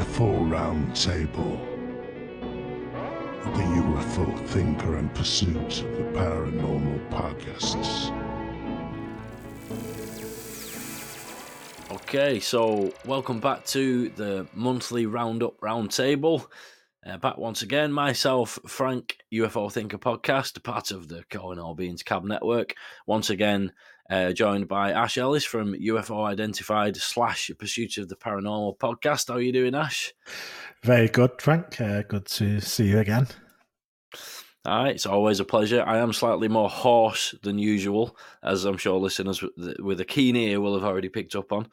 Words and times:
UFO 0.00 0.48
Roundtable. 0.48 1.60
The 3.44 3.66
UFO 3.82 4.46
Thinker 4.48 4.96
and 4.96 5.14
Pursuit 5.14 5.82
of 5.82 5.92
the 5.92 6.04
Paranormal 6.18 7.10
podcasts. 7.10 8.10
Okay, 11.92 12.40
so 12.40 12.94
welcome 13.04 13.40
back 13.40 13.66
to 13.66 14.08
the 14.08 14.46
monthly 14.54 15.04
Roundup 15.04 15.60
Roundtable. 15.60 16.46
Uh, 17.04 17.18
back 17.18 17.36
once 17.36 17.60
again, 17.60 17.92
myself, 17.92 18.58
Frank, 18.66 19.18
UFO 19.34 19.70
Thinker 19.70 19.98
podcast, 19.98 20.62
part 20.64 20.92
of 20.92 21.08
the 21.08 21.24
Calling 21.30 21.58
All 21.58 21.74
Beings 21.74 22.02
Cab 22.02 22.24
Network. 22.24 22.72
Once 23.06 23.28
again, 23.28 23.72
uh, 24.10 24.32
joined 24.32 24.66
by 24.68 24.90
Ash 24.92 25.16
Ellis 25.16 25.44
from 25.44 25.74
UFO 25.74 26.26
Identified 26.26 26.96
slash 26.96 27.50
Pursuit 27.58 27.96
of 27.98 28.08
the 28.08 28.16
Paranormal 28.16 28.78
podcast. 28.78 29.28
How 29.28 29.34
are 29.34 29.40
you 29.40 29.52
doing, 29.52 29.74
Ash? 29.74 30.12
Very 30.82 31.08
good, 31.08 31.40
Frank. 31.40 31.80
Uh, 31.80 32.02
good 32.02 32.26
to 32.26 32.60
see 32.60 32.88
you 32.88 32.98
again. 32.98 33.28
All 34.66 34.84
right, 34.84 34.94
it's 34.94 35.06
always 35.06 35.40
a 35.40 35.44
pleasure. 35.44 35.82
I 35.86 35.98
am 35.98 36.12
slightly 36.12 36.48
more 36.48 36.68
hoarse 36.68 37.34
than 37.42 37.58
usual, 37.58 38.16
as 38.42 38.64
I'm 38.64 38.76
sure 38.76 38.98
listeners 38.98 39.42
with 39.78 40.00
a 40.00 40.04
keen 40.04 40.36
ear 40.36 40.60
will 40.60 40.74
have 40.74 40.84
already 40.84 41.08
picked 41.08 41.34
up 41.34 41.52
on. 41.52 41.68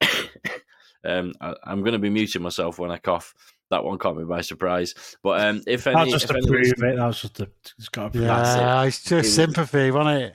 um, 1.04 1.34
I, 1.40 1.54
am 1.66 1.80
going 1.80 1.92
to 1.92 1.98
be 1.98 2.10
muting 2.10 2.42
myself 2.42 2.78
when 2.78 2.90
I 2.90 2.96
cough 2.98 3.34
that 3.72 3.84
one 3.84 3.98
caught 3.98 4.16
me 4.16 4.24
by 4.24 4.42
surprise. 4.42 4.94
But 5.22 5.40
um, 5.40 5.62
if 5.66 5.86
any, 5.86 6.10
just 6.10 6.30
if 6.30 6.36
to 6.36 6.46
prove 6.46 6.66
it, 6.66 6.96
that 6.96 7.06
was 7.06 7.22
just 7.22 7.40
a, 7.40 7.50
it's 7.78 7.88
got 7.88 8.12
to 8.12 8.18
be. 8.18 8.24
yeah, 8.24 8.82
it. 8.82 8.88
it's 8.88 9.02
just 9.02 9.28
it 9.28 9.30
sympathy, 9.30 9.90
wasn't 9.90 10.22
it? 10.22 10.34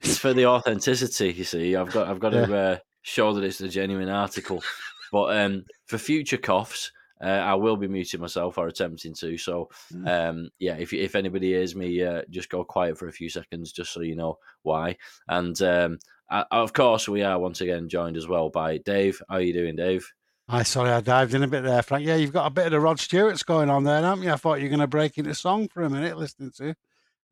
It's 0.00 0.18
for 0.18 0.32
the 0.32 0.46
authenticity. 0.46 1.32
You 1.32 1.44
see, 1.44 1.76
I've 1.76 1.92
got 1.92 2.08
I've 2.08 2.20
got 2.20 2.32
yeah. 2.32 2.46
to 2.46 2.56
uh, 2.56 2.78
show 3.02 3.32
that 3.32 3.44
it's 3.44 3.60
a 3.60 3.68
genuine 3.68 4.08
article. 4.08 4.62
But 5.10 5.36
um, 5.38 5.64
for 5.86 5.98
future 5.98 6.36
coughs, 6.36 6.92
uh, 7.22 7.26
I 7.26 7.54
will 7.54 7.76
be 7.76 7.88
muting 7.88 8.20
myself 8.20 8.58
or 8.58 8.68
attempting 8.68 9.14
to. 9.14 9.36
So, 9.38 9.70
mm. 9.92 10.06
um, 10.06 10.50
yeah, 10.58 10.76
if 10.76 10.92
if 10.92 11.14
anybody 11.14 11.48
hears 11.48 11.74
me, 11.74 12.02
uh, 12.02 12.22
just 12.30 12.50
go 12.50 12.64
quiet 12.64 12.98
for 12.98 13.08
a 13.08 13.12
few 13.12 13.28
seconds, 13.28 13.72
just 13.72 13.92
so 13.92 14.00
you 14.00 14.16
know 14.16 14.38
why. 14.62 14.96
And 15.28 15.60
um, 15.62 15.98
I, 16.30 16.44
of 16.50 16.72
course, 16.72 17.08
we 17.08 17.22
are 17.22 17.38
once 17.38 17.60
again 17.60 17.88
joined 17.88 18.16
as 18.16 18.28
well 18.28 18.50
by 18.50 18.78
Dave. 18.78 19.20
How 19.28 19.36
are 19.36 19.40
you 19.40 19.52
doing, 19.52 19.76
Dave? 19.76 20.06
I 20.50 20.62
sorry, 20.62 20.90
I 20.90 21.00
dived 21.00 21.34
in 21.34 21.42
a 21.42 21.48
bit 21.48 21.62
there, 21.62 21.82
Frank. 21.82 22.06
Yeah, 22.06 22.16
you've 22.16 22.32
got 22.32 22.46
a 22.46 22.50
bit 22.50 22.66
of 22.66 22.72
the 22.72 22.80
Rod 22.80 22.98
Stewart's 22.98 23.42
going 23.42 23.68
on 23.68 23.84
there, 23.84 24.00
haven't 24.00 24.24
you? 24.24 24.32
I 24.32 24.36
thought 24.36 24.60
you 24.60 24.64
were 24.64 24.70
going 24.70 24.80
to 24.80 24.86
break 24.86 25.18
into 25.18 25.34
song 25.34 25.68
for 25.68 25.82
a 25.82 25.90
minute 25.90 26.16
listening 26.16 26.52
to. 26.56 26.74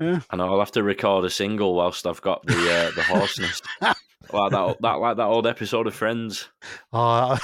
Yeah. 0.00 0.20
I 0.30 0.36
know 0.36 0.52
I'll 0.52 0.58
have 0.58 0.72
to 0.72 0.82
record 0.82 1.24
a 1.24 1.30
single 1.30 1.74
whilst 1.74 2.06
I've 2.06 2.20
got 2.20 2.44
the 2.46 2.54
uh, 2.54 2.90
the 2.94 3.02
hoarseness, 3.02 3.62
like 3.80 4.50
that, 4.50 4.76
that 4.80 4.92
like 4.92 5.16
that 5.16 5.24
old 5.24 5.46
episode 5.46 5.86
of 5.86 5.94
Friends. 5.94 6.48
Oh, 6.92 7.38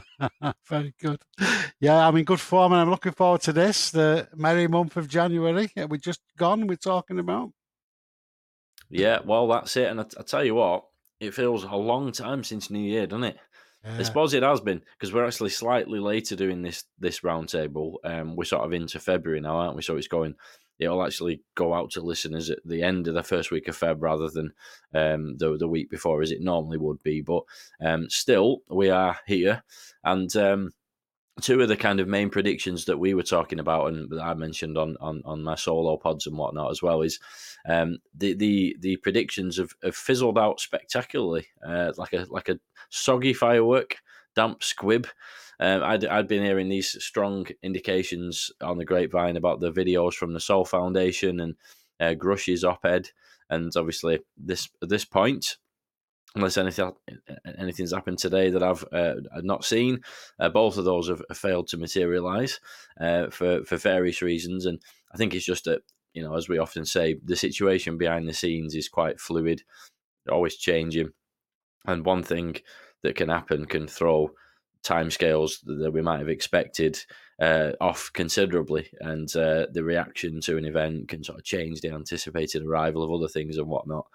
very 0.68 0.94
good. 1.00 1.20
Yeah, 1.80 2.06
I'm 2.06 2.16
in 2.16 2.24
good 2.24 2.40
form, 2.40 2.72
and 2.72 2.80
I'm 2.80 2.90
looking 2.90 3.12
forward 3.12 3.42
to 3.42 3.52
this. 3.52 3.90
The 3.90 4.28
merry 4.34 4.68
month 4.68 4.96
of 4.96 5.08
January. 5.08 5.70
We 5.88 5.98
just 5.98 6.20
gone. 6.38 6.66
We're 6.66 6.76
talking 6.76 7.18
about. 7.18 7.52
Yeah, 8.88 9.20
well, 9.24 9.48
that's 9.48 9.76
it. 9.76 9.88
And 9.88 10.00
I, 10.00 10.04
I 10.18 10.22
tell 10.22 10.44
you 10.44 10.54
what, 10.54 10.84
it 11.20 11.34
feels 11.34 11.64
a 11.64 11.74
long 11.74 12.12
time 12.12 12.44
since 12.44 12.70
New 12.70 12.78
Year, 12.78 13.06
doesn't 13.06 13.24
it? 13.24 13.36
Yeah. 13.84 13.96
I 13.98 14.02
suppose 14.02 14.32
it 14.32 14.42
has 14.42 14.60
been 14.60 14.80
because 14.96 15.12
we're 15.12 15.26
actually 15.26 15.50
slightly 15.50 15.98
later 15.98 16.36
doing 16.36 16.62
this 16.62 16.84
this 16.98 17.20
roundtable. 17.20 17.96
Um, 18.04 18.36
we're 18.36 18.44
sort 18.44 18.64
of 18.64 18.72
into 18.72 19.00
February 19.00 19.40
now, 19.40 19.56
aren't 19.56 19.76
we? 19.76 19.82
So 19.82 19.96
it's 19.96 20.08
going. 20.08 20.34
It'll 20.84 21.04
actually 21.04 21.42
go 21.54 21.74
out 21.74 21.90
to 21.92 22.00
listeners 22.00 22.50
at 22.50 22.58
the 22.64 22.82
end 22.82 23.08
of 23.08 23.14
the 23.14 23.22
first 23.22 23.50
week 23.50 23.68
of 23.68 23.78
Feb 23.78 23.96
rather 24.00 24.28
than 24.28 24.52
um, 24.94 25.36
the 25.38 25.56
the 25.56 25.68
week 25.68 25.90
before, 25.90 26.22
as 26.22 26.30
it 26.30 26.40
normally 26.40 26.78
would 26.78 27.02
be. 27.02 27.20
But 27.20 27.42
um, 27.80 28.08
still, 28.10 28.58
we 28.68 28.90
are 28.90 29.18
here, 29.26 29.62
and 30.04 30.34
um, 30.36 30.70
two 31.40 31.60
of 31.60 31.68
the 31.68 31.76
kind 31.76 32.00
of 32.00 32.08
main 32.08 32.28
predictions 32.28 32.84
that 32.84 32.98
we 32.98 33.14
were 33.14 33.22
talking 33.22 33.58
about 33.58 33.88
and 33.88 34.10
that 34.10 34.22
I 34.22 34.34
mentioned 34.34 34.76
on 34.76 34.96
on, 35.00 35.22
on 35.24 35.42
my 35.42 35.54
solo 35.54 35.96
pods 35.96 36.26
and 36.26 36.36
whatnot 36.36 36.70
as 36.70 36.82
well 36.82 37.02
is 37.02 37.18
um, 37.68 37.98
the 38.14 38.34
the 38.34 38.76
the 38.80 38.96
predictions 38.96 39.56
have, 39.56 39.72
have 39.82 39.96
fizzled 39.96 40.38
out 40.38 40.60
spectacularly, 40.60 41.46
uh, 41.66 41.92
like 41.96 42.12
a 42.12 42.26
like 42.28 42.48
a 42.48 42.58
soggy 42.90 43.32
firework, 43.32 43.96
damp 44.34 44.62
squib. 44.62 45.06
Um, 45.62 45.84
I'd, 45.84 46.04
I'd 46.04 46.26
been 46.26 46.42
hearing 46.42 46.68
these 46.68 47.00
strong 47.04 47.46
indications 47.62 48.50
on 48.60 48.78
the 48.78 48.84
grapevine 48.84 49.36
about 49.36 49.60
the 49.60 49.70
videos 49.70 50.14
from 50.14 50.32
the 50.32 50.40
Sol 50.40 50.64
Foundation 50.64 51.38
and 51.38 51.54
uh, 52.00 52.14
Grush's 52.14 52.64
op-ed, 52.64 53.10
and 53.48 53.70
obviously 53.76 54.18
this 54.36 54.68
at 54.82 54.88
this 54.88 55.04
point, 55.04 55.58
unless 56.34 56.56
anything 56.56 56.90
anything's 57.60 57.92
happened 57.92 58.18
today 58.18 58.50
that 58.50 58.64
I've 58.64 58.84
uh, 58.92 59.14
not 59.36 59.64
seen. 59.64 60.00
Uh, 60.40 60.48
both 60.48 60.78
of 60.78 60.84
those 60.84 61.08
have, 61.08 61.22
failed 61.32 61.68
to 61.68 61.76
materialise 61.76 62.58
uh, 63.00 63.30
for 63.30 63.62
for 63.62 63.76
various 63.76 64.20
reasons, 64.20 64.66
and 64.66 64.80
I 65.14 65.16
think 65.16 65.32
it's 65.32 65.46
just 65.46 65.66
that 65.66 65.82
you 66.12 66.24
know, 66.24 66.34
as 66.34 66.48
we 66.48 66.58
often 66.58 66.84
say, 66.84 67.18
the 67.24 67.36
situation 67.36 67.98
behind 67.98 68.26
the 68.26 68.34
scenes 68.34 68.74
is 68.74 68.88
quite 68.88 69.20
fluid, 69.20 69.62
always 70.28 70.56
changing, 70.56 71.12
and 71.86 72.04
one 72.04 72.24
thing 72.24 72.56
that 73.04 73.14
can 73.14 73.28
happen 73.28 73.64
can 73.66 73.86
throw 73.86 74.32
timescales 74.84 75.58
that 75.64 75.92
we 75.92 76.02
might 76.02 76.18
have 76.18 76.28
expected 76.28 76.98
uh, 77.40 77.72
off 77.80 78.10
considerably, 78.12 78.88
and 79.00 79.34
uh, 79.36 79.66
the 79.72 79.82
reaction 79.82 80.40
to 80.40 80.56
an 80.56 80.64
event 80.64 81.08
can 81.08 81.24
sort 81.24 81.38
of 81.38 81.44
change 81.44 81.80
the 81.80 81.90
anticipated 81.90 82.64
arrival 82.64 83.02
of 83.02 83.10
other 83.10 83.28
things 83.28 83.58
and 83.58 83.66
whatnot. 83.66 84.06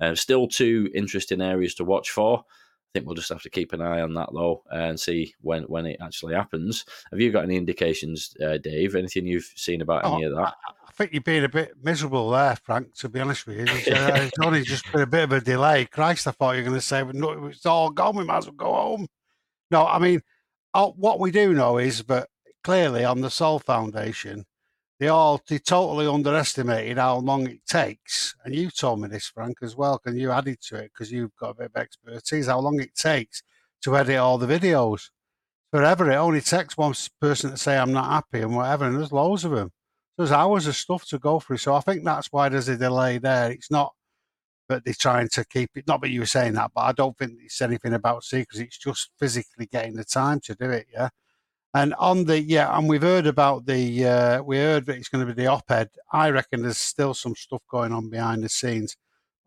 Uh, 0.00 0.14
still, 0.14 0.46
two 0.46 0.88
interesting 0.94 1.40
areas 1.40 1.74
to 1.74 1.84
watch 1.84 2.10
for. 2.10 2.38
I 2.38 3.00
think 3.00 3.06
we'll 3.06 3.14
just 3.14 3.28
have 3.28 3.42
to 3.42 3.50
keep 3.50 3.72
an 3.72 3.82
eye 3.82 4.00
on 4.00 4.14
that 4.14 4.30
though 4.32 4.62
and 4.70 4.98
see 4.98 5.34
when 5.40 5.64
when 5.64 5.84
it 5.86 5.98
actually 6.00 6.34
happens. 6.34 6.84
Have 7.10 7.20
you 7.20 7.30
got 7.30 7.44
any 7.44 7.56
indications, 7.56 8.34
uh, 8.42 8.58
Dave? 8.58 8.94
Anything 8.94 9.26
you've 9.26 9.52
seen 9.56 9.80
about 9.80 10.04
oh, 10.04 10.14
any 10.14 10.24
of 10.24 10.34
that? 10.36 10.54
I 10.86 10.92
think 10.92 11.12
you've 11.12 11.24
been 11.24 11.44
a 11.44 11.48
bit 11.48 11.72
miserable 11.82 12.30
there, 12.30 12.56
Frank. 12.56 12.94
To 12.94 13.08
be 13.08 13.20
honest 13.20 13.46
with 13.46 13.58
you, 13.58 13.64
it's, 13.68 13.88
uh, 13.88 14.12
it's 14.14 14.38
only 14.40 14.62
just 14.62 14.90
been 14.92 15.02
a 15.02 15.06
bit 15.06 15.24
of 15.24 15.32
a 15.32 15.40
delay. 15.40 15.84
Christ, 15.86 16.26
I 16.26 16.30
thought 16.30 16.52
you 16.52 16.62
were 16.62 16.70
going 16.70 16.80
to 16.80 16.86
say, 16.86 17.04
"No, 17.12 17.46
it's 17.46 17.66
all 17.66 17.90
gone. 17.90 18.16
We 18.16 18.24
might 18.24 18.38
as 18.38 18.46
well 18.46 18.54
go 18.54 18.72
home." 18.72 19.08
No, 19.70 19.86
I 19.86 19.98
mean, 19.98 20.22
uh, 20.74 20.88
what 20.88 21.20
we 21.20 21.30
do 21.30 21.54
know 21.54 21.78
is 21.78 22.04
that 22.04 22.28
clearly 22.62 23.04
on 23.04 23.20
the 23.20 23.30
Sol 23.30 23.58
Foundation, 23.58 24.44
they 24.98 25.08
all 25.08 25.42
they 25.48 25.58
totally 25.58 26.06
underestimated 26.06 26.98
how 26.98 27.18
long 27.18 27.48
it 27.48 27.64
takes. 27.66 28.34
And 28.44 28.54
you 28.54 28.70
told 28.70 29.00
me 29.00 29.08
this, 29.08 29.26
Frank, 29.26 29.58
as 29.62 29.76
well, 29.76 30.00
and 30.06 30.18
you 30.18 30.30
added 30.30 30.60
to 30.68 30.76
it 30.76 30.92
because 30.92 31.12
you've 31.12 31.36
got 31.36 31.50
a 31.50 31.54
bit 31.54 31.70
of 31.74 31.76
expertise. 31.76 32.46
How 32.46 32.60
long 32.60 32.80
it 32.80 32.94
takes 32.94 33.42
to 33.82 33.96
edit 33.96 34.16
all 34.16 34.38
the 34.38 34.46
videos? 34.46 35.10
Forever, 35.72 36.10
it 36.10 36.16
only 36.16 36.40
takes 36.40 36.76
one 36.76 36.94
person 37.20 37.50
to 37.50 37.56
say 37.56 37.76
I'm 37.76 37.92
not 37.92 38.10
happy 38.10 38.40
and 38.40 38.56
whatever, 38.56 38.86
and 38.86 38.96
there's 38.96 39.12
loads 39.12 39.44
of 39.44 39.52
them. 39.52 39.72
There's 40.16 40.32
hours 40.32 40.66
of 40.66 40.76
stuff 40.76 41.04
to 41.08 41.18
go 41.18 41.40
through. 41.40 41.58
So 41.58 41.74
I 41.74 41.80
think 41.80 42.04
that's 42.04 42.32
why 42.32 42.48
there's 42.48 42.68
a 42.68 42.76
delay 42.76 43.18
there. 43.18 43.50
It's 43.50 43.70
not 43.70 43.92
that 44.68 44.84
they're 44.84 44.94
trying 44.94 45.28
to 45.28 45.44
keep 45.44 45.70
it. 45.76 45.86
Not 45.86 46.00
that 46.02 46.10
you 46.10 46.20
were 46.20 46.26
saying 46.26 46.54
that, 46.54 46.72
but 46.74 46.82
I 46.82 46.92
don't 46.92 47.16
think 47.16 47.32
it's 47.42 47.62
anything 47.62 47.94
about 47.94 48.24
secrets. 48.24 48.58
It's 48.58 48.78
just 48.78 49.10
physically 49.18 49.66
getting 49.66 49.94
the 49.94 50.04
time 50.04 50.40
to 50.40 50.54
do 50.54 50.70
it. 50.70 50.86
Yeah. 50.92 51.08
And 51.74 51.94
on 51.98 52.24
the 52.24 52.40
yeah, 52.40 52.76
and 52.76 52.88
we've 52.88 53.02
heard 53.02 53.26
about 53.26 53.66
the 53.66 54.06
uh, 54.06 54.42
we 54.42 54.56
heard 54.56 54.86
that 54.86 54.96
it's 54.96 55.08
going 55.08 55.26
to 55.26 55.32
be 55.32 55.42
the 55.42 55.48
op-ed. 55.48 55.90
I 56.12 56.30
reckon 56.30 56.62
there's 56.62 56.78
still 56.78 57.12
some 57.12 57.34
stuff 57.34 57.62
going 57.70 57.92
on 57.92 58.08
behind 58.08 58.42
the 58.42 58.48
scenes. 58.48 58.96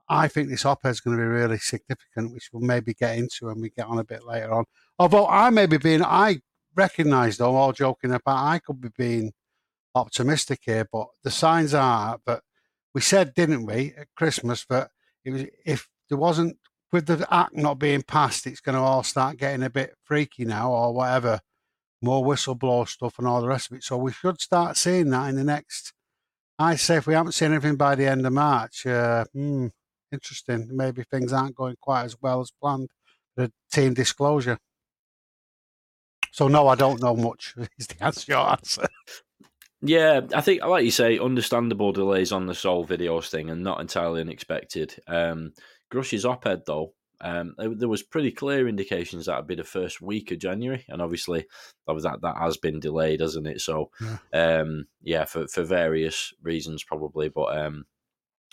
I 0.07 0.27
think 0.27 0.49
this 0.49 0.65
op-ed 0.65 0.89
is 0.89 1.01
going 1.01 1.17
to 1.17 1.23
be 1.23 1.27
really 1.27 1.57
significant, 1.57 2.33
which 2.33 2.49
we'll 2.51 2.61
maybe 2.61 2.93
get 2.93 3.17
into 3.17 3.47
when 3.47 3.61
we 3.61 3.69
get 3.69 3.87
on 3.87 3.99
a 3.99 4.03
bit 4.03 4.25
later 4.25 4.53
on. 4.53 4.65
Although 4.97 5.27
I 5.27 5.49
may 5.49 5.65
be 5.65 5.77
being, 5.77 6.03
I 6.03 6.41
recognise 6.75 7.37
though, 7.37 7.55
all 7.55 7.73
joking 7.73 8.11
about, 8.11 8.45
I 8.45 8.59
could 8.59 8.81
be 8.81 8.89
being 8.97 9.33
optimistic 9.95 10.59
here, 10.63 10.87
but 10.91 11.07
the 11.23 11.31
signs 11.31 11.73
are 11.73 12.19
that 12.25 12.41
we 12.93 13.01
said, 13.01 13.33
didn't 13.33 13.65
we, 13.65 13.93
at 13.97 14.07
Christmas, 14.15 14.65
that 14.69 14.89
it 15.25 15.31
was 15.31 15.45
if 15.65 15.87
there 16.09 16.17
wasn't 16.17 16.57
with 16.91 17.05
the 17.05 17.27
act 17.31 17.55
not 17.55 17.79
being 17.79 18.01
passed, 18.01 18.47
it's 18.47 18.61
going 18.61 18.75
to 18.75 18.81
all 18.81 19.03
start 19.03 19.37
getting 19.37 19.63
a 19.63 19.69
bit 19.69 19.95
freaky 20.03 20.45
now, 20.45 20.71
or 20.71 20.93
whatever, 20.93 21.39
more 22.01 22.23
whistleblower 22.23 22.87
stuff 22.87 23.19
and 23.19 23.27
all 23.27 23.41
the 23.41 23.47
rest 23.47 23.69
of 23.69 23.77
it. 23.77 23.83
So 23.83 23.97
we 23.97 24.11
should 24.11 24.41
start 24.41 24.77
seeing 24.77 25.09
that 25.11 25.29
in 25.29 25.35
the 25.35 25.43
next. 25.43 25.93
I 26.57 26.75
say 26.75 26.97
if 26.97 27.07
we 27.07 27.13
haven't 27.13 27.33
seen 27.33 27.51
anything 27.51 27.75
by 27.75 27.95
the 27.95 28.07
end 28.07 28.25
of 28.25 28.33
March, 28.33 28.85
uh, 28.85 29.25
hmm, 29.33 29.67
interesting. 30.11 30.69
Maybe 30.71 31.03
things 31.03 31.31
aren't 31.31 31.55
going 31.55 31.75
quite 31.79 32.03
as 32.03 32.15
well 32.21 32.41
as 32.41 32.51
planned. 32.51 32.89
The 33.35 33.51
team 33.71 33.93
disclosure. 33.93 34.57
So 36.31 36.47
no, 36.47 36.67
I 36.67 36.75
don't 36.75 37.01
know 37.01 37.15
much. 37.15 37.55
Is 37.77 37.87
the 37.87 38.03
answer 38.03 38.31
your 38.31 38.49
answer? 38.49 38.87
Yeah, 39.81 40.21
I 40.33 40.41
think, 40.41 40.63
like 40.63 40.83
you 40.83 40.91
say, 40.91 41.19
understandable 41.19 41.93
delays 41.93 42.31
on 42.31 42.47
the 42.47 42.53
Sol 42.53 42.85
videos 42.85 43.29
thing 43.29 43.49
and 43.49 43.63
not 43.63 43.79
entirely 43.79 44.21
unexpected. 44.21 44.95
Um, 45.07 45.53
Grush's 45.89 46.25
op-ed, 46.25 46.63
though, 46.65 46.93
um, 47.21 47.55
there 47.57 47.89
was 47.89 48.03
pretty 48.03 48.31
clear 48.31 48.67
indications 48.67 49.25
that 49.25 49.37
would 49.37 49.47
be 49.47 49.55
the 49.55 49.63
first 49.63 50.01
week 50.01 50.31
of 50.31 50.39
January, 50.39 50.85
and 50.87 51.01
obviously 51.01 51.45
that 51.85 52.19
that 52.21 52.37
has 52.37 52.57
been 52.57 52.79
delayed, 52.79 53.19
hasn't 53.19 53.47
it? 53.47 53.59
So, 53.61 53.89
yeah, 54.01 54.59
um, 54.61 54.87
yeah 55.01 55.25
for 55.25 55.47
for 55.47 55.63
various 55.63 56.33
reasons 56.41 56.83
probably, 56.83 57.27
but 57.27 57.57
um, 57.57 57.85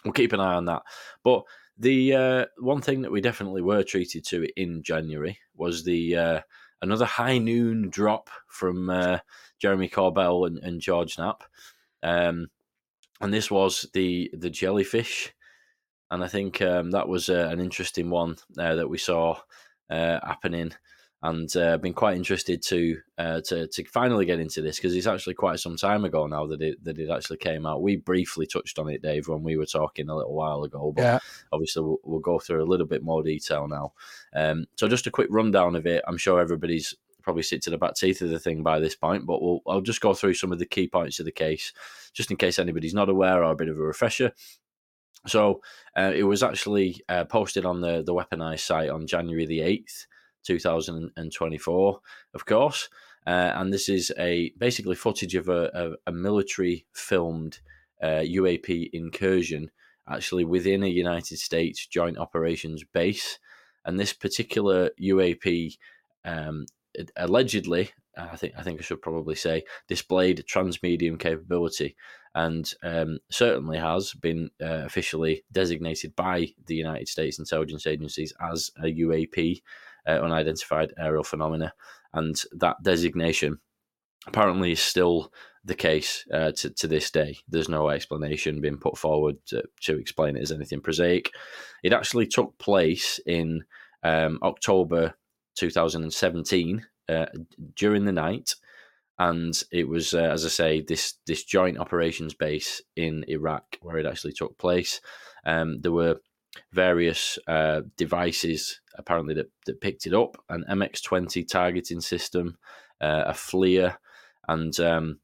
we'll 0.05 0.13
keep 0.13 0.33
an 0.33 0.41
eye 0.41 0.55
on 0.55 0.65
that. 0.65 0.83
But 1.23 1.45
the 1.79 2.15
uh, 2.15 2.45
one 2.59 2.81
thing 2.81 3.03
that 3.03 3.13
we 3.13 3.21
definitely 3.21 3.63
were 3.63 3.85
treated 3.85 4.25
to 4.27 4.49
in 4.61 4.83
January 4.83 5.39
was 5.55 5.85
the 5.85 6.17
uh, 6.17 6.41
another 6.83 7.05
high 7.05 7.39
noon 7.39 7.89
drop 7.89 8.31
from 8.49 8.91
uh, 8.91 9.19
Jeremy 9.59 9.89
Corbell 9.89 10.47
and, 10.47 10.59
and 10.59 10.81
George 10.81 11.19
Knapp. 11.19 11.45
Um, 12.03 12.49
and 13.21 13.33
this 13.33 13.51
was 13.51 13.87
the 13.95 14.31
the 14.35 14.51
jellyfish, 14.51 15.33
and 16.11 16.23
I 16.23 16.29
think 16.29 16.61
um, 16.63 16.91
that 16.91 17.09
was 17.09 17.29
uh, 17.29 17.49
an 17.51 17.61
interesting 17.61 18.11
one 18.11 18.37
uh, 18.59 18.75
that 18.77 18.89
we 18.89 18.99
saw 18.99 19.39
uh, 19.89 20.21
happening, 20.23 20.73
and 21.23 21.55
uh, 21.57 21.79
been 21.79 21.95
quite 21.95 22.17
interested 22.17 22.61
to 22.63 22.99
uh, 23.17 23.41
to 23.47 23.67
to 23.69 23.85
finally 23.87 24.27
get 24.27 24.39
into 24.39 24.61
this 24.61 24.77
because 24.77 24.95
it's 24.95 25.07
actually 25.07 25.33
quite 25.35 25.61
some 25.61 25.77
time 25.77 26.05
ago 26.05 26.27
now 26.27 26.47
that 26.47 26.61
it 26.61 26.85
that 26.85 26.99
it 26.99 27.09
actually 27.11 27.39
came 27.39 27.65
out. 27.65 27.83
We 27.83 27.97
briefly 27.97 28.47
touched 28.47 28.79
on 28.79 28.91
it, 28.91 29.01
Dave, 29.03 29.29
when 29.29 29.43
we 29.43 29.57
were 29.57 29.67
talking 29.67 30.11
a 30.11 30.17
little 30.17 30.35
while 30.35 30.63
ago, 30.65 30.93
but 30.95 31.03
Yeah. 31.03 31.19
obviously 31.53 31.83
we'll, 31.83 32.01
we'll 32.05 32.21
go 32.21 32.39
through 32.39 32.63
a 32.63 32.69
little 32.69 32.87
bit 32.87 33.03
more 33.03 33.23
detail 33.23 33.67
now. 33.67 33.95
Um, 34.35 34.67
so 34.77 34.89
just 34.89 35.07
a 35.07 35.11
quick 35.11 35.29
rundown 35.31 35.75
of 35.75 35.87
it. 35.87 36.05
I'm 36.07 36.19
sure 36.19 36.39
everybody's 36.39 36.95
probably 37.27 37.43
sit 37.43 37.61
to 37.61 37.71
the 37.71 37.77
back 37.77 37.97
teeth 37.97 38.23
of 38.23 38.31
the 38.31 38.39
thing 38.39 38.63
by 38.63 38.79
this 38.79 38.95
point, 38.95 39.27
but 39.27 39.43
we'll 39.43 39.61
I'll 39.67 39.81
just 39.81 40.01
go 40.01 40.15
through 40.15 40.35
some 40.35 40.53
of 40.53 40.61
the 40.61 40.65
key 40.65 40.87
points 40.87 41.19
of 41.19 41.27
the 41.27 41.33
case, 41.33 41.73
just 42.15 42.31
in 42.31 42.37
case 42.37 42.61
anybody's 42.61 42.95
not 42.95 43.09
aware 43.09 43.43
or 43.43 43.51
a 43.51 43.57
bit 43.57 43.69
of 43.69 43.77
a 43.77 43.81
refresher. 43.81 44.33
So 45.27 45.61
uh, 45.99 46.13
it 46.15 46.23
was 46.23 46.45
actually 46.45 47.03
uh, 47.09 47.25
posted 47.25 47.67
on 47.67 47.81
the 47.81 48.05
the 48.07 48.15
weaponized 48.15 48.61
site 48.61 48.91
on 48.91 49.09
January 49.09 49.45
the 49.45 49.61
eighth, 49.61 50.07
two 50.45 50.61
thousand 50.61 51.11
and 51.17 51.33
twenty 51.33 51.59
four, 51.59 51.99
of 52.33 52.47
course. 52.47 52.89
Uh, 53.27 53.51
and 53.57 53.73
this 53.73 53.89
is 53.89 54.13
a 54.17 54.53
basically 54.57 54.95
footage 54.95 55.35
of 55.35 55.49
a, 55.49 55.69
a, 55.75 56.11
a 56.11 56.13
military 56.13 56.87
filmed 56.93 57.59
uh, 58.01 58.23
UAP 58.23 58.89
incursion, 58.93 59.73
actually 60.09 60.45
within 60.45 60.85
a 60.85 60.87
United 60.87 61.39
States 61.39 61.89
Joint 61.89 62.19
Operations 62.19 62.85
base. 62.85 63.41
And 63.85 63.99
this 63.99 64.13
particular 64.13 64.91
UAP 65.03 65.77
um, 66.25 66.67
allegedly, 67.17 67.91
I 68.17 68.37
think 68.37 68.55
I 68.57 68.63
think 68.63 68.81
I 68.81 68.83
should 68.83 69.03
probably 69.03 69.35
say, 69.35 69.65
displayed 69.89 70.45
transmedium 70.49 71.19
capability, 71.19 71.97
and 72.35 72.71
um, 72.83 73.19
certainly 73.31 73.79
has 73.79 74.13
been 74.15 74.51
uh, 74.61 74.85
officially 74.85 75.45
designated 75.53 76.17
by 76.17 76.49
the 76.67 76.75
United 76.75 77.09
States 77.09 77.39
intelligence 77.39 77.87
agencies 77.87 78.33
as 78.41 78.71
a 78.79 78.87
UAP, 78.87 79.63
uh, 80.07 80.11
unidentified 80.11 80.93
aerial 80.99 81.25
phenomena, 81.25 81.73
and 82.13 82.43
that 82.53 82.83
designation 82.83 83.59
apparently 84.27 84.73
is 84.73 84.81
still 84.81 85.33
the 85.65 85.75
case 85.75 86.25
uh, 86.33 86.53
to, 86.53 86.71
to 86.71 86.87
this 86.87 87.11
day. 87.11 87.39
There's 87.49 87.69
no 87.69 87.89
explanation 87.89 88.61
being 88.61 88.79
put 88.79 88.97
forward 88.97 89.37
to, 89.47 89.65
to 89.83 89.99
explain 89.99 90.37
it 90.37 90.43
as 90.43 90.53
anything 90.53 90.81
prosaic. 90.81 91.33
It 91.83 91.93
actually 91.93 92.27
took 92.27 92.57
place 92.59 93.21
in 93.27 93.65
um, 94.03 94.39
October 94.43 95.15
2017 95.57 96.87
uh, 97.09 97.27
during 97.75 98.05
the 98.05 98.13
night, 98.13 98.55
and 99.19 99.63
it 99.73 99.89
was, 99.89 100.15
uh, 100.15 100.19
as 100.19 100.45
I 100.45 100.49
say, 100.49 100.81
this 100.83 101.15
this 101.27 101.45
joint 101.45 101.79
operations 101.79 102.35
base 102.35 102.83
in 102.97 103.25
Iraq 103.29 103.79
where 103.81 103.99
it 103.99 104.07
actually 104.07 104.33
took 104.33 104.59
place. 104.59 105.01
Um, 105.45 105.81
there 105.81 105.93
were 105.93 106.21
various 106.73 107.39
uh, 107.47 107.83
devices 107.97 108.81
apparently 108.99 109.35
that, 109.35 109.51
that 109.67 109.81
picked 109.81 110.07
it 110.07 110.15
up 110.15 110.37
an 110.49 110.65
MX20 110.69 111.47
targeting 111.47 112.01
system, 112.01 112.57
uh, 113.01 113.25
a 113.27 113.33
FLIR, 113.33 113.97
and 114.49 114.79
um, 114.81 115.21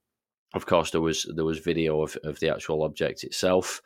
of 0.55 0.67
course 0.67 0.91
there 0.91 1.01
was 1.01 1.31
there 1.35 1.45
was 1.45 1.59
video 1.59 2.03
of, 2.03 2.17
of 2.25 2.41
the 2.41 2.51
actual 2.51 2.83
object 2.83 3.25
itself, 3.25 3.83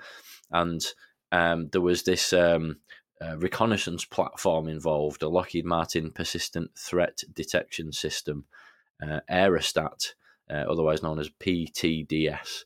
and 0.50 0.84
um, 1.32 1.68
there 1.72 1.80
was 1.80 2.02
this 2.02 2.32
um, 2.32 2.76
uh, 3.20 3.36
reconnaissance 3.38 4.04
platform 4.04 4.68
involved, 4.68 5.22
a 5.22 5.28
Lockheed 5.28 5.64
Martin 5.64 6.10
Persistent 6.10 6.70
Threat 6.78 7.22
Detection 7.32 7.92
System, 7.92 8.44
uh, 9.02 9.20
Aerostat, 9.30 10.14
uh, 10.50 10.64
otherwise 10.68 11.02
known 11.02 11.18
as 11.18 11.30
PTDS. 11.40 12.64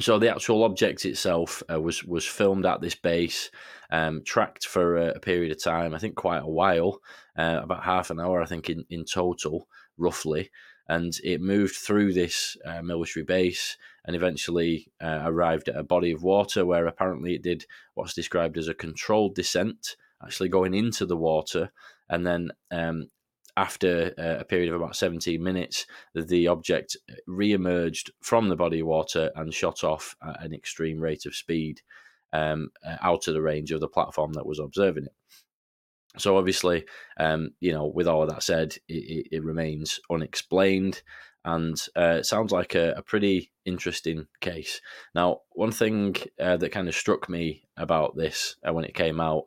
So 0.00 0.18
the 0.18 0.30
actual 0.30 0.64
object 0.64 1.04
itself 1.04 1.62
uh, 1.70 1.80
was 1.80 2.04
was 2.04 2.24
filmed 2.24 2.66
at 2.66 2.80
this 2.80 2.94
base, 2.94 3.50
um, 3.90 4.22
tracked 4.24 4.66
for 4.66 4.96
a, 4.96 5.14
a 5.14 5.20
period 5.20 5.50
of 5.50 5.62
time. 5.62 5.94
I 5.94 5.98
think 5.98 6.14
quite 6.14 6.42
a 6.42 6.48
while, 6.48 7.00
uh, 7.36 7.60
about 7.62 7.84
half 7.84 8.10
an 8.10 8.20
hour, 8.20 8.40
I 8.40 8.46
think 8.46 8.70
in 8.70 8.84
in 8.90 9.04
total, 9.04 9.66
roughly. 9.96 10.50
And 10.88 11.12
it 11.22 11.42
moved 11.42 11.76
through 11.76 12.14
this 12.14 12.56
uh, 12.64 12.80
military 12.80 13.24
base 13.24 13.76
and 14.08 14.16
eventually 14.16 14.90
uh, 15.02 15.20
arrived 15.24 15.68
at 15.68 15.76
a 15.76 15.82
body 15.82 16.12
of 16.12 16.22
water 16.22 16.64
where 16.64 16.86
apparently 16.86 17.34
it 17.34 17.42
did 17.42 17.66
what's 17.92 18.14
described 18.14 18.56
as 18.56 18.66
a 18.66 18.72
controlled 18.72 19.34
descent, 19.34 19.96
actually 20.24 20.48
going 20.48 20.72
into 20.72 21.04
the 21.04 21.16
water, 21.16 21.70
and 22.08 22.26
then 22.26 22.50
um, 22.70 23.10
after 23.54 24.14
uh, 24.18 24.40
a 24.40 24.44
period 24.46 24.70
of 24.70 24.80
about 24.80 24.96
17 24.96 25.42
minutes, 25.42 25.84
the 26.14 26.48
object 26.48 26.96
re-emerged 27.26 28.10
from 28.22 28.48
the 28.48 28.56
body 28.56 28.80
of 28.80 28.86
water 28.86 29.30
and 29.36 29.52
shot 29.52 29.84
off 29.84 30.16
at 30.26 30.42
an 30.42 30.54
extreme 30.54 31.00
rate 31.00 31.26
of 31.26 31.34
speed 31.34 31.82
um, 32.32 32.70
uh, 32.86 32.96
out 33.02 33.28
of 33.28 33.34
the 33.34 33.42
range 33.42 33.72
of 33.72 33.80
the 33.80 33.88
platform 33.88 34.32
that 34.32 34.46
was 34.46 34.58
observing 34.58 35.04
it. 35.04 35.12
So 36.16 36.38
obviously, 36.38 36.86
um, 37.18 37.50
you 37.60 37.72
know, 37.72 37.84
with 37.86 38.08
all 38.08 38.22
of 38.22 38.30
that 38.30 38.42
said, 38.42 38.76
it, 38.88 38.94
it, 38.94 39.26
it 39.32 39.44
remains 39.44 40.00
unexplained, 40.10 41.02
and 41.44 41.76
uh, 41.96 42.16
it 42.18 42.26
sounds 42.26 42.52
like 42.52 42.74
a, 42.74 42.94
a, 42.96 43.02
pretty 43.02 43.52
interesting 43.64 44.26
case. 44.40 44.80
Now, 45.14 45.42
one 45.52 45.70
thing 45.70 46.16
uh, 46.40 46.56
that 46.56 46.72
kind 46.72 46.88
of 46.88 46.94
struck 46.94 47.28
me 47.28 47.62
about 47.76 48.16
this 48.16 48.56
uh, 48.66 48.72
when 48.72 48.84
it 48.84 48.94
came 48.94 49.20
out, 49.20 49.44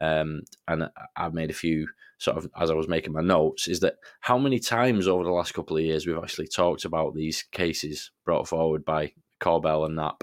um, 0.00 0.42
and 0.68 0.88
I've 1.16 1.34
made 1.34 1.50
a 1.50 1.54
few 1.54 1.88
sort 2.18 2.36
of 2.36 2.48
as 2.56 2.70
I 2.70 2.74
was 2.74 2.88
making 2.88 3.12
my 3.12 3.20
notes, 3.20 3.66
is 3.66 3.80
that 3.80 3.96
how 4.20 4.38
many 4.38 4.60
times 4.60 5.08
over 5.08 5.24
the 5.24 5.32
last 5.32 5.54
couple 5.54 5.76
of 5.76 5.82
years 5.82 6.06
we've 6.06 6.16
actually 6.16 6.46
talked 6.46 6.84
about 6.84 7.14
these 7.14 7.42
cases 7.50 8.12
brought 8.24 8.46
forward 8.46 8.84
by 8.84 9.12
Corbell 9.40 9.84
and 9.84 9.96
Knapp. 9.96 10.22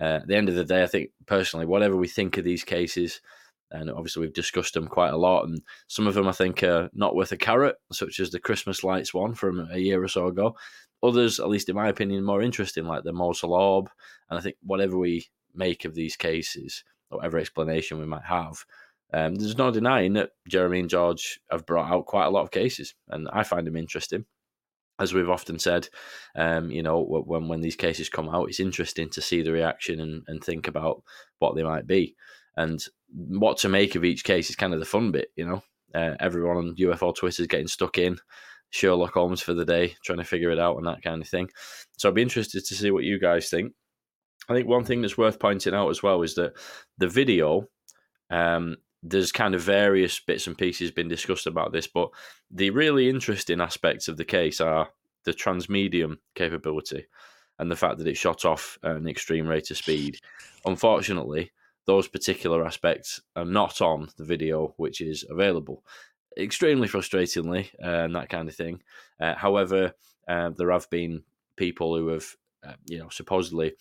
Uh, 0.00 0.18
at 0.20 0.26
the 0.26 0.36
end 0.36 0.48
of 0.48 0.56
the 0.56 0.64
day, 0.64 0.82
I 0.82 0.86
think 0.86 1.10
personally, 1.26 1.64
whatever 1.64 1.96
we 1.96 2.08
think 2.08 2.36
of 2.36 2.44
these 2.44 2.64
cases, 2.64 3.20
and 3.70 3.90
obviously 3.90 4.20
we've 4.20 4.32
discussed 4.32 4.74
them 4.74 4.88
quite 4.88 5.12
a 5.12 5.16
lot, 5.16 5.46
and 5.46 5.60
some 5.88 6.06
of 6.06 6.14
them 6.14 6.28
I 6.28 6.32
think 6.32 6.62
are 6.62 6.90
not 6.92 7.16
worth 7.16 7.32
a 7.32 7.36
carrot, 7.36 7.76
such 7.92 8.20
as 8.20 8.30
the 8.30 8.40
Christmas 8.40 8.84
lights 8.84 9.12
one 9.14 9.34
from 9.34 9.68
a 9.70 9.78
year 9.78 10.02
or 10.02 10.08
so 10.08 10.26
ago. 10.26 10.56
Others, 11.02 11.40
at 11.40 11.48
least 11.48 11.68
in 11.68 11.76
my 11.76 11.88
opinion, 11.88 12.24
more 12.24 12.42
interesting, 12.42 12.84
like 12.86 13.04
the 13.04 13.12
Mosul 13.12 13.52
Orb, 13.52 13.90
and 14.30 14.38
I 14.38 14.42
think 14.42 14.56
whatever 14.62 14.98
we 14.98 15.26
make 15.54 15.84
of 15.84 15.94
these 15.94 16.16
cases, 16.16 16.84
whatever 17.08 17.38
explanation 17.38 17.98
we 17.98 18.06
might 18.06 18.24
have, 18.24 18.64
um, 19.12 19.36
there's 19.36 19.58
no 19.58 19.70
denying 19.70 20.14
that 20.14 20.30
Jeremy 20.48 20.80
and 20.80 20.90
George 20.90 21.40
have 21.50 21.66
brought 21.66 21.90
out 21.90 22.06
quite 22.06 22.26
a 22.26 22.30
lot 22.30 22.42
of 22.42 22.50
cases, 22.50 22.94
and 23.08 23.28
I 23.32 23.42
find 23.42 23.66
them 23.66 23.76
interesting. 23.76 24.24
As 24.98 25.12
we've 25.12 25.28
often 25.28 25.58
said, 25.58 25.90
um, 26.34 26.70
you 26.70 26.82
know, 26.82 27.02
when 27.02 27.48
when 27.48 27.60
these 27.60 27.76
cases 27.76 28.08
come 28.08 28.30
out, 28.30 28.48
it's 28.48 28.60
interesting 28.60 29.10
to 29.10 29.20
see 29.20 29.42
the 29.42 29.52
reaction 29.52 30.00
and, 30.00 30.22
and 30.26 30.42
think 30.42 30.68
about 30.68 31.02
what 31.38 31.54
they 31.54 31.62
might 31.62 31.86
be, 31.86 32.16
and 32.56 32.82
what 33.08 33.58
to 33.58 33.68
make 33.68 33.94
of 33.94 34.04
each 34.04 34.24
case 34.24 34.50
is 34.50 34.56
kind 34.56 34.72
of 34.72 34.80
the 34.80 34.86
fun 34.86 35.12
bit. 35.12 35.28
You 35.36 35.46
know, 35.46 35.62
uh, 35.94 36.16
everyone 36.20 36.56
on 36.56 36.76
UFO 36.76 37.14
Twitter 37.14 37.42
is 37.42 37.48
getting 37.48 37.68
stuck 37.68 37.98
in 37.98 38.18
Sherlock 38.70 39.14
Holmes 39.14 39.40
for 39.40 39.54
the 39.54 39.64
day, 39.64 39.96
trying 40.04 40.18
to 40.18 40.24
figure 40.24 40.50
it 40.50 40.58
out 40.58 40.76
and 40.76 40.86
that 40.86 41.02
kind 41.02 41.22
of 41.22 41.28
thing. 41.28 41.50
So 41.98 42.08
I'd 42.08 42.14
be 42.14 42.22
interested 42.22 42.64
to 42.64 42.74
see 42.74 42.90
what 42.90 43.04
you 43.04 43.18
guys 43.18 43.48
think. 43.48 43.72
I 44.48 44.54
think 44.54 44.68
one 44.68 44.84
thing 44.84 45.02
that's 45.02 45.18
worth 45.18 45.40
pointing 45.40 45.74
out 45.74 45.90
as 45.90 46.02
well 46.02 46.22
is 46.22 46.34
that 46.36 46.52
the 46.98 47.08
video 47.08 47.68
um, 48.30 48.76
there's 49.02 49.32
kind 49.32 49.54
of 49.54 49.62
various 49.62 50.18
bits 50.20 50.46
and 50.46 50.58
pieces 50.58 50.90
been 50.90 51.08
discussed 51.08 51.46
about 51.46 51.72
this, 51.72 51.86
but 51.86 52.10
the 52.50 52.70
really 52.70 53.08
interesting 53.08 53.60
aspects 53.60 54.08
of 54.08 54.16
the 54.16 54.24
case 54.24 54.60
are 54.60 54.88
the 55.24 55.32
transmedium 55.32 56.16
capability 56.34 57.06
and 57.58 57.70
the 57.70 57.76
fact 57.76 57.98
that 57.98 58.06
it 58.06 58.16
shot 58.16 58.44
off 58.44 58.78
at 58.82 58.96
an 58.96 59.08
extreme 59.08 59.46
rate 59.46 59.70
of 59.70 59.76
speed. 59.76 60.18
Unfortunately, 60.64 61.52
those 61.86 62.08
particular 62.08 62.64
aspects 62.64 63.20
are 63.34 63.44
not 63.44 63.80
on 63.80 64.08
the 64.16 64.24
video 64.24 64.74
which 64.76 65.00
is 65.00 65.24
available. 65.28 65.84
Extremely 66.38 66.88
frustratingly, 66.88 67.70
uh, 67.82 68.04
and 68.04 68.14
that 68.14 68.28
kind 68.28 68.48
of 68.48 68.54
thing. 68.54 68.82
Uh, 69.20 69.34
however, 69.34 69.94
uh, 70.28 70.50
there 70.50 70.70
have 70.70 70.90
been 70.90 71.22
people 71.56 71.96
who 71.96 72.08
have, 72.08 72.26
uh, 72.66 72.74
you 72.86 72.98
know, 72.98 73.08
supposedly 73.08 73.72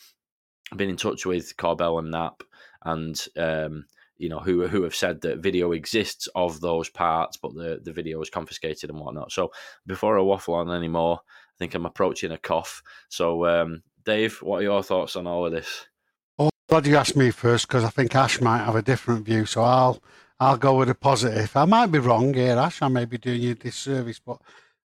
been 0.76 0.90
in 0.90 0.98
touch 0.98 1.26
with 1.26 1.58
Corbell 1.58 2.00
and 2.00 2.12
Knapp 2.12 2.44
and 2.84 3.28
um, 3.38 3.86
you 4.18 4.30
know, 4.30 4.40
who 4.40 4.68
who 4.68 4.84
have 4.84 4.96
said 4.96 5.22
that 5.22 5.40
video 5.40 5.74
exists 5.74 6.28
of 6.36 6.62
those 6.62 6.90
parts, 6.90 7.38
but 7.38 7.54
the, 7.54 7.82
the 7.84 7.92
video 7.92 8.22
is 8.22 8.30
confiscated 8.30 8.90
and 8.90 9.00
whatnot. 9.00 9.32
So 9.32 9.52
before 9.86 10.18
I 10.18 10.22
waffle 10.22 10.54
on 10.54 10.72
anymore, 10.72 11.20
I 11.24 11.56
think 11.58 11.74
I'm 11.74 11.86
approaching 11.86 12.32
a 12.32 12.38
cough. 12.38 12.82
So, 13.10 13.46
um, 13.46 13.84
Dave, 14.06 14.38
what 14.42 14.60
are 14.60 14.64
your 14.64 14.84
thoughts 14.84 15.16
on 15.16 15.28
all 15.28 15.46
of 15.46 15.52
this? 15.52 15.88
Glad 16.68 16.88
you 16.88 16.98
asked 16.98 17.16
me 17.16 17.30
first 17.32 17.68
because 17.68 17.84
I 17.84 17.90
think 17.90 18.16
Ash 18.16 18.42
might 18.42 18.64
have 18.64 18.76
a 18.76 18.82
different 18.82 19.26
view. 19.26 19.46
So 19.46 19.62
I'll 19.62 20.02
I'll 20.40 20.58
go 20.58 20.78
with 20.78 20.90
a 20.90 20.96
positive. 20.96 21.56
I 21.56 21.66
might 21.66 21.88
be 21.88 22.00
wrong 22.00 22.34
here, 22.34 22.58
Ash. 22.58 22.82
I 22.82 22.88
may 22.88 23.06
be 23.06 23.18
doing 23.18 23.42
you 23.42 23.52
a 23.52 23.56
disservice, 23.56 24.20
but 24.20 24.38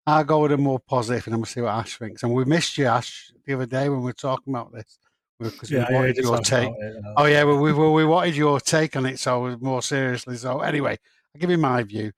I'll 0.07 0.25
go 0.25 0.41
with 0.43 0.53
a 0.53 0.59
more 0.59 0.79
positive 0.79 1.27
and 1.27 1.35
I'm 1.35 1.41
going 1.41 1.47
to 1.47 1.51
see 1.51 1.61
what 1.61 1.75
Ash 1.75 1.97
thinks. 1.97 2.23
And 2.23 2.35
we 2.35 2.45
missed 2.45 2.77
you, 2.79 2.87
Ash, 2.87 3.33
the 3.47 3.55
other 3.55 3.67
day 3.67 3.89
when 3.89 4.01
we 4.01 4.07
were 4.07 4.13
talking 4.13 4.53
about 4.53 4.73
this 4.73 4.99
because 5.41 5.71
yeah, 5.71 5.87
we 5.89 5.95
wanted 5.95 6.17
yeah, 6.17 6.23
your 6.23 6.39
take. 6.39 6.69
It, 6.69 6.97
uh, 7.05 7.15
oh 7.17 7.25
yeah, 7.25 7.45
well, 7.45 7.59
we, 7.59 7.73
well, 7.73 7.93
we 7.93 8.05
wanted 8.05 8.37
your 8.37 8.61
take 8.61 8.97
on 8.97 9.07
it, 9.07 9.19
so 9.19 9.57
more 9.61 9.83
seriously. 9.83 10.37
So 10.37 10.61
anyway, 10.61 10.99
I'll 11.35 11.41
give 11.41 11.51
you 11.51 11.59
my 11.59 11.83
view. 11.83 12.13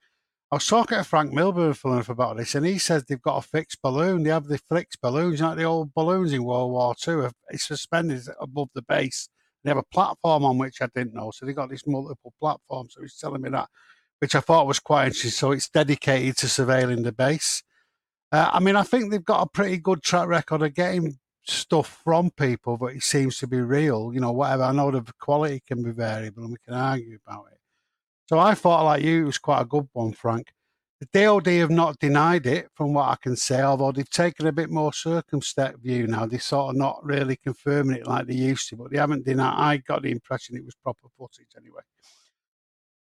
I 0.50 0.57
was 0.57 0.66
talking 0.66 0.99
to 0.99 1.04
Frank 1.04 1.33
Milburn 1.33 1.73
for 1.73 1.95
enough 1.95 2.09
about 2.09 2.37
this, 2.37 2.54
and 2.54 2.66
he 2.66 2.78
says 2.78 3.04
they've 3.04 3.23
got 3.23 3.38
a 3.45 3.49
fixed 3.49 3.81
balloon. 3.81 4.23
They 4.23 4.31
have 4.31 4.49
the 4.49 4.59
fixed 4.59 5.00
balloons, 5.00 5.40
like 5.40 5.57
the 5.57 5.64
old 5.64 5.95
balloons 5.95 6.33
in 6.33 6.45
World 6.45 6.73
War 6.73 6.95
II. 7.07 7.31
It's 7.50 7.66
suspended 7.66 8.23
above 8.40 8.69
the 8.75 8.83
base. 8.83 9.28
They 9.62 9.71
have 9.71 9.78
a 9.78 9.83
platform 9.85 10.45
on 10.45 10.59
which 10.59 10.81
I 10.81 10.88
didn't 10.95 11.14
know. 11.14 11.31
So 11.31 11.47
they 11.47 11.52
got 11.52 11.71
this 11.71 11.87
multiple 11.87 12.33
platforms. 12.40 12.95
So 12.95 13.02
he's 13.02 13.16
telling 13.16 13.42
me 13.42 13.50
that, 13.50 13.69
which 14.19 14.35
I 14.35 14.40
thought 14.40 14.66
was 14.66 14.81
quite 14.81 15.07
interesting. 15.07 15.31
So 15.31 15.52
it's 15.52 15.69
dedicated 15.69 16.37
to 16.38 16.47
surveilling 16.47 17.04
the 17.04 17.12
base. 17.12 17.62
Uh, 18.31 18.50
I 18.52 18.61
mean, 18.61 18.76
I 18.76 18.83
think 18.83 19.11
they've 19.11 19.25
got 19.25 19.42
a 19.42 19.50
pretty 19.50 19.76
good 19.76 20.02
track 20.02 20.26
record 20.26 20.62
of 20.62 20.75
getting 20.75 21.19
stuff 21.45 22.00
from 22.02 22.31
people, 22.31 22.76
but 22.76 22.95
it 22.95 23.02
seems 23.02 23.38
to 23.38 23.47
be 23.47 23.61
real. 23.61 24.12
You 24.12 24.21
know, 24.21 24.33
whatever. 24.33 24.64
I 24.64 24.73
know 24.73 24.90
the 24.90 25.04
quality 25.21 25.62
can 25.66 25.83
be 25.83 25.90
variable, 25.90 26.45
and 26.45 26.52
we 26.52 26.59
can 26.64 26.75
argue 26.75 27.19
about 27.26 27.47
it. 27.52 27.59
So 28.28 28.38
I 28.38 28.54
thought, 28.54 28.85
like 28.85 29.02
you, 29.02 29.23
it 29.23 29.26
was 29.26 29.38
quite 29.38 29.61
a 29.61 29.66
good 29.66 29.88
one, 29.92 30.12
Frank. 30.12 30.52
The 31.02 31.25
DOD 31.25 31.47
have 31.49 31.71
not 31.71 31.99
denied 31.99 32.47
it, 32.47 32.68
from 32.75 32.94
what 32.94 33.09
I 33.09 33.16
can 33.21 33.35
say, 33.35 33.61
although 33.61 33.90
they've 33.90 34.09
taken 34.09 34.47
a 34.47 34.52
bit 34.52 34.71
more 34.71 34.92
circumspect 34.92 35.80
view 35.80 36.06
now. 36.06 36.26
They're 36.26 36.38
sort 36.38 36.71
of 36.71 36.76
not 36.76 37.04
really 37.04 37.35
confirming 37.35 37.97
it 37.97 38.06
like 38.06 38.28
they 38.28 38.35
used 38.35 38.68
to, 38.68 38.76
but 38.76 38.92
they 38.92 38.99
haven't 38.99 39.25
denied. 39.25 39.54
I 39.56 39.76
got 39.78 40.02
the 40.02 40.12
impression 40.12 40.56
it 40.56 40.64
was 40.64 40.76
proper 40.76 41.09
footage 41.18 41.49
anyway. 41.56 41.80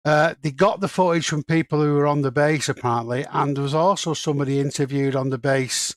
Uh, 0.03 0.35
they 0.41 0.51
got 0.51 0.81
the 0.81 0.89
footage 0.89 1.29
from 1.29 1.43
people 1.43 1.81
who 1.81 1.93
were 1.93 2.07
on 2.07 2.23
the 2.23 2.31
base 2.31 2.67
apparently, 2.67 3.25
and 3.31 3.55
there 3.55 3.63
was 3.63 3.73
also 3.73 4.13
somebody 4.13 4.59
interviewed 4.59 5.15
on 5.15 5.29
the 5.29 5.37
base 5.37 5.95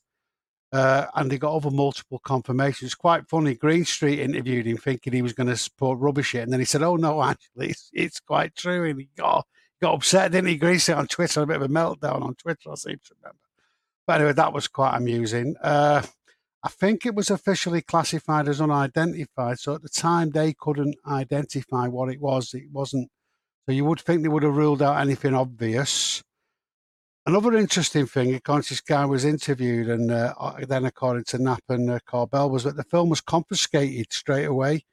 uh, 0.73 1.07
and 1.17 1.29
they 1.29 1.39
got 1.39 1.55
over 1.55 1.73
multiple 1.73 2.21
confirmations. 2.21 2.95
Quite 2.95 3.29
funny. 3.29 3.57
Greenstreet 3.57 4.21
interviewed 4.21 4.67
him 4.67 4.77
thinking 4.77 5.13
he 5.13 5.23
was 5.23 5.33
going 5.33 5.49
to 5.49 5.57
support 5.57 5.99
rubbish 5.99 6.37
it, 6.37 6.43
and 6.43 6.53
then 6.53 6.61
he 6.61 6.67
said, 6.67 6.85
"Oh 6.85 6.95
no, 6.95 7.21
actually, 7.25 7.71
it's, 7.71 7.91
it's 7.93 8.21
quite 8.21 8.55
true." 8.55 8.89
And 8.89 9.01
he 9.01 9.09
got 9.17 9.45
got 9.81 9.95
upset, 9.95 10.33
didn't 10.33 10.49
he? 10.49 10.57
Greenstreet 10.57 10.97
on 10.97 11.07
Twitter, 11.07 11.43
a 11.43 11.47
bit 11.47 11.57
of 11.57 11.63
a 11.63 11.69
meltdown 11.69 12.23
on 12.23 12.35
Twitter, 12.35 12.71
I 12.71 12.75
seem 12.75 13.01
to 13.05 13.15
remember. 13.21 13.39
But 14.07 14.21
anyway, 14.21 14.33
that 14.35 14.53
was 14.53 14.69
quite 14.69 14.97
amusing. 14.97 15.57
Uh, 15.63 16.03
I 16.63 16.69
think 16.69 17.07
it 17.07 17.15
was 17.15 17.31
officially 17.31 17.81
classified 17.81 18.49
as 18.49 18.61
unidentified, 18.61 19.59
so 19.59 19.75
at 19.75 19.83
the 19.83 19.89
time 19.89 20.31
they 20.31 20.53
couldn't 20.53 20.97
identify 21.07 21.89
what 21.89 22.13
it 22.13 22.21
was. 22.21 22.53
It 22.53 22.71
wasn't. 22.71 23.09
So 23.67 23.73
you 23.73 23.85
would 23.87 24.01
think 24.01 24.23
they 24.23 24.29
would 24.29 24.43
have 24.43 24.57
ruled 24.57 24.83
out 24.83 25.01
anything 25.01 25.35
obvious. 25.35 26.23
Another 27.27 27.55
interesting 27.55 28.07
thing, 28.07 28.35
according 28.35 28.65
to 28.65 28.69
this 28.71 28.81
guy 28.81 29.05
was 29.05 29.25
interviewed, 29.25 29.89
and 29.89 30.11
uh, 30.11 30.35
uh, 30.39 30.57
then 30.67 30.85
according 30.85 31.25
to 31.25 31.39
Knapp 31.39 31.63
and 31.69 31.91
uh, 31.91 31.99
Corbell, 32.07 32.51
was 32.51 32.65
that 32.65 32.77
the 32.77 32.85
film 32.85 33.09
was 33.09 33.21
confiscated 33.21 34.13
straight 34.13 34.47
away. 34.47 34.85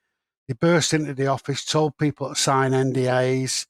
He 0.47 0.53
burst 0.53 0.93
into 0.93 1.13
the 1.13 1.27
office, 1.27 1.65
told 1.65 1.97
people 1.97 2.29
to 2.29 2.35
sign 2.35 2.71
NDAs, 2.71 3.65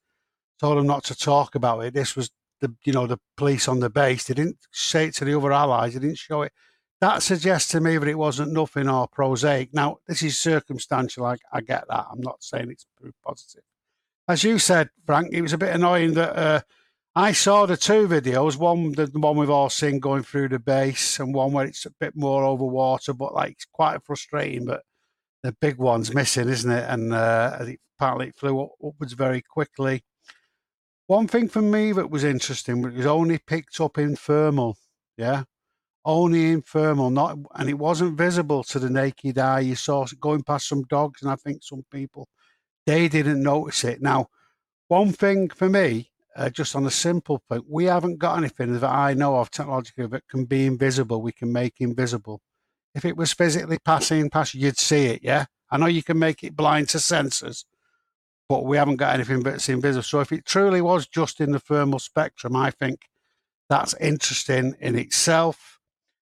told 0.60 0.78
them 0.78 0.88
not 0.88 1.04
to 1.06 1.16
talk 1.16 1.56
about 1.56 1.80
it. 1.82 1.94
This 1.94 2.16
was 2.16 2.32
the 2.62 2.74
you 2.86 2.94
know 2.94 3.08
the 3.08 3.20
police 3.36 3.68
on 3.68 3.80
the 3.80 3.90
base. 3.90 4.26
They 4.26 4.34
didn't 4.34 4.58
say 4.72 5.08
it 5.08 5.16
to 5.16 5.26
the 5.26 5.38
other 5.38 5.52
allies. 5.54 5.94
They 5.94 6.00
didn't 6.00 6.18
show 6.18 6.42
it. 6.44 6.52
That 7.00 7.22
suggests 7.22 7.70
to 7.72 7.82
me 7.82 7.98
that 7.98 8.08
it 8.08 8.18
wasn't 8.18 8.54
nothing 8.54 8.90
or 8.90 9.08
prosaic. 9.08 9.74
Now 9.74 9.98
this 10.08 10.24
is 10.24 10.38
circumstantial. 10.38 11.26
I, 11.26 11.38
I 11.52 11.62
get 11.62 11.86
that. 11.90 12.08
I'm 12.12 12.22
not 12.22 12.44
saying 12.44 12.72
it's 12.72 12.88
proof 13.00 13.14
positive. 13.26 13.64
As 14.28 14.44
you 14.44 14.60
said, 14.60 14.90
Frank, 15.06 15.30
it 15.32 15.42
was 15.42 15.54
a 15.54 15.58
bit 15.58 15.76
annoying 15.76 16.14
that. 16.16 16.38
Uh, 16.38 16.62
I 17.16 17.32
saw 17.32 17.66
the 17.66 17.78
two 17.78 18.08
videos. 18.08 18.58
One, 18.58 18.92
the, 18.92 19.08
one 19.08 19.38
we've 19.38 19.50
all 19.50 19.72
seen 19.72 20.00
going 20.00 20.22
through 20.22 20.50
the 20.50 20.60
base, 20.60 21.20
and 21.20 21.34
one 21.34 21.52
where 21.52 21.66
it's 21.66 21.88
a 21.88 21.92
bit 22.00 22.16
more 22.16 22.44
over 22.44 22.64
water, 22.64 23.12
but 23.12 23.34
like 23.34 23.54
it's 23.54 23.66
quite 23.66 24.04
frustrating. 24.04 24.66
But 24.66 24.84
the 25.42 25.52
big 25.54 25.78
one's 25.78 26.14
missing, 26.14 26.48
isn't 26.48 26.70
it? 26.70 26.86
And 26.88 27.16
uh, 27.16 27.66
apparently 27.98 28.28
it 28.28 28.36
flew 28.36 28.62
up, 28.62 28.70
upwards 28.86 29.14
very 29.14 29.42
quickly. 29.42 30.04
One 31.08 31.28
thing 31.28 31.48
for 31.48 31.62
me 31.62 31.94
that 31.94 32.10
was 32.10 32.24
interesting 32.24 32.82
was 32.82 33.06
only 33.06 33.38
picked 33.38 33.80
up 33.80 33.98
in 33.98 34.16
thermal, 34.16 34.78
yeah, 35.18 35.44
only 36.04 36.52
in 36.52 36.62
thermal, 36.62 37.10
not, 37.10 37.38
and 37.56 37.70
it 37.70 37.76
wasn't 37.76 38.18
visible 38.18 38.64
to 38.66 38.80
the 38.80 38.90
naked 38.90 39.38
eye. 39.38 39.62
You 39.62 39.76
saw 39.76 40.06
going 40.20 40.44
past 40.44 40.68
some 40.68 40.84
dogs, 40.84 41.22
and 41.22 41.32
I 41.32 41.36
think 41.36 41.64
some 41.64 41.86
people 41.92 42.28
they 42.86 43.08
didn't 43.08 43.42
notice 43.42 43.84
it. 43.84 44.02
Now, 44.02 44.28
one 44.88 45.12
thing 45.12 45.50
for 45.50 45.70
me 45.70 46.12
uh, 46.38 46.50
just 46.50 46.76
on 46.76 46.86
a 46.86 46.92
simple 46.92 47.42
point, 47.50 47.66
we 47.68 47.86
haven't 47.86 48.20
got 48.20 48.38
anything 48.38 48.80
that 48.80 48.90
I 48.90 49.16
know 49.16 49.38
of 49.38 49.50
technologically 49.50 50.06
that 50.08 50.28
can 50.28 50.46
be 50.46 50.68
invisible. 50.68 51.22
We 51.22 51.32
can 51.32 51.52
make 51.52 51.76
invisible. 51.80 52.42
If 52.94 53.06
it 53.06 53.18
was 53.18 53.34
physically 53.34 53.80
passing 53.80 54.30
past, 54.30 54.54
you'd 54.54 54.78
see 54.78 55.08
it. 55.08 55.22
Yeah, 55.24 55.46
I 55.72 55.78
know 55.78 55.88
you 55.88 56.04
can 56.04 56.20
make 56.20 56.44
it 56.44 56.56
blind 56.56 56.90
to 56.90 57.00
sensors, 57.00 57.66
but 58.50 58.66
we 58.66 58.78
haven't 58.78 58.96
got 58.96 59.14
anything 59.14 59.42
that's 59.42 59.70
invisible. 59.70 60.04
So 60.04 60.20
if 60.20 60.32
it 60.32 60.46
truly 60.46 60.82
was 60.82 61.08
just 61.08 61.42
in 61.42 61.52
the 61.52 61.60
thermal 61.60 62.00
spectrum, 62.00 62.56
I 62.56 62.72
think 62.72 63.10
that's 63.70 63.94
interesting 63.96 64.76
in 64.80 64.98
itself. 64.98 65.80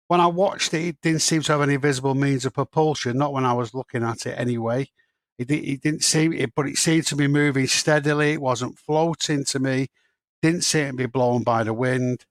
When 0.07 0.21
I 0.21 0.27
watched 0.27 0.73
it, 0.73 0.85
it 0.85 1.01
didn't 1.01 1.21
seem 1.21 1.41
to 1.43 1.51
have 1.53 1.61
any 1.61 1.77
visible 1.77 2.13
means 2.13 2.45
of 2.45 2.53
propulsion. 2.53 3.17
Not 3.17 3.33
when 3.33 3.45
I 3.45 3.53
was 3.53 3.73
looking 3.73 4.03
at 4.03 4.25
it, 4.25 4.37
anyway. 4.37 4.89
It, 5.39 5.49
it 5.49 5.81
didn't 5.81 6.03
seem, 6.03 6.33
it, 6.33 6.53
but 6.55 6.67
it 6.67 6.77
seemed 6.77 7.07
to 7.07 7.15
be 7.15 7.27
moving 7.27 7.65
steadily. 7.65 8.33
It 8.33 8.41
wasn't 8.41 8.77
floating 8.77 9.43
to 9.45 9.59
me. 9.59 9.87
Didn't 10.43 10.63
seem 10.63 10.91
to 10.91 10.93
be 10.93 11.05
blown 11.07 11.41
by 11.41 11.63
the 11.63 11.73
wind. 11.73 12.25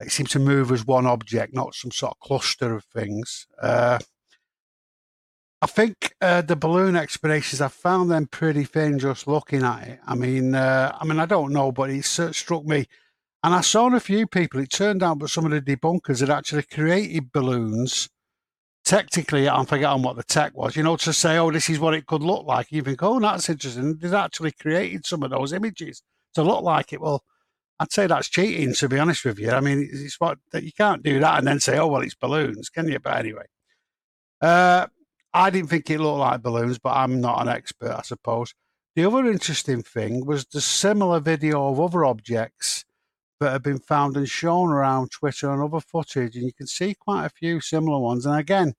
It 0.00 0.10
seemed 0.10 0.30
to 0.30 0.38
move 0.40 0.72
as 0.72 0.84
one 0.84 1.06
object, 1.06 1.54
not 1.54 1.74
some 1.74 1.92
sort 1.92 2.12
of 2.12 2.20
cluster 2.20 2.74
of 2.74 2.84
things. 2.84 3.46
Uh, 3.62 3.98
I 5.66 5.68
think 5.68 6.14
uh, 6.20 6.42
the 6.42 6.54
balloon 6.54 6.94
explanations, 6.94 7.60
I 7.60 7.66
found 7.66 8.08
them 8.08 8.28
pretty 8.28 8.62
thin 8.62 9.00
just 9.00 9.26
looking 9.26 9.64
at 9.64 9.88
it. 9.88 9.98
I 10.06 10.14
mean, 10.14 10.54
uh, 10.54 10.96
I 10.96 11.04
mean, 11.04 11.18
I 11.18 11.26
don't 11.26 11.52
know, 11.52 11.72
but 11.72 11.90
it 11.90 12.04
struck 12.04 12.64
me. 12.64 12.86
And 13.42 13.52
I 13.52 13.62
saw 13.62 13.92
a 13.92 13.98
few 13.98 14.28
people. 14.28 14.60
It 14.60 14.70
turned 14.70 15.02
out 15.02 15.18
that 15.18 15.28
some 15.28 15.44
of 15.44 15.50
the 15.50 15.60
debunkers 15.60 16.20
had 16.20 16.30
actually 16.30 16.62
created 16.62 17.32
balloons 17.32 18.08
technically, 18.84 19.48
I'm 19.48 19.66
forgetting 19.66 20.02
what 20.02 20.14
the 20.14 20.22
tech 20.22 20.56
was, 20.56 20.76
you 20.76 20.84
know, 20.84 20.94
to 20.98 21.12
say, 21.12 21.36
oh, 21.36 21.50
this 21.50 21.68
is 21.68 21.80
what 21.80 21.94
it 21.94 22.06
could 22.06 22.22
look 22.22 22.46
like. 22.46 22.70
You 22.70 22.82
think, 22.82 23.02
oh, 23.02 23.18
that's 23.18 23.48
interesting. 23.48 23.96
They've 23.96 24.14
actually 24.14 24.52
created 24.52 25.04
some 25.04 25.24
of 25.24 25.30
those 25.30 25.52
images 25.52 26.00
to 26.34 26.44
look 26.44 26.62
like 26.62 26.92
it. 26.92 27.00
Well, 27.00 27.24
I'd 27.80 27.90
say 27.90 28.06
that's 28.06 28.28
cheating, 28.28 28.72
to 28.74 28.88
be 28.88 29.00
honest 29.00 29.24
with 29.24 29.40
you. 29.40 29.50
I 29.50 29.58
mean, 29.58 29.88
it's 29.92 30.20
what 30.20 30.38
you 30.54 30.70
can't 30.70 31.02
do 31.02 31.18
that 31.18 31.38
and 31.38 31.46
then 31.48 31.58
say, 31.58 31.76
oh, 31.76 31.88
well, 31.88 32.02
it's 32.02 32.14
balloons, 32.14 32.68
can 32.68 32.86
you? 32.86 33.00
But 33.00 33.16
anyway, 33.16 33.46
uh, 34.40 34.86
I 35.36 35.50
didn't 35.50 35.68
think 35.68 35.90
it 35.90 36.00
looked 36.00 36.18
like 36.18 36.42
balloons, 36.42 36.78
but 36.78 36.96
I'm 36.96 37.20
not 37.20 37.42
an 37.42 37.48
expert, 37.48 37.92
I 37.92 38.00
suppose. 38.00 38.54
The 38.94 39.04
other 39.04 39.30
interesting 39.30 39.82
thing 39.82 40.24
was 40.24 40.46
the 40.46 40.62
similar 40.62 41.20
video 41.20 41.68
of 41.68 41.78
other 41.78 42.06
objects 42.06 42.86
that 43.40 43.52
have 43.52 43.62
been 43.62 43.78
found 43.78 44.16
and 44.16 44.26
shown 44.26 44.70
around 44.70 45.10
Twitter 45.10 45.50
and 45.50 45.62
other 45.62 45.80
footage, 45.80 46.36
and 46.36 46.46
you 46.46 46.54
can 46.54 46.66
see 46.66 46.94
quite 46.98 47.26
a 47.26 47.28
few 47.28 47.60
similar 47.60 47.98
ones. 47.98 48.24
And 48.24 48.34
again, 48.34 48.72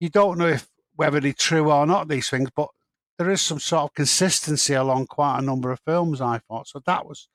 you 0.00 0.08
don't 0.08 0.38
know 0.38 0.48
if 0.48 0.66
whether 0.96 1.20
they're 1.20 1.32
true 1.32 1.70
or 1.70 1.86
not 1.86 2.08
these 2.08 2.28
things, 2.28 2.50
but 2.56 2.68
there 3.16 3.30
is 3.30 3.40
some 3.40 3.60
sort 3.60 3.84
of 3.84 3.94
consistency 3.94 4.74
along 4.74 5.06
quite 5.06 5.38
a 5.38 5.42
number 5.42 5.70
of 5.70 5.78
films. 5.86 6.20
I 6.20 6.40
thought 6.48 6.66
so. 6.66 6.80
That 6.84 7.06
was, 7.06 7.28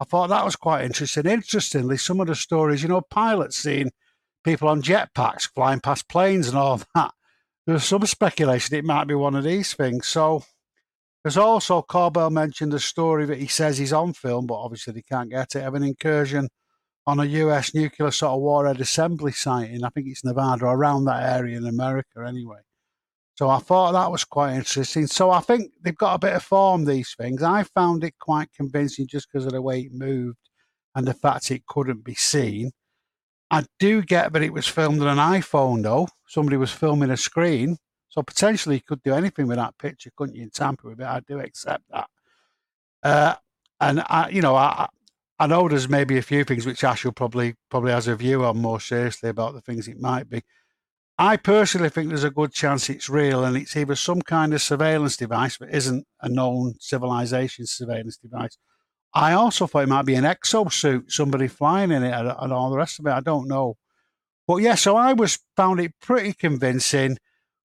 I 0.00 0.06
thought 0.06 0.30
that 0.30 0.46
was 0.46 0.56
quite 0.56 0.86
interesting. 0.86 1.26
Interestingly, 1.26 1.98
some 1.98 2.20
of 2.20 2.28
the 2.28 2.34
stories, 2.34 2.82
you 2.82 2.88
know, 2.88 3.02
pilots 3.02 3.56
seeing 3.58 3.90
people 4.44 4.68
on 4.68 4.80
jetpacks 4.80 5.52
flying 5.54 5.80
past 5.80 6.08
planes 6.08 6.48
and 6.48 6.56
all 6.56 6.80
that. 6.94 7.12
There 7.68 7.74
was 7.74 7.84
some 7.84 8.06
speculation 8.06 8.76
it 8.76 8.86
might 8.86 9.04
be 9.04 9.14
one 9.14 9.34
of 9.34 9.44
these 9.44 9.74
things. 9.74 10.06
So 10.06 10.42
there's 11.22 11.36
also 11.36 11.82
Corbell 11.82 12.30
mentioned 12.30 12.72
a 12.72 12.78
story 12.78 13.26
that 13.26 13.36
he 13.36 13.46
says 13.46 13.76
he's 13.76 13.92
on 13.92 14.14
film, 14.14 14.46
but 14.46 14.54
obviously 14.54 14.94
they 14.94 15.02
can't 15.02 15.28
get 15.28 15.54
it, 15.54 15.64
of 15.64 15.74
an 15.74 15.82
incursion 15.82 16.48
on 17.06 17.20
a 17.20 17.26
US 17.26 17.74
nuclear 17.74 18.10
sort 18.10 18.32
of 18.32 18.40
warhead 18.40 18.80
assembly 18.80 19.32
site 19.32 19.68
in, 19.68 19.84
I 19.84 19.90
think 19.90 20.06
it's 20.08 20.24
Nevada, 20.24 20.64
around 20.64 21.04
that 21.04 21.22
area 21.22 21.58
in 21.58 21.66
America 21.66 22.24
anyway. 22.26 22.60
So 23.34 23.50
I 23.50 23.58
thought 23.58 23.92
that 23.92 24.10
was 24.10 24.24
quite 24.24 24.54
interesting. 24.54 25.06
So 25.06 25.30
I 25.30 25.40
think 25.40 25.70
they've 25.84 25.94
got 25.94 26.14
a 26.14 26.18
bit 26.18 26.36
of 26.36 26.42
form, 26.42 26.86
these 26.86 27.14
things. 27.18 27.42
I 27.42 27.64
found 27.64 28.02
it 28.02 28.14
quite 28.18 28.48
convincing 28.56 29.08
just 29.08 29.28
because 29.30 29.44
of 29.44 29.52
the 29.52 29.60
way 29.60 29.80
it 29.80 29.92
moved 29.92 30.38
and 30.94 31.06
the 31.06 31.12
fact 31.12 31.50
it 31.50 31.66
couldn't 31.66 32.02
be 32.02 32.14
seen. 32.14 32.70
I 33.50 33.64
do 33.78 34.02
get 34.02 34.32
that 34.32 34.42
it 34.42 34.52
was 34.52 34.66
filmed 34.66 35.00
on 35.02 35.08
an 35.08 35.40
iPhone, 35.40 35.82
though. 35.82 36.08
Somebody 36.26 36.56
was 36.56 36.70
filming 36.70 37.10
a 37.10 37.16
screen. 37.16 37.78
So 38.10 38.22
potentially 38.22 38.76
you 38.76 38.82
could 38.82 39.02
do 39.02 39.14
anything 39.14 39.46
with 39.46 39.58
that 39.58 39.78
picture, 39.78 40.10
couldn't 40.16 40.36
you, 40.36 40.42
and 40.42 40.52
tamper 40.52 40.88
with 40.90 41.00
it? 41.00 41.06
I 41.06 41.20
do 41.20 41.38
accept 41.38 41.84
that. 41.90 42.08
Uh, 43.02 43.34
and 43.80 44.00
I, 44.06 44.28
you 44.30 44.42
know, 44.42 44.56
I, 44.56 44.88
I 45.38 45.46
know 45.46 45.68
there's 45.68 45.88
maybe 45.88 46.18
a 46.18 46.22
few 46.22 46.44
things 46.44 46.66
which 46.66 46.82
Ash 46.82 47.04
will 47.04 47.12
probably 47.12 47.54
probably 47.70 47.92
has 47.92 48.08
a 48.08 48.16
view 48.16 48.44
on 48.44 48.58
more 48.58 48.80
seriously 48.80 49.30
about 49.30 49.54
the 49.54 49.60
things 49.60 49.86
it 49.86 50.00
might 50.00 50.28
be. 50.28 50.42
I 51.18 51.36
personally 51.36 51.88
think 51.90 52.08
there's 52.08 52.24
a 52.24 52.30
good 52.30 52.52
chance 52.52 52.88
it's 52.88 53.08
real 53.08 53.44
and 53.44 53.56
it's 53.56 53.76
either 53.76 53.96
some 53.96 54.22
kind 54.22 54.54
of 54.54 54.62
surveillance 54.62 55.16
device 55.16 55.58
that 55.58 55.74
isn't 55.74 56.06
a 56.20 56.28
known 56.28 56.74
civilization 56.80 57.66
surveillance 57.66 58.16
device. 58.16 58.56
I 59.14 59.32
also 59.32 59.66
thought 59.66 59.84
it 59.84 59.88
might 59.88 60.04
be 60.04 60.14
an 60.14 60.24
exosuit, 60.24 61.10
somebody 61.10 61.48
flying 61.48 61.90
in 61.90 62.02
it 62.02 62.12
and 62.12 62.52
all 62.52 62.70
the 62.70 62.76
rest 62.76 62.98
of 62.98 63.06
it. 63.06 63.10
I 63.10 63.20
don't 63.20 63.48
know. 63.48 63.76
But 64.46 64.56
yeah, 64.58 64.74
so 64.74 64.96
I 64.96 65.12
was 65.12 65.38
found 65.56 65.80
it 65.80 65.92
pretty 66.00 66.32
convincing. 66.32 67.18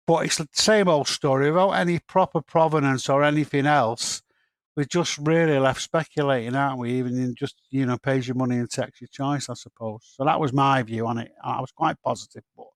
But 0.07 0.25
it's 0.25 0.37
the 0.37 0.47
same 0.51 0.87
old 0.87 1.07
story 1.07 1.49
without 1.51 1.71
any 1.71 1.99
proper 1.99 2.41
provenance 2.41 3.09
or 3.09 3.23
anything 3.23 3.65
else. 3.65 4.21
we're 4.75 4.83
just 4.83 5.17
really 5.19 5.57
left 5.57 5.81
speculating, 5.81 6.55
aren't 6.55 6.79
we? 6.79 6.91
Even 6.93 7.17
in 7.17 7.35
just 7.35 7.55
you 7.69 7.85
know 7.85 7.97
pays 7.97 8.27
your 8.27 8.35
money 8.35 8.57
and 8.57 8.69
takes 8.69 9.01
your 9.01 9.07
choice, 9.07 9.49
I 9.49 9.53
suppose. 9.53 10.01
So 10.15 10.25
that 10.25 10.39
was 10.39 10.53
my 10.53 10.83
view 10.83 11.07
on 11.07 11.17
it. 11.17 11.31
I 11.43 11.61
was 11.61 11.71
quite 11.71 12.01
positive, 12.03 12.43
but 12.57 12.67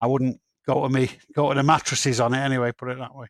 I 0.00 0.06
wouldn't 0.06 0.40
go 0.66 0.82
to 0.82 0.88
me 0.92 1.10
go 1.34 1.48
to 1.50 1.54
the 1.54 1.62
mattresses 1.62 2.20
on 2.20 2.34
it 2.34 2.38
anyway. 2.38 2.72
Put 2.72 2.90
it 2.90 2.98
that 2.98 3.14
way. 3.14 3.28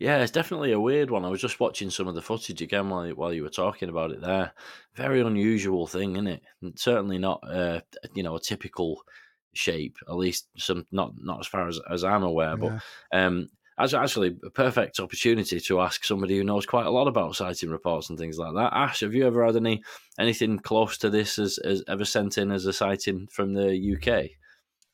Yeah, 0.00 0.22
it's 0.22 0.32
definitely 0.32 0.72
a 0.72 0.80
weird 0.80 1.10
one. 1.10 1.26
I 1.26 1.28
was 1.28 1.42
just 1.42 1.60
watching 1.60 1.90
some 1.90 2.08
of 2.08 2.14
the 2.14 2.22
footage 2.22 2.62
again 2.62 2.88
while 2.88 3.10
while 3.10 3.34
you 3.34 3.42
were 3.42 3.50
talking 3.50 3.90
about 3.90 4.10
it 4.10 4.22
there. 4.22 4.52
Very 4.94 5.20
unusual 5.20 5.86
thing, 5.86 6.12
isn't 6.12 6.26
it? 6.26 6.42
And 6.62 6.76
certainly 6.78 7.18
not, 7.18 7.40
uh, 7.46 7.82
you 8.14 8.22
know, 8.22 8.34
a 8.34 8.40
typical 8.40 9.02
shape. 9.52 9.96
At 10.08 10.16
least 10.16 10.48
some 10.56 10.86
not 10.90 11.12
not 11.18 11.40
as 11.40 11.46
far 11.46 11.68
as, 11.68 11.78
as 11.90 12.02
I'm 12.02 12.22
aware. 12.22 12.56
Yeah. 12.58 12.80
But 13.10 13.18
um, 13.18 13.50
as 13.78 13.92
actually 13.92 14.38
a 14.42 14.48
perfect 14.48 15.00
opportunity 15.00 15.60
to 15.60 15.80
ask 15.82 16.02
somebody 16.02 16.38
who 16.38 16.44
knows 16.44 16.64
quite 16.64 16.86
a 16.86 16.90
lot 16.90 17.06
about 17.06 17.36
sighting 17.36 17.68
reports 17.68 18.08
and 18.08 18.18
things 18.18 18.38
like 18.38 18.54
that. 18.54 18.72
Ash, 18.72 19.00
have 19.00 19.14
you 19.14 19.26
ever 19.26 19.44
had 19.44 19.56
any 19.56 19.82
anything 20.18 20.58
close 20.58 20.96
to 20.98 21.10
this 21.10 21.38
as, 21.38 21.58
as 21.58 21.84
ever 21.88 22.06
sent 22.06 22.38
in 22.38 22.50
as 22.52 22.64
a 22.64 22.72
sighting 22.72 23.28
from 23.30 23.52
the 23.52 23.96
UK? 23.96 24.30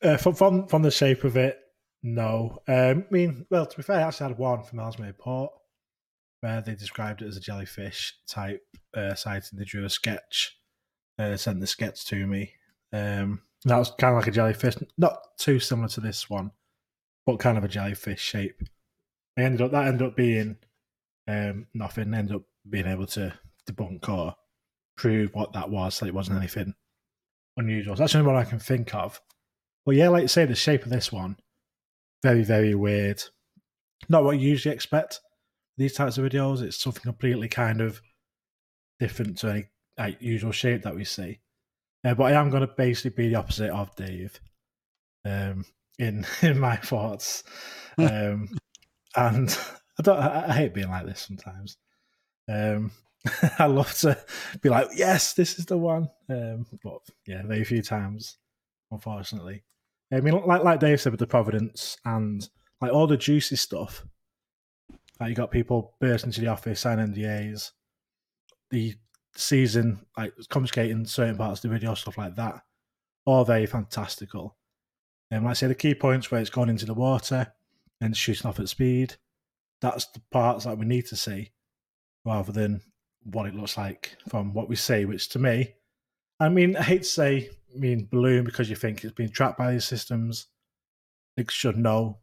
Uh, 0.03 0.17
from, 0.17 0.35
from 0.35 0.67
from 0.67 0.81
the 0.81 0.91
shape 0.91 1.23
of 1.23 1.37
it, 1.37 1.59
no. 2.07 2.59
Um, 2.67 3.05
I 3.09 3.13
mean, 3.13 3.45
well, 3.49 3.65
to 3.65 3.77
be 3.77 3.83
fair, 3.83 3.97
I 3.97 4.03
actually 4.03 4.29
had 4.29 4.37
one 4.37 4.63
from 4.63 4.79
Ellesmere 4.79 5.13
Port 5.13 5.51
where 6.41 6.61
they 6.61 6.75
described 6.75 7.21
it 7.21 7.27
as 7.27 7.37
a 7.37 7.41
jellyfish 7.41 8.13
type 8.27 8.63
uh, 8.95 9.15
sighting. 9.15 9.57
They 9.57 9.65
drew 9.65 9.85
a 9.85 9.89
sketch, 9.89 10.57
uh, 11.19 11.35
sent 11.35 11.59
the 11.59 11.67
sketch 11.67 12.05
to 12.05 12.27
me. 12.27 12.53
Um, 12.93 13.41
that 13.65 13.77
was 13.77 13.91
kind 13.91 14.15
of 14.15 14.19
like 14.19 14.27
a 14.27 14.31
jellyfish, 14.31 14.75
not 14.97 15.17
too 15.37 15.59
similar 15.59 15.89
to 15.89 16.01
this 16.01 16.29
one, 16.29 16.51
but 17.25 17.39
kind 17.39 17.57
of 17.57 17.63
a 17.63 17.69
jellyfish 17.69 18.21
shape. 18.21 18.61
They 19.35 19.43
ended 19.43 19.61
up 19.61 19.71
that 19.71 19.87
ended 19.87 20.07
up 20.07 20.15
being 20.15 20.57
um, 21.27 21.67
nothing. 21.73 22.13
Ended 22.13 22.37
up 22.37 22.43
being 22.69 22.87
able 22.87 23.07
to 23.07 23.33
debunk 23.69 24.07
or 24.07 24.35
prove 24.95 25.33
what 25.33 25.53
that 25.53 25.69
was. 25.69 25.95
So 25.95 26.05
it 26.05 26.13
wasn't 26.13 26.37
anything 26.37 26.73
unusual. 27.57 27.95
So 27.95 28.03
that's 28.03 28.13
the 28.13 28.19
only 28.19 28.31
one 28.31 28.41
I 28.41 28.49
can 28.49 28.59
think 28.59 28.95
of. 28.95 29.19
But 29.85 29.95
yeah, 29.95 30.09
like 30.09 30.21
you 30.21 30.27
say, 30.27 30.45
the 30.45 30.55
shape 30.55 30.83
of 30.83 30.89
this 30.89 31.11
one, 31.11 31.37
very, 32.23 32.43
very 32.43 32.75
weird. 32.75 33.23
Not 34.09 34.23
what 34.23 34.39
you 34.39 34.49
usually 34.49 34.73
expect 34.75 35.21
these 35.77 35.93
types 35.93 36.17
of 36.17 36.25
videos. 36.25 36.61
It's 36.61 36.81
something 36.81 37.03
completely 37.03 37.47
kind 37.47 37.81
of 37.81 38.01
different 38.99 39.37
to 39.39 39.49
any 39.49 39.65
like, 39.97 40.21
usual 40.21 40.51
shape 40.51 40.83
that 40.83 40.95
we 40.95 41.03
see. 41.03 41.39
Uh, 42.03 42.13
but 42.13 42.31
I 42.31 42.39
am 42.39 42.49
going 42.49 42.65
to 42.65 42.73
basically 42.73 43.23
be 43.23 43.29
the 43.29 43.35
opposite 43.35 43.71
of 43.71 43.95
Dave 43.95 44.39
um, 45.25 45.65
in 45.99 46.25
in 46.41 46.59
my 46.59 46.75
thoughts, 46.75 47.43
um, 47.97 48.49
and 49.15 49.57
I 49.99 50.03
don't. 50.03 50.17
I, 50.17 50.45
I, 50.47 50.53
hate 50.53 50.73
being 50.73 50.89
like 50.89 51.05
this 51.05 51.21
sometimes. 51.21 51.77
Um, 52.47 52.91
I 53.59 53.65
love 53.65 53.93
to 53.99 54.17
be 54.61 54.69
like, 54.69 54.87
yes, 54.95 55.33
this 55.33 55.59
is 55.59 55.65
the 55.65 55.77
one. 55.77 56.09
Um, 56.29 56.65
but 56.83 56.99
yeah, 57.25 57.43
very 57.43 57.63
few 57.63 57.81
times, 57.81 58.37
unfortunately. 58.91 59.63
I 60.11 60.21
mean, 60.21 60.41
like 60.45 60.63
like 60.63 60.79
Dave 60.79 61.01
said 61.01 61.11
with 61.11 61.19
the 61.19 61.27
Providence 61.27 61.97
and 62.05 62.47
like 62.81 62.91
all 62.91 63.07
the 63.07 63.17
juicy 63.17 63.55
stuff. 63.55 64.05
Like 65.19 65.29
you 65.29 65.35
got 65.35 65.51
people 65.51 65.95
bursting 65.99 66.29
into 66.29 66.41
the 66.41 66.47
office, 66.47 66.81
signing 66.81 67.13
NDAs. 67.13 67.71
The 68.69 68.95
season, 69.35 70.05
like 70.17 70.33
confiscating 70.49 71.05
certain 71.05 71.37
parts 71.37 71.59
of 71.59 71.69
the 71.69 71.75
video, 71.75 71.93
stuff 71.93 72.17
like 72.17 72.35
that, 72.35 72.61
all 73.25 73.45
very 73.45 73.65
fantastical. 73.65 74.57
And 75.31 75.43
like 75.43 75.51
I 75.51 75.53
say, 75.53 75.67
the 75.67 75.75
key 75.75 75.95
points 75.95 76.31
where 76.31 76.41
it's 76.41 76.49
gone 76.49 76.69
into 76.69 76.85
the 76.85 76.93
water 76.93 77.53
and 77.99 78.15
shooting 78.15 78.47
off 78.47 78.59
at 78.59 78.69
speed, 78.69 79.15
that's 79.81 80.05
the 80.07 80.21
parts 80.31 80.65
that 80.65 80.77
we 80.77 80.85
need 80.85 81.05
to 81.07 81.15
see, 81.15 81.51
rather 82.25 82.51
than 82.51 82.81
what 83.23 83.45
it 83.45 83.55
looks 83.55 83.77
like 83.77 84.17
from 84.29 84.53
what 84.53 84.69
we 84.69 84.75
see. 84.75 85.05
Which 85.05 85.29
to 85.29 85.39
me, 85.39 85.73
I 86.39 86.49
mean, 86.49 86.75
I 86.75 86.83
hate 86.83 87.03
to 87.03 87.09
say, 87.09 87.49
mean 87.79 88.07
balloon 88.11 88.43
because 88.43 88.69
you 88.69 88.75
think 88.75 89.03
it's 89.03 89.13
being 89.13 89.29
trapped 89.29 89.57
by 89.57 89.71
these 89.71 89.85
systems. 89.85 90.47
It 91.35 91.51
should 91.51 91.77
know 91.77 92.19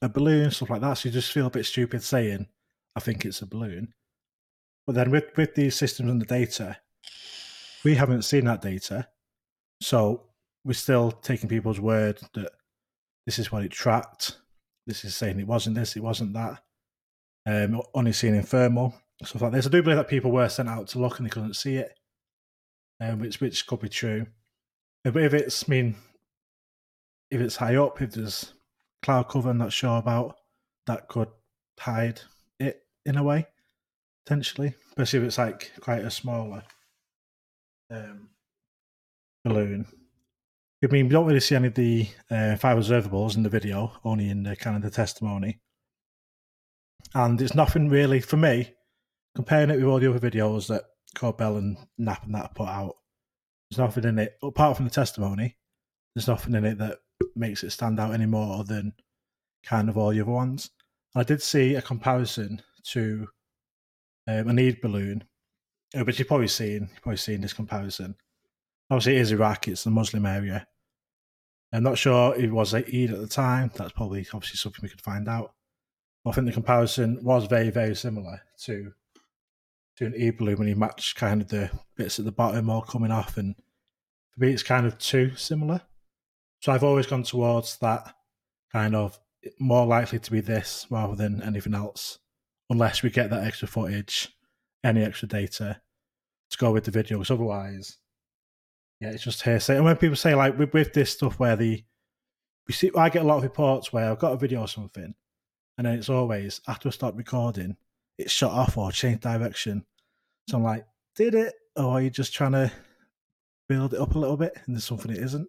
a 0.00 0.08
balloon, 0.08 0.50
stuff 0.50 0.70
like 0.70 0.80
that. 0.80 0.94
So 0.94 1.08
you 1.08 1.12
just 1.12 1.32
feel 1.32 1.46
a 1.46 1.50
bit 1.50 1.66
stupid 1.66 2.02
saying, 2.02 2.46
"I 2.96 3.00
think 3.00 3.24
it's 3.24 3.42
a 3.42 3.46
balloon." 3.46 3.94
But 4.86 4.94
then 4.94 5.10
with, 5.10 5.36
with 5.36 5.54
these 5.54 5.76
systems 5.76 6.10
and 6.10 6.20
the 6.20 6.26
data, 6.26 6.78
we 7.84 7.94
haven't 7.94 8.22
seen 8.22 8.44
that 8.46 8.62
data. 8.62 9.08
So 9.80 10.22
we're 10.64 10.72
still 10.74 11.10
taking 11.12 11.48
people's 11.48 11.80
word 11.80 12.20
that 12.34 12.52
this 13.26 13.38
is 13.38 13.52
what 13.52 13.64
it 13.64 13.70
tracked. 13.70 14.38
This 14.86 15.04
is 15.04 15.14
saying 15.14 15.38
it 15.38 15.46
wasn't 15.46 15.76
this, 15.76 15.96
it 15.96 16.02
wasn't 16.02 16.34
that. 16.34 16.62
Um, 17.46 17.82
only 17.94 18.12
seen 18.12 18.34
in 18.34 18.42
thermal, 18.42 18.94
stuff 19.22 19.42
like 19.42 19.52
this. 19.52 19.66
I 19.66 19.70
do 19.70 19.82
believe 19.82 19.96
that 19.96 20.08
people 20.08 20.30
were 20.30 20.48
sent 20.48 20.68
out 20.68 20.88
to 20.88 20.98
look 20.98 21.18
and 21.18 21.26
they 21.26 21.30
couldn't 21.30 21.54
see 21.54 21.76
it, 21.76 21.98
um, 23.00 23.18
which 23.18 23.40
which 23.40 23.66
could 23.66 23.80
be 23.80 23.88
true. 23.88 24.26
If 25.04 25.16
it's 25.16 25.64
I 25.68 25.70
mean, 25.70 25.96
if 27.30 27.40
it's 27.40 27.56
high 27.56 27.76
up, 27.76 28.00
if 28.00 28.12
there's 28.12 28.52
cloud 29.02 29.28
cover 29.28 29.50
I'm 29.50 29.58
not 29.58 29.72
sure 29.72 29.98
about, 29.98 30.36
that 30.86 31.08
could 31.08 31.28
hide 31.78 32.20
it 32.60 32.82
in 33.04 33.16
a 33.16 33.22
way 33.22 33.46
potentially, 34.24 34.74
especially 34.88 35.20
if 35.20 35.24
it's 35.26 35.38
like 35.38 35.72
quite 35.80 36.04
a 36.04 36.10
smaller 36.10 36.62
um, 37.90 38.28
balloon. 39.44 39.86
I 40.84 40.88
mean, 40.88 41.06
we 41.06 41.12
don't 41.12 41.26
really 41.26 41.40
see 41.40 41.54
any 41.54 41.68
of 41.68 41.74
the 41.74 42.08
uh, 42.30 42.56
five 42.56 42.76
observables 42.76 43.36
in 43.36 43.44
the 43.44 43.48
video, 43.48 43.92
only 44.04 44.28
in 44.28 44.42
the 44.42 44.56
kind 44.56 44.76
of 44.76 44.82
the 44.82 44.90
testimony. 44.90 45.60
And 47.14 47.40
it's 47.40 47.54
nothing 47.54 47.88
really 47.88 48.20
for 48.20 48.36
me, 48.36 48.72
comparing 49.36 49.70
it 49.70 49.76
with 49.76 49.84
all 49.84 50.00
the 50.00 50.12
other 50.12 50.30
videos 50.30 50.66
that 50.68 50.84
Corbell 51.14 51.58
and 51.58 51.76
Knapp 51.98 52.24
and 52.24 52.34
that 52.34 52.54
put 52.54 52.68
out. 52.68 52.96
There's 53.72 53.88
nothing 53.88 54.04
in 54.04 54.18
it, 54.18 54.36
apart 54.42 54.76
from 54.76 54.84
the 54.84 54.90
testimony, 54.90 55.56
there's 56.14 56.28
nothing 56.28 56.54
in 56.54 56.66
it 56.66 56.76
that 56.76 56.98
makes 57.34 57.64
it 57.64 57.70
stand 57.70 57.98
out 57.98 58.12
any 58.12 58.26
more 58.26 58.64
than 58.64 58.92
kind 59.64 59.88
of 59.88 59.96
all 59.96 60.10
the 60.10 60.20
other 60.20 60.30
ones. 60.30 60.68
I 61.14 61.22
did 61.22 61.40
see 61.40 61.74
a 61.74 61.80
comparison 61.80 62.60
to 62.88 63.28
um, 64.28 64.50
an 64.50 64.58
Eid 64.58 64.82
balloon, 64.82 65.24
uh, 65.96 66.04
which 66.04 66.18
you've 66.18 66.28
probably 66.28 66.48
seen. 66.48 66.90
You've 66.92 67.00
probably 67.00 67.16
seen 67.16 67.40
this 67.40 67.54
comparison. 67.54 68.14
Obviously, 68.90 69.16
it 69.16 69.22
is 69.22 69.32
Iraq. 69.32 69.66
It's 69.68 69.84
the 69.84 69.90
Muslim 69.90 70.26
area. 70.26 70.66
I'm 71.72 71.82
not 71.82 71.96
sure 71.96 72.36
it 72.36 72.52
was 72.52 72.74
Eid 72.74 73.10
at 73.10 73.20
the 73.20 73.26
time. 73.26 73.70
That's 73.74 73.92
probably 73.92 74.26
obviously 74.34 74.58
something 74.58 74.80
we 74.82 74.90
could 74.90 75.00
find 75.00 75.30
out. 75.30 75.54
I 76.26 76.32
think 76.32 76.46
the 76.46 76.52
comparison 76.52 77.24
was 77.24 77.46
very, 77.46 77.70
very 77.70 77.96
similar 77.96 78.42
to 78.64 78.92
Eid 80.00 80.38
balloon 80.38 80.58
when 80.58 80.68
you 80.68 80.76
match 80.76 81.14
kind 81.14 81.42
of 81.42 81.48
the 81.48 81.70
bits 81.96 82.18
at 82.18 82.24
the 82.24 82.32
bottom 82.32 82.70
all 82.70 82.82
coming 82.82 83.10
off, 83.10 83.36
and 83.36 83.54
for 84.30 84.40
me, 84.40 84.52
it's 84.52 84.62
kind 84.62 84.86
of 84.86 84.98
too 84.98 85.36
similar. 85.36 85.82
So 86.60 86.72
I've 86.72 86.84
always 86.84 87.06
gone 87.06 87.24
towards 87.24 87.76
that 87.78 88.14
kind 88.72 88.94
of 88.94 89.18
more 89.58 89.86
likely 89.86 90.18
to 90.18 90.30
be 90.30 90.40
this 90.40 90.86
rather 90.90 91.14
than 91.14 91.42
anything 91.42 91.74
else 91.74 92.18
unless 92.70 93.02
we 93.02 93.10
get 93.10 93.30
that 93.30 93.44
extra 93.44 93.68
footage, 93.68 94.28
any 94.82 95.04
extra 95.04 95.28
data 95.28 95.80
to 96.50 96.58
go 96.58 96.72
with 96.72 96.84
the 96.84 96.90
video. 96.90 97.18
Because 97.18 97.32
otherwise, 97.32 97.98
yeah, 99.00 99.10
it's 99.10 99.24
just 99.24 99.42
hearsay. 99.42 99.76
And 99.76 99.84
when 99.84 99.96
people 99.96 100.16
say 100.16 100.34
like 100.34 100.58
with, 100.58 100.72
with 100.72 100.92
this 100.92 101.10
stuff 101.10 101.38
where 101.38 101.56
the 101.56 101.84
we 102.66 102.72
see, 102.72 102.90
I 102.96 103.08
get 103.08 103.22
a 103.22 103.26
lot 103.26 103.38
of 103.38 103.42
reports 103.42 103.92
where 103.92 104.10
I've 104.10 104.20
got 104.20 104.32
a 104.32 104.36
video 104.36 104.60
or 104.60 104.68
something, 104.68 105.14
and 105.76 105.86
then 105.86 105.98
it's 105.98 106.08
always 106.08 106.60
after 106.68 106.88
I 106.88 106.92
start 106.92 107.16
recording, 107.16 107.76
it's 108.22 108.32
shut 108.32 108.50
off 108.50 108.76
or 108.76 108.90
changed 108.92 109.20
direction. 109.20 109.84
So 110.48 110.56
I'm 110.56 110.62
like, 110.62 110.86
did 111.14 111.34
it, 111.34 111.54
or 111.76 111.84
are 111.84 112.00
you 112.02 112.10
just 112.10 112.34
trying 112.34 112.52
to 112.52 112.72
build 113.68 113.94
it 113.94 114.00
up 114.00 114.14
a 114.14 114.18
little 114.18 114.36
bit? 114.36 114.56
And 114.66 114.74
there's 114.74 114.84
something 114.84 115.10
it 115.10 115.18
isn't. 115.22 115.48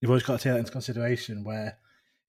You've 0.00 0.10
always 0.10 0.24
got 0.24 0.38
to 0.38 0.42
take 0.42 0.52
that 0.54 0.58
into 0.60 0.72
consideration. 0.72 1.44
Where 1.44 1.78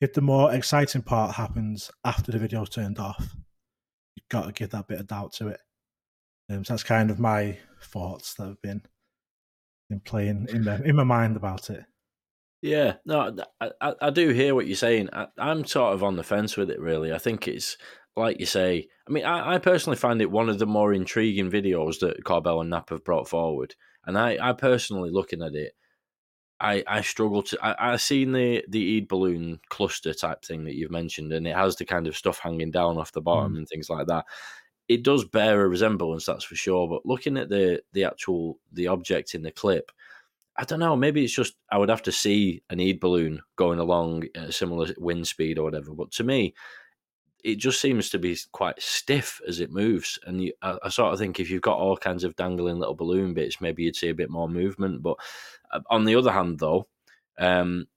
if 0.01 0.13
the 0.13 0.21
more 0.21 0.53
exciting 0.53 1.01
part 1.01 1.35
happens 1.35 1.89
after 2.03 2.31
the 2.31 2.39
video's 2.39 2.69
turned 2.69 2.99
off, 2.99 3.35
you've 4.15 4.29
got 4.29 4.45
to 4.45 4.51
give 4.51 4.69
that 4.71 4.87
bit 4.87 4.99
of 4.99 5.07
doubt 5.07 5.33
to 5.33 5.47
it. 5.47 5.59
Um, 6.49 6.63
so 6.63 6.73
that's 6.73 6.83
kind 6.83 7.09
of 7.09 7.19
my 7.19 7.57
thoughts 7.81 8.35
that 8.35 8.47
have 8.47 8.61
been 8.61 8.83
been 9.89 10.01
playing 10.01 10.47
in 10.49 10.63
my 10.63 10.79
in 10.83 10.95
my 10.95 11.03
mind 11.03 11.35
about 11.35 11.69
it. 11.69 11.85
Yeah, 12.61 12.95
no, 13.05 13.35
I, 13.59 13.93
I 14.01 14.09
do 14.09 14.29
hear 14.29 14.55
what 14.55 14.67
you're 14.67 14.77
saying. 14.77 15.09
I, 15.11 15.27
am 15.37 15.65
sort 15.65 15.93
of 15.93 16.01
on 16.01 16.15
the 16.15 16.23
fence 16.23 16.55
with 16.55 16.71
it, 16.71 16.79
really. 16.79 17.11
I 17.11 17.17
think 17.17 17.45
it's 17.45 17.77
like 18.15 18.39
you 18.39 18.45
say. 18.45 18.87
I 19.07 19.11
mean, 19.11 19.25
I, 19.25 19.55
I 19.55 19.57
personally 19.57 19.97
find 19.97 20.21
it 20.21 20.31
one 20.31 20.49
of 20.49 20.59
the 20.59 20.65
more 20.65 20.93
intriguing 20.93 21.51
videos 21.51 21.99
that 21.99 22.23
Corbell 22.23 22.61
and 22.61 22.69
Knapp 22.69 22.89
have 22.89 23.03
brought 23.03 23.27
forward. 23.27 23.75
And 24.05 24.17
I, 24.17 24.37
I 24.41 24.53
personally, 24.53 25.09
looking 25.09 25.41
at 25.41 25.55
it, 25.55 25.73
I, 26.59 26.83
I 26.87 27.01
struggle 27.01 27.43
to. 27.43 27.57
I, 27.61 27.93
I 27.93 27.95
seen 27.97 28.31
the 28.31 28.63
the 28.69 28.97
Eid 28.97 29.07
balloon 29.07 29.59
cluster 29.69 30.13
type 30.13 30.45
thing 30.45 30.63
that 30.65 30.75
you've 30.75 30.91
mentioned, 30.91 31.33
and 31.33 31.45
it 31.45 31.55
has 31.55 31.75
the 31.75 31.85
kind 31.85 32.07
of 32.07 32.15
stuff 32.15 32.39
hanging 32.39 32.71
down 32.71 32.97
off 32.97 33.11
the 33.11 33.21
bottom 33.21 33.53
mm. 33.53 33.57
and 33.59 33.67
things 33.67 33.89
like 33.89 34.07
that. 34.07 34.25
It 34.87 35.03
does 35.03 35.25
bear 35.25 35.61
a 35.61 35.67
resemblance, 35.67 36.25
that's 36.25 36.43
for 36.43 36.55
sure. 36.55 36.87
But 36.87 37.05
looking 37.05 37.37
at 37.37 37.49
the 37.49 37.81
the 37.91 38.05
actual 38.05 38.59
the 38.71 38.87
object 38.87 39.35
in 39.35 39.41
the 39.41 39.51
clip, 39.51 39.91
I 40.55 40.63
don't 40.63 40.79
know. 40.79 40.95
Maybe 40.95 41.23
it's 41.23 41.35
just 41.35 41.55
I 41.69 41.77
would 41.77 41.89
have 41.89 42.03
to 42.03 42.11
see 42.11 42.63
an 42.69 42.79
Eid 42.79 42.99
balloon 43.01 43.41
going 43.57 43.79
along 43.79 44.25
at 44.35 44.49
a 44.49 44.53
similar 44.53 44.87
wind 44.97 45.27
speed 45.27 45.57
or 45.59 45.63
whatever. 45.63 45.93
But 45.93 46.11
to 46.13 46.23
me, 46.23 46.53
it 47.43 47.55
just 47.55 47.81
seems 47.81 48.09
to 48.09 48.19
be 48.19 48.37
quite 48.51 48.81
stiff 48.81 49.41
as 49.47 49.59
it 49.59 49.71
moves. 49.71 50.17
And 50.25 50.41
you, 50.41 50.53
I, 50.61 50.77
I, 50.83 50.89
sort 50.89 51.13
of 51.13 51.19
think 51.19 51.39
if 51.39 51.49
you've 51.49 51.61
got 51.61 51.77
all 51.77 51.97
kinds 51.97 52.23
of 52.23 52.35
dangling 52.35 52.79
little 52.79 52.95
balloon 52.95 53.33
bits, 53.33 53.59
maybe 53.59 53.83
you'd 53.83 53.95
see 53.95 54.09
a 54.09 54.15
bit 54.15 54.29
more 54.29 54.47
movement. 54.47 55.03
But 55.03 55.17
uh, 55.71 55.81
on 55.89 56.05
the 56.05 56.15
other 56.15 56.31
hand, 56.31 56.59
though, 56.59 56.87
um, 57.37 57.87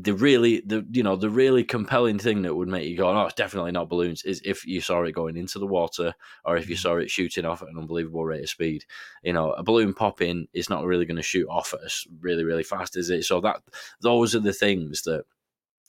the 0.00 0.14
really 0.14 0.62
the 0.64 0.86
you 0.92 1.02
know 1.02 1.16
the 1.16 1.28
really 1.28 1.64
compelling 1.64 2.20
thing 2.20 2.42
that 2.42 2.54
would 2.54 2.68
make 2.68 2.88
you 2.88 2.96
go, 2.96 3.10
oh, 3.10 3.24
it's 3.24 3.34
definitely 3.34 3.72
not 3.72 3.88
balloons, 3.88 4.22
is 4.22 4.40
if 4.44 4.64
you 4.64 4.80
saw 4.80 5.02
it 5.02 5.12
going 5.12 5.36
into 5.36 5.58
the 5.58 5.66
water 5.66 6.14
or 6.44 6.56
if 6.56 6.70
you 6.70 6.76
mm. 6.76 6.78
saw 6.78 6.96
it 6.96 7.10
shooting 7.10 7.44
off 7.44 7.62
at 7.62 7.68
an 7.68 7.76
unbelievable 7.76 8.24
rate 8.24 8.44
of 8.44 8.48
speed. 8.48 8.84
You 9.24 9.32
know, 9.32 9.50
a 9.52 9.64
balloon 9.64 9.92
popping 9.92 10.46
is 10.52 10.70
not 10.70 10.84
really 10.84 11.04
going 11.04 11.16
to 11.16 11.22
shoot 11.22 11.48
off 11.48 11.74
at 11.74 11.80
us 11.80 12.06
really 12.20 12.44
really 12.44 12.62
fast, 12.62 12.96
is 12.96 13.10
it? 13.10 13.24
So 13.24 13.40
that 13.40 13.60
those 14.00 14.36
are 14.36 14.40
the 14.40 14.52
things 14.52 15.02
that 15.02 15.24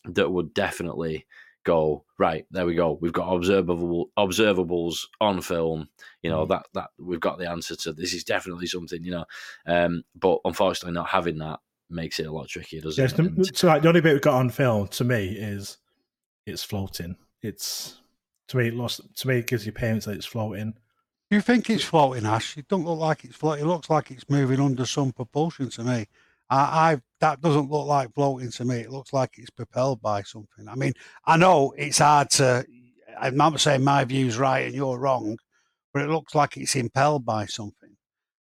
that 0.05 0.31
would 0.31 0.55
definitely 0.55 1.27
go 1.69 2.03
right 2.17 2.45
there 2.51 2.65
we 2.65 2.73
go. 2.73 2.97
We've 2.99 3.13
got 3.13 3.32
observable 3.32 4.10
observables 4.17 5.05
on 5.21 5.41
film. 5.41 5.89
You 6.23 6.32
know 6.32 6.45
mm. 6.45 6.49
that 6.49 6.65
that 6.73 6.89
we've 6.97 7.19
got 7.19 7.38
the 7.38 7.49
answer 7.49 7.75
to 7.75 7.93
this 7.93 8.13
is 8.13 8.23
definitely 8.23 8.67
something 8.67 9.03
you 9.03 9.12
know. 9.12 9.25
Um 9.65 10.03
but 10.15 10.39
unfortunately 10.45 10.93
not 10.93 11.10
having 11.10 11.38
that 11.39 11.60
makes 11.89 12.19
it 12.19 12.27
a 12.27 12.32
lot 12.32 12.47
trickier 12.47 12.82
doesn't 12.82 13.01
yes, 13.01 13.13
it? 13.13 13.36
the, 13.36 13.51
so 13.53 13.67
like 13.67 13.82
the 13.82 13.88
only 13.88 14.01
bit 14.01 14.13
we've 14.13 14.21
got 14.21 14.36
on 14.36 14.49
film 14.49 14.88
to 14.88 15.03
me 15.03 15.29
is 15.29 15.77
it's 16.45 16.63
floating. 16.63 17.15
It's 17.41 17.99
to 18.47 18.58
me 18.58 18.67
it 18.69 18.73
lost 18.73 19.01
to 19.17 19.27
me 19.27 19.38
it 19.38 19.47
gives 19.47 19.65
you 19.65 19.71
payments 19.71 20.05
that 20.05 20.15
it's 20.15 20.25
floating. 20.25 20.73
You 21.29 21.41
think 21.41 21.69
it's 21.69 21.84
floating 21.84 22.25
ash? 22.25 22.58
It 22.58 22.67
don't 22.67 22.86
look 22.86 22.99
like 22.99 23.23
it's 23.23 23.36
floating 23.36 23.65
it 23.65 23.67
looks 23.67 23.89
like 23.89 24.10
it's 24.10 24.27
moving 24.29 24.60
under 24.60 24.86
some 24.86 25.12
propulsion 25.12 25.69
to 25.69 25.84
me 25.84 26.08
I, 26.49 26.91
I 26.91 26.97
that 27.21 27.41
doesn't 27.41 27.69
look 27.69 27.88
like 27.88 28.13
floating 28.13 28.51
to 28.51 28.65
me. 28.65 28.77
It 28.77 28.91
looks 28.91 29.13
like 29.13 29.31
it's 29.38 29.49
propelled 29.49 30.01
by 30.01 30.23
something. 30.23 30.67
I 30.67 30.75
mean, 30.75 30.93
I 31.25 31.38
know 31.38 31.73
it's 31.77 31.99
hard 31.99 32.29
to. 32.31 32.65
I'm 33.19 33.35
not 33.35 33.59
saying 33.59 33.83
my 33.83 34.05
view's 34.05 34.38
right 34.38 34.65
and 34.65 34.73
you're 34.73 34.97
wrong, 34.97 35.38
but 35.93 36.03
it 36.03 36.09
looks 36.09 36.33
like 36.33 36.55
it's 36.57 36.75
impelled 36.75 37.25
by 37.25 37.45
something 37.47 37.97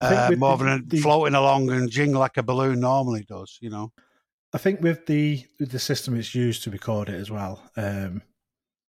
uh, 0.01 0.33
more 0.37 0.57
the, 0.57 0.65
than 0.65 0.89
the, 0.89 1.01
floating 1.01 1.35
along 1.35 1.71
and 1.71 1.91
jing 1.91 2.13
like 2.13 2.37
a 2.37 2.43
balloon 2.43 2.81
normally 2.81 3.25
does. 3.29 3.59
You 3.61 3.71
know. 3.71 3.93
I 4.53 4.59
think 4.59 4.81
with 4.81 5.07
the 5.07 5.45
with 5.59 5.71
the 5.71 5.79
system 5.79 6.17
it's 6.17 6.35
used 6.35 6.65
to 6.65 6.71
record 6.71 7.09
it 7.09 7.15
as 7.15 7.31
well. 7.31 7.63
Um, 7.77 8.23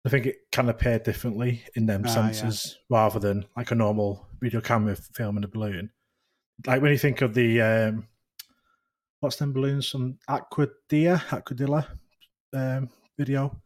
I 0.06 0.10
think 0.10 0.26
it 0.26 0.38
can 0.52 0.68
appear 0.68 1.00
differently 1.00 1.64
in 1.76 1.86
them 1.86 2.04
ah, 2.06 2.10
sensors 2.10 2.74
yeah. 2.74 2.98
rather 2.98 3.20
than 3.20 3.46
like 3.56 3.72
a 3.72 3.76
normal 3.76 4.28
video 4.42 4.60
camera 4.60 4.98
filming 5.14 5.46
a 5.46 5.48
balloon. 5.48 5.92
Like 6.68 6.82
when 6.82 6.92
you 6.92 6.98
think 6.98 7.22
of 7.22 7.34
the 7.34 7.62
um, 7.62 8.08
what's 9.24 9.38
them 9.38 9.54
balloons 9.54 9.90
from 9.90 10.18
Aquadia, 10.30 11.18
Aguadilla 11.30 11.88
um, 12.54 12.90
video, 13.18 13.58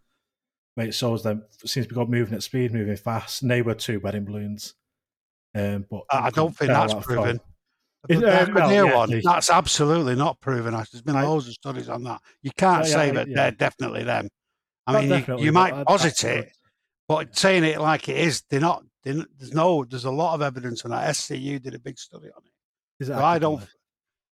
where 0.76 0.88
it 0.88 0.94
shows 0.94 1.24
them 1.24 1.44
seems 1.66 1.88
to 1.88 1.90
be 1.90 1.96
got 1.96 2.10
moving 2.10 2.36
at 2.36 2.44
speed, 2.44 2.72
moving 2.72 2.96
fast. 2.96 3.42
And 3.42 3.50
they 3.50 3.64
were 3.64 3.74
two 3.74 4.00
wedding 4.00 4.24
balloons. 4.24 4.76
Um, 5.56 5.86
but 5.90 6.04
I 6.12 6.30
don't 6.30 6.56
think 6.56 6.70
that's 6.70 6.94
that 6.94 7.04
proven. 7.04 7.40
It, 8.08 8.24
um, 8.24 8.54
well, 8.54 8.72
yeah, 8.72 8.96
one, 8.96 9.22
that's 9.24 9.50
absolutely 9.50 10.16
not 10.16 10.40
proven. 10.40 10.74
There's 10.76 11.02
been 11.02 11.16
loads 11.16 11.48
of 11.48 11.54
studies 11.56 11.90
on 11.90 12.04
that. 12.04 12.22
You 12.44 12.52
can't 12.56 12.86
yeah, 12.86 12.94
say 12.94 13.12
that 13.12 13.28
they're 13.34 13.52
definitely 13.52 14.04
them. 14.04 14.30
I 14.86 15.02
mean, 15.02 15.26
you, 15.28 15.46
you 15.46 15.52
might 15.52 15.86
posit 15.86 16.24
it, 16.24 16.52
but 17.08 17.36
saying 17.36 17.64
it 17.64 17.82
like 17.82 18.08
it 18.08 18.18
is, 18.18 18.44
they're 18.50 18.60
not. 18.60 18.84
They're, 19.04 19.26
there's 19.40 19.54
no. 19.54 19.84
There's 19.84 20.06
a 20.06 20.12
lot 20.12 20.36
of 20.36 20.44
evidence 20.44 20.86
on 20.86 20.92
that. 20.92 21.10
SCU 21.10 21.62
did 21.62 21.74
a 21.74 21.80
big 21.80 21.98
study 21.98 22.28
on 22.28 22.44
it. 22.46 23.04
Is 23.04 23.10
it 23.10 23.14
so 23.14 23.26
I 23.26 23.40
don't. 23.40 23.68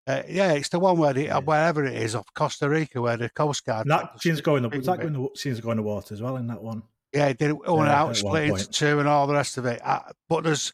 Uh, 0.07 0.21
yeah, 0.29 0.51
it's 0.51 0.69
the 0.69 0.79
one 0.79 0.97
where 0.97 1.13
the, 1.13 1.25
yeah. 1.25 1.39
wherever 1.39 1.83
it 1.83 1.95
is 1.95 2.13
off 2.13 2.27
Costa 2.35 2.69
Rica, 2.69 3.01
where 3.01 3.17
the 3.17 3.29
Coast 3.29 3.65
Guard. 3.65 3.87
that 3.87 4.21
seems 4.21 4.39
going. 4.39 4.63
The, 4.63 4.69
that 4.69 4.99
going? 4.99 5.13
The, 5.13 5.29
seems 5.35 5.59
going 5.59 5.77
to 5.77 5.83
water 5.83 6.13
as 6.13 6.21
well 6.21 6.37
in 6.37 6.47
that 6.47 6.61
one. 6.61 6.83
Yeah, 7.11 7.27
it 7.27 7.37
did 7.39 7.51
it 7.51 7.57
yeah, 7.65 8.01
out, 8.01 8.15
split 8.15 8.49
into 8.49 8.69
two, 8.69 8.99
and 8.99 9.07
all 9.07 9.25
the 9.25 9.33
rest 9.33 9.57
of 9.57 9.65
it. 9.65 9.81
Uh, 9.83 10.01
but 10.29 10.43
there's, 10.43 10.73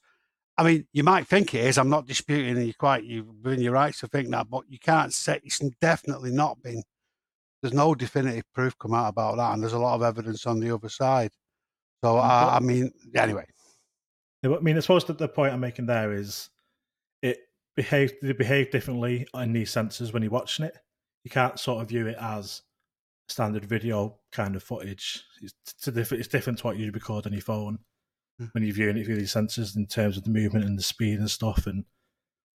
I 0.57 0.63
mean, 0.63 0.87
you 0.91 1.03
might 1.03 1.27
think 1.27 1.53
it 1.53 1.65
is. 1.65 1.77
I'm 1.77 1.89
not 1.89 2.07
disputing, 2.07 2.57
and 2.57 2.67
you 2.67 2.73
quite 2.73 3.05
you've 3.05 3.41
been 3.41 3.61
your 3.61 3.73
rights 3.73 3.99
to 3.99 4.07
think 4.07 4.29
that, 4.31 4.49
but 4.49 4.63
you 4.67 4.79
can't 4.79 5.13
say 5.13 5.39
it's 5.43 5.59
definitely 5.79 6.31
not 6.31 6.61
been. 6.61 6.83
There's 7.61 7.73
no 7.73 7.95
definitive 7.95 8.43
proof 8.53 8.77
come 8.79 8.93
out 8.93 9.09
about 9.09 9.37
that, 9.37 9.53
and 9.53 9.61
there's 9.61 9.73
a 9.73 9.79
lot 9.79 9.95
of 9.95 10.01
evidence 10.01 10.45
on 10.45 10.59
the 10.59 10.73
other 10.73 10.89
side. 10.89 11.31
So, 12.03 12.17
uh, 12.17 12.49
I 12.53 12.59
mean, 12.59 12.91
anyway. 13.15 13.45
I 14.43 14.47
mean, 14.47 14.75
I 14.75 14.79
suppose 14.79 15.05
that 15.05 15.19
the 15.19 15.27
point 15.27 15.53
I'm 15.53 15.59
making 15.59 15.85
there 15.85 16.11
is 16.11 16.49
behave 17.75 18.13
they 18.21 18.33
behave 18.33 18.71
differently 18.71 19.27
in 19.33 19.53
these 19.53 19.71
sensors 19.71 20.13
when 20.13 20.23
you're 20.23 20.31
watching 20.31 20.65
it. 20.65 20.77
You 21.23 21.31
can't 21.31 21.59
sort 21.59 21.81
of 21.81 21.89
view 21.89 22.07
it 22.07 22.17
as 22.19 22.61
standard 23.29 23.65
video 23.65 24.17
kind 24.31 24.55
of 24.55 24.63
footage. 24.63 25.23
It's, 25.41 25.53
it's, 25.87 26.11
it's 26.11 26.27
different 26.27 26.59
to 26.59 26.67
what 26.67 26.77
you 26.77 26.91
record 26.91 27.25
on 27.25 27.33
your 27.33 27.41
phone 27.41 27.79
mm. 28.41 28.49
when 28.53 28.63
you're 28.63 28.73
viewing 28.73 28.97
it 28.97 29.05
through 29.05 29.15
these 29.15 29.33
sensors 29.33 29.75
in 29.75 29.87
terms 29.87 30.17
of 30.17 30.23
the 30.23 30.29
movement 30.29 30.65
and 30.65 30.77
the 30.77 30.83
speed 30.83 31.19
and 31.19 31.29
stuff, 31.29 31.67
and 31.67 31.85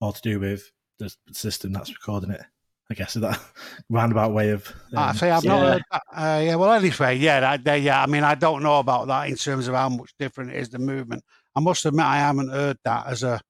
all 0.00 0.12
to 0.12 0.20
do 0.20 0.38
with 0.38 0.70
the 0.98 1.14
system 1.32 1.72
that's 1.72 1.90
recording 1.90 2.30
it. 2.30 2.42
I 2.88 2.94
guess 2.94 3.16
is 3.16 3.22
that 3.22 3.40
roundabout 3.90 4.32
way 4.32 4.50
of. 4.50 4.68
Um, 4.92 4.98
I 4.98 5.12
say 5.12 5.30
I've 5.30 5.44
yeah. 5.44 5.50
not 5.50 5.60
heard 5.60 5.82
that. 5.90 6.02
Uh, 6.12 6.40
yeah, 6.44 6.54
well, 6.54 6.72
anyway, 6.72 7.16
yeah, 7.16 7.56
that, 7.56 7.80
yeah. 7.80 8.00
I 8.00 8.06
mean, 8.06 8.22
I 8.22 8.36
don't 8.36 8.62
know 8.62 8.78
about 8.78 9.08
that 9.08 9.28
in 9.28 9.36
terms 9.36 9.66
of 9.66 9.74
how 9.74 9.88
much 9.88 10.12
different 10.18 10.52
it 10.52 10.56
is 10.56 10.68
the 10.68 10.78
movement. 10.78 11.24
I 11.56 11.60
must 11.60 11.84
admit, 11.84 12.04
I 12.04 12.18
haven't 12.18 12.50
heard 12.50 12.78
that 12.84 13.06
as 13.08 13.22
a 13.22 13.40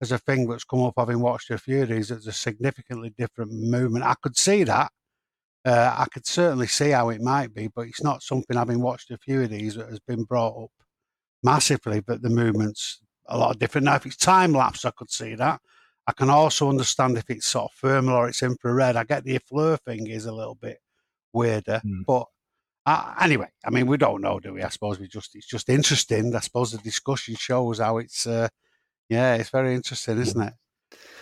as 0.00 0.12
a 0.12 0.18
thing 0.18 0.48
that's 0.48 0.64
come 0.64 0.82
up 0.82 0.94
having 0.96 1.20
watched 1.20 1.50
a 1.50 1.58
few 1.58 1.82
of 1.82 1.88
these. 1.88 2.10
It's 2.10 2.26
a 2.26 2.32
significantly 2.32 3.14
different 3.16 3.52
movement. 3.52 4.04
I 4.04 4.14
could 4.20 4.36
see 4.36 4.64
that. 4.64 4.90
Uh, 5.64 5.94
I 5.98 6.06
could 6.12 6.26
certainly 6.26 6.68
see 6.68 6.90
how 6.90 7.08
it 7.08 7.20
might 7.20 7.52
be, 7.52 7.68
but 7.68 7.88
it's 7.88 8.02
not 8.02 8.22
something 8.22 8.56
having 8.56 8.80
watched 8.80 9.10
a 9.10 9.18
few 9.18 9.42
of 9.42 9.50
these 9.50 9.74
that 9.74 9.88
has 9.88 9.98
been 10.00 10.22
brought 10.22 10.64
up 10.64 10.70
massively. 11.42 12.00
But 12.00 12.22
the 12.22 12.30
movement's 12.30 13.00
a 13.28 13.38
lot 13.38 13.58
different. 13.58 13.86
Now, 13.86 13.96
if 13.96 14.06
it's 14.06 14.16
time 14.16 14.52
lapse, 14.52 14.84
I 14.84 14.90
could 14.90 15.10
see 15.10 15.34
that. 15.34 15.60
I 16.06 16.12
can 16.12 16.30
also 16.30 16.68
understand 16.68 17.18
if 17.18 17.28
it's 17.28 17.46
sort 17.46 17.72
of 17.72 17.78
thermal 17.78 18.14
or 18.14 18.28
it's 18.28 18.42
infrared. 18.42 18.96
I 18.96 19.02
get 19.04 19.24
the 19.24 19.38
flare 19.38 19.76
thing 19.78 20.06
is 20.06 20.26
a 20.26 20.32
little 20.32 20.54
bit 20.54 20.78
weirder, 21.32 21.82
mm. 21.84 22.04
but 22.06 22.26
uh, 22.86 23.14
anyway, 23.20 23.48
I 23.64 23.70
mean, 23.70 23.88
we 23.88 23.96
don't 23.96 24.20
know, 24.20 24.38
do 24.38 24.54
we? 24.54 24.62
I 24.62 24.68
suppose 24.68 25.00
we 25.00 25.08
just 25.08 25.34
it's 25.34 25.48
just 25.48 25.68
interesting. 25.68 26.34
I 26.34 26.38
suppose 26.38 26.70
the 26.70 26.78
discussion 26.78 27.34
shows 27.34 27.80
how 27.80 27.98
it's 27.98 28.28
uh, 28.28 28.46
yeah, 29.08 29.34
it's 29.34 29.50
very 29.50 29.74
interesting, 29.74 30.18
isn't 30.18 30.40
it? 30.40 30.54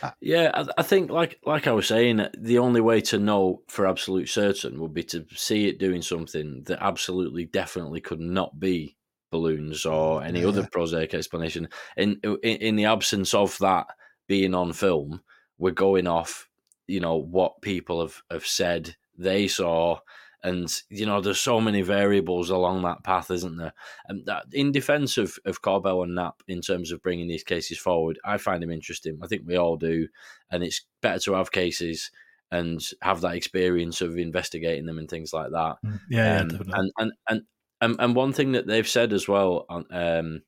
Uh, 0.02 0.10
yeah, 0.20 0.50
I, 0.52 0.66
I, 0.78 0.82
think 0.82 1.10
like 1.10 1.38
like 1.46 1.66
I 1.66 1.72
was 1.72 1.86
saying, 1.86 2.26
the 2.36 2.58
only 2.58 2.80
way 2.80 3.00
to 3.02 3.18
know 3.18 3.62
for 3.68 3.86
absolute 3.86 4.28
certain 4.28 4.80
would 4.80 4.92
be 4.92 5.04
to 5.04 5.24
see 5.34 5.66
it 5.66 5.78
doing 5.78 6.02
something 6.02 6.62
that 6.66 6.78
absolutely, 6.82 7.46
definitely 7.46 8.00
could 8.00 8.20
not 8.20 8.60
be 8.60 8.96
balloons 9.30 9.86
or 9.86 10.22
any 10.22 10.42
yeah. 10.42 10.48
other 10.48 10.68
prosaic 10.70 11.14
explanation. 11.14 11.68
In, 11.96 12.20
in 12.22 12.36
in 12.42 12.76
the 12.76 12.84
absence 12.84 13.32
of 13.32 13.56
that 13.58 13.86
being 14.28 14.54
on 14.54 14.72
film, 14.72 15.22
we're 15.58 15.70
going 15.70 16.06
off, 16.06 16.48
you 16.86 17.00
know, 17.00 17.16
what 17.16 17.62
people 17.62 18.00
have 18.00 18.22
have 18.30 18.46
said 18.46 18.96
they 19.16 19.48
saw 19.48 19.98
and 20.44 20.70
you 20.90 21.06
know, 21.06 21.22
there's 21.22 21.40
so 21.40 21.58
many 21.60 21.80
variables 21.80 22.50
along 22.50 22.82
that 22.82 23.02
path, 23.02 23.30
isn't 23.30 23.56
there? 23.56 23.72
And 24.06 24.26
that, 24.26 24.44
in 24.52 24.70
defence 24.70 25.16
of 25.16 25.38
of 25.46 25.62
Corbell 25.62 26.04
and 26.04 26.14
Knapp, 26.14 26.42
in 26.46 26.60
terms 26.60 26.92
of 26.92 27.02
bringing 27.02 27.26
these 27.26 27.42
cases 27.42 27.78
forward, 27.78 28.18
I 28.24 28.36
find 28.36 28.62
them 28.62 28.70
interesting. 28.70 29.18
I 29.22 29.26
think 29.26 29.42
we 29.46 29.56
all 29.56 29.76
do, 29.76 30.06
and 30.50 30.62
it's 30.62 30.82
better 31.00 31.18
to 31.20 31.34
have 31.34 31.50
cases 31.50 32.10
and 32.50 32.80
have 33.00 33.22
that 33.22 33.34
experience 33.34 34.02
of 34.02 34.18
investigating 34.18 34.84
them 34.84 34.98
and 34.98 35.08
things 35.08 35.32
like 35.32 35.50
that. 35.50 35.76
Mm, 35.84 36.00
yeah, 36.10 36.40
um, 36.40 36.50
yeah 36.50 36.58
and, 36.60 36.92
and 36.94 37.12
and 37.28 37.42
and 37.80 37.96
and 37.98 38.14
one 38.14 38.34
thing 38.34 38.52
that 38.52 38.66
they've 38.66 38.86
said 38.86 39.14
as 39.14 39.26
well 39.26 39.64
um, 39.90 40.42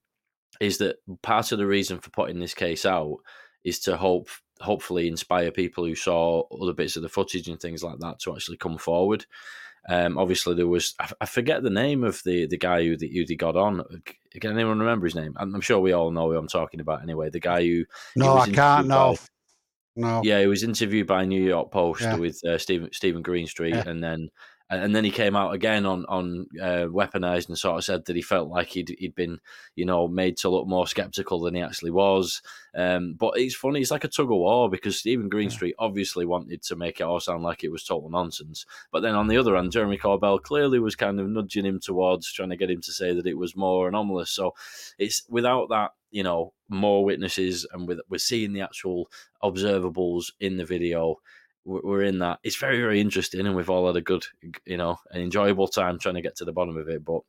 is 0.61 0.78
that 0.78 0.96
part 1.22 1.52
of 1.52 1.59
the 1.59 1.66
reason 1.66 2.00
for 2.00 2.11
putting 2.11 2.38
this 2.38 2.54
case 2.54 2.85
out 2.85 3.16
is 3.64 3.80
to 3.80 3.96
hope 3.96 4.28
hopefully 4.61 5.09
inspire 5.09 5.50
people 5.50 5.85
who 5.85 5.94
saw 5.94 6.42
other 6.62 6.72
bits 6.72 6.96
of 6.96 7.02
the 7.02 7.09
footage 7.09 7.48
and 7.48 7.61
things 7.61 7.82
like 7.82 7.98
that 8.00 8.18
to 8.20 8.35
actually 8.35 8.56
come 8.59 8.78
forward. 8.78 9.24
Um, 9.88 10.18
obviously, 10.18 10.55
there 10.55 10.66
was 10.66 10.94
I, 10.99 11.11
I, 11.20 11.27
forget 11.27 11.62
the 11.62 11.70
name 11.70 12.03
of 12.03 12.20
the 12.25 12.46
the 12.46 12.59
guy 12.59 12.83
who 12.83 12.96
the, 12.96 13.09
who 13.09 13.25
they 13.25 13.37
got 13.37 13.57
on. 13.57 13.83
Can 14.40 14.53
anyone 14.53 14.81
remember 14.81 15.07
his 15.07 15.14
name? 15.14 15.35
I'm, 15.37 15.55
I'm, 15.55 15.61
sure 15.61 15.79
we 15.79 15.92
all 15.92 16.11
know 16.11 16.31
who 16.31 16.37
I'm 16.37 16.49
talking 16.49 16.81
about. 16.81 17.03
Anyway, 17.03 17.31
the 17.31 17.40
guy 17.40 17.64
who 17.64 17.85
no, 18.16 18.37
I 18.37 18.51
can't. 18.51 18.88
No, 18.88 19.16
no. 19.94 20.22
Yeah, 20.25 20.40
he 20.40 20.46
was 20.46 20.64
interviewed 20.64 21.07
by 21.07 21.25
New 21.25 21.42
York 21.42 21.70
Post 21.70 22.03
yeah. 22.03 22.16
with 22.16 22.44
uh, 22.44 22.59
Steven 22.59 22.92
Steven 22.92 23.22
Greenstreet, 23.22 23.75
yeah. 23.75 23.88
and 23.88 24.03
then 24.03 24.29
and 24.68 24.96
then 24.96 25.05
he 25.05 25.11
came 25.11 25.37
out 25.37 25.55
again 25.55 25.87
on 25.87 26.05
on 26.07 26.46
uh, 26.61 26.87
weaponized 26.88 27.48
and 27.48 27.57
sort 27.57 27.79
of 27.79 27.85
said 27.85 28.05
that 28.05 28.16
he 28.16 28.22
felt 28.22 28.48
like 28.48 28.68
he'd 28.68 28.94
he'd 28.98 29.14
been 29.14 29.38
you 29.76 29.85
know 29.85 30.09
made 30.09 30.37
to 30.38 30.48
look 30.48 30.66
more 30.66 30.87
skeptical 30.87 31.40
than 31.40 31.55
he 31.55 31.62
actually 31.62 31.92
was. 31.92 32.42
Um, 32.74 33.14
but 33.14 33.35
it's 33.37 33.55
funny, 33.55 33.81
it's 33.81 33.90
like 33.90 34.05
a 34.05 34.09
tug 34.09 34.31
of 34.31 34.37
war 34.37 34.68
because 34.68 34.98
Steven 34.98 35.29
Greenstreet 35.29 35.74
yeah. 35.79 35.85
obviously 35.85 36.26
wanted 36.26 36.62
to 36.62 36.76
make 36.76 37.00
it 37.00 37.05
all 37.05 37.20
sound 37.20 37.42
like 37.42 37.64
it 37.64 37.70
was 37.70 37.85
total 37.85 38.11
nonsense, 38.11 38.66
but 38.90 39.00
then 39.00 39.14
on 39.14 39.29
the 39.29 39.38
other 39.38 39.55
hand, 39.55 39.72
Jeremy 39.72 39.98
Corbell 39.98 40.42
clearly 40.42 40.79
was 40.79 40.96
kind 40.96 41.20
of 41.20 41.29
nudging 41.29 41.64
him 41.64 41.81
towards 41.81 42.31
trying 42.33 42.50
to 42.50 42.57
get 42.57 42.70
him 42.70 42.81
to 42.83 42.92
say 42.92 43.14
that 43.14 43.26
it 43.26 43.38
was 43.38 43.57
more 43.57 43.88
anomalous. 43.88 44.31
So 44.31 44.55
it's 44.98 45.22
without 45.29 45.68
that 45.70 45.92
you 46.11 46.22
know 46.22 46.52
more 46.68 47.05
witnesses 47.05 47.66
and 47.72 47.87
with 47.87 48.00
we're 48.09 48.18
seeing 48.18 48.52
the 48.52 48.62
actual 48.62 49.09
observables 49.42 50.33
in 50.40 50.57
the 50.57 50.64
video 50.64 51.16
we're 51.66 52.02
in 52.02 52.20
that. 52.20 52.38
It's 52.44 52.57
very, 52.57 52.81
very 52.81 53.00
interesting, 53.00 53.46
and 53.46 53.57
we've 53.57 53.68
all 53.68 53.87
had 53.87 53.96
a 53.96 54.00
good, 54.00 54.24
you 54.64 54.76
know, 54.76 54.98
an 55.11 55.20
enjoyable 55.20 55.66
time 55.66 55.98
trying 55.98 56.14
to 56.14 56.22
get 56.22 56.37
to 56.37 56.44
the 56.44 56.52
bottom 56.52 56.76
of 56.76 56.88
it. 56.88 57.05
But 57.05 57.22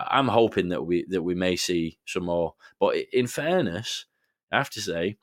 I'm 0.00 0.28
hoping 0.28 0.70
that 0.70 0.84
we 0.84 1.04
that 1.10 1.22
we 1.22 1.34
may 1.34 1.56
see 1.56 1.98
some 2.06 2.24
more. 2.24 2.54
But 2.80 2.96
in 3.12 3.26
fairness, 3.26 4.06
I 4.50 4.56
have 4.56 4.70
to 4.70 4.80
say, 4.80 5.18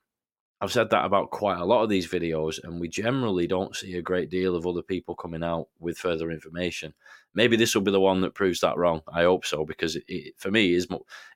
I've 0.62 0.71
said 0.71 0.91
that 0.91 1.05
about 1.05 1.32
quite 1.32 1.60
a 1.60 1.65
lot 1.65 1.84
of 1.84 1.89
these 1.89 2.08
videos, 2.08 2.63
and 2.63 2.79
we 2.79 2.88
generally 2.88 3.47
don't 3.47 3.75
see 3.75 3.95
a 3.95 4.01
great 4.01 4.29
deal 4.29 4.55
of 4.55 4.67
other 4.67 4.84
people 4.84 5.15
coming 5.15 5.43
out 5.43 5.67
with 5.79 5.97
further 5.97 6.32
information. 6.32 6.93
Maybe 7.34 7.55
this 7.55 7.73
will 7.73 7.82
be 7.82 7.91
the 7.91 7.99
one 7.99 8.21
that 8.21 8.36
proves 8.36 8.60
that 8.60 8.77
wrong. 8.77 9.01
I 9.12 9.23
hope 9.23 9.45
so, 9.45 9.65
because 9.65 9.95
it, 9.95 10.03
it, 10.08 10.34
for 10.38 10.51
me 10.51 10.73
is 10.73 10.88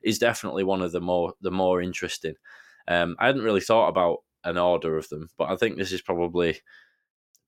is 0.02 0.18
definitely 0.18 0.62
one 0.62 0.82
of 0.82 0.92
the 0.92 1.00
more 1.00 1.34
the 1.40 1.50
more 1.50 1.82
interesting. 1.82 2.34
Um, 2.86 3.16
I 3.18 3.26
hadn't 3.26 3.44
really 3.44 3.60
thought 3.60 3.88
about 3.88 4.18
an 4.44 4.58
order 4.58 4.98
of 4.98 5.08
them, 5.08 5.30
but 5.38 5.50
I 5.50 5.56
think 5.56 5.78
this 5.78 5.90
is 5.90 6.02
probably 6.02 6.60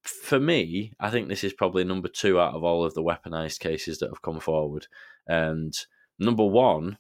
for 0.07 0.41
me, 0.41 0.93
I 1.01 1.11
think 1.11 1.29
this 1.29 1.45
is 1.45 1.53
probably 1.53 1.85
number 1.85 2.09
two 2.09 2.41
out 2.41 2.55
of 2.55 2.65
all 2.65 2.85
of 2.85 2.95
the 2.95 3.03
weaponized 3.03 3.61
cases 3.61 3.99
that 3.99 4.11
have 4.11 4.23
come 4.23 4.41
forward. 4.41 4.87
And 5.27 5.77
number 6.19 6.45
one, 6.45 6.99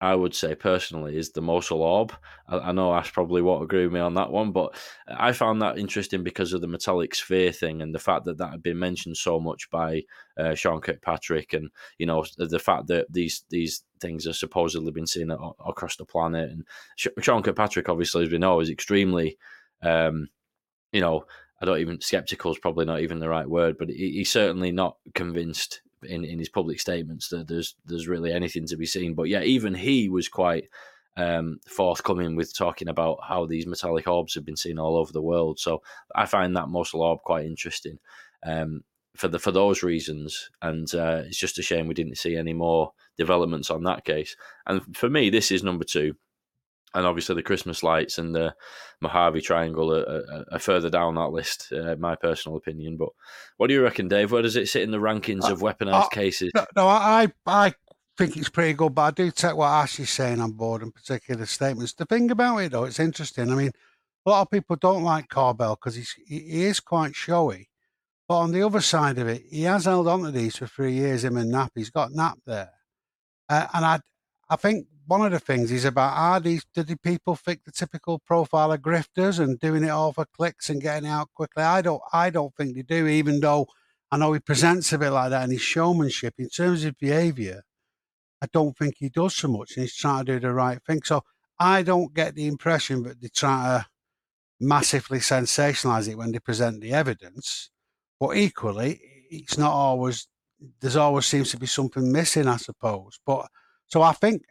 I 0.00 0.14
would 0.14 0.34
say 0.34 0.54
personally, 0.54 1.16
is 1.16 1.30
the 1.30 1.40
Mosul 1.40 1.80
orb. 1.80 2.12
I, 2.48 2.58
I, 2.58 2.72
know 2.72 2.94
Ash 2.94 3.12
probably 3.12 3.40
won't 3.40 3.64
agree 3.64 3.84
with 3.84 3.94
me 3.94 4.00
on 4.00 4.12
that 4.14 4.30
one, 4.30 4.52
but 4.52 4.76
I 5.08 5.32
found 5.32 5.62
that 5.62 5.78
interesting 5.78 6.22
because 6.22 6.52
of 6.52 6.60
the 6.60 6.66
metallic 6.66 7.14
sphere 7.14 7.50
thing 7.50 7.80
and 7.80 7.94
the 7.94 7.98
fact 7.98 8.26
that 8.26 8.36
that 8.36 8.50
had 8.50 8.62
been 8.62 8.78
mentioned 8.78 9.16
so 9.16 9.40
much 9.40 9.70
by 9.70 10.02
uh, 10.36 10.54
Sean 10.54 10.82
Kirkpatrick, 10.82 11.54
and 11.54 11.70
you 11.96 12.04
know 12.04 12.26
the 12.36 12.58
fact 12.58 12.88
that 12.88 13.10
these 13.10 13.44
these 13.48 13.84
things 14.00 14.26
are 14.26 14.34
supposedly 14.34 14.92
been 14.92 15.06
seen 15.06 15.30
across 15.30 15.96
the 15.96 16.04
planet. 16.04 16.50
And 16.50 16.66
Sean 17.22 17.42
Kirkpatrick, 17.42 17.88
obviously, 17.88 18.24
as 18.24 18.30
we 18.30 18.36
know, 18.36 18.60
is 18.60 18.68
extremely, 18.68 19.38
um, 19.82 20.28
you 20.92 21.00
know, 21.00 21.24
I 21.60 21.64
don't 21.64 21.80
even 21.80 22.00
skeptical 22.00 22.52
is 22.52 22.58
probably 22.58 22.84
not 22.84 23.00
even 23.00 23.18
the 23.18 23.28
right 23.28 23.48
word, 23.48 23.76
but 23.78 23.88
he, 23.88 24.12
he's 24.12 24.30
certainly 24.30 24.72
not 24.72 24.96
convinced 25.14 25.80
in, 26.02 26.24
in 26.24 26.38
his 26.38 26.48
public 26.48 26.80
statements 26.80 27.28
that 27.28 27.48
there's 27.48 27.74
there's 27.84 28.08
really 28.08 28.32
anything 28.32 28.66
to 28.66 28.76
be 28.76 28.86
seen. 28.86 29.14
But 29.14 29.24
yeah, 29.24 29.42
even 29.42 29.74
he 29.74 30.08
was 30.08 30.28
quite 30.28 30.68
um, 31.16 31.60
forthcoming 31.66 32.36
with 32.36 32.54
talking 32.54 32.88
about 32.88 33.18
how 33.26 33.46
these 33.46 33.66
metallic 33.66 34.06
orbs 34.06 34.34
have 34.34 34.44
been 34.44 34.56
seen 34.56 34.78
all 34.78 34.96
over 34.96 35.12
the 35.12 35.22
world. 35.22 35.58
So 35.58 35.82
I 36.14 36.26
find 36.26 36.56
that 36.56 36.68
Mosul 36.68 37.02
orb 37.02 37.20
quite 37.22 37.46
interesting 37.46 37.98
um, 38.44 38.84
for 39.16 39.28
the 39.28 39.38
for 39.38 39.50
those 39.50 39.82
reasons. 39.82 40.50
And 40.60 40.92
uh, 40.94 41.22
it's 41.26 41.38
just 41.38 41.58
a 41.58 41.62
shame 41.62 41.86
we 41.88 41.94
didn't 41.94 42.18
see 42.18 42.36
any 42.36 42.52
more 42.52 42.92
developments 43.16 43.70
on 43.70 43.84
that 43.84 44.04
case. 44.04 44.36
And 44.66 44.94
for 44.94 45.08
me, 45.08 45.30
this 45.30 45.50
is 45.50 45.62
number 45.62 45.84
two 45.84 46.16
and 46.94 47.06
obviously 47.06 47.34
the 47.34 47.42
Christmas 47.42 47.82
lights 47.82 48.18
and 48.18 48.34
the 48.34 48.54
Mojave 49.00 49.40
Triangle 49.42 49.94
are, 49.94 50.02
are, 50.02 50.44
are 50.52 50.58
further 50.58 50.90
down 50.90 51.14
that 51.16 51.30
list. 51.30 51.72
Uh, 51.72 51.96
my 51.98 52.16
personal 52.16 52.56
opinion, 52.56 52.96
but 52.96 53.10
what 53.56 53.68
do 53.68 53.74
you 53.74 53.82
reckon, 53.82 54.08
Dave? 54.08 54.32
Where 54.32 54.42
does 54.42 54.56
it 54.56 54.68
sit 54.68 54.82
in 54.82 54.90
the 54.90 54.98
rankings 54.98 55.44
uh, 55.44 55.52
of 55.52 55.60
weaponized 55.60 56.04
uh, 56.04 56.08
cases? 56.08 56.50
No, 56.54 56.66
no, 56.76 56.88
I 56.88 57.28
I 57.46 57.74
think 58.16 58.36
it's 58.36 58.48
pretty 58.48 58.72
good, 58.72 58.94
but 58.94 59.02
I 59.02 59.10
do 59.10 59.30
take 59.30 59.56
what 59.56 59.68
Ash 59.68 60.00
is 60.00 60.10
saying 60.10 60.40
on 60.40 60.52
board, 60.52 60.82
in 60.82 60.90
particular 60.90 61.46
statements. 61.46 61.92
The 61.92 62.06
thing 62.06 62.30
about 62.30 62.58
it, 62.58 62.72
though, 62.72 62.84
it's 62.84 63.00
interesting. 63.00 63.50
I 63.50 63.54
mean, 63.54 63.72
a 64.24 64.30
lot 64.30 64.42
of 64.42 64.50
people 64.50 64.76
don't 64.76 65.04
like 65.04 65.28
Corbell 65.28 65.76
because 65.76 65.94
he's 65.94 66.14
he 66.26 66.64
is 66.64 66.80
quite 66.80 67.14
showy. 67.14 67.68
But 68.28 68.38
on 68.38 68.52
the 68.52 68.62
other 68.62 68.80
side 68.80 69.18
of 69.18 69.28
it, 69.28 69.42
he 69.48 69.62
has 69.62 69.84
held 69.84 70.08
on 70.08 70.22
to 70.22 70.32
these 70.32 70.56
for 70.56 70.66
three 70.66 70.94
years. 70.94 71.22
Him 71.22 71.36
and 71.36 71.50
Knapp, 71.50 71.72
he's 71.76 71.90
got 71.90 72.10
Knapp 72.12 72.38
there, 72.44 72.70
uh, 73.48 73.66
and 73.72 73.84
I 73.84 74.00
I 74.48 74.56
think 74.56 74.86
one 75.06 75.22
of 75.22 75.32
the 75.32 75.38
things 75.40 75.70
is 75.70 75.84
about 75.84 76.16
are 76.16 76.40
these 76.40 76.64
do 76.74 76.82
the 76.82 76.96
people 76.96 77.36
fit 77.36 77.64
the 77.64 77.72
typical 77.72 78.18
profile 78.18 78.72
of 78.72 78.80
grifters 78.80 79.38
and 79.38 79.58
doing 79.60 79.84
it 79.84 79.90
all 79.90 80.12
for 80.12 80.26
clicks 80.26 80.68
and 80.70 80.82
getting 80.82 81.08
out 81.08 81.28
quickly? 81.34 81.62
I 81.62 81.82
don't 81.82 82.02
I 82.12 82.30
don't 82.30 82.54
think 82.56 82.74
they 82.74 82.82
do, 82.82 83.06
even 83.06 83.40
though 83.40 83.66
I 84.10 84.18
know 84.18 84.32
he 84.32 84.40
presents 84.40 84.92
a 84.92 84.98
bit 84.98 85.10
like 85.10 85.30
that 85.30 85.44
in 85.44 85.50
his 85.50 85.62
showmanship. 85.62 86.34
In 86.38 86.48
terms 86.48 86.84
of 86.84 86.98
behaviour, 86.98 87.62
I 88.42 88.46
don't 88.52 88.76
think 88.76 88.96
he 88.98 89.08
does 89.08 89.34
so 89.36 89.48
much 89.48 89.76
and 89.76 89.82
he's 89.82 89.96
trying 89.96 90.24
to 90.26 90.34
do 90.34 90.40
the 90.40 90.52
right 90.52 90.78
thing. 90.86 91.02
So 91.04 91.22
I 91.58 91.82
don't 91.82 92.14
get 92.14 92.34
the 92.34 92.46
impression 92.46 93.02
that 93.04 93.20
they 93.20 93.28
try 93.28 93.78
to 93.78 93.86
massively 94.60 95.18
sensationalize 95.18 96.08
it 96.08 96.16
when 96.18 96.32
they 96.32 96.38
present 96.38 96.80
the 96.80 96.92
evidence. 96.92 97.70
But 98.20 98.36
equally, 98.36 99.00
it's 99.30 99.58
not 99.58 99.72
always 99.72 100.26
there's 100.80 100.96
always 100.96 101.26
seems 101.26 101.50
to 101.50 101.58
be 101.58 101.66
something 101.66 102.10
missing, 102.10 102.48
I 102.48 102.56
suppose. 102.56 103.18
But 103.26 103.46
so 103.86 104.02
I 104.02 104.12
think 104.12 104.42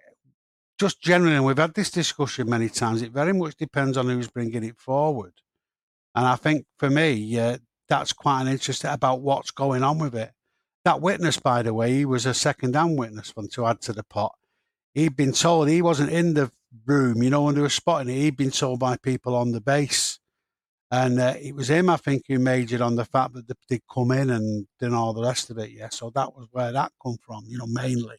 just 0.80 1.02
generally, 1.02 1.36
and 1.36 1.46
we've 1.46 1.58
had 1.58 1.74
this 1.74 1.92
discussion 1.92 2.50
many 2.50 2.70
times, 2.70 3.02
it 3.02 3.12
very 3.12 3.34
much 3.34 3.56
depends 3.56 3.98
on 3.98 4.08
who's 4.08 4.30
bringing 4.30 4.64
it 4.64 4.78
forward. 4.78 5.34
And 6.14 6.26
I 6.26 6.36
think 6.36 6.66
for 6.78 6.90
me, 6.90 7.40
uh, 7.40 7.58
that's 7.88 8.14
quite 8.14 8.42
an 8.42 8.48
interest 8.48 8.84
about 8.84 9.22
what's 9.22 9.52
going 9.52 9.84
on 9.84 10.00
with 10.00 10.16
it. 10.16 10.32
That 10.86 11.02
witness, 11.02 11.38
by 11.38 11.62
the 11.62 11.74
way, 11.74 11.94
he 11.94 12.06
was 12.06 12.26
a 12.26 12.34
second-hand 12.34 12.98
witness 12.98 13.36
one 13.36 13.48
to 13.50 13.66
add 13.66 13.82
to 13.82 13.94
the 13.94 14.04
pot. 14.04 14.36
He'd 14.94 15.16
been 15.16 15.34
told 15.34 15.68
he 15.68 15.82
wasn't 15.82 16.12
in 16.12 16.36
the 16.36 16.52
room, 16.86 17.24
you 17.24 17.30
know, 17.30 17.44
when 17.44 17.56
they 17.56 17.62
were 17.62 17.70
spotting 17.70 18.14
it. 18.14 18.20
He'd 18.20 18.38
been 18.38 18.52
told 18.52 18.80
by 18.80 18.98
people 18.98 19.36
on 19.36 19.52
the 19.52 19.62
base, 19.62 20.20
and 20.92 21.20
uh, 21.20 21.36
it 21.42 21.56
was 21.56 21.70
him, 21.70 21.90
I 21.90 21.98
think, 21.98 22.24
who 22.28 22.40
majored 22.40 22.82
on 22.82 22.96
the 22.96 23.06
fact 23.06 23.34
that 23.34 23.58
they'd 23.70 23.82
come 23.94 24.12
in 24.12 24.30
and 24.30 24.68
done 24.80 24.94
all 24.94 25.14
the 25.14 25.24
rest 25.24 25.50
of 25.50 25.58
it. 25.58 25.72
Yeah, 25.72 25.90
so 25.90 26.12
that 26.16 26.36
was 26.36 26.48
where 26.52 26.72
that 26.72 26.92
come 27.02 27.18
from, 27.22 27.44
you 27.48 27.58
know, 27.58 27.68
mainly. 27.68 28.18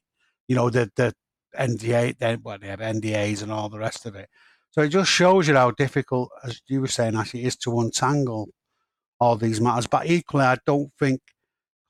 You 0.48 0.56
know, 0.56 0.68
the 0.68 0.90
the 0.96 1.14
NDA, 1.56 2.18
then 2.18 2.40
well, 2.42 2.58
they 2.58 2.68
have 2.68 2.80
NDAs 2.80 3.42
and 3.42 3.52
all 3.52 3.68
the 3.68 3.78
rest 3.78 4.06
of 4.06 4.14
it. 4.14 4.28
So 4.70 4.82
it 4.82 4.88
just 4.88 5.10
shows 5.10 5.48
you 5.48 5.54
how 5.54 5.70
difficult, 5.70 6.30
as 6.44 6.60
you 6.68 6.80
were 6.82 6.86
saying, 6.88 7.16
actually, 7.16 7.44
is 7.44 7.56
to 7.58 7.80
untangle 7.80 8.48
all 9.18 9.36
these 9.36 9.60
matters. 9.60 9.86
But 9.86 10.06
equally, 10.06 10.44
I 10.44 10.58
don't 10.66 10.92
think 10.98 11.20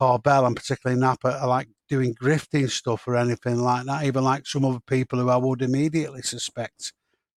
Corbell 0.01 0.47
and 0.47 0.57
particularly 0.57 1.01
Knapp 1.01 1.25
are 1.25 1.47
like 1.47 1.69
doing 1.89 2.15
grifting 2.15 2.71
stuff 2.71 3.07
or 3.07 3.17
anything 3.17 3.59
like 3.59 3.87
that. 3.87 4.05
Even 4.05 4.25
like 4.25 4.47
some 4.47 4.65
other 4.65 4.81
people 4.87 5.19
who 5.19 5.29
I 5.29 5.37
would 5.37 5.63
immediately 5.63 6.23
suspect 6.23 6.93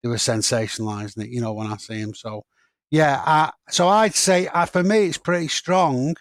they 0.03 0.09
were 0.09 0.15
sensationalizing 0.15 1.23
it. 1.23 1.29
You 1.29 1.41
know, 1.41 1.53
when 1.53 1.67
I 1.67 1.77
see 1.77 2.01
them. 2.01 2.13
So 2.13 2.43
yeah, 2.91 3.21
I, 3.25 3.51
so 3.69 3.87
I'd 3.87 4.15
say 4.15 4.47
uh, 4.47 4.65
for 4.65 4.83
me 4.83 5.07
it's 5.07 5.17
pretty 5.17 5.47
strong. 5.47 6.15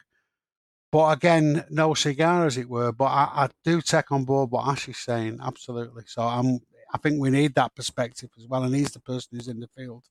But 0.93 1.17
again, 1.17 1.65
no 1.71 1.95
cigar, 1.95 2.47
as 2.47 2.57
it 2.57 2.69
were. 2.69 2.93
But 2.93 3.07
I, 3.07 3.29
I 3.35 3.49
do 3.65 3.83
take 3.83 4.13
on 4.13 4.25
board 4.25 4.51
what 4.51 4.69
Ash 4.69 4.89
is 4.89 4.99
saying, 4.99 5.41
absolutely. 5.43 6.05
So 6.07 6.23
I'm, 6.23 6.61
I 6.95 6.99
think 6.99 7.21
we 7.21 7.31
need 7.31 7.55
that 7.57 7.75
perspective 7.75 8.31
as 8.39 8.47
well, 8.47 8.63
and 8.63 8.75
he's 8.75 8.93
the 8.93 9.01
person 9.01 9.31
who's 9.33 9.49
in 9.49 9.61
the 9.61 9.69
field. 9.77 10.05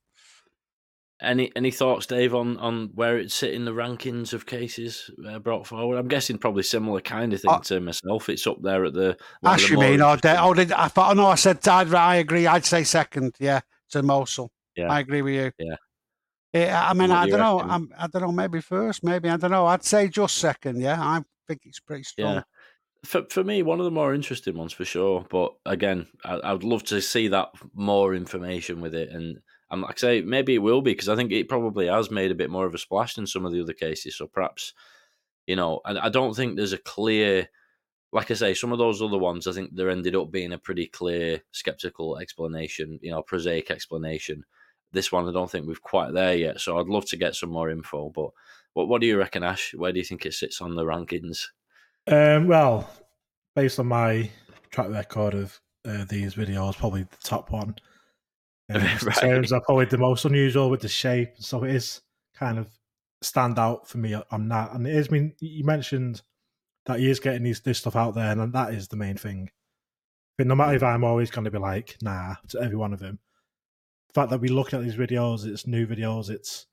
Any 1.22 1.50
any 1.56 1.70
thoughts, 1.70 2.04
Dave, 2.04 2.34
on, 2.34 2.58
on 2.58 2.90
where 2.94 3.16
it's 3.16 3.34
sitting 3.34 3.60
in 3.60 3.64
the 3.64 3.72
rankings 3.72 4.34
of 4.34 4.44
cases 4.44 5.10
uh, 5.26 5.38
brought 5.38 5.66
forward? 5.66 5.96
I'm 5.96 6.08
guessing 6.08 6.36
probably 6.36 6.62
similar 6.62 7.00
kind 7.00 7.32
of 7.32 7.40
thing 7.40 7.50
uh, 7.50 7.60
to 7.60 7.80
myself. 7.80 8.28
It's 8.28 8.46
up 8.46 8.60
there 8.60 8.84
at 8.84 8.92
the. 8.92 9.16
Ash, 9.42 9.70
you 9.70 9.78
mean? 9.78 10.02
Or 10.02 10.18
de- 10.18 10.38
oh, 10.38 10.52
did, 10.52 10.72
I 10.72 10.88
thought. 10.88 11.12
Oh, 11.12 11.14
no, 11.14 11.26
I 11.28 11.36
said. 11.36 11.66
I'd, 11.66 11.94
I 11.94 12.16
agree. 12.16 12.46
I'd 12.46 12.66
say 12.66 12.84
second. 12.84 13.34
Yeah, 13.38 13.60
to 13.92 14.02
Mosul. 14.02 14.52
Yeah, 14.76 14.92
I 14.92 15.00
agree 15.00 15.22
with 15.22 15.32
you. 15.32 15.52
Yeah, 15.58 15.76
Eh, 16.56 16.72
I 16.74 16.94
mean, 16.94 17.10
I 17.10 17.28
don't 17.28 17.38
know. 17.38 17.60
I'm, 17.60 17.92
I 17.98 18.06
don't 18.06 18.22
know. 18.22 18.32
Maybe 18.32 18.60
first, 18.62 19.04
maybe 19.04 19.28
I 19.28 19.36
don't 19.36 19.50
know. 19.50 19.66
I'd 19.66 19.84
say 19.84 20.08
just 20.08 20.38
second. 20.38 20.80
Yeah, 20.80 20.98
I 20.98 21.22
think 21.46 21.62
it's 21.64 21.80
pretty 21.80 22.04
strong. 22.04 22.36
Yeah. 22.36 22.42
For, 23.04 23.24
for 23.28 23.44
me, 23.44 23.62
one 23.62 23.78
of 23.78 23.84
the 23.84 23.90
more 23.90 24.14
interesting 24.14 24.56
ones 24.56 24.72
for 24.72 24.86
sure. 24.86 25.26
But 25.28 25.52
again, 25.66 26.06
I, 26.24 26.36
I 26.36 26.52
would 26.54 26.64
love 26.64 26.82
to 26.84 27.02
see 27.02 27.28
that 27.28 27.50
more 27.74 28.14
information 28.14 28.80
with 28.80 28.94
it. 28.94 29.10
And 29.10 29.38
I'm 29.70 29.82
like 29.82 29.96
I 29.96 30.00
say, 30.00 30.20
maybe 30.22 30.54
it 30.54 30.62
will 30.62 30.80
be 30.80 30.92
because 30.92 31.10
I 31.10 31.16
think 31.16 31.30
it 31.30 31.48
probably 31.48 31.88
has 31.88 32.10
made 32.10 32.30
a 32.30 32.36
bit 32.36 32.50
more 32.50 32.64
of 32.64 32.74
a 32.74 32.78
splash 32.78 33.14
than 33.16 33.26
some 33.26 33.44
of 33.44 33.52
the 33.52 33.60
other 33.60 33.74
cases. 33.74 34.16
So 34.16 34.26
perhaps, 34.26 34.72
you 35.46 35.56
know, 35.56 35.82
I, 35.84 36.06
I 36.06 36.08
don't 36.08 36.34
think 36.34 36.56
there's 36.56 36.72
a 36.72 36.78
clear, 36.78 37.48
like 38.12 38.30
I 38.30 38.34
say, 38.34 38.54
some 38.54 38.72
of 38.72 38.78
those 38.78 39.02
other 39.02 39.18
ones, 39.18 39.46
I 39.46 39.52
think 39.52 39.74
there 39.74 39.90
ended 39.90 40.16
up 40.16 40.30
being 40.32 40.52
a 40.52 40.58
pretty 40.58 40.86
clear 40.86 41.42
skeptical 41.52 42.18
explanation, 42.18 42.98
you 43.02 43.10
know, 43.10 43.22
prosaic 43.22 43.70
explanation 43.70 44.44
this 44.96 45.12
one, 45.12 45.28
I 45.28 45.32
don't 45.32 45.48
think 45.48 45.66
we've 45.66 45.82
quite 45.82 46.12
there 46.12 46.34
yet. 46.34 46.60
So 46.60 46.78
I'd 46.78 46.86
love 46.86 47.04
to 47.06 47.16
get 47.16 47.36
some 47.36 47.50
more 47.50 47.70
info. 47.70 48.10
But 48.10 48.30
what 48.72 48.88
what 48.88 49.00
do 49.00 49.06
you 49.06 49.16
reckon, 49.18 49.44
Ash? 49.44 49.72
Where 49.76 49.92
do 49.92 49.98
you 49.98 50.04
think 50.04 50.26
it 50.26 50.34
sits 50.34 50.60
on 50.60 50.74
the 50.74 50.82
rankings? 50.82 51.46
Um, 52.08 52.48
well, 52.48 52.90
based 53.54 53.78
on 53.78 53.86
my 53.86 54.30
track 54.70 54.90
record 54.90 55.34
of 55.34 55.60
uh, 55.86 56.04
these 56.08 56.34
videos, 56.34 56.76
probably 56.76 57.02
the 57.02 57.16
top 57.22 57.50
one. 57.50 57.76
Um, 58.68 58.82
right. 58.82 59.16
Terms 59.18 59.52
are 59.52 59.60
probably 59.60 59.84
the 59.84 59.96
most 59.96 60.24
unusual 60.24 60.70
with 60.70 60.80
the 60.80 60.88
shape, 60.88 61.34
so 61.38 61.62
it 61.62 61.72
is 61.72 62.00
kind 62.34 62.58
of 62.58 62.68
stand 63.22 63.60
out 63.60 63.86
for 63.86 63.98
me 63.98 64.20
on 64.32 64.48
that. 64.48 64.72
And 64.72 64.88
it 64.88 64.96
is. 64.96 65.06
I 65.08 65.12
mean, 65.12 65.34
you 65.38 65.62
mentioned 65.62 66.20
that 66.86 66.98
he 66.98 67.08
is 67.08 67.20
getting 67.20 67.44
these 67.44 67.60
this 67.60 67.78
stuff 67.78 67.94
out 67.94 68.16
there, 68.16 68.32
and 68.32 68.52
that 68.52 68.74
is 68.74 68.88
the 68.88 68.96
main 68.96 69.16
thing. 69.16 69.50
But 70.36 70.48
no 70.48 70.56
matter 70.56 70.74
if 70.74 70.82
I'm 70.82 71.04
always 71.04 71.30
going 71.30 71.44
to 71.44 71.50
be 71.52 71.58
like, 71.58 71.96
nah, 72.02 72.34
to 72.48 72.60
every 72.60 72.76
one 72.76 72.92
of 72.92 72.98
them, 72.98 73.20
fact 74.20 74.30
that 74.30 74.40
we 74.40 74.48
look 74.48 74.74
at 74.74 74.82
these 74.82 74.96
videos, 74.96 75.46
it's 75.46 75.66
new 75.66 75.86
videos, 75.86 76.30
it's 76.30 76.66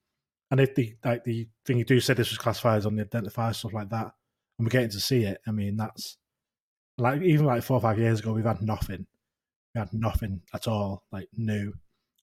and 0.52 0.60
if 0.60 0.76
the 0.76 0.96
like 1.04 1.24
the 1.24 1.48
thing 1.66 1.78
you 1.78 1.86
do 1.86 2.00
say 2.00 2.14
this 2.14 2.30
was 2.30 2.38
classified 2.38 2.78
as 2.78 2.86
on 2.86 2.96
the 2.96 3.06
identifier 3.06 3.56
stuff 3.56 3.74
like 3.74 3.90
that, 3.90 4.12
and 4.58 4.66
we're 4.66 4.70
getting 4.70 4.90
to 4.90 5.00
see 5.00 5.24
it. 5.24 5.40
I 5.48 5.52
mean, 5.52 5.78
that's 5.78 6.18
like 6.98 7.22
even 7.22 7.46
like 7.46 7.64
four 7.64 7.78
or 7.78 7.82
five 7.82 8.00
years 8.00 8.20
ago, 8.20 8.34
we've 8.34 8.46
had 8.46 8.62
nothing. 8.62 9.06
We 9.74 9.80
had 9.80 9.94
nothing 9.94 10.42
at 10.54 10.68
all 10.68 11.04
like 11.12 11.28
new. 11.36 11.74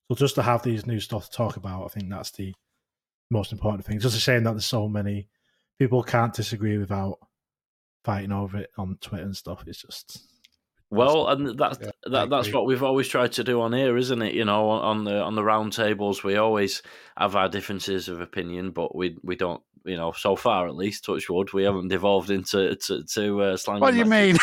So 0.09 0.15
just 0.15 0.37
to 0.37 0.43
have 0.43 0.63
these 0.63 0.87
new 0.87 1.01
stuff 1.01 1.29
to 1.29 1.37
talk 1.37 1.57
about, 1.57 1.85
I 1.85 1.89
think 1.89 2.09
that's 2.09 2.31
the 2.31 2.55
most 3.31 3.53
important 3.53 3.85
thing. 3.85 3.99
Just 3.99 4.17
a 4.17 4.21
shame 4.21 4.45
that 4.45 4.53
there's 4.53 4.65
so 4.65 4.89
many 4.89 5.29
people 5.79 6.03
can't 6.03 6.35
disagree 6.35 6.79
without 6.79 7.19
fighting 8.05 8.33
over 8.33 8.59
it 8.59 8.71
on 8.79 8.99
Twitter 9.01 9.25
and 9.25 9.37
stuff. 9.37 9.65
It's 9.67 9.83
just 9.83 10.30
well, 10.91 11.29
and 11.29 11.59
that's 11.59 11.79
Yeah, 11.81 11.91
that, 12.07 12.31
that's 12.31 12.53
what 12.53 12.67
we've 12.67 12.83
always 12.83 13.09
tried 13.09 13.33
to 13.33 13.45
do 13.45 13.61
on 13.61 13.73
here, 13.73 13.97
isn't 13.97 14.23
it? 14.23 14.35
You 14.35 14.45
know, 14.45 14.69
on, 14.71 14.83
on 14.83 15.05
the 15.05 15.21
on 15.21 15.35
the 15.35 15.45
round 15.45 15.73
tables, 15.73 16.23
we 16.25 16.37
always 16.37 16.83
have 17.17 17.37
our 17.37 17.49
differences 17.49 18.09
of 18.09 18.21
opinion, 18.21 18.71
but 18.73 18.95
we 18.95 19.17
we 19.23 19.37
don't, 19.37 19.63
you 19.85 19.97
know, 19.97 20.13
so 20.13 20.37
far 20.37 20.67
at 20.67 20.75
least, 20.75 21.05
touch 21.05 21.29
wood, 21.31 21.53
we 21.53 21.63
haven't 21.65 21.89
devolved 21.89 22.31
into 22.31 22.75
to, 22.77 23.05
to 23.05 23.43
uh, 23.43 23.57
slang. 23.57 23.81
What 23.81 23.93
do 23.93 23.99
you 23.99 24.05
mean? 24.05 24.37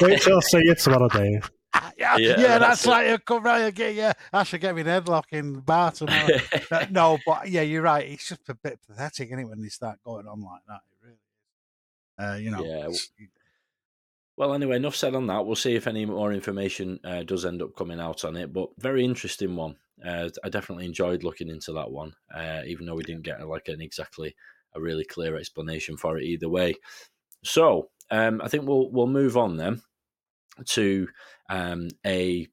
wait 0.00 0.20
till 0.22 0.36
I 0.38 0.40
see 0.40 0.62
you 0.64 0.74
tomorrow, 0.74 1.08
Dave. 1.08 1.50
yeah, 1.98 2.16
Yeah, 2.16 2.40
yeah, 2.40 2.58
that's 2.58 2.82
that's, 2.82 2.86
like 2.86 3.06
a 3.08 3.18
come 3.18 3.42
round 3.42 3.64
and 3.64 3.74
get 3.74 3.94
yeah. 3.94 4.12
I 4.32 4.44
should 4.44 4.60
get 4.60 4.74
me 4.74 4.80
an 4.82 4.86
headlock 4.86 5.24
in 5.30 5.52
the 5.54 5.60
bar 5.60 5.90
tomorrow. 5.92 6.38
Uh, 6.70 6.86
no, 6.90 7.18
but 7.26 7.48
yeah, 7.50 7.62
you're 7.62 7.82
right. 7.82 8.08
It's 8.08 8.28
just 8.28 8.48
a 8.48 8.54
bit 8.54 8.78
pathetic, 8.88 9.28
isn't 9.28 9.38
it, 9.40 9.44
when 9.44 9.60
they 9.60 9.68
start 9.68 9.98
going 10.04 10.26
on 10.26 10.40
like 10.42 10.62
that? 10.68 10.80
It 10.90 11.04
really 11.04 11.16
is. 11.16 11.20
Uh, 12.16 12.38
you 12.40 12.50
know, 12.50 12.64
Yeah, 12.64 12.86
it's- 12.86 13.10
Well, 14.36 14.52
anyway, 14.52 14.76
enough 14.76 14.96
said 14.96 15.14
on 15.14 15.28
that. 15.28 15.46
We'll 15.46 15.54
see 15.54 15.76
if 15.76 15.86
any 15.86 16.04
more 16.06 16.32
information 16.32 16.98
uh, 17.04 17.22
does 17.22 17.44
end 17.44 17.62
up 17.62 17.76
coming 17.76 18.00
out 18.00 18.24
on 18.24 18.36
it. 18.36 18.52
But 18.52 18.70
very 18.78 19.04
interesting 19.04 19.54
one. 19.54 19.76
Uh, 20.04 20.28
I 20.42 20.48
definitely 20.48 20.86
enjoyed 20.86 21.22
looking 21.22 21.48
into 21.48 21.72
that 21.72 21.90
one, 21.90 22.14
uh, 22.34 22.62
even 22.66 22.84
though 22.84 22.96
we 22.96 23.04
didn't 23.04 23.22
get 23.22 23.46
like 23.46 23.68
an 23.68 23.80
exactly 23.80 24.34
a 24.74 24.80
really 24.80 25.04
clear 25.04 25.36
explanation 25.36 25.96
for 25.96 26.18
it 26.18 26.24
either 26.24 26.48
way. 26.48 26.74
So 27.44 27.90
um, 28.10 28.40
I 28.42 28.48
think 28.48 28.66
we'll 28.66 28.90
we'll 28.90 29.06
move 29.06 29.36
on 29.36 29.56
then 29.56 29.82
to 30.70 31.08
um, 31.48 31.88
a, 32.04 32.48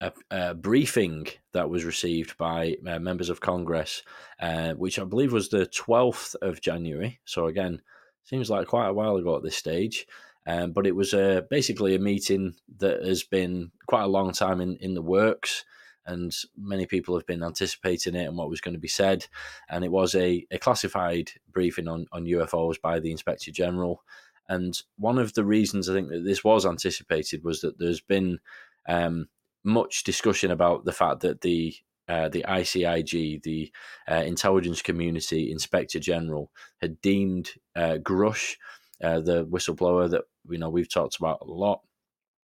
a, 0.00 0.12
a 0.32 0.54
briefing 0.54 1.28
that 1.52 1.70
was 1.70 1.84
received 1.84 2.36
by 2.38 2.74
uh, 2.88 2.98
members 2.98 3.30
of 3.30 3.40
Congress, 3.40 4.02
uh, 4.40 4.72
which 4.72 4.98
I 4.98 5.04
believe 5.04 5.32
was 5.32 5.48
the 5.48 5.66
twelfth 5.66 6.34
of 6.42 6.60
January. 6.60 7.20
So 7.24 7.46
again, 7.46 7.82
seems 8.24 8.50
like 8.50 8.66
quite 8.66 8.88
a 8.88 8.92
while 8.92 9.16
ago 9.16 9.36
at 9.36 9.44
this 9.44 9.56
stage. 9.56 10.06
Um, 10.46 10.72
but 10.72 10.86
it 10.86 10.96
was 10.96 11.12
uh, 11.12 11.42
basically 11.50 11.94
a 11.94 11.98
meeting 11.98 12.54
that 12.78 13.04
has 13.04 13.22
been 13.22 13.72
quite 13.86 14.04
a 14.04 14.08
long 14.08 14.32
time 14.32 14.60
in, 14.60 14.76
in 14.76 14.94
the 14.94 15.02
works, 15.02 15.64
and 16.06 16.34
many 16.56 16.86
people 16.86 17.14
have 17.14 17.26
been 17.26 17.42
anticipating 17.42 18.14
it 18.14 18.26
and 18.26 18.36
what 18.36 18.48
was 18.48 18.60
going 18.60 18.74
to 18.74 18.80
be 18.80 18.88
said. 18.88 19.26
And 19.68 19.84
it 19.84 19.92
was 19.92 20.14
a, 20.14 20.46
a 20.50 20.58
classified 20.58 21.30
briefing 21.52 21.88
on, 21.88 22.06
on 22.12 22.24
UFOs 22.24 22.80
by 22.80 22.98
the 23.00 23.10
Inspector 23.10 23.50
General. 23.52 24.02
And 24.48 24.80
one 24.98 25.18
of 25.18 25.34
the 25.34 25.44
reasons 25.44 25.88
I 25.88 25.94
think 25.94 26.08
that 26.08 26.24
this 26.24 26.42
was 26.42 26.66
anticipated 26.66 27.44
was 27.44 27.60
that 27.60 27.78
there's 27.78 28.00
been 28.00 28.40
um, 28.88 29.28
much 29.62 30.02
discussion 30.02 30.50
about 30.50 30.84
the 30.84 30.92
fact 30.92 31.20
that 31.20 31.42
the 31.42 31.74
uh, 32.08 32.28
the 32.28 32.44
ICIG, 32.48 33.40
the 33.44 33.72
uh, 34.10 34.16
Intelligence 34.16 34.82
Community 34.82 35.52
Inspector 35.52 35.96
General, 36.00 36.50
had 36.80 37.00
deemed 37.00 37.50
uh, 37.76 37.98
Grush 38.02 38.56
uh, 39.02 39.20
the 39.20 39.44
whistleblower 39.46 40.10
that 40.10 40.22
you 40.48 40.58
know 40.58 40.70
we've 40.70 40.92
talked 40.92 41.16
about 41.16 41.38
a 41.42 41.44
lot. 41.44 41.80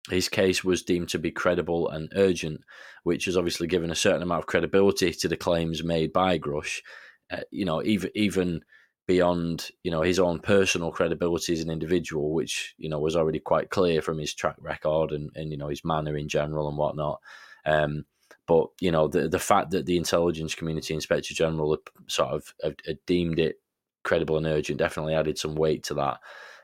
His 0.09 0.29
case 0.29 0.63
was 0.63 0.81
deemed 0.81 1.09
to 1.09 1.19
be 1.19 1.31
credible 1.31 1.89
and 1.89 2.11
urgent, 2.15 2.61
which 3.03 3.25
has 3.25 3.37
obviously 3.37 3.67
given 3.67 3.91
a 3.91 3.95
certain 3.95 4.23
amount 4.23 4.39
of 4.39 4.47
credibility 4.47 5.11
to 5.11 5.27
the 5.27 5.37
claims 5.37 5.83
made 5.83 6.11
by 6.11 6.39
Grush. 6.39 6.81
Uh, 7.29 7.41
you 7.51 7.65
know, 7.65 7.83
even 7.83 8.09
even 8.15 8.61
beyond 9.07 9.69
you 9.83 9.91
know 9.91 10.01
his 10.01 10.19
own 10.19 10.39
personal 10.39 10.91
credibility 10.91 11.53
as 11.53 11.61
an 11.61 11.69
individual, 11.69 12.33
which 12.33 12.73
you 12.77 12.89
know 12.89 12.99
was 12.99 13.15
already 13.15 13.39
quite 13.39 13.69
clear 13.69 14.01
from 14.01 14.17
his 14.17 14.33
track 14.33 14.55
record 14.59 15.11
and, 15.11 15.29
and 15.35 15.51
you 15.51 15.57
know 15.57 15.67
his 15.67 15.85
manner 15.85 16.17
in 16.17 16.27
general 16.27 16.67
and 16.67 16.77
whatnot. 16.77 17.19
Um, 17.65 18.05
but 18.47 18.67
you 18.79 18.91
know 18.91 19.07
the 19.07 19.29
the 19.29 19.39
fact 19.39 19.71
that 19.71 19.85
the 19.85 19.97
intelligence 19.97 20.55
community 20.55 20.93
inspector 20.93 21.33
general 21.33 21.77
sort 22.07 22.29
of 22.29 22.53
had, 22.63 22.75
had 22.85 22.97
deemed 23.05 23.39
it 23.39 23.60
credible 24.03 24.37
and 24.37 24.45
urgent 24.45 24.79
definitely 24.79 25.13
added 25.13 25.37
some 25.37 25.55
weight 25.55 25.83
to 25.83 25.93
that. 25.95 26.19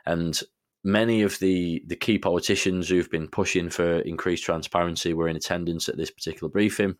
And 0.05 0.39
many 0.83 1.21
of 1.21 1.37
the 1.39 1.83
the 1.85 1.95
key 1.95 2.17
politicians 2.17 2.87
who've 2.87 3.11
been 3.11 3.27
pushing 3.27 3.69
for 3.69 3.99
increased 3.99 4.45
transparency 4.45 5.13
were 5.13 5.27
in 5.27 5.35
attendance 5.35 5.89
at 5.89 5.97
this 5.97 6.11
particular 6.11 6.49
briefing, 6.49 6.95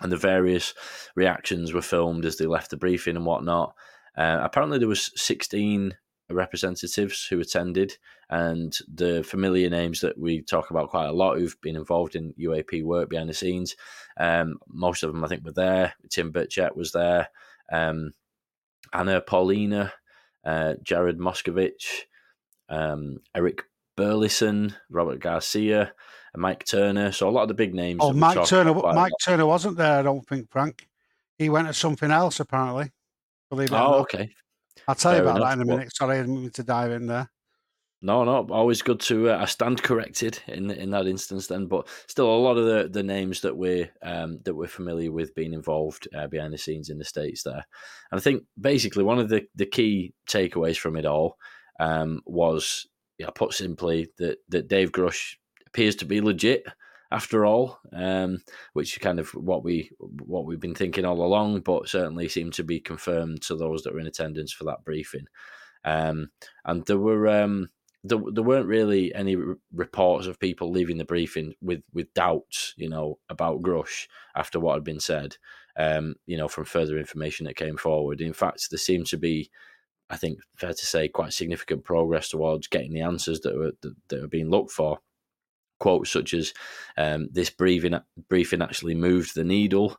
and 0.00 0.12
the 0.12 0.16
various 0.16 0.74
reactions 1.16 1.72
were 1.72 1.82
filmed 1.82 2.24
as 2.24 2.36
they 2.36 2.46
left 2.46 2.70
the 2.70 2.76
briefing 2.76 3.16
and 3.16 3.26
whatnot. 3.26 3.74
Uh, 4.16 4.38
apparently, 4.42 4.78
there 4.78 4.88
was 4.88 5.10
sixteen 5.16 5.96
representatives 6.30 7.26
who 7.26 7.40
attended, 7.40 7.96
and 8.30 8.76
the 8.92 9.22
familiar 9.22 9.70
names 9.70 10.00
that 10.00 10.18
we 10.18 10.42
talk 10.42 10.70
about 10.70 10.90
quite 10.90 11.06
a 11.06 11.12
lot 11.12 11.38
who've 11.38 11.60
been 11.60 11.76
involved 11.76 12.16
in 12.16 12.34
UAP 12.34 12.82
work 12.84 13.08
behind 13.08 13.28
the 13.28 13.34
scenes. 13.34 13.76
Um, 14.18 14.58
most 14.68 15.02
of 15.02 15.12
them, 15.12 15.24
I 15.24 15.28
think, 15.28 15.44
were 15.44 15.52
there. 15.52 15.94
Tim 16.10 16.32
Burchett 16.32 16.76
was 16.76 16.92
there. 16.92 17.28
Um, 17.72 18.12
Anna 18.94 19.20
Paulina, 19.20 19.92
uh, 20.44 20.74
Jared 20.82 21.18
Moskowitz, 21.18 22.02
um, 22.68 23.18
Eric 23.34 23.64
Burlison, 23.96 24.74
Robert 24.90 25.20
Garcia, 25.20 25.92
and 26.32 26.40
Mike 26.40 26.64
Turner. 26.64 27.12
So 27.12 27.28
a 27.28 27.30
lot 27.30 27.42
of 27.42 27.48
the 27.48 27.54
big 27.54 27.74
names. 27.74 28.00
oh, 28.02 28.12
Mike 28.12 28.46
Turner. 28.46 28.70
about 28.70 28.82
quite 28.82 28.92
a 28.92 28.94
Mike. 28.94 29.12
Turner 29.24 29.46
wasn't 29.46 29.76
there. 29.76 29.98
I 29.98 30.02
don't 30.02 30.26
think 30.26 30.50
Frank. 30.50 30.88
He 31.38 31.48
went 31.48 31.68
to 31.68 31.74
something 31.74 32.10
else 32.10 32.40
apparently. 32.40 32.92
Believe 33.50 33.72
it 33.72 33.74
Oh, 33.74 34.00
okay. 34.00 34.30
I'll 34.86 34.94
tell 34.94 35.14
you 35.14 35.22
about 35.22 35.36
enough, 35.36 35.48
that 35.48 35.54
in 35.54 35.62
a 35.62 35.64
minute. 35.64 35.96
Sorry, 35.96 36.18
I 36.18 36.20
didn't 36.20 36.34
mean 36.34 36.50
to 36.50 36.62
dive 36.62 36.92
in 36.92 37.06
there. 37.06 37.30
No, 38.04 38.22
no, 38.22 38.46
always 38.50 38.82
good 38.82 39.00
to. 39.00 39.30
Uh, 39.30 39.38
I 39.38 39.46
stand 39.46 39.82
corrected 39.82 40.38
in 40.46 40.70
in 40.70 40.90
that 40.90 41.06
instance. 41.06 41.46
Then, 41.46 41.64
but 41.64 41.88
still, 42.06 42.26
a 42.26 42.36
lot 42.36 42.58
of 42.58 42.66
the, 42.66 42.86
the 42.92 43.02
names 43.02 43.40
that 43.40 43.56
we're 43.56 43.90
um, 44.02 44.40
that 44.44 44.54
we're 44.54 44.66
familiar 44.66 45.10
with 45.10 45.34
being 45.34 45.54
involved 45.54 46.06
uh, 46.14 46.26
behind 46.26 46.52
the 46.52 46.58
scenes 46.58 46.90
in 46.90 46.98
the 46.98 47.04
states 47.06 47.44
there, 47.44 47.64
and 48.10 48.18
I 48.18 48.20
think 48.20 48.42
basically 48.60 49.04
one 49.04 49.18
of 49.18 49.30
the, 49.30 49.46
the 49.54 49.64
key 49.64 50.12
takeaways 50.28 50.76
from 50.76 50.96
it 50.96 51.06
all 51.06 51.38
um, 51.80 52.20
was, 52.26 52.86
yeah, 53.16 53.30
put 53.34 53.54
simply, 53.54 54.10
that 54.18 54.36
that 54.50 54.68
Dave 54.68 54.92
Grush 54.92 55.36
appears 55.66 55.96
to 55.96 56.04
be 56.04 56.20
legit 56.20 56.66
after 57.10 57.46
all, 57.46 57.78
um, 57.94 58.36
which 58.74 58.92
is 58.92 58.98
kind 58.98 59.18
of 59.18 59.30
what 59.30 59.64
we 59.64 59.90
what 60.26 60.44
we've 60.44 60.60
been 60.60 60.74
thinking 60.74 61.06
all 61.06 61.24
along, 61.24 61.60
but 61.60 61.88
certainly 61.88 62.28
seemed 62.28 62.52
to 62.52 62.64
be 62.64 62.80
confirmed 62.80 63.40
to 63.40 63.56
those 63.56 63.82
that 63.82 63.94
were 63.94 64.00
in 64.00 64.06
attendance 64.06 64.52
for 64.52 64.64
that 64.64 64.84
briefing. 64.84 65.24
Um, 65.86 66.28
and 66.66 66.84
there 66.84 66.98
were 66.98 67.28
um, 67.28 67.70
there, 68.04 68.18
there 68.32 68.44
weren't 68.44 68.66
really 68.66 69.14
any 69.14 69.36
reports 69.72 70.26
of 70.26 70.38
people 70.38 70.70
leaving 70.70 70.98
the 70.98 71.04
briefing 71.04 71.54
with 71.62 71.82
with 71.92 72.12
doubts, 72.14 72.74
you 72.76 72.88
know, 72.88 73.18
about 73.30 73.62
Grush 73.62 74.06
after 74.36 74.60
what 74.60 74.74
had 74.74 74.84
been 74.84 75.00
said. 75.00 75.36
Um, 75.76 76.14
you 76.26 76.36
know, 76.36 76.46
from 76.46 76.66
further 76.66 76.98
information 76.98 77.46
that 77.46 77.56
came 77.56 77.76
forward. 77.76 78.20
In 78.20 78.32
fact, 78.32 78.70
there 78.70 78.78
seemed 78.78 79.06
to 79.08 79.16
be, 79.16 79.50
I 80.08 80.16
think, 80.16 80.38
fair 80.54 80.72
to 80.72 80.86
say, 80.86 81.08
quite 81.08 81.32
significant 81.32 81.82
progress 81.82 82.28
towards 82.28 82.68
getting 82.68 82.92
the 82.92 83.00
answers 83.00 83.40
that 83.40 83.56
were 83.56 83.72
that, 83.80 83.94
that 84.08 84.20
were 84.20 84.28
being 84.28 84.50
looked 84.50 84.70
for. 84.70 84.98
Quotes 85.80 86.10
such 86.10 86.32
as 86.34 86.52
um, 86.96 87.28
"This 87.32 87.50
briefing 87.50 87.98
briefing 88.28 88.62
actually 88.62 88.94
moved 88.94 89.34
the 89.34 89.44
needle." 89.44 89.96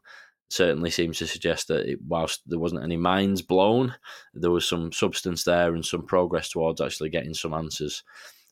Certainly 0.50 0.92
seems 0.92 1.18
to 1.18 1.28
suggest 1.28 1.68
that 1.70 1.88
it, 1.88 2.00
whilst 2.08 2.42
there 2.46 2.60
wasn't 2.60 2.84
any 2.84 2.98
minds 2.98 3.42
blown, 3.42 3.96
there 4.34 4.52
was 4.52 4.68
some 4.68 4.92
substance 4.92 5.44
there 5.44 5.74
and 5.74 5.84
some 5.84 6.04
progress 6.04 6.50
towards 6.50 6.82
actually 6.82 7.10
getting 7.10 7.34
some 7.34 7.54
answers. 7.54 8.04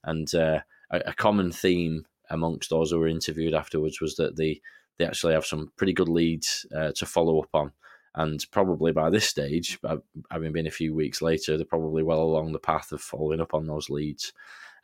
And 0.04 0.34
uh, 0.34 0.60
a, 0.92 1.02
a 1.08 1.14
common 1.14 1.52
theme 1.52 2.06
amongst 2.30 2.70
those 2.70 2.92
who 2.92 3.00
were 3.00 3.08
interviewed 3.08 3.54
afterwards 3.54 4.02
was 4.02 4.16
that 4.16 4.36
they 4.36 4.62
they 4.98 5.06
actually 5.06 5.34
have 5.34 5.46
some 5.46 5.72
pretty 5.76 5.94
good 5.94 6.10
leads 6.10 6.66
uh, 6.76 6.92
to 6.96 7.06
follow 7.06 7.40
up 7.40 7.50
on. 7.54 7.72
And 8.16 8.46
probably 8.52 8.92
by 8.92 9.10
this 9.10 9.28
stage, 9.28 9.80
uh, 9.84 9.98
having 10.30 10.52
been 10.52 10.68
a 10.68 10.72
few 10.72 10.94
weeks 10.94 11.22
later, 11.22 11.58
they're 11.58 11.66
probably 11.66 12.04
well 12.04 12.22
along 12.22 12.52
the 12.52 12.60
path 12.60 12.92
of 12.92 13.02
following 13.02 13.42
up 13.42 13.56
on 13.56 13.66
those 13.66 13.90
leads. 13.90 14.34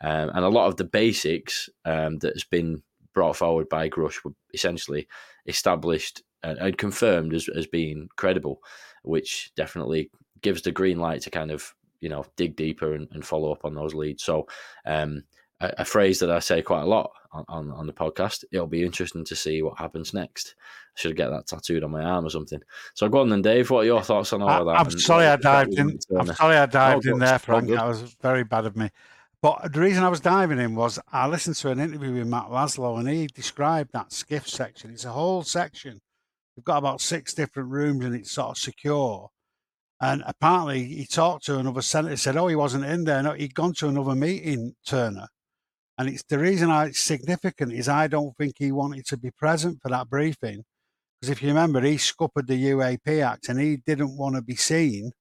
Um, 0.01 0.31
and 0.33 0.43
a 0.43 0.49
lot 0.49 0.67
of 0.67 0.77
the 0.77 0.85
basics 0.85 1.69
um, 1.85 2.17
that 2.19 2.33
has 2.33 2.43
been 2.43 2.81
brought 3.13 3.35
forward 3.35 3.69
by 3.69 3.89
Grush 3.89 4.23
were 4.23 4.33
essentially 4.53 5.07
established 5.45 6.23
and, 6.43 6.57
and 6.57 6.77
confirmed 6.77 7.33
as, 7.33 7.49
as 7.49 7.67
being 7.67 8.09
credible, 8.15 8.61
which 9.03 9.51
definitely 9.55 10.09
gives 10.41 10.61
the 10.61 10.71
green 10.71 10.99
light 10.99 11.21
to 11.21 11.29
kind 11.29 11.51
of 11.51 11.73
you 12.01 12.09
know 12.09 12.25
dig 12.37 12.55
deeper 12.55 12.93
and, 12.93 13.07
and 13.11 13.25
follow 13.25 13.51
up 13.51 13.65
on 13.65 13.75
those 13.75 13.93
leads. 13.93 14.23
So 14.23 14.47
um, 14.85 15.23
a, 15.59 15.73
a 15.79 15.85
phrase 15.85 16.19
that 16.19 16.31
I 16.31 16.39
say 16.39 16.61
quite 16.61 16.83
a 16.83 16.87
lot 16.87 17.11
on, 17.31 17.45
on, 17.47 17.71
on 17.71 17.87
the 17.87 17.93
podcast. 17.93 18.43
It'll 18.51 18.67
be 18.67 18.83
interesting 18.83 19.25
to 19.25 19.35
see 19.35 19.61
what 19.61 19.77
happens 19.77 20.13
next. 20.13 20.55
I 20.59 20.99
should 21.01 21.15
get 21.15 21.29
that 21.29 21.47
tattooed 21.47 21.83
on 21.83 21.91
my 21.91 22.03
arm 22.03 22.25
or 22.25 22.29
something. 22.29 22.61
So 22.93 23.07
go 23.09 23.19
on 23.19 23.29
then, 23.29 23.41
Dave. 23.41 23.69
What 23.69 23.81
are 23.81 23.85
your 23.85 24.01
thoughts 24.01 24.33
on 24.33 24.41
all 24.41 24.49
I, 24.49 24.57
of 24.59 24.65
that? 24.67 24.79
I'm 24.79 24.87
And 24.87 24.99
sorry 25.01 25.27
I 25.27 25.35
dived 25.35 25.73
in. 25.73 25.99
I'm 26.17 26.33
sorry 26.33 26.57
I 26.57 26.65
dived 26.65 27.07
Oh, 27.07 27.13
in 27.13 27.19
there, 27.19 27.39
Frank. 27.39 27.69
That 27.69 27.87
was 27.87 28.15
very 28.21 28.43
bad 28.43 28.65
of 28.65 28.75
me. 28.75 28.89
But 29.41 29.71
the 29.71 29.79
reason 29.79 30.03
I 30.03 30.09
was 30.09 30.19
diving 30.19 30.59
in 30.59 30.75
was 30.75 30.99
I 31.13 31.27
listened 31.27 31.55
to 31.57 31.69
an 31.69 31.79
interview 31.79 32.13
with 32.13 32.27
Matt 32.27 32.47
Laslo 32.47 32.99
and 32.99 33.07
he 33.07 33.27
described 33.27 33.91
that 33.93 34.09
SCIF 34.09 34.47
section. 34.47 34.91
It's 34.91 35.05
a 35.05 35.11
whole 35.11 35.43
section. 35.43 36.01
We've 36.59 36.65
got 36.65 36.79
about 36.79 36.99
six 36.99 37.33
different 37.33 37.69
rooms 37.69 38.03
and 38.03 38.13
it's 38.13 38.33
sort 38.33 38.49
of 38.49 38.57
secure. 38.57 39.29
And 40.01 40.23
apparently 40.27 40.83
he 40.83 41.05
talked 41.05 41.45
to 41.45 41.57
another 41.57 41.81
senator, 41.81 42.17
said, 42.17 42.35
Oh, 42.35 42.47
he 42.47 42.55
wasn't 42.57 42.83
in 42.83 43.05
there. 43.05 43.23
No, 43.23 43.31
he'd 43.31 43.55
gone 43.55 43.73
to 43.75 43.87
another 43.87 44.13
meeting, 44.13 44.75
Turner. 44.85 45.27
And 45.97 46.09
it's 46.09 46.23
the 46.27 46.37
reason 46.37 46.69
I, 46.69 46.87
it's 46.87 46.99
significant 46.99 47.71
is 47.71 47.87
I 47.87 48.07
don't 48.07 48.35
think 48.37 48.55
he 48.57 48.73
wanted 48.73 49.05
to 49.05 49.17
be 49.17 49.31
present 49.31 49.79
for 49.81 49.87
that 49.89 50.09
briefing 50.09 50.65
Because 51.21 51.29
if 51.31 51.41
you 51.41 51.47
remember, 51.47 51.79
he 51.79 51.97
scuppered 51.97 52.47
the 52.47 52.71
UAP 52.71 53.23
Act 53.23 53.47
and 53.47 53.57
he 53.57 53.77
didn't 53.77 54.17
want 54.17 54.35
to 54.35 54.41
be 54.41 54.57
seen 54.57 55.13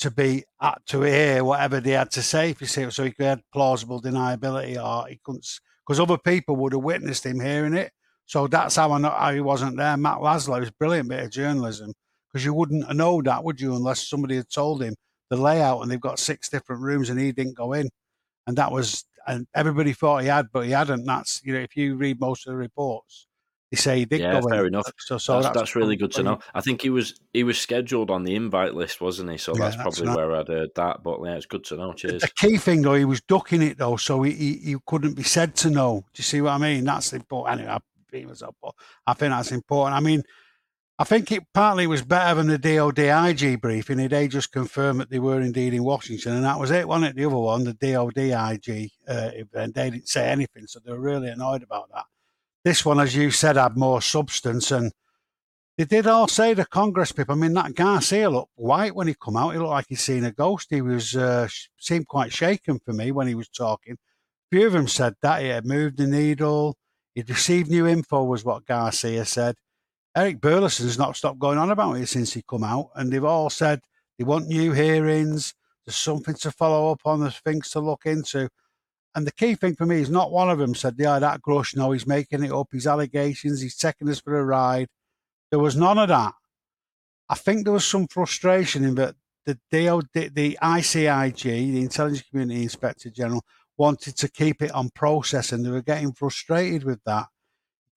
to 0.00 0.10
be 0.10 0.44
at 0.60 0.84
to 0.88 1.02
hear 1.02 1.42
whatever 1.42 1.80
they 1.80 1.92
had 1.92 2.10
to 2.12 2.22
say. 2.22 2.50
If 2.50 2.60
you 2.60 2.66
see, 2.66 2.90
so 2.90 3.04
he 3.04 3.14
have 3.20 3.40
plausible 3.50 4.02
deniability, 4.02 4.76
or 4.76 5.08
he 5.08 5.18
couldn't, 5.24 5.46
because 5.86 6.00
other 6.00 6.18
people 6.18 6.56
would 6.56 6.74
have 6.74 6.82
witnessed 6.82 7.24
him 7.24 7.40
hearing 7.40 7.74
it. 7.74 7.92
So 8.26 8.46
that's 8.48 8.76
how 8.76 8.92
I 8.92 8.98
know 8.98 9.10
how 9.10 9.32
he 9.32 9.40
wasn't 9.40 9.76
there. 9.76 9.96
Matt 9.96 10.18
Laslo 10.18 10.60
is 10.62 10.70
brilliant 10.70 11.08
bit 11.08 11.22
of 11.22 11.30
journalism 11.30 11.92
because 12.28 12.44
you 12.44 12.52
wouldn't 12.52 12.92
know 12.94 13.22
that, 13.22 13.44
would 13.44 13.60
you, 13.60 13.74
unless 13.74 14.08
somebody 14.08 14.36
had 14.36 14.50
told 14.50 14.82
him 14.82 14.94
the 15.30 15.36
layout 15.36 15.82
and 15.82 15.90
they've 15.90 16.00
got 16.00 16.18
six 16.18 16.48
different 16.48 16.82
rooms 16.82 17.08
and 17.08 17.18
he 17.18 17.32
didn't 17.32 17.56
go 17.56 17.72
in, 17.72 17.88
and 18.46 18.56
that 18.58 18.70
was 18.70 19.04
and 19.26 19.46
everybody 19.54 19.92
thought 19.92 20.22
he 20.22 20.28
had, 20.28 20.46
but 20.52 20.66
he 20.66 20.72
hadn't. 20.72 21.04
That's 21.04 21.40
you 21.44 21.52
know, 21.52 21.60
if 21.60 21.76
you 21.76 21.96
read 21.96 22.20
most 22.20 22.46
of 22.46 22.52
the 22.52 22.56
reports, 22.56 23.26
they 23.70 23.76
say 23.76 23.98
he 23.98 24.04
did 24.04 24.20
yeah, 24.20 24.40
go 24.40 24.48
fair 24.48 24.62
in. 24.62 24.74
enough. 24.74 24.90
So, 24.98 25.18
so 25.18 25.34
that's, 25.34 25.46
that's, 25.46 25.58
that's 25.58 25.76
really 25.76 25.96
good 25.96 26.12
to 26.12 26.22
know. 26.22 26.38
I 26.54 26.60
think 26.60 26.82
he 26.82 26.90
was 26.90 27.18
he 27.32 27.42
was 27.42 27.58
scheduled 27.58 28.10
on 28.10 28.24
the 28.24 28.34
invite 28.36 28.74
list, 28.74 29.00
wasn't 29.00 29.30
he? 29.30 29.38
So 29.38 29.52
Yeah, 29.54 29.64
that's 29.64 29.76
that's 29.76 29.98
probably 29.98 30.08
right. 30.08 30.16
where 30.16 30.36
I'd 30.36 30.48
heard 30.48 30.70
that. 30.76 31.02
But 31.02 31.20
yeah, 31.24 31.34
it's 31.34 31.46
good 31.46 31.64
to 31.64 31.76
know. 31.76 31.92
Cheers. 31.92 32.22
The 32.22 32.30
key 32.36 32.56
thing 32.56 32.82
though, 32.82 32.94
he 32.94 33.04
was 33.04 33.20
ducking 33.22 33.62
it 33.62 33.78
though, 33.78 33.96
so 33.96 34.22
he, 34.22 34.32
he, 34.32 34.52
he 34.58 34.76
couldn't 34.86 35.14
be 35.14 35.24
said 35.24 35.56
to 35.56 35.70
know. 35.70 36.04
Do 36.12 36.20
you 36.20 36.24
see 36.24 36.40
what 36.40 36.52
I 36.52 36.58
mean? 36.58 36.84
That's 36.84 37.12
important. 37.12 37.60
Anyway, 37.60 37.74
I 37.74 37.78
but 38.10 38.74
I 39.06 39.14
think 39.14 39.32
that's 39.32 39.52
important. 39.52 39.96
I 39.96 40.00
mean, 40.00 40.22
I 40.98 41.04
think 41.04 41.30
it 41.30 41.44
partly 41.52 41.86
was 41.86 42.02
better 42.02 42.36
than 42.36 42.46
the 42.46 42.58
DOD 42.58 42.98
IG 42.98 43.60
briefing. 43.60 44.08
They 44.08 44.28
just 44.28 44.50
confirmed 44.50 45.00
that 45.00 45.10
they 45.10 45.18
were 45.18 45.42
indeed 45.42 45.74
in 45.74 45.84
Washington, 45.84 46.34
and 46.34 46.44
that 46.44 46.58
was 46.58 46.70
it, 46.70 46.88
wasn't 46.88 47.10
it? 47.10 47.16
The 47.16 47.26
other 47.26 47.36
one, 47.36 47.64
the 47.64 47.74
DOD 47.74 48.16
IG 48.16 48.90
uh, 49.06 49.30
they 49.52 49.90
didn't 49.90 50.08
say 50.08 50.28
anything, 50.28 50.66
so 50.66 50.80
they 50.80 50.92
were 50.92 50.98
really 50.98 51.28
annoyed 51.28 51.62
about 51.62 51.90
that. 51.92 52.04
This 52.64 52.84
one, 52.84 52.98
as 52.98 53.14
you 53.14 53.30
said, 53.30 53.56
had 53.56 53.76
more 53.76 54.00
substance, 54.00 54.70
and 54.70 54.90
they 55.76 55.84
did 55.84 56.06
all 56.06 56.28
say 56.28 56.54
the 56.54 56.64
Congress 56.64 57.12
people. 57.12 57.34
I 57.34 57.38
mean, 57.38 57.52
that 57.52 57.74
Garcia 57.74 58.30
looked 58.30 58.52
white 58.54 58.94
when 58.94 59.06
he 59.06 59.14
come 59.14 59.36
out. 59.36 59.50
He 59.50 59.58
looked 59.58 59.70
like 59.70 59.86
he'd 59.90 59.96
seen 59.96 60.24
a 60.24 60.32
ghost. 60.32 60.68
He 60.70 60.80
was 60.80 61.14
uh, 61.14 61.46
seemed 61.78 62.08
quite 62.08 62.32
shaken 62.32 62.80
for 62.82 62.94
me 62.94 63.12
when 63.12 63.28
he 63.28 63.34
was 63.34 63.50
talking. 63.50 63.94
A 63.94 64.56
few 64.56 64.66
of 64.66 64.72
them 64.72 64.88
said 64.88 65.14
that 65.20 65.42
he 65.42 65.48
had 65.48 65.66
moved 65.66 65.98
the 65.98 66.06
needle. 66.06 66.78
He'd 67.16 67.30
received 67.30 67.70
new 67.70 67.86
info, 67.86 68.22
was 68.24 68.44
what 68.44 68.66
Garcia 68.66 69.24
said. 69.24 69.56
Eric 70.14 70.38
Burlison's 70.38 70.98
not 70.98 71.16
stopped 71.16 71.38
going 71.38 71.56
on 71.56 71.70
about 71.70 71.94
it 71.94 72.08
since 72.08 72.34
he 72.34 72.44
come 72.46 72.62
out, 72.62 72.90
and 72.94 73.10
they've 73.10 73.24
all 73.24 73.48
said 73.48 73.80
they 74.18 74.24
want 74.24 74.48
new 74.48 74.72
hearings. 74.72 75.54
There's 75.86 75.96
something 75.96 76.34
to 76.34 76.50
follow 76.50 76.92
up 76.92 77.00
on. 77.06 77.20
There's 77.20 77.38
things 77.38 77.70
to 77.70 77.80
look 77.80 78.04
into. 78.04 78.50
And 79.14 79.26
the 79.26 79.32
key 79.32 79.54
thing 79.54 79.76
for 79.76 79.86
me 79.86 80.02
is 80.02 80.10
not 80.10 80.30
one 80.30 80.50
of 80.50 80.58
them 80.58 80.74
said, 80.74 80.96
"Yeah, 80.98 81.18
that 81.18 81.40
Grush. 81.40 81.74
No, 81.74 81.92
he's 81.92 82.06
making 82.06 82.44
it 82.44 82.52
up. 82.52 82.68
His 82.70 82.86
allegations. 82.86 83.62
He's 83.62 83.78
taking 83.78 84.10
us 84.10 84.20
for 84.20 84.38
a 84.38 84.44
ride." 84.44 84.88
There 85.50 85.58
was 85.58 85.74
none 85.74 85.96
of 85.96 86.08
that. 86.08 86.34
I 87.30 87.34
think 87.34 87.64
there 87.64 87.72
was 87.72 87.86
some 87.86 88.08
frustration 88.08 88.84
in 88.84 88.94
that 88.96 89.16
the 89.46 89.58
the 89.72 90.58
ICIG, 90.60 91.42
the 91.42 91.80
Intelligence 91.80 92.28
Community 92.28 92.62
Inspector 92.62 93.08
General, 93.10 93.42
wanted 93.76 94.16
to 94.16 94.28
keep 94.28 94.62
it 94.62 94.72
on 94.72 94.90
process, 94.90 95.52
and 95.52 95.64
they 95.64 95.70
were 95.70 95.82
getting 95.82 96.12
frustrated 96.12 96.84
with 96.84 97.02
that. 97.04 97.26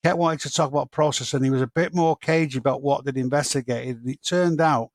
Kept 0.04 0.18
wanting 0.18 0.40
to 0.40 0.52
talk 0.52 0.70
about 0.70 0.92
process, 0.92 1.34
and 1.34 1.44
he 1.44 1.52
was 1.52 1.62
a 1.62 1.68
bit 1.68 1.94
more 1.94 2.16
cagey 2.16 2.58
about 2.58 2.82
what 2.82 3.04
they'd 3.04 3.18
investigated. 3.18 3.98
And 3.98 4.10
it 4.10 4.24
turned 4.24 4.62
out, 4.62 4.92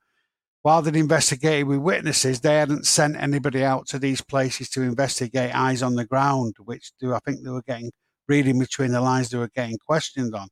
while 0.63 0.81
they'd 0.81 0.97
investigated 0.97 1.67
with 1.67 1.79
witnesses, 1.79 2.41
they 2.41 2.55
hadn't 2.55 2.87
sent 2.87 3.17
anybody 3.17 3.63
out 3.63 3.87
to 3.89 3.99
these 3.99 4.23
places 4.23 4.71
to 4.71 4.83
investigate 4.83 5.55
eyes 5.55 5.83
on 5.83 5.95
the 5.95 6.07
ground, 6.07 6.55
which 6.59 6.93
they, 7.01 7.09
I 7.09 7.19
think 7.19 7.43
they 7.43 7.51
were 7.51 7.63
getting 7.63 7.93
reading 8.29 8.59
between 8.59 8.93
the 8.93 9.01
lines. 9.01 9.29
They 9.29 9.39
were 9.39 9.49
getting 9.49 9.77
questioned 9.79 10.35
on, 10.35 10.49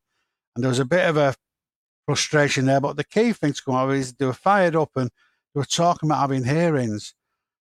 and 0.54 0.62
there 0.62 0.68
was 0.68 0.80
a 0.80 0.84
bit 0.84 1.08
of 1.08 1.16
a 1.16 1.34
frustration 2.04 2.66
there. 2.66 2.80
But 2.80 2.96
the 2.96 3.04
key 3.04 3.32
thing 3.32 3.54
to 3.54 3.62
come 3.62 3.74
out 3.74 3.90
is 3.90 4.12
they 4.12 4.26
were 4.26 4.32
fired 4.32 4.76
up 4.76 4.90
and 4.96 5.08
they 5.54 5.58
were 5.58 5.64
talking 5.64 6.08
about 6.08 6.20
having 6.20 6.44
hearings. 6.44 7.14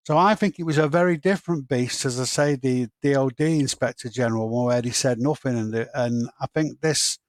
So 0.05 0.17
I 0.17 0.33
think 0.33 0.57
it 0.57 0.63
was 0.63 0.77
a 0.77 0.87
very 0.87 1.17
different 1.17 1.67
beast, 1.67 2.05
as 2.05 2.19
I 2.19 2.23
say, 2.23 2.55
the 2.55 2.87
DOD 3.03 3.41
Inspector 3.41 4.09
General, 4.09 4.49
where 4.65 4.81
he 4.81 4.91
said 4.91 5.19
nothing, 5.19 5.57
and 5.57 5.73
the, 5.73 5.89
and 5.93 6.29
I 6.41 6.47
think 6.47 6.81
this 6.81 7.19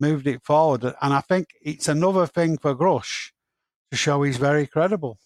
moved 0.00 0.26
it 0.26 0.42
forward. 0.44 0.84
And 0.84 1.14
I 1.14 1.20
think 1.20 1.48
it's 1.62 1.88
another 1.88 2.26
thing 2.26 2.58
for 2.58 2.74
Grush 2.74 3.30
to 3.90 3.96
show 3.96 4.22
he's 4.22 4.36
very 4.36 4.66
credible, 4.66 5.18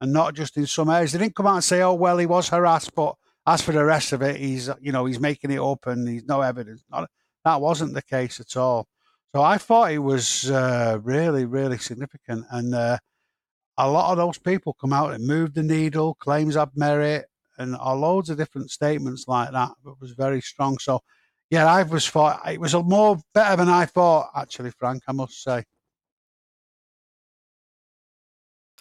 and 0.00 0.12
not 0.12 0.34
just 0.34 0.56
in 0.56 0.66
some 0.66 0.88
areas. 0.88 1.12
They 1.12 1.18
didn't 1.18 1.34
come 1.36 1.46
out 1.46 1.56
and 1.56 1.64
say, 1.64 1.82
"Oh 1.82 1.94
well, 1.94 2.18
he 2.18 2.26
was 2.26 2.48
harassed," 2.48 2.94
but 2.94 3.16
as 3.46 3.62
for 3.62 3.72
the 3.72 3.84
rest 3.84 4.12
of 4.12 4.22
it, 4.22 4.36
he's 4.36 4.70
you 4.80 4.92
know 4.92 5.04
he's 5.04 5.20
making 5.20 5.50
it 5.50 5.60
up 5.60 5.86
and 5.86 6.08
he's 6.08 6.24
no 6.24 6.40
evidence. 6.40 6.82
Not, 6.90 7.08
that 7.44 7.60
wasn't 7.60 7.94
the 7.94 8.02
case 8.02 8.40
at 8.40 8.56
all. 8.56 8.88
So 9.34 9.42
I 9.42 9.58
thought 9.58 9.92
it 9.92 9.98
was 9.98 10.50
uh, 10.50 10.98
really, 11.02 11.44
really 11.44 11.78
significant, 11.78 12.46
and 12.50 12.74
uh, 12.74 12.98
a 13.78 13.90
lot 13.90 14.10
of 14.10 14.16
those 14.16 14.38
people 14.38 14.76
come 14.80 14.92
out 14.92 15.12
and 15.12 15.26
move 15.26 15.54
the 15.54 15.62
needle, 15.62 16.14
claims 16.14 16.54
have 16.54 16.76
merit, 16.76 17.26
and 17.58 17.72
loads 17.72 18.30
of 18.30 18.38
different 18.38 18.70
statements 18.70 19.26
like 19.28 19.50
that. 19.52 19.70
It 19.86 19.94
was 20.00 20.12
very 20.12 20.40
strong. 20.40 20.78
So, 20.78 21.02
yeah, 21.50 21.66
I 21.66 21.82
was 21.82 22.06
thought 22.08 22.40
it 22.48 22.60
was 22.60 22.74
a 22.74 22.82
more 22.82 23.18
better 23.34 23.56
than 23.56 23.68
I 23.68 23.86
thought. 23.86 24.30
Actually, 24.34 24.70
Frank, 24.70 25.02
I 25.08 25.12
must 25.12 25.42
say. 25.42 25.64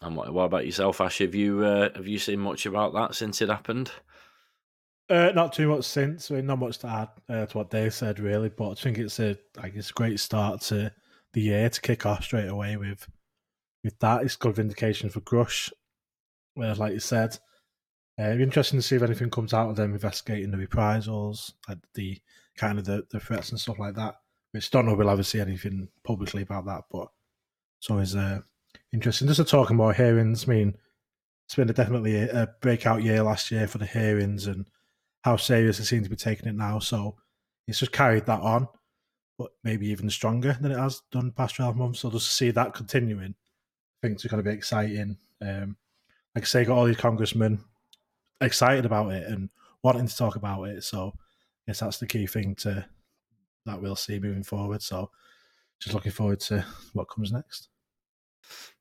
And 0.02 0.16
what, 0.16 0.34
what 0.34 0.44
about 0.44 0.66
yourself, 0.66 1.02
Ash? 1.02 1.20
Have 1.20 1.36
you 1.36 1.64
uh, 1.64 1.90
have 1.96 2.08
you 2.08 2.20
seen 2.20 2.40
much 2.40 2.66
about 2.66 2.94
that 2.94 3.16
since 3.16 3.42
it 3.42 3.50
happened? 3.50 3.92
Uh, 5.10 5.32
not 5.36 5.54
too 5.54 5.70
much 5.70 5.86
since. 5.86 6.32
I 6.32 6.36
mean, 6.36 6.48
not 6.48 6.60
much 6.60 6.80
to 6.80 6.88
add 6.88 7.10
uh, 7.30 7.46
to 7.46 7.58
what 7.58 7.70
Dave 7.70 7.94
said, 7.94 8.20
really. 8.20 8.50
But 8.50 8.72
I 8.72 8.74
think 8.76 8.98
it's 8.98 9.20
a 9.20 9.38
like 9.56 9.76
it's 9.76 9.92
a 9.92 9.94
great 9.94 10.20
start 10.20 10.62
to 10.62 10.92
the 11.34 11.42
year 11.42 11.70
to 11.70 11.82
kick 11.82 12.06
off 12.06 12.24
straight 12.24 12.48
away 12.48 12.78
with 12.78 13.08
with 13.86 13.98
that. 14.00 14.24
It's 14.24 14.36
good 14.36 14.56
vindication 14.56 15.10
for 15.10 15.22
Grush, 15.22 15.72
uh, 16.62 16.76
like 16.76 16.94
you 16.94 17.00
said. 17.00 17.38
Uh, 18.20 18.24
it'd 18.24 18.38
be 18.40 18.44
interesting 18.44 18.80
to 18.80 18.84
see 18.84 18.96
if 18.96 19.04
anything 19.04 19.30
comes 19.30 19.54
out 19.54 19.70
of 19.70 19.76
them 19.76 19.94
investigating 19.94 20.52
the 20.52 20.58
reprisals, 20.58 21.54
like 21.70 21.78
the 21.94 22.20
kind 22.58 22.80
of 22.80 22.86
the, 22.86 23.06
the 23.12 23.20
threats 23.20 23.52
and 23.52 23.60
stuff 23.60 23.80
like 23.80 23.96
that. 23.96 24.16
Which 24.52 24.72
don't 24.72 24.86
know 24.86 24.96
we'll 24.96 25.10
ever 25.10 25.24
see 25.24 25.40
anything 25.40 25.90
publicly 26.04 26.42
about 26.42 26.66
that, 26.66 26.86
but 26.90 27.10
it's 27.80 27.90
always 27.90 28.16
uh, 28.16 28.40
interesting. 28.94 29.28
Just 29.28 29.38
to 29.38 29.44
talk 29.46 29.70
more 29.72 29.94
hearings. 29.94 30.48
I 30.48 30.52
mean, 30.52 30.78
it's 31.46 31.56
been 31.56 31.70
a, 31.70 31.74
definitely 31.74 32.16
a, 32.16 32.44
a 32.44 32.48
breakout 32.62 33.04
year 33.04 33.22
last 33.22 33.52
year 33.52 33.68
for 33.68 33.78
the 33.78 33.86
hearings 33.86 34.48
and 34.48 34.66
how 35.24 35.36
serious 35.36 35.78
they 35.78 35.84
seem 35.84 36.04
to 36.04 36.10
be 36.10 36.16
taking 36.16 36.48
it 36.48 36.56
now. 36.56 36.80
So 36.80 37.18
it's 37.68 37.80
just 37.80 37.92
carried 37.92 38.26
that 38.28 38.40
on, 38.40 38.70
but 39.38 39.52
maybe 39.64 39.90
even 39.90 40.10
stronger 40.10 40.58
than 40.60 40.72
it 40.72 40.80
has 40.80 41.02
done 41.12 41.32
past 41.32 41.56
12 41.56 41.76
months. 41.76 42.00
So 42.00 42.10
just 42.10 42.28
to 42.28 42.34
see 42.34 42.52
that 42.52 42.74
continuing, 42.74 43.36
It's 44.14 44.26
going 44.26 44.44
to 44.44 44.50
be 44.50 44.56
exciting. 44.56 45.18
Um, 45.42 45.78
like 46.34 46.44
I 46.44 46.48
say, 46.48 46.66
got 46.66 46.78
all 46.78 46.86
these 46.86 46.98
congressmen 46.98 47.64
excited 48.42 48.86
about 48.86 49.12
it 49.12 49.28
and 49.28 49.50
wanting 49.84 50.08
to 50.08 50.18
talk 50.18 50.36
about 50.36 50.64
it. 50.64 50.84
So 50.84 51.14
I 51.16 51.72
guess 51.72 51.80
that's 51.80 52.00
the 52.00 52.08
key 52.08 52.28
thing 52.28 52.56
to 52.56 52.86
that 53.66 53.82
we'll 53.82 53.96
see 53.96 54.20
moving 54.20 54.44
forward. 54.44 54.82
So 54.82 55.10
just 55.80 55.94
looking 55.94 56.12
forward 56.12 56.40
to 56.42 56.66
what 56.94 57.10
comes 57.10 57.32
next. 57.32 57.70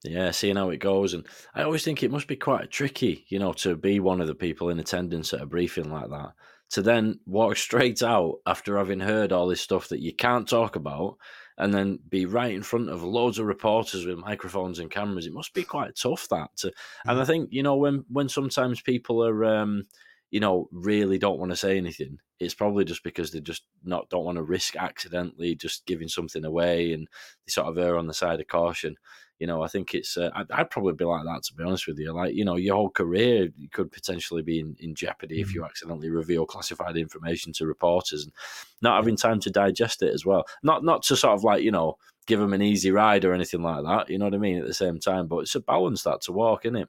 Yeah, 0.05 0.31
seeing 0.33 0.57
how 0.57 0.71
it 0.71 0.79
goes. 0.79 1.15
And 1.15 1.27
I 1.55 1.63
always 1.63 1.83
think 1.85 2.03
it 2.03 2.11
must 2.11 2.27
be 2.27 2.37
quite 2.37 2.71
tricky, 2.71 3.25
you 3.29 3.39
know, 3.39 3.53
to 3.55 3.77
be 3.77 4.01
one 4.01 4.21
of 4.21 4.27
the 4.27 4.35
people 4.35 4.69
in 4.69 4.79
attendance 4.79 5.33
at 5.33 5.41
a 5.41 5.47
briefing 5.47 5.91
like 5.91 6.11
that, 6.11 6.33
to 6.71 6.83
then 6.83 7.21
walk 7.27 7.57
straight 7.59 8.03
out 8.03 8.41
after 8.47 8.77
having 8.77 9.01
heard 9.01 9.33
all 9.33 9.47
this 9.47 9.63
stuff 9.63 9.89
that 9.89 10.01
you 10.01 10.15
can't 10.15 10.49
talk 10.49 10.77
about 10.77 11.17
and 11.59 11.73
then 11.73 12.01
be 12.09 12.27
right 12.27 12.53
in 12.53 12.63
front 12.63 12.91
of 12.91 13.03
loads 13.03 13.39
of 13.39 13.47
reporters 13.47 14.07
with 14.07 14.19
microphones 14.19 14.79
and 14.79 14.91
cameras. 14.91 15.27
It 15.27 15.33
must 15.33 15.55
be 15.55 15.63
quite 15.63 15.97
tough 15.97 16.29
that 16.31 16.51
to 16.59 16.73
and 17.07 17.21
I 17.21 17.25
think, 17.25 17.51
you 17.53 17.63
know, 17.63 17.77
when 17.77 18.05
when 18.09 18.29
sometimes 18.29 18.81
people 18.81 19.25
are 19.25 19.45
um, 19.45 19.85
you 20.31 20.41
know, 20.41 20.69
really 20.73 21.17
don't 21.17 21.39
want 21.39 21.53
to 21.53 21.57
say 21.57 21.77
anything, 21.77 22.19
it's 22.41 22.55
probably 22.55 22.85
just 22.85 23.05
because 23.05 23.31
they 23.31 23.41
just 23.41 23.63
not 23.85 24.09
don't 24.11 24.25
want 24.25 24.37
to 24.37 24.43
risk 24.43 24.75
accidentally 24.75 25.55
just 25.55 25.87
giving 25.87 26.09
something 26.09 26.45
away 26.45 26.93
and 26.93 27.07
they 27.47 27.51
sort 27.51 27.69
of 27.69 27.79
err 27.79 27.97
on 27.97 28.09
the 28.09 28.15
side 28.15 28.41
of 28.41 28.49
caution 28.49 28.97
you 29.39 29.47
know, 29.47 29.63
I 29.63 29.69
think 29.69 29.95
it's. 29.95 30.17
Uh, 30.17 30.31
I'd, 30.35 30.51
I'd, 30.51 30.71
probably 30.71 30.95
be 30.95 31.05
like 31.05 31.25
that 31.25 31.43
to 31.45 31.55
be 31.55 31.65
honest 31.65 31.87
with 31.87 31.99
you. 31.99 32.13
Like, 32.13 32.35
you 32.35 32.45
know, 32.45 32.57
your 32.57 32.77
whole 32.77 32.91
career 32.91 33.49
could 33.73 33.91
potentially 33.91 34.43
be 34.43 34.61
in, 34.61 34.77
in 34.79 34.95
jeopardy 34.95 35.41
if 35.41 35.53
you 35.53 35.65
accidentally 35.65 36.11
reveal 36.11 36.47
classified 36.47 36.97
information 36.97 37.53
to 37.55 37.67
reporters 37.67 38.25
and 38.25 38.33
not 38.81 38.97
having 38.97 39.17
time 39.17 39.41
to 39.41 39.51
digest 39.51 40.03
it 40.03 40.15
as 40.15 40.25
well. 40.25 40.45
Not 40.63 40.85
not 40.85 41.03
to 41.05 41.17
sort 41.17 41.35
of 41.35 41.45
like 41.45 41.63
you 41.63 41.73
know 41.73 41.97
give 42.27 42.41
them 42.41 42.53
an 42.53 42.63
easy 42.63 42.91
ride 42.91 43.25
or 43.25 43.35
anything 43.35 43.63
like 43.63 43.85
that. 43.85 44.09
You 44.09 44.19
know 44.19 44.27
what 44.27 44.35
I 44.35 44.39
mean? 44.39 44.59
At 44.59 44.67
the 44.67 44.75
same 44.75 44.99
time, 44.99 45.27
but 45.27 45.39
it's 45.39 45.55
a 45.55 45.61
balance 45.61 46.05
that 46.05 46.23
to 46.23 46.33
walk, 46.33 46.65
isn't 46.65 46.77
it? 46.77 46.89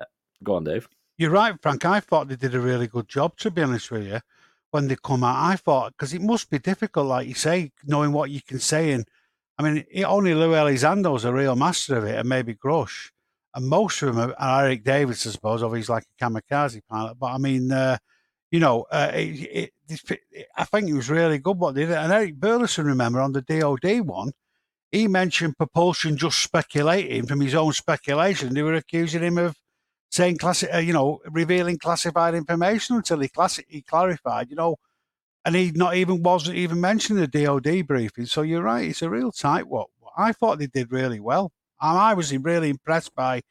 Uh, 0.00 0.04
go 0.42 0.56
on, 0.56 0.64
Dave. 0.64 0.88
You're 1.18 1.30
right, 1.30 1.54
Frank. 1.62 1.84
I 1.84 2.00
thought 2.00 2.28
they 2.28 2.36
did 2.36 2.54
a 2.54 2.60
really 2.60 2.88
good 2.88 3.08
job. 3.08 3.36
To 3.38 3.50
be 3.50 3.62
honest 3.62 3.90
with 3.90 4.06
you, 4.06 4.20
when 4.70 4.88
they 4.88 4.96
come 5.02 5.24
out, 5.24 5.50
I 5.50 5.56
thought 5.56 5.92
because 5.92 6.12
it 6.12 6.20
must 6.20 6.50
be 6.50 6.58
difficult, 6.58 7.06
like 7.06 7.28
you 7.28 7.34
say, 7.34 7.72
knowing 7.84 8.12
what 8.12 8.30
you 8.30 8.42
can 8.42 8.58
say 8.58 8.92
and 8.92 9.06
I 9.58 9.62
mean, 9.62 9.84
only 10.04 10.34
Lou 10.34 10.52
Elizondo 10.52 11.16
is 11.16 11.24
a 11.24 11.32
real 11.32 11.56
master 11.56 11.96
of 11.96 12.04
it, 12.04 12.18
and 12.18 12.28
maybe 12.28 12.54
Grush. 12.54 13.10
And 13.54 13.66
most 13.66 14.02
of 14.02 14.14
them 14.14 14.34
are 14.38 14.64
Eric 14.64 14.84
Davis, 14.84 15.26
I 15.26 15.30
suppose, 15.30 15.62
or 15.62 15.74
he's 15.74 15.88
like 15.88 16.04
a 16.04 16.24
kamikaze 16.24 16.82
pilot. 16.88 17.14
But 17.18 17.32
I 17.32 17.38
mean, 17.38 17.72
uh, 17.72 17.96
you 18.50 18.60
know, 18.60 18.86
uh, 18.90 19.10
it, 19.14 19.72
it, 19.88 20.10
it, 20.30 20.48
I 20.56 20.64
think 20.64 20.88
it 20.88 20.94
was 20.94 21.08
really 21.08 21.38
good 21.38 21.58
what 21.58 21.74
they 21.74 21.86
did. 21.86 21.92
And 21.92 22.12
Eric 22.12 22.36
Burlison, 22.38 22.84
remember, 22.84 23.20
on 23.20 23.32
the 23.32 23.40
DOD 23.40 24.02
one, 24.06 24.32
he 24.92 25.08
mentioned 25.08 25.56
propulsion 25.56 26.16
just 26.18 26.40
speculating 26.42 27.26
from 27.26 27.40
his 27.40 27.54
own 27.54 27.72
speculation. 27.72 28.52
They 28.52 28.62
were 28.62 28.74
accusing 28.74 29.22
him 29.22 29.38
of 29.38 29.56
saying 30.10 30.38
classi- 30.38 30.74
uh, 30.74 30.78
you 30.78 30.92
know, 30.92 31.20
revealing 31.30 31.78
classified 31.78 32.34
information 32.34 32.96
until 32.96 33.20
he, 33.20 33.28
classi- 33.28 33.64
he 33.68 33.82
clarified, 33.82 34.50
you 34.50 34.56
know, 34.56 34.76
and 35.46 35.54
he 35.54 35.70
not 35.70 35.94
even 35.94 36.24
wasn't 36.24 36.56
even 36.56 36.80
mentioning 36.80 37.24
the 37.24 37.44
DOD 37.44 37.86
briefing. 37.86 38.26
So 38.26 38.42
you're 38.42 38.64
right, 38.64 38.90
it's 38.90 39.00
a 39.00 39.08
real 39.08 39.30
tight 39.30 39.68
what. 39.68 39.86
I 40.18 40.32
thought 40.32 40.58
they 40.58 40.66
did 40.66 40.90
really 40.90 41.20
well. 41.20 41.52
And 41.80 41.96
I 41.96 42.14
was 42.14 42.36
really 42.36 42.68
impressed 42.68 43.14
by 43.14 43.42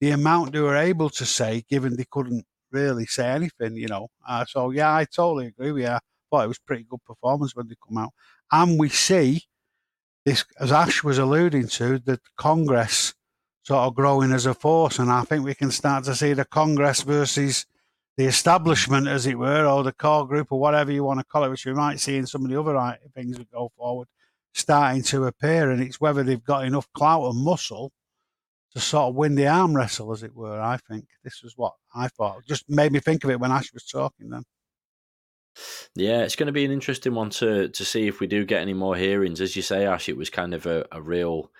the 0.00 0.10
amount 0.10 0.52
they 0.52 0.60
were 0.60 0.76
able 0.76 1.08
to 1.10 1.24
say, 1.24 1.64
given 1.70 1.96
they 1.96 2.04
couldn't 2.10 2.44
really 2.70 3.06
say 3.06 3.28
anything, 3.28 3.76
you 3.76 3.86
know. 3.86 4.08
Uh, 4.28 4.44
so 4.46 4.70
yeah, 4.70 4.94
I 4.94 5.06
totally 5.06 5.46
agree 5.46 5.72
with 5.72 5.84
you. 5.84 5.88
I 5.88 6.00
thought 6.30 6.44
it 6.44 6.48
was 6.48 6.58
pretty 6.58 6.84
good 6.84 7.02
performance 7.06 7.56
when 7.56 7.66
they 7.66 7.76
come 7.86 7.96
out, 7.96 8.12
and 8.52 8.78
we 8.78 8.90
see 8.90 9.44
this, 10.26 10.44
as 10.60 10.70
Ash 10.70 11.02
was 11.02 11.18
alluding 11.18 11.68
to, 11.68 11.98
the 11.98 12.20
Congress 12.36 13.14
sort 13.62 13.80
of 13.80 13.94
growing 13.94 14.32
as 14.32 14.44
a 14.44 14.52
force, 14.52 14.98
and 14.98 15.10
I 15.10 15.22
think 15.22 15.44
we 15.44 15.54
can 15.54 15.70
start 15.70 16.04
to 16.04 16.14
see 16.14 16.34
the 16.34 16.44
Congress 16.44 17.02
versus 17.02 17.64
the 18.18 18.24
establishment, 18.24 19.06
as 19.06 19.26
it 19.26 19.38
were, 19.38 19.64
or 19.64 19.84
the 19.84 19.92
core 19.92 20.26
group, 20.26 20.48
or 20.50 20.58
whatever 20.58 20.90
you 20.90 21.04
want 21.04 21.20
to 21.20 21.24
call 21.24 21.44
it, 21.44 21.50
which 21.50 21.64
we 21.64 21.72
might 21.72 22.00
see 22.00 22.16
in 22.16 22.26
some 22.26 22.44
of 22.44 22.50
the 22.50 22.60
other 22.60 22.98
things 23.14 23.38
that 23.38 23.48
go 23.52 23.70
forward, 23.76 24.08
starting 24.52 25.04
to 25.04 25.26
appear. 25.26 25.70
And 25.70 25.80
it's 25.80 26.00
whether 26.00 26.24
they've 26.24 26.42
got 26.42 26.64
enough 26.64 26.92
clout 26.92 27.30
and 27.30 27.44
muscle 27.44 27.92
to 28.72 28.80
sort 28.80 29.10
of 29.10 29.14
win 29.14 29.36
the 29.36 29.46
arm 29.46 29.74
wrestle, 29.74 30.12
as 30.12 30.24
it 30.24 30.34
were. 30.34 30.60
I 30.60 30.78
think 30.90 31.06
this 31.22 31.44
was 31.44 31.52
what 31.56 31.74
I 31.94 32.08
thought. 32.08 32.44
Just 32.44 32.68
made 32.68 32.90
me 32.90 32.98
think 32.98 33.22
of 33.22 33.30
it 33.30 33.38
when 33.38 33.52
Ash 33.52 33.72
was 33.72 33.84
talking 33.84 34.30
then. 34.30 34.42
Yeah, 35.94 36.22
it's 36.22 36.36
going 36.36 36.48
to 36.48 36.52
be 36.52 36.64
an 36.64 36.72
interesting 36.72 37.14
one 37.14 37.30
to 37.30 37.68
to 37.68 37.84
see 37.84 38.08
if 38.08 38.18
we 38.18 38.26
do 38.26 38.44
get 38.44 38.62
any 38.62 38.74
more 38.74 38.96
hearings. 38.96 39.40
As 39.40 39.54
you 39.54 39.62
say, 39.62 39.86
Ash, 39.86 40.08
it 40.08 40.16
was 40.16 40.28
kind 40.28 40.54
of 40.54 40.66
a, 40.66 40.84
a 40.90 41.00
real 41.00 41.52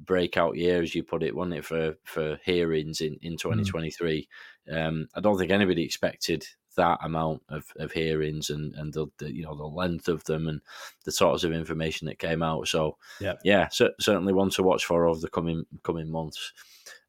breakout 0.00 0.56
year, 0.56 0.82
as 0.82 0.94
you 0.94 1.02
put 1.02 1.22
it, 1.22 1.34
wasn't 1.34 1.56
it, 1.56 1.64
for 1.64 1.94
for 2.04 2.38
hearings 2.44 3.00
in 3.00 3.18
in 3.22 3.36
2023. 3.36 4.28
Mm. 4.68 4.86
Um, 4.86 5.08
I 5.14 5.20
don't 5.20 5.38
think 5.38 5.50
anybody 5.50 5.82
expected 5.82 6.46
that 6.76 6.98
amount 7.02 7.42
of, 7.48 7.64
of 7.76 7.92
hearings 7.92 8.50
and 8.50 8.74
and 8.74 8.92
the, 8.92 9.06
the, 9.18 9.32
you 9.32 9.44
know 9.44 9.54
the 9.54 9.64
length 9.64 10.08
of 10.08 10.24
them 10.24 10.48
and 10.48 10.60
the 11.04 11.12
sorts 11.12 11.44
of 11.44 11.52
information 11.52 12.06
that 12.06 12.18
came 12.18 12.42
out. 12.42 12.68
So 12.68 12.96
yeah, 13.20 13.34
yeah, 13.44 13.68
so, 13.68 13.90
certainly 14.00 14.32
one 14.32 14.50
to 14.50 14.62
watch 14.62 14.84
for 14.84 15.06
over 15.06 15.20
the 15.20 15.28
coming 15.28 15.64
coming 15.82 16.10
months. 16.10 16.52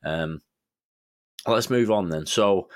Um, 0.03 0.41
let's 1.47 1.69
move 1.69 1.91
on 1.91 2.09
then. 2.09 2.25
So 2.25 2.69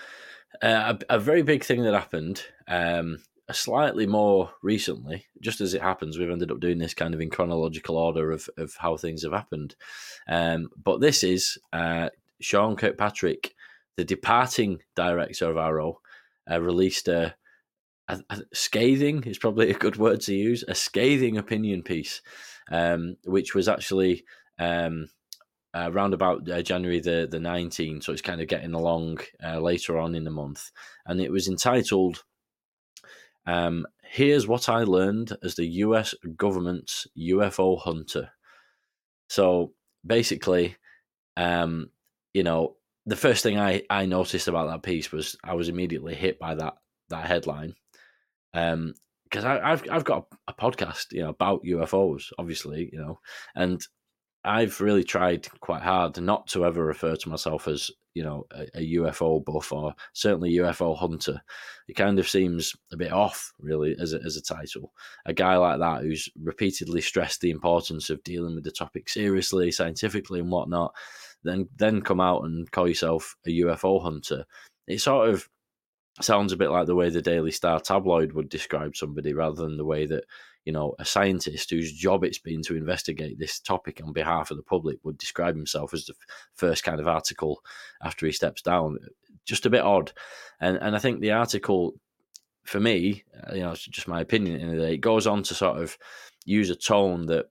uh, 0.61 0.95
a, 1.09 1.15
a, 1.15 1.19
very 1.19 1.43
big 1.43 1.63
thing 1.63 1.83
that 1.83 1.93
happened. 1.93 2.43
Um, 2.67 3.19
slightly 3.51 4.05
more 4.05 4.51
recently, 4.61 5.25
just 5.41 5.61
as 5.61 5.73
it 5.73 5.81
happens, 5.81 6.17
we've 6.17 6.29
ended 6.29 6.51
up 6.51 6.59
doing 6.59 6.77
this 6.77 6.93
kind 6.93 7.13
of 7.13 7.21
in 7.21 7.29
chronological 7.29 7.97
order 7.97 8.31
of, 8.31 8.49
of 8.57 8.75
how 8.77 8.97
things 8.97 9.23
have 9.23 9.33
happened. 9.33 9.75
Um, 10.27 10.69
but 10.81 11.01
this 11.01 11.23
is 11.23 11.57
uh, 11.73 12.09
Sean 12.41 12.75
Kirkpatrick, 12.75 13.55
the 13.97 14.05
departing 14.05 14.79
director 14.95 15.49
of 15.49 15.57
AARO, 15.57 15.95
uh, 16.49 16.61
released 16.61 17.07
a, 17.07 17.35
a, 18.07 18.19
a, 18.29 18.41
scathing 18.53 19.23
is 19.23 19.37
probably 19.37 19.69
a 19.69 19.77
good 19.77 19.97
word 19.97 20.21
to 20.21 20.33
use 20.33 20.63
a 20.67 20.75
scathing 20.75 21.37
opinion 21.37 21.83
piece, 21.83 22.21
um, 22.71 23.17
which 23.25 23.53
was 23.53 23.67
actually 23.67 24.25
um, 24.57 25.09
uh, 25.73 25.89
around 25.91 26.13
about 26.13 26.49
uh, 26.49 26.61
January 26.61 26.99
the 26.99 27.27
the 27.29 27.37
19th, 27.37 28.03
so 28.03 28.11
it's 28.11 28.21
kind 28.21 28.41
of 28.41 28.47
getting 28.47 28.73
along 28.73 29.19
uh, 29.43 29.59
later 29.59 29.97
on 29.97 30.15
in 30.15 30.23
the 30.23 30.31
month, 30.31 30.71
and 31.05 31.21
it 31.21 31.31
was 31.31 31.47
entitled. 31.47 32.23
Um, 33.49 33.85
Here's 34.11 34.47
what 34.47 34.69
I 34.69 34.83
learned 34.83 35.37
as 35.43 35.53
the 35.53 35.67
US 35.67 36.15
government's 36.35 37.05
UFO 37.15 37.79
hunter. 37.79 38.31
So 39.27 39.73
basically, 40.03 40.77
um, 41.37 41.91
you 42.33 42.41
know, 42.41 42.77
the 43.05 43.15
first 43.15 43.43
thing 43.43 43.59
I, 43.59 43.83
I 43.87 44.07
noticed 44.07 44.47
about 44.47 44.67
that 44.69 44.81
piece 44.81 45.11
was 45.11 45.35
I 45.43 45.53
was 45.53 45.69
immediately 45.69 46.15
hit 46.15 46.39
by 46.39 46.55
that 46.55 46.73
that 47.09 47.27
headline. 47.27 47.75
Um, 48.55 48.95
because 49.25 49.45
I've 49.45 49.83
I've 49.91 50.05
got 50.05 50.25
a 50.47 50.53
podcast, 50.55 51.11
you 51.11 51.21
know, 51.21 51.29
about 51.29 51.63
UFOs, 51.63 52.31
obviously, 52.39 52.89
you 52.91 52.99
know, 52.99 53.19
and 53.55 53.79
I've 54.43 54.79
really 54.79 55.03
tried 55.03 55.47
quite 55.59 55.81
hard 55.81 56.19
not 56.21 56.47
to 56.47 56.65
ever 56.65 56.83
refer 56.83 57.15
to 57.15 57.29
myself 57.29 57.67
as 57.67 57.91
you 58.13 58.23
know 58.23 58.45
a, 58.51 58.67
a, 58.75 58.93
UFO 58.95 59.43
buff 59.43 59.71
or 59.71 59.93
certainly 60.13 60.53
UFO 60.53 60.97
hunter. 60.97 61.41
It 61.87 61.95
kind 61.95 62.19
of 62.19 62.27
seems 62.27 62.75
a 62.91 62.97
bit 62.97 63.11
off, 63.11 63.53
really, 63.59 63.95
as 63.99 64.13
a, 64.13 64.21
as 64.23 64.37
a 64.37 64.41
title. 64.41 64.93
A 65.25 65.33
guy 65.33 65.57
like 65.57 65.79
that 65.79 66.01
who's 66.01 66.29
repeatedly 66.41 67.01
stressed 67.01 67.41
the 67.41 67.51
importance 67.51 68.09
of 68.09 68.23
dealing 68.23 68.55
with 68.55 68.63
the 68.63 68.71
topic 68.71 69.09
seriously, 69.09 69.71
scientifically, 69.71 70.39
and 70.39 70.51
whatnot 70.51 70.93
then 71.43 71.67
then 71.77 72.01
come 72.01 72.19
out 72.19 72.43
and 72.43 72.71
call 72.71 72.87
yourself 72.87 73.35
a 73.45 73.49
UFO 73.61 74.01
hunter. 74.01 74.45
It 74.87 74.99
sort 74.99 75.29
of 75.29 75.47
sounds 76.21 76.51
a 76.51 76.57
bit 76.57 76.69
like 76.69 76.87
the 76.87 76.95
way 76.95 77.09
the 77.09 77.21
Daily 77.21 77.51
Star 77.51 77.79
tabloid 77.79 78.33
would 78.33 78.49
describe 78.49 78.95
somebody, 78.95 79.33
rather 79.33 79.63
than 79.63 79.77
the 79.77 79.85
way 79.85 80.05
that 80.05 80.25
you 80.69 80.73
know 80.73 80.93
a 80.99 81.03
scientist 81.05 81.71
whose 81.71 81.91
job 81.91 82.23
it's 82.23 82.37
been 82.37 82.61
to 82.61 82.75
investigate 82.75 83.39
this 83.39 83.59
topic 83.59 83.99
on 84.05 84.13
behalf 84.13 84.51
of 84.51 84.57
the 84.57 84.61
public 84.61 84.99
would 85.01 85.17
describe 85.17 85.55
himself 85.55 85.95
as 85.95 86.05
the 86.05 86.13
first 86.53 86.83
kind 86.83 86.99
of 86.99 87.07
article 87.07 87.63
after 88.03 88.27
he 88.27 88.31
steps 88.31 88.61
down. 88.61 88.99
Just 89.45 89.65
a 89.65 89.71
bit 89.71 89.81
odd, 89.81 90.11
and 90.61 90.77
and 90.77 90.95
I 90.95 90.99
think 90.99 91.21
the 91.21 91.31
article, 91.31 91.95
for 92.65 92.79
me, 92.79 93.23
uh, 93.35 93.55
you 93.55 93.61
know, 93.61 93.71
it's 93.71 93.83
just 93.87 94.07
my 94.07 94.21
opinion. 94.21 94.79
It 94.79 95.01
goes 95.01 95.25
on 95.25 95.41
to 95.41 95.55
sort 95.55 95.81
of 95.81 95.97
use 96.45 96.69
a 96.69 96.75
tone 96.75 97.25
that 97.25 97.47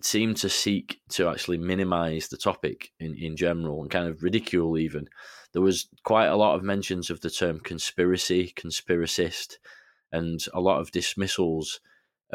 seemed 0.00 0.36
to 0.36 0.48
seek 0.48 1.00
to 1.08 1.28
actually 1.28 1.58
minimize 1.58 2.28
the 2.28 2.36
topic 2.36 2.92
in, 3.00 3.16
in 3.16 3.36
general 3.36 3.82
and 3.82 3.90
kind 3.90 4.06
of 4.06 4.22
ridicule 4.22 4.78
even. 4.78 5.08
There 5.52 5.62
was 5.62 5.88
quite 6.04 6.26
a 6.26 6.36
lot 6.36 6.54
of 6.54 6.62
mentions 6.62 7.10
of 7.10 7.22
the 7.22 7.30
term 7.30 7.58
conspiracy, 7.58 8.52
conspiracist, 8.54 9.56
and 10.12 10.38
a 10.54 10.60
lot 10.60 10.80
of 10.80 10.92
dismissals 10.92 11.80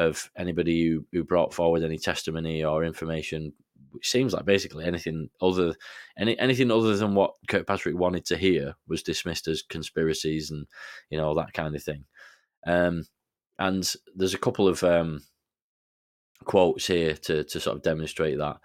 of 0.00 0.30
anybody 0.36 0.88
who, 0.88 1.04
who 1.12 1.22
brought 1.22 1.52
forward 1.52 1.82
any 1.82 1.98
testimony 1.98 2.64
or 2.64 2.84
information 2.84 3.52
which 3.90 4.08
seems 4.08 4.32
like 4.32 4.44
basically 4.44 4.84
anything 4.84 5.28
other 5.40 5.74
any 6.16 6.38
anything 6.38 6.70
other 6.70 6.96
than 6.96 7.14
what 7.14 7.34
Kirkpatrick 7.48 7.96
wanted 7.96 8.24
to 8.26 8.36
hear 8.36 8.74
was 8.88 9.02
dismissed 9.02 9.48
as 9.48 9.62
conspiracies 9.62 10.50
and 10.50 10.66
you 11.10 11.18
know 11.18 11.34
that 11.34 11.52
kind 11.52 11.74
of 11.74 11.82
thing. 11.82 12.04
Um, 12.66 13.06
and 13.58 13.92
there's 14.14 14.34
a 14.34 14.38
couple 14.38 14.68
of 14.68 14.82
um, 14.84 15.22
quotes 16.44 16.86
here 16.86 17.14
to, 17.14 17.44
to 17.44 17.60
sort 17.60 17.76
of 17.76 17.82
demonstrate 17.82 18.38
that. 18.38 18.56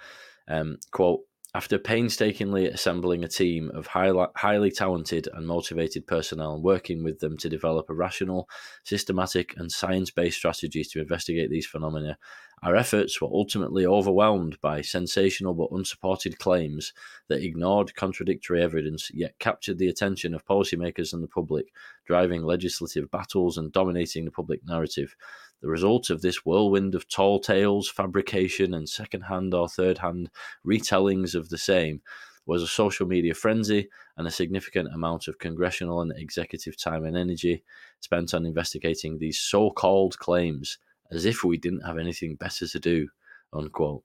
Um, 0.47 0.77
quote, 0.91 1.21
after 1.55 1.79
painstakingly 1.79 2.67
assembling 2.67 3.23
a 3.23 3.29
team 3.29 3.71
of 3.73 3.87
highly, 3.87 4.71
talented 4.71 5.29
and 5.33 5.47
motivated 5.47 6.05
personnel 6.05 6.53
and 6.53 6.61
working 6.61 7.01
with 7.01 7.19
them 7.19 7.37
to 7.37 7.47
develop 7.47 7.89
a 7.89 7.93
rational, 7.93 8.49
systematic, 8.83 9.53
and 9.55 9.71
science 9.71 10.11
based 10.11 10.37
strategy 10.37 10.83
to 10.83 10.99
investigate 10.99 11.49
these 11.49 11.65
phenomena, 11.65 12.17
our 12.61 12.75
efforts 12.75 13.21
were 13.21 13.29
ultimately 13.31 13.85
overwhelmed 13.85 14.59
by 14.59 14.81
sensational 14.81 15.53
but 15.53 15.71
unsupported 15.71 16.39
claims 16.39 16.91
that 17.29 17.41
ignored 17.41 17.95
contradictory 17.95 18.61
evidence 18.61 19.09
yet 19.13 19.39
captured 19.39 19.77
the 19.77 19.87
attention 19.87 20.33
of 20.33 20.45
policymakers 20.45 21.13
and 21.13 21.23
the 21.23 21.27
public, 21.29 21.67
driving 22.05 22.43
legislative 22.43 23.09
battles 23.11 23.57
and 23.57 23.71
dominating 23.71 24.25
the 24.25 24.31
public 24.31 24.59
narrative. 24.65 25.15
The 25.61 25.67
result 25.67 26.09
of 26.09 26.21
this 26.21 26.45
whirlwind 26.45 26.95
of 26.95 27.07
tall 27.07 27.39
tales, 27.39 27.89
fabrication, 27.89 28.73
and 28.73 28.87
second 28.87 29.21
hand 29.21 29.53
or 29.53 29.67
third 29.67 29.97
hand 29.97 30.29
retellings 30.65 31.33
of 31.33 31.49
the 31.49 31.57
same 31.57 32.01
was 32.45 32.61
a 32.61 32.67
social 32.67 33.07
media 33.07 33.33
frenzy 33.33 33.89
and 34.17 34.27
a 34.27 34.31
significant 34.31 34.93
amount 34.93 35.27
of 35.27 35.39
congressional 35.39 36.01
and 36.01 36.13
executive 36.15 36.77
time 36.77 37.03
and 37.05 37.17
energy 37.17 37.63
spent 38.01 38.33
on 38.33 38.45
investigating 38.45 39.17
these 39.17 39.39
so 39.39 39.71
called 39.71 40.17
claims 40.19 40.77
as 41.11 41.25
if 41.25 41.43
we 41.43 41.57
didn't 41.57 41.85
have 41.85 41.97
anything 41.97 42.35
better 42.35 42.67
to 42.67 42.79
do. 42.79 43.07
Unquote. 43.53 44.03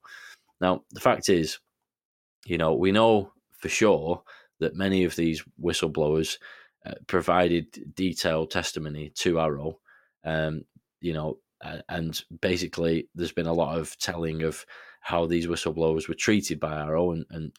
Now, 0.61 0.85
the 0.91 1.01
fact 1.01 1.29
is, 1.29 1.59
you 2.47 2.59
know, 2.59 2.75
we 2.75 2.93
know 2.93 3.33
for 3.59 3.69
sure 3.69 4.23
that 4.61 4.77
many 4.77 5.05
of 5.05 5.17
these 5.17 5.43
whistleblowers 5.63 6.39
uh, 6.87 6.95
provided 7.07 7.95
detailed 7.95 8.51
testimony 8.51 9.11
to 9.17 9.35
AARO. 9.35 9.75
Um, 10.25 10.65
you 11.01 11.13
know, 11.13 11.39
and 11.89 12.23
basically 12.41 13.09
there's 13.15 13.33
been 13.33 13.47
a 13.47 13.53
lot 13.53 13.79
of 13.79 13.97
telling 13.99 14.43
of 14.43 14.65
how 15.03 15.27
these 15.27 15.47
whistleblowers 15.47 16.09
were 16.09 16.15
treated 16.15 16.61
by 16.61 16.73
AARO, 16.73 17.13
and, 17.15 17.27
and 17.31 17.53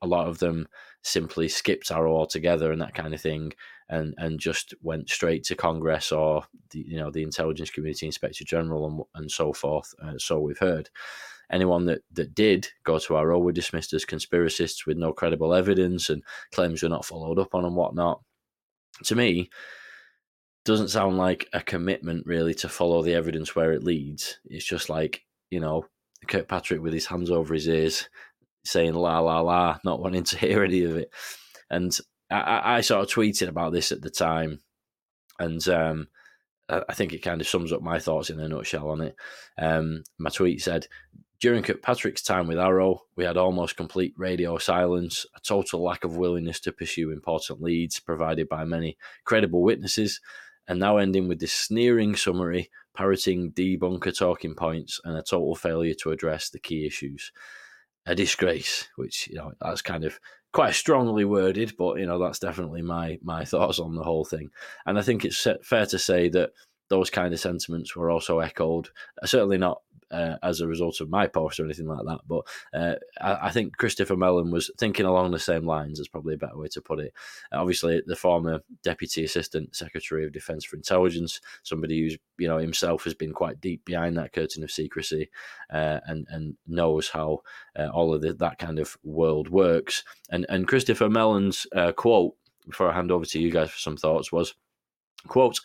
a 0.00 0.06
lot 0.06 0.28
of 0.28 0.38
them 0.38 0.68
simply 1.02 1.48
skipped 1.48 1.88
AARO 1.88 2.10
altogether 2.10 2.70
and 2.70 2.80
that 2.80 2.94
kind 2.94 3.12
of 3.12 3.20
thing, 3.20 3.52
and 3.88 4.14
and 4.18 4.38
just 4.38 4.74
went 4.82 5.10
straight 5.10 5.44
to 5.44 5.56
Congress 5.56 6.12
or 6.12 6.44
the 6.70 6.84
you 6.86 6.96
know 6.96 7.10
the 7.10 7.22
Intelligence 7.22 7.70
Community 7.70 8.06
Inspector 8.06 8.44
General 8.44 8.86
and 8.86 9.00
and 9.14 9.30
so 9.30 9.52
forth. 9.52 9.92
Uh, 10.02 10.18
so 10.18 10.38
we've 10.38 10.58
heard. 10.58 10.90
Anyone 11.52 11.84
that, 11.86 12.00
that 12.12 12.34
did 12.34 12.68
go 12.84 12.98
to 12.98 13.12
AARO 13.12 13.38
were 13.38 13.52
dismissed 13.52 13.92
as 13.92 14.06
conspiracists 14.06 14.86
with 14.86 14.96
no 14.96 15.12
credible 15.12 15.52
evidence 15.52 16.08
and 16.08 16.22
claims 16.52 16.82
were 16.82 16.88
not 16.88 17.04
followed 17.04 17.38
up 17.38 17.54
on 17.54 17.66
and 17.66 17.76
whatnot. 17.76 18.22
To 19.04 19.14
me, 19.14 19.50
doesn't 20.64 20.88
sound 20.88 21.18
like 21.18 21.48
a 21.52 21.60
commitment 21.60 22.26
really 22.26 22.54
to 22.54 22.68
follow 22.68 23.02
the 23.02 23.14
evidence 23.14 23.54
where 23.54 23.72
it 23.72 23.84
leads. 23.84 24.38
It's 24.46 24.64
just 24.64 24.88
like, 24.88 25.22
you 25.50 25.60
know, 25.60 25.86
Kirkpatrick 26.26 26.80
with 26.80 26.92
his 26.92 27.06
hands 27.06 27.30
over 27.30 27.54
his 27.54 27.68
ears, 27.68 28.08
saying 28.64 28.94
la 28.94 29.20
la 29.20 29.40
la, 29.40 29.78
not 29.84 30.00
wanting 30.00 30.24
to 30.24 30.38
hear 30.38 30.64
any 30.64 30.84
of 30.84 30.96
it. 30.96 31.10
And 31.70 31.96
I, 32.30 32.76
I 32.76 32.80
sort 32.80 33.02
of 33.02 33.14
tweeted 33.14 33.48
about 33.48 33.72
this 33.72 33.92
at 33.92 34.00
the 34.00 34.10
time, 34.10 34.60
and 35.38 35.66
um, 35.68 36.08
I 36.68 36.94
think 36.94 37.12
it 37.12 37.22
kind 37.22 37.40
of 37.40 37.48
sums 37.48 37.72
up 37.72 37.82
my 37.82 37.98
thoughts 37.98 38.30
in 38.30 38.40
a 38.40 38.48
nutshell 38.48 38.88
on 38.88 39.02
it. 39.02 39.16
Um, 39.58 40.04
my 40.18 40.30
tweet 40.30 40.62
said, 40.62 40.86
during 41.40 41.62
Kirkpatrick's 41.62 42.22
time 42.22 42.46
with 42.46 42.56
AARO, 42.56 43.00
we 43.16 43.24
had 43.24 43.36
almost 43.36 43.76
complete 43.76 44.14
radio 44.16 44.56
silence, 44.56 45.26
a 45.36 45.40
total 45.40 45.82
lack 45.82 46.04
of 46.04 46.16
willingness 46.16 46.60
to 46.60 46.72
pursue 46.72 47.10
important 47.10 47.60
leads 47.60 48.00
provided 48.00 48.48
by 48.48 48.64
many 48.64 48.96
credible 49.24 49.62
witnesses, 49.62 50.20
and 50.68 50.78
now 50.78 50.96
ending 50.96 51.28
with 51.28 51.40
this 51.40 51.52
sneering 51.52 52.16
summary, 52.16 52.70
parroting 52.96 53.52
debunker 53.52 54.16
talking 54.16 54.54
points, 54.54 55.00
and 55.04 55.16
a 55.16 55.22
total 55.22 55.54
failure 55.54 55.94
to 55.94 56.10
address 56.10 56.50
the 56.50 56.58
key 56.58 56.86
issues. 56.86 57.32
A 58.06 58.14
disgrace, 58.14 58.88
which, 58.96 59.28
you 59.28 59.36
know, 59.36 59.52
that's 59.60 59.82
kind 59.82 60.04
of 60.04 60.20
quite 60.52 60.74
strongly 60.74 61.24
worded, 61.24 61.74
but, 61.76 61.98
you 61.98 62.06
know, 62.06 62.18
that's 62.18 62.38
definitely 62.38 62.82
my, 62.82 63.18
my 63.22 63.44
thoughts 63.46 63.78
on 63.78 63.94
the 63.94 64.02
whole 64.02 64.24
thing. 64.24 64.50
And 64.86 64.98
I 64.98 65.02
think 65.02 65.24
it's 65.24 65.46
fair 65.62 65.86
to 65.86 65.98
say 65.98 66.28
that 66.30 66.50
those 66.90 67.10
kind 67.10 67.32
of 67.32 67.40
sentiments 67.40 67.96
were 67.96 68.10
also 68.10 68.40
echoed, 68.40 68.88
uh, 69.22 69.26
certainly 69.26 69.58
not 69.58 69.80
uh, 70.10 70.36
as 70.42 70.60
a 70.60 70.66
result 70.66 71.00
of 71.00 71.10
my 71.10 71.26
post 71.26 71.58
or 71.58 71.64
anything 71.64 71.86
like 71.86 72.04
that. 72.06 72.20
But 72.26 72.46
uh, 72.72 72.94
I, 73.20 73.48
I, 73.48 73.50
think 73.50 73.76
Christopher 73.76 74.16
Mellon 74.16 74.50
was 74.50 74.70
thinking 74.78 75.06
along 75.06 75.30
the 75.30 75.38
same 75.38 75.66
lines. 75.66 76.00
Is 76.00 76.08
probably 76.08 76.34
a 76.34 76.38
better 76.38 76.56
way 76.56 76.68
to 76.68 76.80
put 76.80 77.00
it. 77.00 77.12
Obviously, 77.52 78.02
the 78.06 78.16
former 78.16 78.60
Deputy 78.82 79.24
Assistant 79.24 79.74
Secretary 79.74 80.24
of 80.24 80.32
Defence 80.32 80.64
for 80.64 80.76
Intelligence, 80.76 81.40
somebody 81.62 82.00
who's 82.00 82.18
you 82.38 82.48
know 82.48 82.58
himself 82.58 83.04
has 83.04 83.14
been 83.14 83.32
quite 83.32 83.60
deep 83.60 83.84
behind 83.84 84.16
that 84.16 84.32
curtain 84.32 84.62
of 84.62 84.70
secrecy, 84.70 85.30
uh, 85.72 86.00
and 86.06 86.26
and 86.30 86.56
knows 86.66 87.08
how 87.08 87.40
uh, 87.78 87.88
all 87.88 88.14
of 88.14 88.22
the, 88.22 88.32
that 88.34 88.58
kind 88.58 88.78
of 88.78 88.96
world 89.02 89.48
works. 89.48 90.04
And 90.30 90.46
and 90.48 90.68
Christopher 90.68 91.08
Mellon's 91.08 91.66
uh, 91.74 91.92
quote 91.92 92.34
before 92.68 92.90
I 92.90 92.94
hand 92.94 93.10
over 93.10 93.24
to 93.26 93.38
you 93.38 93.50
guys 93.50 93.70
for 93.70 93.78
some 93.78 93.96
thoughts 93.96 94.32
was, 94.32 94.54
quote. 95.28 95.60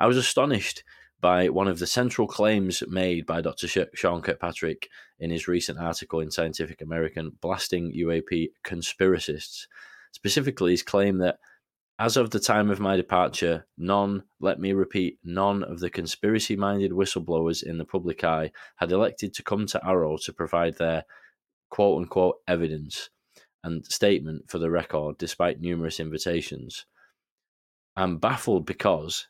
I 0.00 0.06
was 0.06 0.16
astonished 0.16 0.82
by 1.20 1.48
one 1.48 1.68
of 1.68 1.78
the 1.78 1.86
central 1.86 2.26
claims 2.26 2.82
made 2.88 3.26
by 3.26 3.40
Dr. 3.40 3.86
Sean 3.94 4.22
Kirkpatrick 4.22 4.88
in 5.18 5.30
his 5.30 5.48
recent 5.48 5.78
article 5.78 6.20
in 6.20 6.30
Scientific 6.30 6.80
American, 6.80 7.32
blasting 7.40 7.92
UAP 7.92 8.50
conspiracists. 8.64 9.66
Specifically, 10.12 10.72
his 10.72 10.82
claim 10.82 11.18
that 11.18 11.38
as 11.98 12.16
of 12.16 12.30
the 12.30 12.40
time 12.40 12.70
of 12.70 12.80
my 12.80 12.96
departure, 12.96 13.66
none, 13.76 14.22
let 14.40 14.58
me 14.58 14.72
repeat, 14.72 15.18
none 15.22 15.62
of 15.62 15.80
the 15.80 15.90
conspiracy 15.90 16.56
minded 16.56 16.92
whistleblowers 16.92 17.62
in 17.62 17.76
the 17.76 17.84
public 17.84 18.24
eye 18.24 18.50
had 18.76 18.90
elected 18.90 19.34
to 19.34 19.42
come 19.42 19.66
to 19.66 19.80
AARO 19.80 20.18
to 20.24 20.32
provide 20.32 20.78
their 20.78 21.04
quote 21.68 22.00
unquote 22.00 22.36
evidence 22.48 23.10
and 23.62 23.84
statement 23.84 24.48
for 24.48 24.58
the 24.58 24.70
record, 24.70 25.18
despite 25.18 25.60
numerous 25.60 26.00
invitations. 26.00 26.86
I'm 27.96 28.16
baffled 28.16 28.64
because 28.64 29.26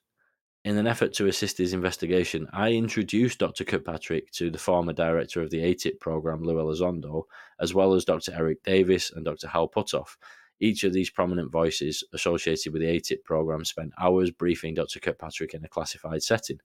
in 0.65 0.77
an 0.77 0.87
effort 0.87 1.15
to 1.15 1.27
assist 1.27 1.57
his 1.57 1.73
investigation, 1.73 2.47
I 2.53 2.73
introduced 2.73 3.39
Dr. 3.39 3.65
Kirkpatrick 3.65 4.31
to 4.33 4.51
the 4.51 4.59
former 4.59 4.93
director 4.93 5.41
of 5.41 5.51
the 5.51 5.61
AATIP 5.61 6.01
program, 6.01 6.43
Lou 6.43 6.57
Elizondo, 6.57 7.25
as 7.61 7.73
well 7.73 7.95
as 7.95 8.05
Dr. 8.05 8.33
Eric 8.35 8.63
Davis 8.63 9.11
and 9.11 9.25
Dr. 9.25 9.49
Hal 9.49 9.69
Puthoff. 9.69 10.17
Each 10.61 10.85
of 10.85 10.93
these 10.93 11.09
prominent 11.09 11.51
voices 11.51 12.05
associated 12.13 12.75
with 12.75 12.83
the 12.83 12.89
AATIP 12.89 13.25
program 13.25 13.65
spent 13.65 13.95
hours 13.99 14.31
briefing 14.31 14.75
Dr. 14.75 15.01
Kirkpatrick 15.01 15.55
in 15.55 15.65
a 15.65 15.69
classified 15.69 16.23
setting. 16.23 16.61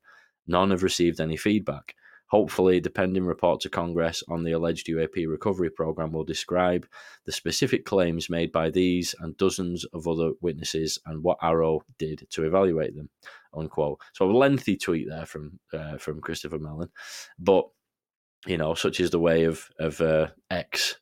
None 0.46 0.72
have 0.72 0.84
received 0.84 1.22
any 1.22 1.38
feedback. 1.38 1.96
Hopefully, 2.30 2.80
the 2.80 2.90
pending 2.90 3.26
report 3.26 3.62
to 3.62 3.70
Congress 3.70 4.24
on 4.28 4.44
the 4.44 4.52
alleged 4.52 4.88
UAP 4.88 5.30
recovery 5.30 5.70
program 5.70 6.12
will 6.12 6.24
describe 6.24 6.88
the 7.26 7.32
specific 7.32 7.86
claims 7.86 8.32
made 8.32 8.52
by 8.52 8.72
these 8.72 9.14
and 9.20 9.38
dozens 9.38 9.86
of 9.94 10.08
other 10.08 10.32
witnesses 10.42 10.98
and 11.06 11.24
what 11.24 11.40
AARO 11.40 11.82
did 12.00 12.28
to 12.32 12.44
evaluate 12.44 12.96
them. 12.96 13.10
Unquote. 13.56 14.00
So 14.14 14.30
a 14.30 14.32
lengthy 14.32 14.78
tweet 14.78 15.08
there 15.10 15.26
from 15.26 15.60
uh, 15.74 15.98
from 15.98 16.22
Christopher 16.22 16.60
Mellon, 16.60 16.90
but 17.40 17.66
you 18.46 18.58
know, 18.58 18.76
such 18.76 19.00
is 19.00 19.10
the 19.10 19.20
way 19.20 19.46
of 19.46 19.70
of 19.80 20.00
uh, 20.02 20.28
X, 20.52 20.98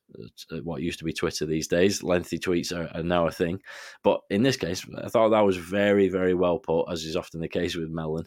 uh, 0.51 0.57
what 0.63 0.81
used 0.81 0.99
to 0.99 1.05
be 1.05 1.13
Twitter 1.13 1.45
these 1.45 1.67
days. 1.67 2.03
Lengthy 2.03 2.39
tweets 2.39 2.71
are, 2.71 2.89
are, 2.97 3.03
now 3.03 3.27
a 3.27 3.31
thing, 3.31 3.61
but 4.03 4.21
in 4.29 4.43
this 4.43 4.57
case, 4.57 4.85
I 5.03 5.09
thought 5.09 5.29
that 5.29 5.45
was 5.45 5.57
very, 5.57 6.07
very 6.07 6.33
well 6.33 6.59
put, 6.59 6.85
as 6.89 7.03
is 7.03 7.15
often 7.15 7.41
the 7.41 7.49
case 7.49 7.75
with 7.75 7.89
Mellon. 7.89 8.25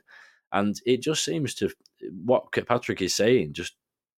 And 0.53 0.77
it 0.85 1.03
just 1.03 1.24
seems 1.24 1.55
to 1.57 1.70
what 2.24 2.53
Patrick 2.66 3.03
is 3.03 3.14
saying 3.14 3.55
just 3.55 3.74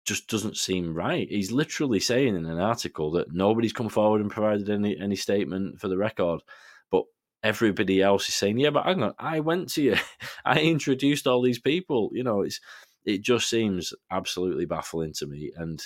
just 0.07 0.29
doesn't 0.29 0.57
seem 0.57 0.95
right. 0.95 1.29
He's 1.29 1.51
literally 1.53 2.01
saying 2.01 2.37
in 2.37 2.47
an 2.47 2.61
article 2.61 3.11
that 3.13 3.33
nobody's 3.33 3.73
come 3.73 3.89
forward 3.89 4.21
and 4.21 4.31
provided 4.31 4.71
any 4.71 4.99
any 4.99 5.17
statement 5.17 5.81
for 5.81 5.89
the 5.89 5.99
record, 5.99 6.41
but 6.91 7.05
everybody 7.43 8.03
else 8.03 8.29
is 8.29 8.35
saying, 8.35 8.59
"Yeah, 8.59 8.71
but 8.71 8.85
hang 8.85 9.03
on, 9.03 9.15
I 9.19 9.41
went 9.41 9.69
to 9.71 9.83
you, 9.83 9.97
I 10.45 10.61
introduced 10.61 11.27
all 11.27 11.43
these 11.43 11.59
people." 11.59 12.11
You 12.13 12.25
know, 12.25 12.43
it's 12.43 12.61
it 13.05 13.23
just 13.23 13.49
seems 13.49 13.95
absolutely 14.11 14.67
baffling 14.67 15.13
to 15.15 15.27
me. 15.27 15.53
And 15.57 15.83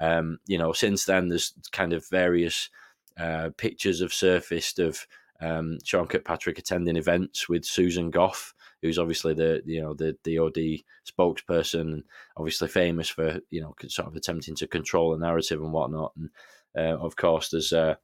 um, 0.00 0.38
you 0.46 0.58
know, 0.58 0.72
since 0.72 1.04
then, 1.04 1.28
there's 1.28 1.54
kind 1.72 1.92
of 1.92 2.08
various 2.08 2.70
uh, 3.18 3.50
pictures 3.56 4.00
have 4.00 4.12
surfaced 4.12 4.78
of 4.78 5.06
um, 5.40 5.78
Sean 5.84 6.06
Kirkpatrick 6.06 6.58
attending 6.58 6.96
events 6.96 7.48
with 7.48 7.64
Susan 7.64 8.10
Gough 8.10 8.54
who's 8.82 8.98
obviously 8.98 9.32
the 9.32 9.62
you 9.64 9.80
know 9.80 9.94
the 9.94 10.16
DoD 10.24 10.82
spokesperson, 11.08 12.02
obviously 12.36 12.68
famous 12.68 13.08
for 13.08 13.40
you 13.50 13.60
know 13.60 13.74
sort 13.86 14.08
of 14.08 14.16
attempting 14.16 14.56
to 14.56 14.66
control 14.66 15.12
the 15.12 15.24
narrative 15.24 15.62
and 15.62 15.72
whatnot. 15.72 16.12
And 16.16 16.30
uh, 16.76 16.98
of 16.98 17.16
course, 17.16 17.50
there's 17.50 17.72
uh, 17.72 17.94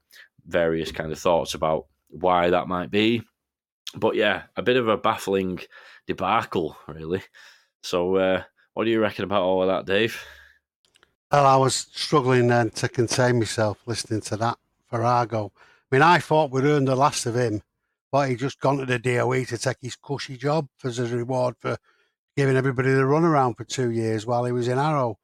various 0.47 0.93
kind 0.93 1.13
of 1.13 1.19
thoughts 1.19 1.55
about 1.55 1.87
why 2.11 2.51
that 2.51 2.69
might 2.69 2.91
be. 2.91 3.23
But 3.95 4.17
yeah, 4.17 4.45
a 4.57 4.63
bit 4.63 4.77
of 4.77 4.89
a 4.89 4.97
baffling 4.97 5.61
debacle, 6.07 6.77
really. 6.87 7.23
So, 7.83 8.17
uh, 8.17 8.43
what 8.75 8.85
do 8.85 8.91
you 8.91 9.01
reckon 9.01 9.25
about 9.25 9.43
all 9.43 9.63
of 9.63 9.69
that, 9.69 9.91
Dave? 9.91 10.23
Well, 11.33 11.47
I 11.47 11.57
was 11.57 11.87
struggling 11.93 12.49
then 12.49 12.71
to 12.71 12.89
contain 12.89 13.39
myself 13.39 13.79
listening 13.87 14.21
to 14.23 14.37
that 14.37 14.59
Farrago. 14.91 15.53
I 15.57 15.95
mean, 15.95 16.03
I 16.03 16.19
thought 16.19 16.51
we'd 16.51 16.65
earned 16.65 16.89
the 16.89 16.97
last 16.97 17.27
of 17.27 17.37
him 17.37 17.63
but 18.11 18.29
he 18.29 18.37
just 18.37 18.61
gone 18.61 18.79
to 18.79 18.87
the 18.87 18.99
DOE 18.99 19.45
to 19.45 19.59
take 19.59 19.79
his 19.81 19.97
cushy 19.97 20.37
job 20.37 20.69
as 20.85 20.99
a 20.99 21.07
reward 21.07 21.55
for 21.59 21.77
giving 22.37 22.57
everybody 22.57 22.91
the 22.91 23.03
runaround 23.03 23.57
for 23.57 23.65
two 23.65 23.91
years 23.91 24.27
while 24.27 24.45
he 24.45 24.53
was 24.53 24.69
in 24.69 24.79
AARO. 24.79 25.17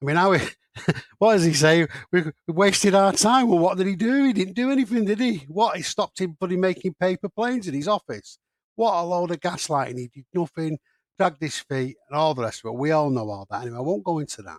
I 0.00 0.04
mean, 0.04 0.16
how? 0.16 0.36
what 1.18 1.34
does 1.34 1.44
he 1.44 1.52
say? 1.52 1.86
We 2.12 2.24
wasted 2.48 2.94
our 2.94 3.12
time. 3.12 3.48
Well, 3.48 3.58
what 3.58 3.78
did 3.78 3.86
he 3.86 3.96
do? 3.96 4.24
He 4.24 4.32
didn't 4.32 4.54
do 4.54 4.70
anything, 4.70 5.04
did 5.04 5.20
he? 5.20 5.44
What? 5.48 5.76
He 5.76 5.82
stopped 5.82 6.20
him 6.20 6.36
putting 6.38 6.60
making 6.60 6.94
paper 6.94 7.28
planes 7.28 7.68
in 7.68 7.74
his 7.74 7.88
office. 7.88 8.38
What 8.76 8.94
a 8.94 9.02
load 9.02 9.30
of 9.30 9.40
gaslighting. 9.40 9.98
He 9.98 10.08
did 10.08 10.26
nothing, 10.32 10.78
dragged 11.18 11.40
his 11.40 11.58
feet, 11.58 11.96
and 12.08 12.16
all 12.16 12.34
the 12.34 12.42
rest 12.42 12.64
of 12.64 12.70
it. 12.70 12.78
We 12.78 12.92
all 12.92 13.10
know 13.10 13.28
all 13.28 13.46
that. 13.50 13.62
Anyway, 13.62 13.78
I 13.78 13.80
won't 13.80 14.04
go 14.04 14.18
into 14.18 14.42
that. 14.42 14.58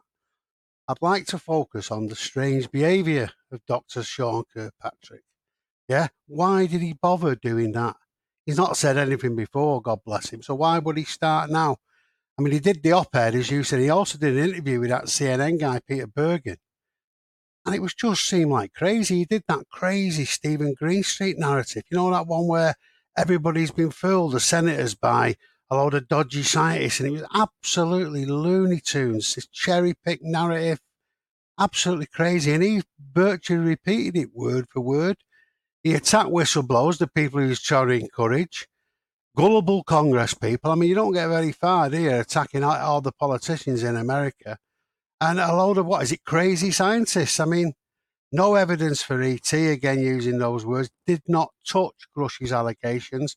I'd 0.87 1.01
like 1.01 1.25
to 1.27 1.39
focus 1.39 1.89
on 1.89 2.07
the 2.07 2.15
strange 2.15 2.69
behaviour 2.69 3.29
of 3.51 3.65
Dr. 3.65 4.03
Sean 4.03 4.43
Kirkpatrick. 4.53 5.23
Yeah. 5.87 6.07
Why 6.27 6.65
did 6.67 6.81
he 6.81 6.93
bother 6.93 7.35
doing 7.35 7.71
that? 7.73 7.95
He's 8.45 8.57
not 8.57 8.77
said 8.77 8.97
anything 8.97 9.35
before, 9.35 9.81
God 9.81 9.99
bless 10.05 10.29
him. 10.29 10.41
So 10.41 10.55
why 10.55 10.79
would 10.79 10.97
he 10.97 11.03
start 11.03 11.49
now? 11.49 11.77
I 12.41 12.43
mean, 12.43 12.53
he 12.53 12.59
did 12.59 12.81
the 12.81 12.93
op 12.93 13.15
ed, 13.15 13.35
as 13.35 13.51
you 13.51 13.61
said. 13.63 13.81
He 13.81 13.91
also 13.91 14.17
did 14.17 14.35
an 14.35 14.49
interview 14.49 14.79
with 14.79 14.89
that 14.89 15.05
CNN 15.05 15.59
guy, 15.59 15.79
Peter 15.87 16.07
Bergen. 16.07 16.57
And 17.67 17.75
it 17.75 17.83
was 17.83 17.93
just 17.93 18.25
seemed 18.25 18.49
like 18.49 18.73
crazy. 18.73 19.17
He 19.17 19.25
did 19.25 19.43
that 19.47 19.69
crazy 19.71 20.25
Steven 20.25 20.73
Greenstreet 20.73 21.37
narrative. 21.37 21.83
You 21.91 21.97
know, 21.97 22.09
that 22.09 22.25
one 22.25 22.47
where 22.47 22.73
everybody's 23.15 23.69
been 23.69 23.91
fooled, 23.91 24.31
the 24.31 24.39
senators, 24.39 24.95
by 24.95 25.35
a 25.69 25.75
load 25.75 25.93
of 25.93 26.07
dodgy 26.07 26.41
scientists. 26.41 26.99
And 26.99 27.09
it 27.09 27.11
was 27.11 27.27
absolutely 27.31 28.25
Looney 28.25 28.79
Tunes, 28.79 29.35
this 29.35 29.45
cherry 29.45 29.93
picked 30.03 30.23
narrative. 30.23 30.79
Absolutely 31.59 32.07
crazy. 32.07 32.53
And 32.53 32.63
he 32.63 32.81
virtually 33.13 33.59
repeated 33.59 34.19
it 34.19 34.33
word 34.33 34.65
for 34.71 34.81
word. 34.81 35.17
He 35.83 35.93
attacked 35.93 36.31
whistleblowers, 36.31 36.97
the 36.97 37.05
people 37.05 37.39
he's 37.39 37.61
trying 37.61 37.89
to 37.89 37.93
encourage, 37.93 38.67
gullible 39.35 39.83
Congress 39.83 40.33
people. 40.33 40.71
I 40.71 40.75
mean, 40.75 40.89
you 40.89 40.95
don't 40.95 41.13
get 41.13 41.27
very 41.27 41.51
far, 41.51 41.89
you, 41.89 42.11
attacking 42.11 42.63
all 42.63 43.01
the 43.01 43.11
politicians 43.11 43.83
in 43.83 43.95
America. 43.95 44.57
And 45.19 45.39
a 45.39 45.53
load 45.53 45.77
of 45.77 45.85
what 45.85 46.03
is 46.03 46.11
it, 46.11 46.23
crazy 46.25 46.71
scientists? 46.71 47.39
I 47.39 47.45
mean, 47.45 47.73
no 48.31 48.55
evidence 48.55 49.03
for 49.03 49.21
ET, 49.21 49.51
again 49.53 49.99
using 49.99 50.37
those 50.37 50.65
words, 50.65 50.89
did 51.05 51.21
not 51.27 51.51
touch 51.67 51.93
Grush's 52.15 52.51
allegations. 52.51 53.35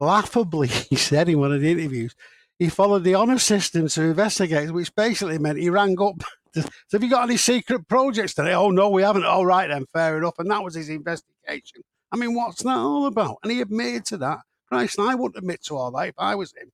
Laughably, 0.00 0.68
he 0.90 0.96
said 0.96 1.28
in 1.28 1.38
one 1.38 1.52
of 1.52 1.60
the 1.60 1.70
interviews, 1.70 2.14
he 2.58 2.68
followed 2.68 3.04
the 3.04 3.14
honour 3.14 3.38
system 3.38 3.88
to 3.88 4.02
investigate, 4.02 4.70
which 4.72 4.94
basically 4.94 5.38
meant 5.38 5.58
he 5.58 5.70
rang 5.70 6.00
up. 6.00 6.22
so, 6.54 6.62
have 6.92 7.02
you 7.02 7.10
got 7.10 7.24
any 7.24 7.36
secret 7.36 7.88
projects 7.88 8.34
today? 8.34 8.54
Oh, 8.54 8.70
no, 8.70 8.90
we 8.90 9.02
haven't. 9.02 9.24
All 9.24 9.46
right, 9.46 9.68
then, 9.68 9.86
fair 9.92 10.18
enough. 10.18 10.38
And 10.38 10.50
that 10.50 10.62
was 10.62 10.74
his 10.74 10.88
investigation. 10.88 11.82
I 12.12 12.16
mean, 12.16 12.34
what's 12.34 12.62
that 12.62 12.76
all 12.76 13.06
about? 13.06 13.38
And 13.42 13.52
he 13.52 13.60
admitted 13.60 14.04
to 14.06 14.16
that. 14.18 14.40
Christ, 14.70 14.98
I 14.98 15.14
wouldn't 15.14 15.38
admit 15.38 15.62
to 15.64 15.76
all 15.76 15.90
that 15.92 16.08
if 16.08 16.14
I 16.18 16.34
was 16.34 16.54
him. 16.54 16.70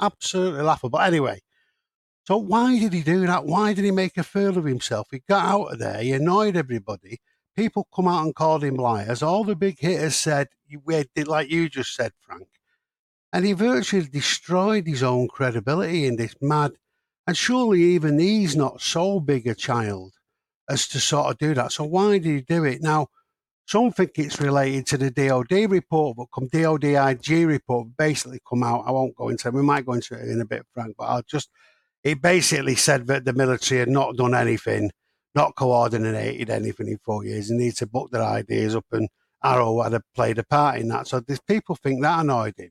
Absolutely 0.00 0.62
laughable. 0.62 0.90
But 0.90 1.08
anyway, 1.08 1.40
So 2.26 2.38
why 2.38 2.78
did 2.78 2.92
he 2.94 3.02
do 3.02 3.26
that? 3.26 3.44
Why 3.44 3.74
did 3.74 3.84
he 3.84 3.90
make 3.90 4.16
a 4.16 4.22
fool 4.22 4.56
of 4.56 4.64
himself? 4.64 5.08
He 5.10 5.22
got 5.28 5.44
out 5.44 5.72
of 5.74 5.78
there, 5.78 6.00
he 6.00 6.12
annoyed 6.12 6.56
everybody. 6.56 7.20
People 7.54 7.86
come 7.94 8.08
out 8.08 8.24
and 8.24 8.34
called 8.34 8.64
him 8.64 8.76
liars. 8.76 9.22
All 9.22 9.44
the 9.44 9.54
big 9.54 9.78
hitters 9.78 10.16
said, 10.16 10.48
like 11.26 11.50
you 11.50 11.68
just 11.68 11.94
said, 11.94 12.12
Frank. 12.20 12.48
And 13.32 13.44
he 13.44 13.52
virtually 13.52 14.06
destroyed 14.06 14.86
his 14.86 15.02
own 15.02 15.28
credibility 15.28 16.06
in 16.06 16.16
this 16.16 16.34
mad. 16.40 16.72
And 17.26 17.36
surely 17.36 17.82
even 17.82 18.18
he's 18.18 18.56
not 18.56 18.80
so 18.80 19.20
big 19.20 19.46
a 19.46 19.54
child 19.54 20.14
as 20.68 20.88
to 20.88 21.00
sort 21.00 21.30
of 21.30 21.38
do 21.38 21.54
that. 21.54 21.72
So 21.72 21.84
why 21.84 22.12
did 22.18 22.24
he 22.24 22.40
do 22.40 22.64
it? 22.64 22.82
Now, 22.82 23.08
some 23.66 23.92
think 23.92 24.12
it's 24.16 24.40
related 24.40 24.86
to 24.86 24.98
the 24.98 25.10
DOD 25.10 25.70
report, 25.70 26.16
but 26.16 26.26
come 26.34 26.48
DOD 26.48 26.84
IG 26.84 27.46
report 27.46 27.88
basically 27.96 28.40
come 28.48 28.62
out. 28.62 28.84
I 28.86 28.90
won't 28.90 29.16
go 29.16 29.28
into 29.30 29.48
it. 29.48 29.54
We 29.54 29.62
might 29.62 29.86
go 29.86 29.94
into 29.94 30.14
it 30.14 30.28
in 30.28 30.40
a 30.40 30.44
bit, 30.44 30.66
Frank, 30.74 30.96
but 30.98 31.04
I'll 31.04 31.22
just 31.22 31.48
it 32.02 32.20
basically 32.20 32.76
said 32.76 33.06
that 33.06 33.24
the 33.24 33.32
military 33.32 33.80
had 33.80 33.88
not 33.88 34.16
done 34.16 34.34
anything, 34.34 34.90
not 35.34 35.56
coordinated 35.56 36.50
anything 36.50 36.88
in 36.88 36.98
four 36.98 37.24
years, 37.24 37.48
and 37.48 37.58
need 37.58 37.76
to 37.76 37.86
book 37.86 38.10
their 38.10 38.22
ideas 38.22 38.76
up. 38.76 38.84
And 38.92 39.08
AARO 39.42 39.90
had 39.90 40.00
played 40.14 40.38
a 40.38 40.44
part 40.44 40.78
in 40.78 40.88
that. 40.88 41.08
So 41.08 41.20
these 41.20 41.40
people 41.40 41.74
think 41.76 42.02
that 42.02 42.20
annoyed 42.20 42.54
him. 42.58 42.70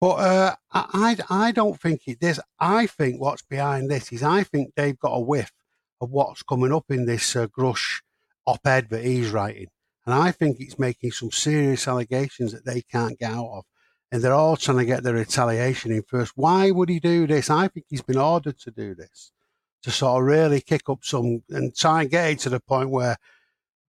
But 0.00 0.14
uh, 0.14 0.54
I, 0.72 1.16
I 1.30 1.52
don't 1.52 1.80
think 1.80 2.02
it 2.06 2.18
is. 2.20 2.40
I 2.60 2.86
think 2.86 3.20
what's 3.20 3.42
behind 3.42 3.90
this 3.90 4.12
is 4.12 4.22
I 4.22 4.44
think 4.44 4.72
they've 4.76 4.98
got 4.98 5.14
a 5.14 5.20
whiff 5.20 5.52
of 6.00 6.10
what's 6.10 6.42
coming 6.42 6.72
up 6.72 6.84
in 6.90 7.06
this 7.06 7.34
uh, 7.34 7.46
Grush 7.46 8.02
op-ed 8.46 8.90
that 8.90 9.04
he's 9.04 9.30
writing, 9.30 9.68
and 10.06 10.14
I 10.14 10.30
think 10.30 10.58
it's 10.60 10.78
making 10.78 11.12
some 11.12 11.30
serious 11.30 11.88
allegations 11.88 12.52
that 12.52 12.64
they 12.64 12.82
can't 12.82 13.18
get 13.18 13.32
out 13.32 13.50
of 13.52 13.64
and 14.14 14.22
they're 14.22 14.32
all 14.32 14.56
trying 14.56 14.78
to 14.78 14.84
get 14.84 15.02
the 15.02 15.12
retaliation 15.12 15.90
in 15.90 16.02
first. 16.02 16.34
Why 16.36 16.70
would 16.70 16.88
he 16.88 17.00
do 17.00 17.26
this? 17.26 17.50
I 17.50 17.66
think 17.66 17.86
he's 17.88 18.00
been 18.00 18.16
ordered 18.16 18.58
to 18.60 18.70
do 18.70 18.94
this 18.94 19.32
to 19.82 19.90
sort 19.90 20.22
of 20.22 20.26
really 20.26 20.60
kick 20.60 20.88
up 20.88 21.00
some 21.02 21.42
and 21.50 21.74
try 21.76 22.02
and 22.02 22.10
get 22.10 22.30
it 22.30 22.38
to 22.40 22.48
the 22.48 22.60
point 22.60 22.90
where 22.90 23.16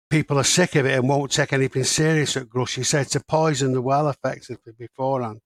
people 0.09 0.39
are 0.39 0.45
sick 0.45 0.76
of 0.76 0.86
it 0.86 0.97
and 0.97 1.09
won't 1.09 1.32
take 1.32 1.51
anything 1.51 1.84
serious 1.84 2.38
at 2.38 2.47
Grush. 2.47 2.76
He 2.76 2.84
said 2.84 3.07
to 3.09 3.20
poison 3.20 3.74
the 3.74 3.82
well 3.82 4.07
effectively 4.07 4.72
beforehand. 4.78 5.41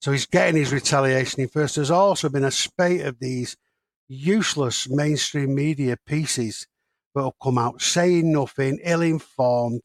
So 0.00 0.12
he's 0.12 0.26
getting 0.26 0.56
his 0.56 0.72
retaliation 0.72 1.42
in 1.42 1.48
first. 1.48 1.76
There's 1.76 1.90
also 1.90 2.28
been 2.28 2.44
a 2.44 2.50
spate 2.50 3.02
of 3.02 3.18
these 3.18 3.56
useless 4.08 4.88
mainstream 4.88 5.54
media 5.54 5.98
pieces 6.06 6.66
that 7.14 7.22
have 7.22 7.38
come 7.42 7.58
out 7.58 7.82
saying 7.82 8.32
nothing, 8.32 8.80
ill 8.82 9.02
informed. 9.02 9.82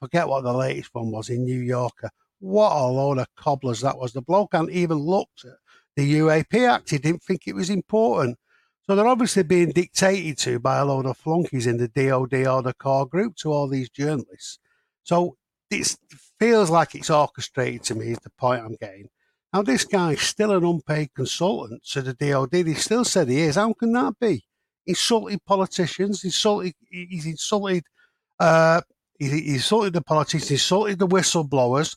Forget 0.00 0.28
what 0.28 0.42
the 0.42 0.52
latest 0.52 0.90
one 0.92 1.10
was 1.10 1.28
in 1.28 1.44
New 1.44 1.60
Yorker 1.60 2.10
what 2.40 2.72
a 2.72 2.86
load 2.86 3.18
of 3.18 3.26
cobblers 3.36 3.82
that 3.82 3.98
was. 3.98 4.12
The 4.12 4.22
bloke 4.22 4.50
hadn't 4.52 4.70
even 4.70 4.98
looked 4.98 5.44
at 5.44 5.56
the 5.94 6.14
UAP 6.18 6.68
Act. 6.68 6.90
He 6.90 6.98
didn't 6.98 7.22
think 7.22 7.42
it 7.46 7.54
was 7.54 7.70
important. 7.70 8.38
So 8.86 8.96
they're 8.96 9.06
obviously 9.06 9.44
being 9.44 9.70
dictated 9.70 10.38
to 10.38 10.58
by 10.58 10.78
a 10.78 10.84
load 10.84 11.06
of 11.06 11.16
flunkies 11.18 11.66
in 11.66 11.76
the 11.76 11.88
DOD 11.88 12.46
or 12.46 12.62
the 12.62 12.74
core 12.74 13.06
group 13.06 13.36
to 13.36 13.52
all 13.52 13.68
these 13.68 13.90
journalists. 13.90 14.58
So 15.04 15.36
it 15.70 15.96
feels 16.40 16.70
like 16.70 16.94
it's 16.94 17.10
orchestrated 17.10 17.84
to 17.84 17.94
me, 17.94 18.12
is 18.12 18.18
the 18.18 18.30
point 18.30 18.64
I'm 18.64 18.76
getting. 18.80 19.08
Now, 19.52 19.62
this 19.62 19.84
guy's 19.84 20.20
still 20.20 20.52
an 20.52 20.64
unpaid 20.64 21.10
consultant 21.14 21.84
to 21.90 22.02
the 22.02 22.14
DOD. 22.14 22.66
He 22.66 22.74
still 22.74 23.04
said 23.04 23.28
he 23.28 23.40
is. 23.40 23.56
How 23.56 23.72
can 23.74 23.92
that 23.92 24.14
be? 24.18 24.44
Insulted 24.86 25.44
politicians, 25.44 26.24
insulted, 26.24 26.72
he's 26.88 27.26
insulted, 27.26 27.84
uh, 28.38 28.80
he, 29.28 29.54
insulted 29.54 29.92
the 29.92 30.02
politicians, 30.02 30.48
he 30.48 30.54
insulted 30.54 30.98
the 30.98 31.08
whistleblowers, 31.08 31.96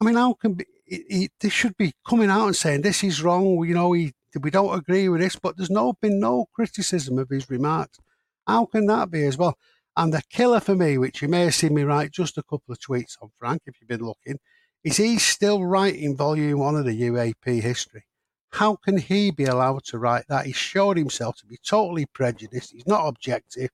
I 0.00 0.04
mean, 0.04 0.14
how 0.14 0.34
can 0.34 0.54
be, 0.54 0.64
it, 0.86 1.04
it, 1.08 1.30
they 1.40 1.48
should 1.48 1.76
be 1.76 1.92
coming 2.08 2.30
out 2.30 2.46
and 2.46 2.56
saying 2.56 2.82
this 2.82 3.04
is 3.04 3.22
wrong. 3.22 3.64
You 3.64 3.74
know, 3.74 3.88
we 3.88 4.12
we 4.40 4.50
don't 4.50 4.76
agree 4.76 5.08
with 5.08 5.20
this, 5.20 5.36
but 5.36 5.56
there's 5.56 5.70
no 5.70 5.94
been 6.00 6.18
no 6.18 6.46
criticism 6.54 7.18
of 7.18 7.28
his 7.28 7.48
remarks. 7.50 7.98
How 8.46 8.66
can 8.66 8.86
that 8.86 9.10
be 9.10 9.24
as 9.24 9.38
well? 9.38 9.56
And 9.96 10.12
the 10.12 10.22
killer 10.30 10.60
for 10.60 10.74
me, 10.74 10.98
which 10.98 11.22
you 11.22 11.28
may 11.28 11.42
have 11.42 11.54
seen 11.54 11.74
me 11.74 11.82
write 11.82 12.12
just 12.12 12.38
a 12.38 12.42
couple 12.42 12.72
of 12.72 12.78
tweets 12.78 13.16
on 13.20 13.30
Frank, 13.38 13.62
if 13.66 13.74
you've 13.80 13.88
been 13.88 14.06
looking, 14.06 14.38
is 14.82 14.96
he's 14.96 15.22
still 15.22 15.64
writing 15.64 16.16
volume 16.16 16.58
one 16.58 16.76
of 16.76 16.86
the 16.86 17.02
UAP 17.02 17.60
history. 17.60 18.04
How 18.52 18.76
can 18.76 18.98
he 18.98 19.30
be 19.30 19.44
allowed 19.44 19.84
to 19.84 19.98
write 19.98 20.24
that? 20.28 20.46
He's 20.46 20.56
showed 20.56 20.96
himself 20.96 21.36
to 21.36 21.46
be 21.46 21.58
totally 21.64 22.06
prejudiced. 22.06 22.72
He's 22.72 22.86
not 22.86 23.06
objective. 23.06 23.70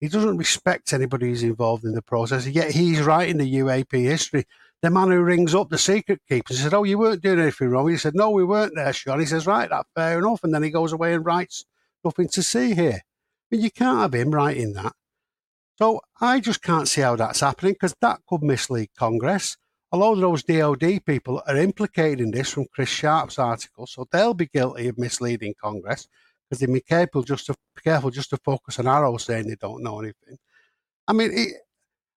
He 0.00 0.08
doesn't 0.08 0.36
respect 0.36 0.92
anybody 0.92 1.28
who's 1.28 1.42
involved 1.42 1.84
in 1.84 1.92
the 1.92 2.02
process. 2.02 2.46
Yet 2.46 2.72
he's 2.72 3.00
writing 3.00 3.38
the 3.38 3.54
UAP 3.54 3.92
history 3.92 4.44
the 4.82 4.90
man 4.90 5.10
who 5.10 5.22
rings 5.22 5.54
up 5.54 5.70
the 5.70 5.78
secret 5.78 6.20
keeper 6.28 6.52
said, 6.52 6.74
Oh, 6.74 6.84
you 6.84 6.98
weren't 6.98 7.22
doing 7.22 7.40
anything 7.40 7.70
wrong. 7.70 7.88
He 7.88 7.96
said, 7.96 8.14
No, 8.14 8.30
we 8.30 8.44
weren't 8.44 8.74
there, 8.74 8.92
Sean. 8.92 9.20
He 9.20 9.26
says, 9.26 9.46
Right, 9.46 9.68
that's 9.68 9.88
fair 9.94 10.18
enough. 10.18 10.44
And 10.44 10.54
then 10.54 10.62
he 10.62 10.70
goes 10.70 10.92
away 10.92 11.14
and 11.14 11.24
writes 11.24 11.64
nothing 12.04 12.28
to 12.28 12.42
see 12.42 12.74
here. 12.74 13.00
But 13.50 13.60
you 13.60 13.70
can't 13.70 14.00
have 14.00 14.14
him 14.14 14.30
writing 14.30 14.74
that. 14.74 14.92
So 15.78 16.00
I 16.20 16.40
just 16.40 16.62
can't 16.62 16.88
see 16.88 17.00
how 17.00 17.16
that's 17.16 17.40
happening 17.40 17.72
because 17.72 17.94
that 18.00 18.20
could 18.28 18.42
mislead 18.42 18.90
Congress. 18.96 19.56
A 19.92 19.96
lot 19.96 20.12
of 20.12 20.20
those 20.20 20.42
DOD 20.42 21.04
people 21.04 21.42
are 21.46 21.56
implicated 21.56 22.20
in 22.20 22.30
this 22.32 22.50
from 22.50 22.66
Chris 22.72 22.88
Sharp's 22.88 23.38
article, 23.38 23.86
so 23.86 24.06
they'll 24.10 24.34
be 24.34 24.46
guilty 24.46 24.88
of 24.88 24.98
misleading 24.98 25.54
Congress 25.60 26.08
because 26.48 26.60
they'd 26.60 26.72
be 26.72 26.80
careful 26.80 27.22
just 27.22 27.46
to 27.46 27.54
careful 27.82 28.10
just 28.10 28.30
to 28.30 28.36
focus 28.38 28.78
on 28.78 28.86
AARO's 28.86 29.24
saying 29.24 29.46
they 29.46 29.56
don't 29.56 29.82
know 29.82 30.00
anything. 30.00 30.38
I 31.08 31.12
mean, 31.12 31.30
it, 31.32 31.52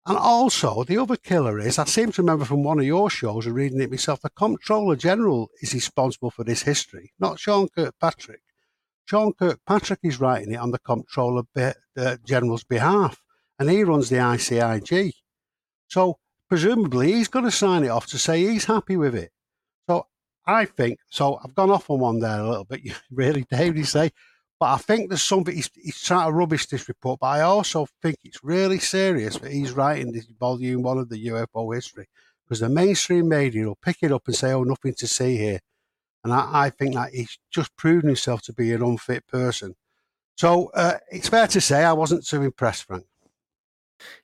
and 0.08 0.18
also, 0.18 0.86
the 0.86 0.98
other 0.98 1.18
killer 1.18 1.60
is 1.60 1.78
I 1.78 1.84
seem 1.84 2.14
to 2.14 2.22
remember 2.22 2.46
from 2.46 2.64
one 2.64 2.80
of 2.80 2.86
your 2.86 3.10
shows 3.10 3.46
and 3.46 3.54
reading 3.54 3.82
it 3.82 3.92
myself, 3.92 4.22
the 4.22 4.30
Comptroller 4.30 4.96
General 4.96 5.50
is 5.62 5.74
responsible 5.74 6.32
for 6.32 6.46
this 6.46 6.62
history, 6.62 7.12
not 7.20 7.40
Sean 7.40 7.68
Kirkpatrick. 7.68 8.40
Sean 9.04 9.34
Kirkpatrick 9.34 10.00
is 10.04 10.22
writing 10.22 10.54
it 10.54 10.58
on 10.58 10.72
the 10.72 10.80
Comptroller 10.80 11.44
General's 12.26 12.64
behalf, 12.64 13.22
and 13.60 13.70
he 13.70 13.84
runs 13.84 14.08
the 14.08 14.16
ICIG. 14.16 15.12
So, 15.88 16.20
presumably, 16.48 17.12
he's 17.12 17.28
going 17.28 17.46
to 17.46 17.52
sign 17.52 17.84
it 17.84 17.90
off 17.90 18.08
to 18.08 18.18
say 18.18 18.46
he's 18.46 18.66
happy 18.66 18.96
with 18.96 19.14
it. 19.14 19.32
I 20.48 20.66
think, 20.66 21.00
so 21.10 21.40
I've 21.44 21.54
gone 21.54 21.70
off 21.70 21.90
on 21.90 22.00
one 22.00 22.20
there 22.20 22.40
a 22.40 22.50
little 22.50 22.64
bit, 22.64 22.82
really, 23.12 23.46
Dave, 23.50 23.78
you 23.78 23.84
say, 23.84 24.12
but 24.60 24.68
I 24.68 24.78
think 24.78 25.10
there's 25.10 25.22
something 25.22 25.54
he's, 25.54 25.70
he's 25.76 26.02
trying 26.02 26.28
to 26.28 26.32
rubbish 26.32 26.66
this 26.66 26.88
report. 26.88 27.20
But 27.20 27.28
I 27.28 27.42
also 27.42 27.88
think 28.02 28.18
it's 28.24 28.44
really 28.44 28.80
serious 28.80 29.38
that 29.38 29.52
he's 29.52 29.74
writing 29.74 30.12
this 30.12 30.26
volume 30.26 30.82
one 30.82 30.98
of 30.98 31.10
the 31.10 31.28
UFO 31.28 31.76
history 31.76 32.08
because 32.44 32.62
the 32.62 32.70
mainstream 32.70 33.30
media 33.30 33.68
will 33.68 33.78
pick 33.82 33.98
it 34.02 34.12
up 34.12 34.24
and 34.26 34.36
say, 34.36 34.54
"Oh, 34.54 34.64
nothing 34.64 34.96
to 34.96 35.06
see 35.08 35.38
here," 35.38 35.60
and 36.24 36.34
I, 36.34 36.50
I 36.66 36.70
think 36.72 36.96
that 36.96 37.14
he's 37.14 37.38
just 37.52 37.76
proven 37.78 38.08
himself 38.08 38.42
to 38.44 38.54
be 38.54 38.72
an 38.74 38.82
unfit 38.82 39.28
person. 39.28 39.76
So 40.38 40.72
uh, 40.74 40.98
it's 41.12 41.30
fair 41.30 41.48
to 41.48 41.62
say 41.62 41.84
I 41.84 41.94
wasn't 41.94 42.26
too 42.26 42.42
impressed, 42.42 42.86
Frank. 42.86 43.06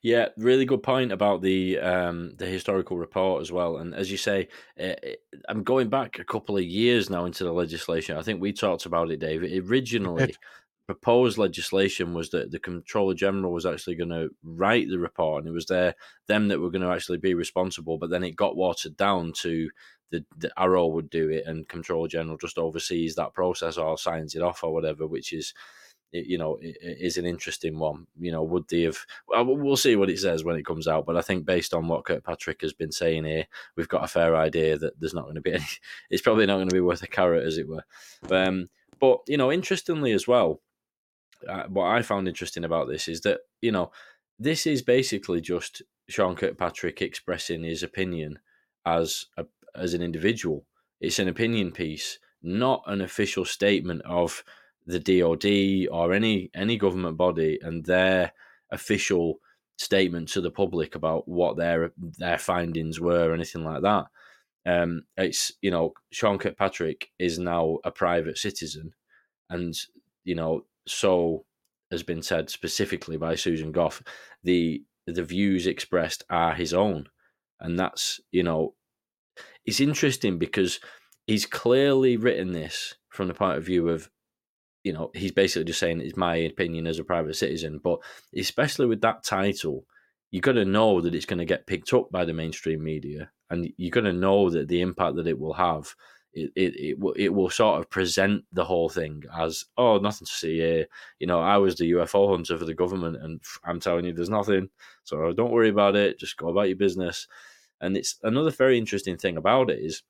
Yeah, 0.02 0.28
really 0.36 0.64
good 0.64 0.82
point 0.82 1.12
about 1.12 1.42
the 1.42 1.78
um, 1.78 2.34
the 2.36 2.46
historical 2.46 2.96
report 2.96 3.42
as 3.42 3.50
well. 3.50 3.78
And 3.78 3.94
as 3.94 4.10
you 4.10 4.16
say, 4.16 4.48
uh, 4.80 4.94
I'm 5.48 5.62
going 5.62 5.88
back 5.88 6.18
a 6.18 6.24
couple 6.24 6.56
of 6.56 6.64
years 6.64 7.10
now 7.10 7.24
into 7.24 7.44
the 7.44 7.52
legislation. 7.52 8.16
I 8.16 8.22
think 8.22 8.40
we 8.40 8.52
talked 8.52 8.86
about 8.86 9.10
it, 9.10 9.20
David. 9.20 9.68
Originally, 9.68 10.36
proposed 10.86 11.38
legislation 11.38 12.14
was 12.14 12.30
that 12.30 12.50
the 12.50 12.58
Comptroller 12.58 13.14
General 13.14 13.52
was 13.52 13.66
actually 13.66 13.96
going 13.96 14.10
to 14.10 14.28
write 14.42 14.88
the 14.88 14.98
report, 14.98 15.42
and 15.42 15.48
it 15.48 15.54
was 15.54 15.66
there 15.66 15.94
them 16.28 16.48
that 16.48 16.60
were 16.60 16.70
going 16.70 16.82
to 16.82 16.92
actually 16.92 17.18
be 17.18 17.34
responsible. 17.34 17.98
But 17.98 18.10
then 18.10 18.24
it 18.24 18.36
got 18.36 18.56
watered 18.56 18.96
down 18.96 19.32
to 19.38 19.70
the, 20.10 20.24
the 20.36 20.52
AARO 20.56 20.92
would 20.92 21.10
do 21.10 21.30
it, 21.30 21.46
and 21.46 21.68
Comptroller 21.68 22.08
General 22.08 22.36
just 22.36 22.58
oversees 22.58 23.14
that 23.16 23.32
process 23.32 23.76
or 23.76 23.98
signs 23.98 24.34
it 24.34 24.42
off 24.42 24.62
or 24.62 24.72
whatever, 24.72 25.06
which 25.06 25.32
is 25.32 25.54
you 26.14 26.38
know, 26.38 26.58
is 26.60 27.16
an 27.16 27.26
interesting 27.26 27.78
one. 27.78 28.06
You 28.18 28.32
know, 28.32 28.42
would 28.42 28.68
they 28.68 28.82
have? 28.82 28.98
Well, 29.28 29.76
see 29.76 29.96
what 29.96 30.10
it 30.10 30.18
says 30.18 30.44
when 30.44 30.56
it 30.56 30.64
comes 30.64 30.86
out. 30.86 31.06
But 31.06 31.16
I 31.16 31.22
think 31.22 31.44
based 31.44 31.74
on 31.74 31.88
what 31.88 32.04
Kirkpatrick 32.04 32.62
has 32.62 32.72
been 32.72 32.92
saying 32.92 33.24
here, 33.24 33.46
we've 33.76 33.88
got 33.88 34.04
a 34.04 34.08
fair 34.08 34.36
idea 34.36 34.78
that 34.78 34.98
there's 35.00 35.14
not 35.14 35.24
going 35.24 35.34
to 35.34 35.40
be 35.40 35.52
any. 35.54 35.64
It's 36.10 36.22
probably 36.22 36.46
not 36.46 36.56
going 36.56 36.68
to 36.68 36.74
be 36.74 36.80
worth 36.80 37.02
a 37.02 37.08
carrot, 37.08 37.44
as 37.44 37.58
it 37.58 37.68
were. 37.68 37.84
Um, 38.30 38.68
but 39.00 39.20
you 39.26 39.36
know, 39.36 39.50
interestingly 39.50 40.12
as 40.12 40.28
well, 40.28 40.60
uh, 41.48 41.64
what 41.64 41.86
I 41.86 42.02
found 42.02 42.28
interesting 42.28 42.64
about 42.64 42.88
this 42.88 43.08
is 43.08 43.22
that 43.22 43.40
you 43.60 43.72
know, 43.72 43.90
this 44.38 44.66
is 44.66 44.82
basically 44.82 45.40
just 45.40 45.82
Sean 46.08 46.36
Kirkpatrick 46.36 47.02
expressing 47.02 47.64
his 47.64 47.82
opinion 47.82 48.38
as 48.86 49.26
a 49.36 49.46
as 49.74 49.94
an 49.94 50.02
individual. 50.02 50.64
It's 51.00 51.18
an 51.18 51.28
opinion 51.28 51.72
piece, 51.72 52.18
not 52.42 52.84
an 52.86 53.00
official 53.00 53.44
statement 53.44 54.02
of 54.02 54.44
the 54.86 55.00
DoD 55.00 55.88
or 55.90 56.12
any 56.12 56.50
any 56.54 56.76
government 56.76 57.16
body 57.16 57.58
and 57.62 57.84
their 57.84 58.32
official 58.70 59.40
statement 59.78 60.28
to 60.28 60.40
the 60.40 60.50
public 60.50 60.94
about 60.94 61.26
what 61.26 61.56
their 61.56 61.92
their 62.18 62.38
findings 62.38 63.00
were 63.00 63.30
or 63.30 63.34
anything 63.34 63.64
like 63.64 63.82
that. 63.82 64.06
Um, 64.66 65.02
it's 65.16 65.52
you 65.62 65.70
know 65.70 65.94
Sean 66.12 66.38
Kirkpatrick 66.38 67.10
is 67.18 67.38
now 67.38 67.78
a 67.84 67.90
private 67.90 68.38
citizen, 68.38 68.94
and 69.50 69.74
you 70.24 70.34
know 70.34 70.64
so 70.86 71.44
has 71.90 72.02
been 72.02 72.22
said 72.22 72.50
specifically 72.50 73.16
by 73.16 73.34
Susan 73.34 73.72
Gough. 73.72 74.02
The 74.42 74.82
the 75.06 75.24
views 75.24 75.66
expressed 75.66 76.24
are 76.30 76.54
his 76.54 76.72
own, 76.72 77.08
and 77.60 77.78
that's 77.78 78.20
you 78.32 78.42
know 78.42 78.74
it's 79.64 79.80
interesting 79.80 80.38
because 80.38 80.80
he's 81.26 81.46
clearly 81.46 82.16
written 82.16 82.52
this 82.52 82.94
from 83.08 83.28
the 83.28 83.34
point 83.34 83.58
of 83.58 83.64
view 83.64 83.88
of 83.88 84.10
you 84.84 84.92
know, 84.92 85.10
he's 85.14 85.32
basically 85.32 85.64
just 85.64 85.80
saying 85.80 86.00
it's 86.00 86.16
my 86.16 86.36
opinion 86.36 86.86
as 86.86 86.98
a 86.98 87.04
private 87.04 87.34
citizen. 87.34 87.80
But 87.82 87.98
especially 88.36 88.86
with 88.86 89.00
that 89.00 89.24
title, 89.24 89.86
you 90.30 90.40
got 90.40 90.52
to 90.52 90.64
know 90.64 91.00
that 91.00 91.14
it's 91.14 91.26
going 91.26 91.38
to 91.38 91.44
get 91.46 91.66
picked 91.66 91.92
up 91.94 92.10
by 92.12 92.24
the 92.24 92.34
mainstream 92.34 92.84
media, 92.84 93.30
and 93.50 93.72
you're 93.78 93.90
going 93.90 94.04
to 94.04 94.12
know 94.12 94.50
that 94.50 94.68
the 94.68 94.82
impact 94.82 95.16
that 95.16 95.26
it 95.26 95.38
will 95.38 95.54
have. 95.54 95.94
It, 96.36 96.50
it, 96.56 96.74
it, 96.76 96.98
will, 96.98 97.12
it 97.12 97.28
will 97.28 97.48
sort 97.48 97.78
of 97.78 97.88
present 97.90 98.44
the 98.52 98.64
whole 98.64 98.88
thing 98.88 99.22
as 99.38 99.66
oh 99.78 99.98
nothing 99.98 100.26
to 100.26 100.32
see 100.32 100.56
here 100.56 100.88
you 101.20 101.28
know 101.28 101.38
I 101.40 101.58
was 101.58 101.76
the 101.76 101.92
UFO 101.92 102.28
hunter 102.28 102.58
for 102.58 102.64
the 102.64 102.74
government 102.74 103.18
and 103.22 103.40
I'm 103.62 103.78
telling 103.78 104.04
you 104.04 104.12
there's 104.12 104.30
nothing 104.30 104.68
so 105.04 105.32
don't 105.32 105.52
worry 105.52 105.68
about 105.68 105.94
it 105.94 106.18
just 106.18 106.36
go 106.36 106.48
about 106.48 106.66
your 106.66 106.76
business 106.76 107.28
and 107.80 107.96
it's 107.96 108.18
another 108.24 108.50
very 108.50 108.78
interesting 108.78 109.16
thing 109.16 109.36
about 109.36 109.70
it 109.70 109.78
is 109.78 110.02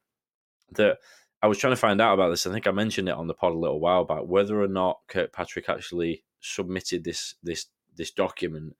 that 0.76 0.96
I 1.44 1.46
was 1.46 1.58
trying 1.58 1.74
to 1.74 1.76
find 1.76 2.00
out 2.00 2.14
about 2.14 2.30
this. 2.30 2.46
I 2.46 2.52
think 2.52 2.66
I 2.66 2.70
mentioned 2.70 3.06
it 3.06 3.14
on 3.14 3.26
the 3.26 3.34
pod 3.34 3.52
a 3.52 3.58
little 3.58 3.78
while 3.78 4.04
back 4.06 4.22
whether 4.24 4.62
or 4.62 4.66
not 4.66 5.00
Kirkpatrick 5.08 5.68
actually 5.68 6.24
submitted 6.40 7.04
this 7.04 7.34
this 7.42 7.66
this 7.94 8.10
document 8.10 8.74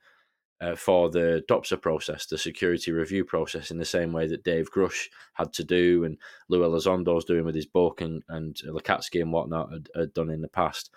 uh, 0.62 0.74
for 0.74 1.10
the 1.10 1.44
DOPSR 1.46 1.82
process, 1.82 2.24
the 2.24 2.38
security 2.38 2.90
review 2.90 3.22
process, 3.22 3.70
in 3.70 3.76
the 3.76 3.84
same 3.84 4.14
way 4.14 4.26
that 4.28 4.44
Dave 4.44 4.70
Grush 4.72 5.08
had 5.34 5.52
to 5.52 5.62
do 5.62 6.04
and 6.04 6.16
Lou 6.48 6.62
Elizondo's 6.62 7.26
doing 7.26 7.44
with 7.44 7.54
his 7.54 7.66
book 7.66 8.00
and, 8.00 8.22
and 8.30 8.56
Lacatski 8.66 9.20
and 9.20 9.30
whatnot 9.30 9.70
had, 9.70 9.88
had, 9.94 10.14
done 10.14 10.30
in 10.30 10.40
the 10.40 10.48
past. 10.48 10.90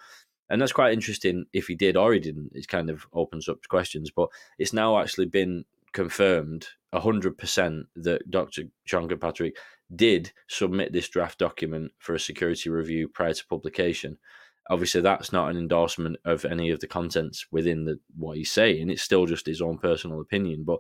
And 0.49 0.61
that's 0.61 0.71
quite 0.71 0.93
interesting 0.93 1.47
if 1.51 1.67
he 1.67 1.75
did 1.75 1.97
or 1.97 2.13
he 2.13 2.19
didn't. 2.21 2.51
It 2.53 2.69
kind 2.69 2.89
of 2.89 3.05
opens 3.11 3.49
up 3.49 3.67
questions, 3.67 4.09
but 4.09 4.29
it's 4.57 4.71
now 4.71 5.01
actually 5.01 5.25
been 5.25 5.65
confirmed 5.91 6.67
100% 6.93 7.83
that 7.97 8.31
Dr. 8.31 8.63
Sean 8.85 9.09
Kirkpatrick 9.09 9.57
did 9.95 10.31
submit 10.47 10.91
this 10.91 11.09
draft 11.09 11.39
document 11.39 11.91
for 11.99 12.15
a 12.15 12.19
security 12.19 12.69
review 12.69 13.07
prior 13.07 13.33
to 13.33 13.47
publication. 13.47 14.17
Obviously, 14.69 15.01
that's 15.01 15.31
not 15.31 15.49
an 15.49 15.57
endorsement 15.57 16.17
of 16.25 16.43
any 16.43 16.69
of 16.71 16.79
the 16.79 16.87
contents 16.87 17.47
within 17.51 17.85
the 17.85 17.99
what 18.17 18.37
he's 18.37 18.51
saying. 18.51 18.89
It's 18.89 19.01
still 19.01 19.25
just 19.25 19.45
his 19.45 19.61
own 19.61 19.77
personal 19.77 20.19
opinion. 20.19 20.63
But 20.65 20.79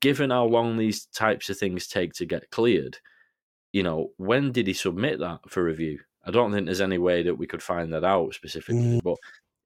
given 0.00 0.30
how 0.30 0.44
long 0.44 0.76
these 0.76 1.06
types 1.06 1.48
of 1.48 1.58
things 1.58 1.86
take 1.86 2.12
to 2.14 2.26
get 2.26 2.50
cleared, 2.50 2.98
you 3.72 3.82
know, 3.82 4.10
when 4.18 4.52
did 4.52 4.66
he 4.66 4.74
submit 4.74 5.18
that 5.20 5.40
for 5.48 5.64
review? 5.64 6.00
I 6.24 6.30
don't 6.30 6.52
think 6.52 6.66
there's 6.66 6.82
any 6.82 6.98
way 6.98 7.22
that 7.22 7.36
we 7.36 7.46
could 7.46 7.62
find 7.62 7.92
that 7.92 8.04
out 8.04 8.34
specifically. 8.34 9.00
Mm. 9.00 9.02
But 9.02 9.16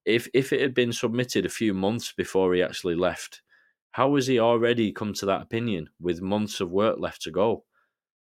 if 0.04 0.28
if 0.32 0.52
it 0.52 0.60
had 0.60 0.74
been 0.74 0.92
submitted 0.92 1.44
a 1.44 1.50
few 1.50 1.74
months 1.74 2.12
before 2.12 2.54
he 2.54 2.62
actually 2.62 2.94
left, 2.94 3.42
how 3.92 4.14
has 4.14 4.26
he 4.26 4.38
already 4.38 4.92
come 4.92 5.12
to 5.14 5.26
that 5.26 5.42
opinion 5.42 5.90
with 6.00 6.20
months 6.20 6.60
of 6.60 6.70
work 6.70 6.98
left 6.98 7.22
to 7.22 7.30
go? 7.30 7.64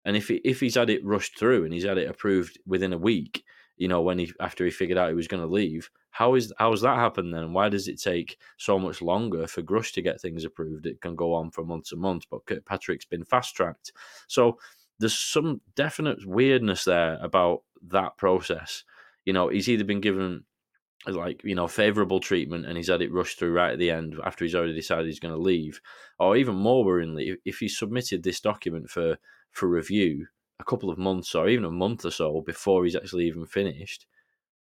And 0.05 0.17
if 0.17 0.27
he, 0.27 0.35
if 0.43 0.59
he's 0.59 0.75
had 0.75 0.89
it 0.89 1.05
rushed 1.05 1.37
through 1.37 1.63
and 1.63 1.73
he's 1.73 1.85
had 1.85 1.97
it 1.97 2.09
approved 2.09 2.59
within 2.65 2.93
a 2.93 2.97
week, 2.97 3.43
you 3.77 3.87
know, 3.87 4.01
when 4.01 4.19
he 4.19 4.31
after 4.39 4.65
he 4.65 4.71
figured 4.71 4.97
out 4.97 5.09
he 5.09 5.15
was 5.15 5.27
going 5.27 5.41
to 5.41 5.47
leave, 5.47 5.89
how 6.11 6.35
is 6.35 6.53
how 6.59 6.71
has 6.71 6.81
that 6.81 6.95
happened 6.95 7.33
then? 7.33 7.53
Why 7.53 7.69
does 7.69 7.87
it 7.87 8.01
take 8.01 8.37
so 8.57 8.77
much 8.77 9.01
longer 9.01 9.47
for 9.47 9.61
Grush 9.61 9.93
to 9.93 10.01
get 10.01 10.21
things 10.21 10.45
approved? 10.45 10.85
It 10.85 11.01
can 11.01 11.15
go 11.15 11.33
on 11.33 11.51
for 11.51 11.63
months 11.63 11.91
and 11.91 12.01
months, 12.01 12.27
but 12.29 12.45
Kirkpatrick's 12.45 13.05
been 13.05 13.25
fast 13.25 13.55
tracked. 13.55 13.93
So 14.27 14.59
there's 14.99 15.17
some 15.17 15.61
definite 15.75 16.25
weirdness 16.25 16.83
there 16.83 17.17
about 17.21 17.63
that 17.87 18.17
process. 18.17 18.83
You 19.25 19.33
know, 19.33 19.47
he's 19.47 19.69
either 19.69 19.83
been 19.83 20.01
given 20.01 20.43
like 21.07 21.43
you 21.43 21.55
know 21.55 21.67
favorable 21.67 22.19
treatment 22.19 22.65
and 22.65 22.77
he's 22.77 22.87
had 22.87 23.01
it 23.01 23.11
rushed 23.11 23.37
through 23.37 23.51
right 23.51 23.73
at 23.73 23.79
the 23.79 23.91
end 23.91 24.15
after 24.23 24.45
he's 24.45 24.55
already 24.55 24.73
decided 24.73 25.05
he's 25.05 25.19
going 25.19 25.33
to 25.33 25.41
leave 25.41 25.81
or 26.17 26.37
even 26.37 26.55
more 26.55 26.85
worryingly 26.85 27.35
if 27.43 27.57
he 27.57 27.67
submitted 27.67 28.23
this 28.23 28.39
document 28.39 28.89
for 28.89 29.17
for 29.53 29.67
review 29.67 30.27
a 30.59 30.63
couple 30.63 30.89
of 30.89 30.97
months 30.97 31.33
or 31.33 31.47
even 31.47 31.65
a 31.65 31.71
month 31.71 32.05
or 32.05 32.11
so 32.11 32.41
before 32.41 32.83
he's 32.83 32.95
actually 32.95 33.25
even 33.25 33.45
finished 33.45 34.05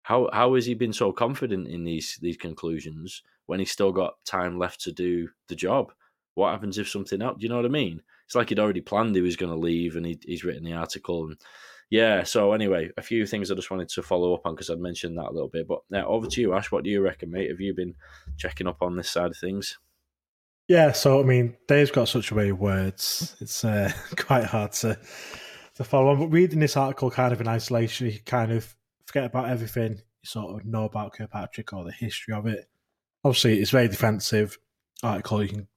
how 0.03 0.29
how 0.31 0.53
has 0.53 0.65
he 0.65 0.73
been 0.73 0.93
so 0.93 1.11
confident 1.11 1.67
in 1.67 1.83
these 1.83 2.19
these 2.21 2.37
conclusions 2.37 3.23
when 3.47 3.59
he's 3.59 3.71
still 3.71 3.91
got 3.91 4.23
time 4.25 4.59
left 4.59 4.79
to 4.81 4.91
do 4.91 5.27
the 5.47 5.55
job 5.55 5.91
what 6.35 6.51
happens 6.51 6.77
if 6.77 6.87
something 6.89 7.21
else 7.21 7.37
do 7.39 7.43
you 7.43 7.49
know 7.49 7.57
what 7.57 7.65
i 7.65 7.69
mean 7.69 8.01
it's 8.25 8.35
like 8.35 8.49
he'd 8.49 8.59
already 8.59 8.81
planned 8.81 9.15
he 9.15 9.21
was 9.21 9.35
going 9.35 9.51
to 9.51 9.57
leave 9.57 9.95
and 9.95 10.05
he, 10.05 10.19
he's 10.23 10.43
written 10.43 10.63
the 10.63 10.73
article 10.73 11.25
and 11.25 11.37
yeah, 11.89 12.23
so 12.23 12.53
anyway, 12.53 12.89
a 12.97 13.01
few 13.01 13.25
things 13.27 13.51
I 13.51 13.55
just 13.55 13.69
wanted 13.69 13.89
to 13.89 14.01
follow 14.01 14.33
up 14.33 14.45
on 14.45 14.55
because 14.55 14.69
I'd 14.69 14.79
mentioned 14.79 15.17
that 15.17 15.27
a 15.27 15.31
little 15.31 15.49
bit. 15.49 15.67
But 15.67 15.81
now 15.89 16.07
over 16.07 16.27
to 16.27 16.41
you, 16.41 16.53
Ash. 16.53 16.71
What 16.71 16.83
do 16.83 16.89
you 16.89 17.01
reckon, 17.01 17.31
mate? 17.31 17.49
Have 17.49 17.61
you 17.61 17.73
been 17.75 17.93
checking 18.37 18.67
up 18.67 18.81
on 18.81 18.95
this 18.95 19.09
side 19.09 19.31
of 19.31 19.37
things? 19.37 19.77
Yeah, 20.67 20.93
so 20.93 21.19
I 21.19 21.23
mean, 21.23 21.55
Dave's 21.67 21.91
got 21.91 22.07
such 22.07 22.31
a 22.31 22.35
way 22.35 22.49
of 22.49 22.59
words; 22.59 23.35
it's 23.39 23.63
uh, 23.63 23.91
quite 24.17 24.45
hard 24.45 24.71
to 24.73 24.97
to 25.75 25.83
follow 25.83 26.09
on. 26.09 26.19
But 26.19 26.27
reading 26.27 26.59
this 26.59 26.77
article 26.77 27.11
kind 27.11 27.33
of 27.33 27.41
in 27.41 27.47
isolation, 27.47 28.07
you 28.07 28.19
kind 28.25 28.51
of 28.51 28.75
forget 29.05 29.25
about 29.25 29.49
everything 29.49 29.93
you 29.93 30.25
sort 30.27 30.55
of 30.55 30.65
know 30.65 30.85
about 30.85 31.13
Kirkpatrick 31.13 31.71
or 31.73 31.83
the 31.83 31.91
history 31.91 32.33
of 32.33 32.47
it. 32.47 32.67
Obviously, 33.23 33.59
it's 33.59 33.71
very 33.71 33.87
defensive 33.87 34.57
article. 35.03 35.43
You 35.43 35.49
can 35.49 35.67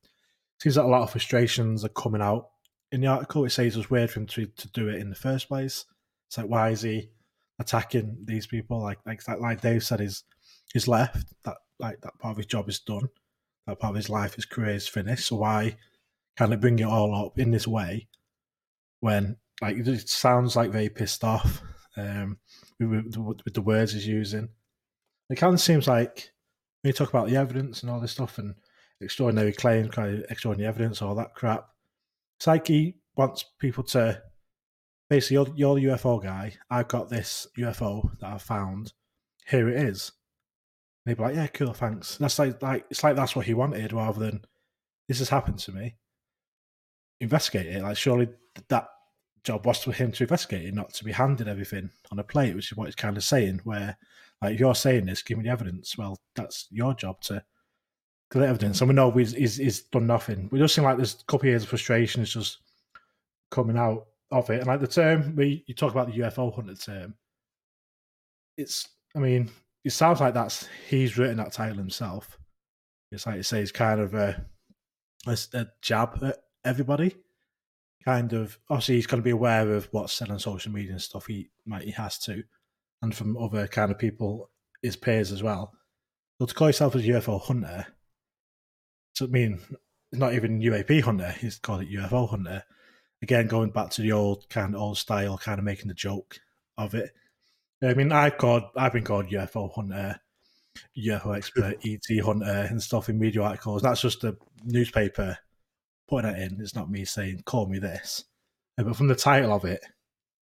seems 0.61 0.77
like 0.77 0.87
a 0.87 0.89
lot 0.89 1.03
of 1.03 1.11
frustrations 1.11 1.85
are 1.85 1.91
coming 1.91 2.23
out 2.23 2.49
in 2.91 3.03
the 3.03 3.07
article. 3.07 3.45
It 3.45 3.51
says 3.51 3.75
it 3.75 3.79
was 3.79 3.91
weird 3.91 4.11
for 4.11 4.21
him 4.21 4.27
to 4.29 4.47
to 4.47 4.69
do 4.69 4.89
it 4.89 5.01
in 5.01 5.11
the 5.11 5.17
first 5.17 5.49
place. 5.49 5.85
It's 6.29 6.39
like 6.39 6.49
why 6.49 6.71
is 6.71 6.83
he 6.83 7.11
attacking 7.59 8.25
these 8.25 8.47
people? 8.47 8.81
Like 8.81 8.99
like 9.05 9.21
like 9.29 9.61
Dave 9.61 9.85
said, 9.85 10.01
he's 10.01 10.25
he's 10.73 10.89
left. 10.89 11.35
That 11.45 11.59
like 11.79 12.01
that 12.01 12.19
part 12.19 12.33
of 12.33 12.37
his 12.39 12.47
job 12.47 12.71
is 12.71 12.79
done. 12.81 13.09
That 13.69 13.81
part 13.81 13.91
of 13.91 13.97
his 13.97 14.09
life, 14.09 14.35
his 14.35 14.47
career 14.47 14.71
is 14.71 14.89
finished. 14.89 15.29
So 15.29 15.37
why 15.37 15.77
can 16.39 16.55
it 16.55 16.61
bring 16.61 16.79
it 16.79 16.85
all 16.85 17.27
up 17.27 17.39
in 17.39 17.51
this 17.51 17.69
way 17.69 18.09
when 19.01 19.37
like 19.61 19.77
it 19.77 20.09
sounds 20.09 20.57
like 20.57 20.73
very 20.73 20.89
pissed 20.89 21.23
off 21.23 21.61
um, 21.99 22.39
with, 22.81 23.15
with 23.45 23.53
the 23.53 23.61
words 23.61 23.93
he's 23.93 24.07
using? 24.07 24.49
It 25.29 25.37
kind 25.37 25.53
of 25.53 25.61
seems 25.61 25.87
like 25.87 26.31
when 26.81 26.89
you 26.89 26.93
talk 26.95 27.11
about 27.11 27.29
the 27.29 27.37
evidence 27.37 27.83
and 27.83 27.91
all 27.91 28.01
this 28.01 28.13
stuff 28.13 28.39
and 28.39 28.55
extraordinary 29.03 29.53
claims, 29.53 29.91
kind 29.91 30.17
of 30.17 30.31
extraordinary 30.31 30.67
evidence, 30.69 31.03
all 31.03 31.15
that 31.17 31.35
crap. 31.35 31.69
It's 32.39 32.47
like 32.47 32.69
he 32.69 32.95
wants 33.17 33.45
people 33.59 33.85
to 33.85 34.23
basically 35.11 35.35
you're, 35.35 35.49
you're 35.57 35.75
the 35.75 35.99
UFO 35.99 36.23
guy. 36.23 36.55
I've 36.71 36.89
got 36.89 37.11
this 37.11 37.47
UFO 37.59 38.19
that 38.21 38.33
I've 38.33 38.43
found. 38.43 38.95
Here 39.47 39.69
it 39.69 39.83
is. 39.83 40.13
And 41.05 41.11
they'd 41.11 41.17
be 41.17 41.23
like, 41.23 41.37
yeah, 41.37 41.47
cool, 41.49 41.73
thanks. 41.73 42.17
that's 42.19 42.39
like, 42.39 42.63
like 42.63 42.87
it's 42.91 43.03
like 43.03 43.17
that's 43.17 43.35
what 43.35 43.47
he 43.47 43.55
wanted 43.55 43.93
rather 43.93 44.19
than 44.19 44.45
this 45.09 45.19
has 45.19 45.29
happened 45.29 45.59
to 45.61 45.73
me. 45.73 45.97
Investigate 47.21 47.67
it. 47.67 47.83
Like 47.83 47.97
surely 47.97 48.29
that 48.69 48.89
job 49.45 49.65
was 49.65 49.83
for 49.83 49.93
him 49.93 50.13
to 50.13 50.25
investigate 50.25 50.67
it, 50.67 50.75
not 50.75 50.93
to 50.95 51.05
be 51.05 51.13
handed 51.13 51.49
everything 51.49 51.91
on 52.11 52.19
a 52.19 52.25
plate, 52.25 52.55
which 52.55 52.71
is 52.71 52.77
what 52.77 52.87
he's 52.87 52.95
kind 52.95 53.17
of 53.17 53.25
saying. 53.25 53.61
Where 53.65 53.97
like 54.43 54.55
if 54.55 54.61
you're 54.61 54.75
saying 54.75 55.07
this, 55.07 55.23
give 55.23 55.39
me 55.39 55.45
the 55.45 55.51
evidence. 55.51 55.97
Well, 55.97 56.21
that's 56.35 56.67
your 56.71 56.95
job 56.95 57.21
to 57.23 57.43
collect 58.31 58.51
evidence. 58.51 58.81
And 58.81 58.89
we 58.89 58.95
know 58.95 59.11
he's, 59.11 59.33
he's, 59.33 59.57
he's 59.57 59.81
done 59.83 60.07
nothing. 60.07 60.49
We 60.53 60.59
just 60.59 60.75
seem 60.75 60.85
like 60.85 60.97
there's 60.97 61.15
a 61.15 61.25
couple 61.25 61.47
of 61.47 61.51
years 61.51 61.63
of 61.63 61.71
frustration 61.71 62.23
is 62.23 62.33
just 62.33 62.59
coming 63.51 63.79
out 63.79 64.07
of 64.31 64.51
it. 64.51 64.59
And 64.59 64.67
like 64.67 64.81
the 64.81 64.87
term 64.87 65.35
we 65.35 65.65
you 65.67 65.75
talk 65.75 65.93
about 65.93 66.09
the 66.09 66.19
UFO 66.21 66.55
hunter 66.55 66.75
term, 66.75 67.15
it's 68.57 68.89
I 69.17 69.21
mean, 69.21 69.51
it 69.89 69.93
sounds 69.93 70.21
like 70.21 70.35
that's 70.35 70.69
he's 70.91 71.17
written 71.17 71.39
that 71.39 71.51
title 71.51 71.79
himself. 71.79 72.39
It's 73.11 73.25
like 73.25 73.37
it 73.37 73.47
says 73.47 73.73
kind 73.73 74.03
of 74.03 74.13
a, 74.13 74.45
a, 75.27 75.39
a 75.55 75.67
jab 75.81 76.23
at 76.23 76.37
everybody. 76.63 77.17
Kind 78.05 78.35
of 78.35 78.59
obviously 78.69 78.97
he's 78.97 79.07
going 79.07 79.23
to 79.23 79.25
be 79.25 79.31
aware 79.31 79.73
of 79.73 79.89
what's 79.91 80.13
said 80.13 80.29
on 80.29 80.39
social 80.39 80.73
media 80.73 80.93
and 80.93 81.01
stuff. 81.01 81.25
He 81.25 81.49
might 81.65 81.85
he 81.85 81.91
has 81.93 82.19
to, 82.19 82.43
and 83.01 83.17
from 83.17 83.39
other 83.39 83.67
kind 83.67 83.91
of 83.91 83.99
people, 83.99 84.51
his 84.83 84.95
peers 84.95 85.33
as 85.33 85.43
well. 85.43 85.73
But 86.39 86.51
to 86.51 86.55
call 86.55 86.69
yourself 86.69 86.95
a 86.95 86.99
UFO 86.99 87.41
hunter, 87.41 87.87
so 89.15 89.25
I 89.25 89.29
mean, 89.29 89.59
it's 90.13 90.21
not 90.21 90.35
even 90.35 90.61
UAP 90.61 91.01
hunter. 91.01 91.31
He's 91.31 91.59
called 91.59 91.81
it 91.81 91.91
UFO 91.91 92.29
hunter 92.29 92.63
again 93.23 93.47
going 93.47 93.71
back 93.71 93.89
to 93.93 94.03
the 94.03 94.13
old 94.13 94.51
kind 94.51 94.75
of 94.75 94.83
old 94.83 94.99
style, 94.99 95.39
kind 95.39 95.59
of 95.59 95.65
making 95.65 95.89
the 95.89 95.95
joke 95.95 96.39
of 96.77 96.95
it. 96.95 97.11
I 97.83 97.95
mean, 97.95 98.13
I've 98.13 98.39
called 98.39 98.65
I've 98.77 98.93
been 98.93 99.05
called 99.05 99.31
UFO 99.31 99.73
hunter, 99.73 100.19
UFO 100.99 101.37
expert, 101.37 101.77
ET 101.85 102.25
hunter, 102.25 102.67
and 102.69 102.83
stuff 102.83 103.09
in 103.09 103.19
media 103.19 103.43
articles. 103.43 103.83
That's 103.83 104.01
just 104.01 104.23
the 104.23 104.37
newspaper 104.65 105.39
putting 106.09 106.31
it 106.31 106.53
in. 106.53 106.61
It's 106.61 106.75
not 106.75 106.91
me 106.91 107.05
saying 107.05 107.43
call 107.45 107.67
me 107.67 107.79
this. 107.79 108.25
But 108.77 108.97
from 108.97 109.09
the 109.09 109.15
title 109.15 109.53
of 109.53 109.65
it, 109.65 109.81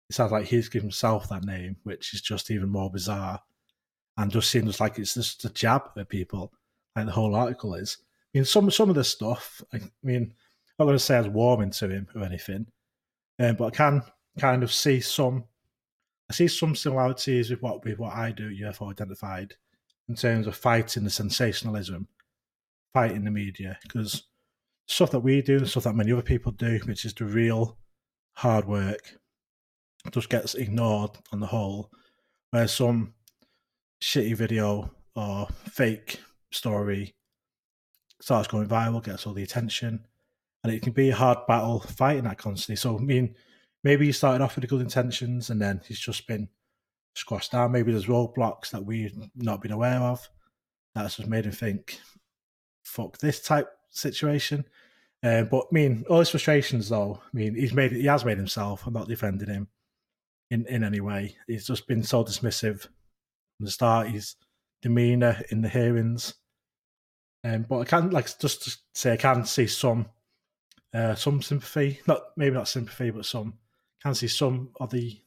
it 0.09 0.15
sounds 0.15 0.33
like 0.33 0.47
he's 0.47 0.69
given 0.69 0.89
himself 0.89 1.29
that 1.29 1.45
name, 1.45 1.77
which 1.85 2.15
is 2.15 2.21
just 2.21 2.51
even 2.51 2.69
more 2.69 2.91
bizarre, 2.91 3.41
and 4.17 4.31
just 4.31 4.51
seems 4.51 4.81
like 4.81 4.99
it's 4.99 5.15
just 5.15 5.45
a 5.45 5.51
jab 5.51 5.83
at 5.97 6.09
people, 6.09 6.53
like 6.97 7.07
the 7.07 7.13
whole 7.13 7.35
article 7.35 7.75
is. 7.75 7.99
I 8.35 8.39
mean, 8.39 8.45
some 8.45 8.71
some 8.71 8.89
of 8.89 8.95
the 8.95 9.05
stuff. 9.05 9.63
I 9.73 9.81
mean, 10.03 10.23
I'm 10.23 10.35
not 10.79 10.85
going 10.87 10.97
to 10.97 10.99
say 10.99 11.17
I 11.17 11.21
was 11.21 11.29
warming 11.29 11.71
to 11.73 11.89
him 11.89 12.09
or 12.15 12.25
anything, 12.25 12.67
um, 13.39 13.57
but 13.57 13.67
I 13.67 13.71
can 13.71 14.03
kind 14.39 14.63
of 14.63 14.73
see 14.73 15.01
some. 15.01 15.45
I 16.31 16.35
see 16.35 16.49
some 16.49 16.75
similarities 16.75 17.51
with 17.51 17.63
what 17.63 17.85
with 17.85 17.99
what 17.99 18.15
I 18.15 18.33
do 18.33 18.49
at 18.49 18.75
UFO 18.75 18.91
Identified 18.91 19.55
in 20.09 20.15
terms 20.15 20.47
of 20.47 20.57
fighting 20.57 21.05
the 21.05 21.11
sensationalism, 21.11 22.09
fighting 22.93 23.25
the 23.25 23.31
media, 23.31 23.79
because 23.83 24.25
stuff 24.87 25.11
that 25.11 25.21
we 25.21 25.43
do, 25.43 25.59
and 25.59 25.69
stuff 25.69 25.85
that 25.85 25.95
many 25.95 26.13
other 26.13 26.23
people 26.23 26.53
do, 26.53 26.81
which 26.85 27.05
is 27.05 27.15
the 27.15 27.25
real 27.25 27.79
hard 28.35 28.67
work, 28.67 29.17
just 30.11 30.29
gets 30.29 30.55
ignored 30.55 31.11
on 31.33 31.41
the 31.41 31.47
whole. 31.47 31.91
Where 32.51 32.69
some 32.69 33.15
shitty 34.03 34.37
video 34.37 34.91
or 35.15 35.49
fake 35.71 36.21
story 36.51 37.15
starts 38.21 38.49
going 38.49 38.69
viral, 38.69 39.03
gets 39.03 39.27
all 39.27 39.33
the 39.33 39.43
attention, 39.43 40.07
and 40.63 40.73
it 40.73 40.83
can 40.83 40.93
be 40.93 41.11
a 41.11 41.15
hard 41.15 41.39
battle 41.47 41.81
fighting 41.81 42.25
that 42.25 42.39
constantly. 42.39 42.77
So, 42.77 42.99
I 42.99 43.01
mean, 43.01 43.35
maybe 43.85 44.07
he 44.07 44.13
started 44.13 44.43
off 44.43 44.57
with 44.57 44.69
good 44.69 44.81
intentions 44.81 45.51
and 45.51 45.61
then 45.61 45.81
he's 45.87 46.01
just 46.01 46.27
been 46.27 46.49
squashed 47.15 47.53
down. 47.53 47.73
Maybe 47.73 47.93
there's 47.93 48.07
roadblocks 48.07 48.71
that 48.71 48.85
we've 48.85 49.17
not 49.37 49.61
been 49.61 49.73
aware 49.73 50.01
of 50.01 50.29
that's 50.95 51.17
just 51.17 51.29
made 51.29 51.47
him 51.47 51.53
think, 51.53 51.99
fuck 52.85 53.19
this 53.19 53.41
type 53.41 53.69
situation. 53.91 54.65
Uh, 55.23 55.43
but 55.45 55.65
I 55.65 55.73
mean, 55.73 56.05
all 56.11 56.19
his 56.19 56.31
frustrations, 56.31 56.89
though. 56.89 57.21
I 57.23 57.37
mean, 57.37 57.55
he's 57.55 57.73
made 57.73 57.93
he 57.93 58.07
has 58.07 58.25
made 58.25 58.39
himself. 58.39 58.87
I'm 58.87 58.93
not 58.93 59.09
defending 59.09 59.49
him 59.49 59.69
in 60.51 60.67
in 60.67 60.83
any 60.83 61.01
way. 61.01 61.37
He's 61.47 61.67
just 61.67 61.87
been 61.87 62.03
so 62.03 62.25
dismissive 62.25 62.83
from 62.83 62.91
the 63.61 63.71
start. 63.71 64.09
His 64.09 64.35
demeanor 64.83 65.41
in 65.51 65.63
the 65.63 65.69
hearings, 65.69 66.35
um, 67.45 67.67
but 67.69 67.79
I 67.79 67.85
can 67.85 68.11
like 68.11 68.37
just 68.39 68.65
to 68.65 68.77
say 68.95 69.13
I 69.13 69.17
can 69.17 69.45
see 69.45 69.69
some 69.69 70.07
uh, 70.93 71.15
some 71.15 71.41
sympathy. 71.41 72.01
Not 72.09 72.23
maybe 72.37 72.57
not 72.57 72.67
sympathy, 72.67 73.11
but 73.11 73.25
some 73.25 73.55
can 74.03 74.15
see 74.15 74.29
some 74.29 74.71
of 74.81 74.91
the 74.91 75.19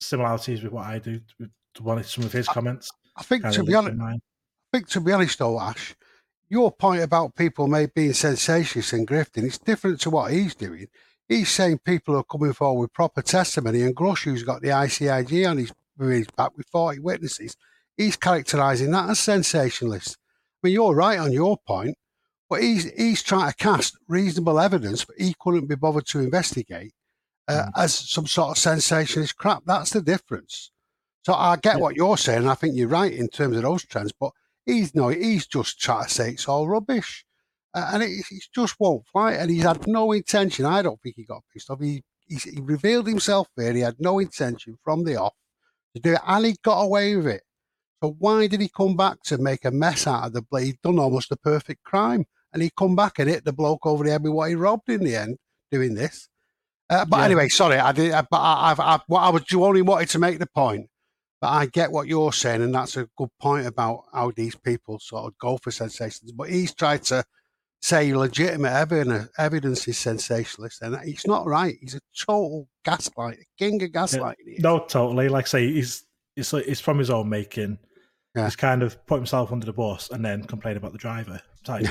similarities 0.00 0.62
with 0.62 0.72
what 0.72 0.86
I 0.86 0.98
do 0.98 1.20
with 1.38 1.50
one 1.80 1.98
of 1.98 2.06
some 2.06 2.24
of 2.24 2.32
his 2.32 2.48
comments. 2.48 2.90
I 3.16 3.22
think 3.22 3.48
to 3.50 3.62
be 3.62 3.74
honest, 3.74 4.00
I 4.00 4.18
think 4.72 4.88
to 4.90 5.00
be 5.00 5.12
honest 5.12 5.38
though, 5.38 5.60
Ash, 5.60 5.94
your 6.48 6.70
point 6.72 7.02
about 7.02 7.36
people 7.36 7.68
may 7.68 7.86
being 7.86 8.10
sensationalists 8.10 8.92
and 8.92 9.06
grifting, 9.06 9.44
it's 9.44 9.58
different 9.58 10.00
to 10.02 10.10
what 10.10 10.32
he's 10.32 10.54
doing. 10.54 10.86
He's 11.28 11.48
saying 11.48 11.78
people 11.78 12.16
are 12.16 12.24
coming 12.24 12.52
forward 12.52 12.80
with 12.80 12.92
proper 12.92 13.22
testimony, 13.22 13.82
and 13.82 13.94
Grusch's 13.94 14.42
got 14.42 14.62
the 14.62 14.68
ICIG 14.68 15.48
on 15.48 15.58
his, 15.58 15.72
his 16.00 16.26
back 16.36 16.56
with 16.56 16.66
40 16.66 16.98
witnesses. 16.98 17.56
He's 17.96 18.16
characterising 18.16 18.90
that 18.90 19.10
as 19.10 19.20
sensationalist. 19.20 20.16
I 20.62 20.66
mean, 20.66 20.74
you're 20.74 20.94
right 20.94 21.18
on 21.18 21.32
your 21.32 21.56
point, 21.56 21.96
but 22.48 22.62
he's 22.62 22.90
he's 22.92 23.22
trying 23.22 23.50
to 23.50 23.56
cast 23.56 23.96
reasonable 24.08 24.58
evidence, 24.58 25.04
but 25.04 25.16
he 25.18 25.34
couldn't 25.38 25.68
be 25.68 25.76
bothered 25.76 26.06
to 26.06 26.18
investigate 26.18 26.92
uh, 27.50 27.66
mm. 27.66 27.70
as 27.76 27.94
some 27.94 28.26
sort 28.26 28.50
of 28.50 28.58
sensationalist 28.58 29.36
crap. 29.36 29.62
That's 29.66 29.90
the 29.90 30.00
difference. 30.00 30.70
So 31.22 31.34
I 31.34 31.56
get 31.56 31.76
yeah. 31.76 31.82
what 31.82 31.96
you're 31.96 32.16
saying. 32.16 32.48
I 32.48 32.54
think 32.54 32.76
you're 32.76 32.88
right 32.88 33.12
in 33.12 33.28
terms 33.28 33.56
of 33.56 33.62
those 33.62 33.84
trends, 33.84 34.12
but 34.18 34.32
He's 34.70 34.94
no, 34.94 35.08
he's 35.08 35.46
just 35.46 35.80
trying 35.80 36.04
to 36.04 36.10
say 36.10 36.30
it's 36.30 36.48
all 36.48 36.68
rubbish, 36.68 37.24
uh, 37.74 37.90
and 37.92 38.02
it, 38.04 38.24
it, 38.30 38.44
just 38.54 38.76
won't 38.78 39.06
fly. 39.06 39.32
And 39.32 39.50
he's 39.50 39.64
had 39.64 39.86
no 39.88 40.12
intention. 40.12 40.64
I 40.64 40.82
don't 40.82 41.00
think 41.00 41.16
he 41.16 41.24
got 41.24 41.42
pissed 41.52 41.70
off. 41.70 41.80
He 41.80 42.04
he 42.28 42.60
revealed 42.60 43.08
himself 43.08 43.48
there. 43.56 43.72
He 43.72 43.80
had 43.80 43.96
no 43.98 44.20
intention 44.20 44.78
from 44.84 45.02
the 45.02 45.16
off 45.16 45.34
to 45.96 46.00
do 46.00 46.12
it, 46.12 46.20
and 46.24 46.46
he 46.46 46.56
got 46.62 46.82
away 46.82 47.16
with 47.16 47.26
it. 47.26 47.42
So 48.00 48.14
why 48.18 48.46
did 48.46 48.60
he 48.60 48.68
come 48.68 48.96
back 48.96 49.22
to 49.24 49.38
make 49.38 49.64
a 49.64 49.72
mess 49.72 50.06
out 50.06 50.26
of 50.26 50.32
the 50.34 50.42
blade? 50.42 50.66
He'd 50.66 50.82
done 50.82 51.00
almost 51.00 51.32
a 51.32 51.36
perfect 51.36 51.82
crime, 51.82 52.26
and 52.52 52.62
he 52.62 52.70
come 52.70 52.94
back 52.94 53.18
and 53.18 53.28
hit 53.28 53.44
the 53.44 53.52
bloke 53.52 53.86
over 53.86 54.04
the 54.04 54.12
head 54.12 54.22
with 54.22 54.32
what 54.32 54.50
he 54.50 54.54
robbed 54.54 54.88
in 54.88 55.02
the 55.02 55.16
end, 55.16 55.38
doing 55.72 55.94
this. 55.94 56.28
Uh, 56.90 57.04
but 57.04 57.18
yeah. 57.18 57.24
anyway, 57.24 57.48
sorry, 57.48 57.78
I 57.78 57.92
did. 57.92 58.12
Uh, 58.12 58.24
but 58.30 58.38
I, 58.38 58.70
I've, 58.72 58.80
I, 58.80 59.00
I 59.14 59.30
was 59.30 59.44
you 59.50 59.64
only 59.64 59.82
wanted 59.82 60.08
to 60.10 60.18
make 60.18 60.38
the 60.38 60.46
point 60.46 60.90
but 61.40 61.48
I 61.48 61.66
get 61.66 61.90
what 61.90 62.06
you're 62.06 62.32
saying, 62.32 62.62
and 62.62 62.74
that's 62.74 62.96
a 62.96 63.08
good 63.16 63.30
point 63.40 63.66
about 63.66 64.04
how 64.12 64.30
these 64.30 64.54
people 64.54 64.98
sort 64.98 65.26
of 65.26 65.38
go 65.38 65.56
for 65.56 65.70
sensations. 65.70 66.32
But 66.32 66.50
he's 66.50 66.74
tried 66.74 67.02
to 67.04 67.24
say 67.80 68.14
legitimate 68.14 68.72
evidence, 68.72 69.30
evidence 69.38 69.88
is 69.88 69.96
sensationalist, 69.96 70.82
and 70.82 70.96
it's 71.02 71.26
not 71.26 71.46
right. 71.46 71.76
He's 71.80 71.94
a 71.94 72.00
total 72.26 72.68
gaslight, 72.84 73.38
a 73.38 73.44
king 73.58 73.82
of 73.82 73.90
gaslighting. 73.90 74.34
Yeah, 74.46 74.58
no, 74.60 74.80
totally. 74.80 75.30
Like 75.30 75.46
I 75.46 75.48
say, 75.48 75.72
he's 75.72 76.04
it's 76.36 76.52
it's 76.52 76.80
from 76.80 76.98
his 76.98 77.08
own 77.08 77.30
making. 77.30 77.78
Yeah. 78.34 78.44
He's 78.44 78.56
kind 78.56 78.82
of 78.82 79.04
put 79.06 79.16
himself 79.16 79.50
under 79.50 79.66
the 79.66 79.72
bus 79.72 80.10
and 80.10 80.24
then 80.24 80.44
complain 80.44 80.76
about 80.76 80.92
the 80.92 80.98
driver 80.98 81.40
type 81.64 81.86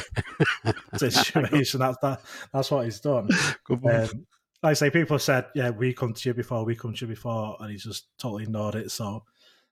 situation. 0.95 1.79
That's 1.79 1.97
that. 2.03 2.21
That's 2.53 2.69
what 2.69 2.85
he's 2.85 2.99
done. 2.99 3.29
Good 3.65 3.85
um, 3.85 4.27
like 4.61 4.71
I 4.71 4.73
say, 4.73 4.89
people 4.89 5.19
said, 5.19 5.45
"Yeah, 5.55 5.69
we 5.69 5.93
come 5.93 6.13
to 6.13 6.29
you 6.29 6.33
before, 6.33 6.65
we 6.65 6.75
come 6.75 6.93
to 6.93 7.05
you 7.05 7.07
before," 7.07 7.57
and 7.59 7.71
he's 7.71 7.83
just 7.83 8.07
totally 8.17 8.43
ignored 8.43 8.75
it. 8.75 8.91
So 8.91 9.23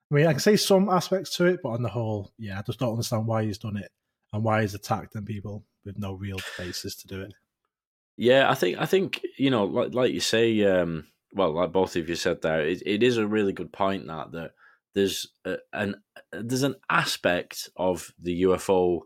I 0.10 0.16
mean, 0.16 0.28
I 0.28 0.32
can 0.32 0.40
see 0.40 0.56
some 0.56 0.90
aspects 0.90 1.36
to 1.38 1.46
it, 1.46 1.60
but 1.62 1.70
on 1.70 1.82
the 1.82 1.90
whole, 1.90 2.32
yeah, 2.38 2.60
I 2.60 2.62
just 2.62 2.80
don't 2.80 2.92
understand 2.92 3.28
why 3.28 3.44
he's 3.44 3.58
done 3.58 3.78
it 3.78 3.92
and 4.32 4.44
why 4.44 4.62
he's 4.62 4.74
attacked 4.74 5.14
them 5.14 5.26
people 5.26 5.66
with 5.84 6.00
no 6.00 6.14
real 6.14 6.40
basis 6.58 6.96
to 6.96 7.08
do 7.08 7.22
it. 7.22 7.34
Yeah, 8.16 8.50
I 8.50 8.56
think 8.56 8.78
I 8.80 8.86
think 8.86 9.22
you 9.38 9.50
know, 9.50 9.66
like 9.66 9.94
like 9.94 10.14
you 10.14 10.20
say, 10.20 10.64
um, 10.64 11.08
well, 11.34 11.54
like 11.54 11.72
both 11.72 11.96
of 11.96 12.08
you 12.08 12.16
said 12.16 12.42
there, 12.42 12.62
it, 12.62 12.82
it 12.86 13.04
is 13.04 13.18
a 13.18 13.28
really 13.28 13.54
good 13.54 13.72
point 13.72 14.08
that 14.08 14.32
that 14.32 14.52
there's 14.96 15.28
a, 15.46 15.58
an 15.74 15.96
there's 16.32 16.64
an 16.64 16.76
aspect 16.90 17.70
of 17.76 18.12
the 18.20 18.44
UFO 18.44 19.02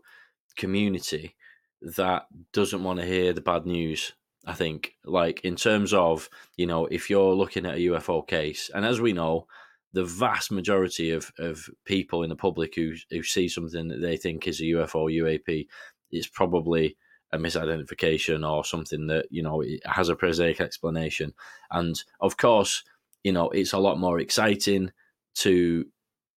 community 0.56 1.36
that 1.82 2.26
doesn't 2.52 2.84
want 2.84 3.00
to 3.00 3.06
hear 3.06 3.32
the 3.32 3.40
bad 3.40 3.66
news. 3.66 4.12
I 4.44 4.54
think, 4.54 4.94
like 5.04 5.40
in 5.42 5.56
terms 5.56 5.92
of 5.92 6.28
you 6.56 6.66
know, 6.66 6.86
if 6.86 7.08
you're 7.08 7.34
looking 7.34 7.66
at 7.66 7.76
a 7.76 7.88
UFO 7.88 8.26
case, 8.26 8.70
and 8.74 8.84
as 8.84 9.00
we 9.00 9.12
know, 9.12 9.46
the 9.92 10.04
vast 10.04 10.50
majority 10.50 11.10
of, 11.10 11.30
of 11.38 11.68
people 11.84 12.22
in 12.22 12.30
the 12.30 12.36
public 12.36 12.74
who 12.74 12.94
who 13.10 13.22
see 13.22 13.48
something 13.48 13.88
that 13.88 14.00
they 14.00 14.16
think 14.16 14.48
is 14.48 14.60
a 14.60 14.64
UFO 14.64 15.12
UAP 15.12 15.66
is 16.10 16.26
probably 16.26 16.96
a 17.32 17.38
misidentification 17.38 18.48
or 18.48 18.64
something 18.64 19.06
that 19.06 19.26
you 19.30 19.42
know 19.42 19.62
has 19.84 20.08
a 20.08 20.16
prosaic 20.16 20.60
explanation. 20.60 21.32
And 21.70 22.02
of 22.20 22.36
course, 22.36 22.84
you 23.24 23.32
know 23.32 23.50
it's 23.50 23.72
a 23.72 23.78
lot 23.78 23.98
more 23.98 24.18
exciting 24.18 24.92
to 25.36 25.86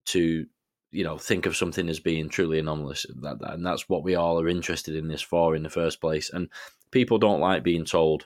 to 0.06 0.45
you 0.91 1.03
know 1.03 1.18
think 1.18 1.45
of 1.45 1.56
something 1.56 1.89
as 1.89 1.99
being 1.99 2.30
truly 2.30 2.60
anomalous. 2.60 3.06
That, 3.22 3.38
and 3.41 3.66
that's 3.66 3.89
what 3.89 4.03
we 4.03 4.16
all 4.16 4.39
are 4.39 4.47
interested 4.47 4.95
in 4.95 5.08
this 5.08 5.22
for 5.22 5.56
in 5.56 5.64
the 5.64 5.70
first 5.70 5.99
place. 5.99 6.30
And 6.30 6.49
people 6.96 7.18
don't 7.18 7.41
like 7.41 7.62
being 7.62 7.84
told 7.84 8.26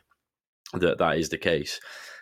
that 0.73 0.99
that 0.99 1.17
is 1.17 1.29
the 1.29 1.39
case. 1.39 1.79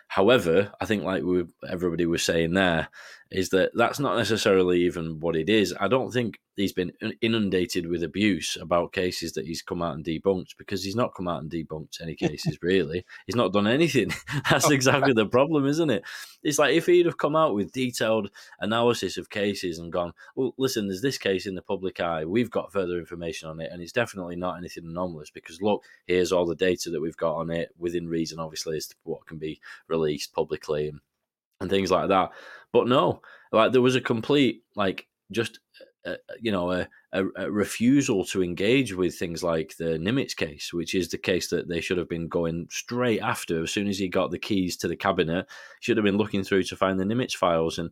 However, 0.08 0.72
I 0.80 0.86
think 0.86 1.04
like 1.04 1.22
we, 1.22 1.44
everybody 1.68 2.06
was 2.06 2.22
saying 2.22 2.54
there, 2.54 2.88
is 3.30 3.50
that 3.50 3.70
that's 3.74 3.98
not 3.98 4.16
necessarily 4.16 4.80
even 4.82 5.20
what 5.20 5.36
it 5.36 5.50
is. 5.50 5.74
I 5.78 5.88
don't 5.88 6.10
think 6.10 6.40
he's 6.56 6.72
been 6.72 6.92
inundated 7.20 7.86
with 7.86 8.02
abuse 8.02 8.56
about 8.60 8.92
cases 8.92 9.32
that 9.32 9.46
he's 9.46 9.62
come 9.62 9.82
out 9.82 9.94
and 9.94 10.04
debunked 10.04 10.56
because 10.56 10.82
he's 10.82 10.96
not 10.96 11.14
come 11.14 11.28
out 11.28 11.42
and 11.42 11.50
debunked 11.50 12.00
any 12.00 12.14
cases 12.16 12.58
really. 12.62 13.04
He's 13.26 13.36
not 13.36 13.52
done 13.52 13.66
anything. 13.66 14.10
That's 14.50 14.66
oh, 14.66 14.72
exactly 14.72 15.12
the 15.12 15.26
problem, 15.26 15.66
isn't 15.66 15.90
it? 15.90 16.04
It's 16.42 16.58
like 16.58 16.74
if 16.74 16.86
he'd 16.86 17.06
have 17.06 17.18
come 17.18 17.36
out 17.36 17.54
with 17.54 17.72
detailed 17.72 18.30
analysis 18.60 19.18
of 19.18 19.28
cases 19.28 19.78
and 19.78 19.92
gone, 19.92 20.12
well, 20.34 20.54
listen, 20.56 20.88
there's 20.88 21.02
this 21.02 21.18
case 21.18 21.46
in 21.46 21.54
the 21.54 21.62
public 21.62 22.00
eye. 22.00 22.24
We've 22.24 22.50
got 22.50 22.72
further 22.72 22.98
information 22.98 23.48
on 23.48 23.60
it, 23.60 23.70
and 23.72 23.82
it's 23.82 23.92
definitely 23.92 24.36
not 24.36 24.56
anything 24.56 24.84
anomalous 24.86 25.30
because 25.30 25.60
look, 25.60 25.82
here's 26.06 26.32
all 26.32 26.46
the 26.46 26.54
data 26.54 26.90
that 26.90 27.00
we've 27.00 27.16
got 27.16 27.36
on 27.36 27.50
it 27.50 27.70
within 27.78 28.08
reason, 28.08 28.38
obviously, 28.38 28.76
as 28.76 28.86
to 28.88 28.96
what 29.02 29.26
can 29.26 29.38
be 29.38 29.60
released 29.88 30.32
publicly 30.32 30.88
and 30.88 31.00
and 31.60 31.70
things 31.70 31.90
like 31.90 32.08
that. 32.08 32.30
But 32.72 32.88
no, 32.88 33.22
like 33.52 33.72
there 33.72 33.82
was 33.82 33.96
a 33.96 34.00
complete 34.00 34.62
like 34.76 35.06
just 35.30 35.60
uh, 36.06 36.10
uh, 36.10 36.34
you 36.40 36.52
know 36.52 36.70
a, 36.72 36.88
a, 37.12 37.24
a, 37.36 37.50
refusal 37.50 38.24
to 38.26 38.42
engage 38.42 38.94
with 38.94 39.14
things 39.14 39.42
like 39.42 39.76
the 39.76 39.98
Nimitz 39.98 40.36
case, 40.36 40.72
which 40.72 40.94
is 40.94 41.08
the 41.08 41.18
case 41.18 41.48
that 41.48 41.68
they 41.68 41.80
should 41.80 41.98
have 41.98 42.08
been 42.08 42.28
going 42.28 42.66
straight 42.70 43.20
after 43.20 43.62
as 43.62 43.72
soon 43.72 43.88
as 43.88 43.98
he 43.98 44.08
got 44.08 44.30
the 44.30 44.38
keys 44.38 44.76
to 44.78 44.88
the 44.88 44.96
cabinet. 44.96 45.46
Should 45.80 45.96
have 45.96 46.04
been 46.04 46.18
looking 46.18 46.44
through 46.44 46.64
to 46.64 46.76
find 46.76 46.98
the 46.98 47.04
Nimitz 47.04 47.34
files 47.34 47.78
and 47.78 47.90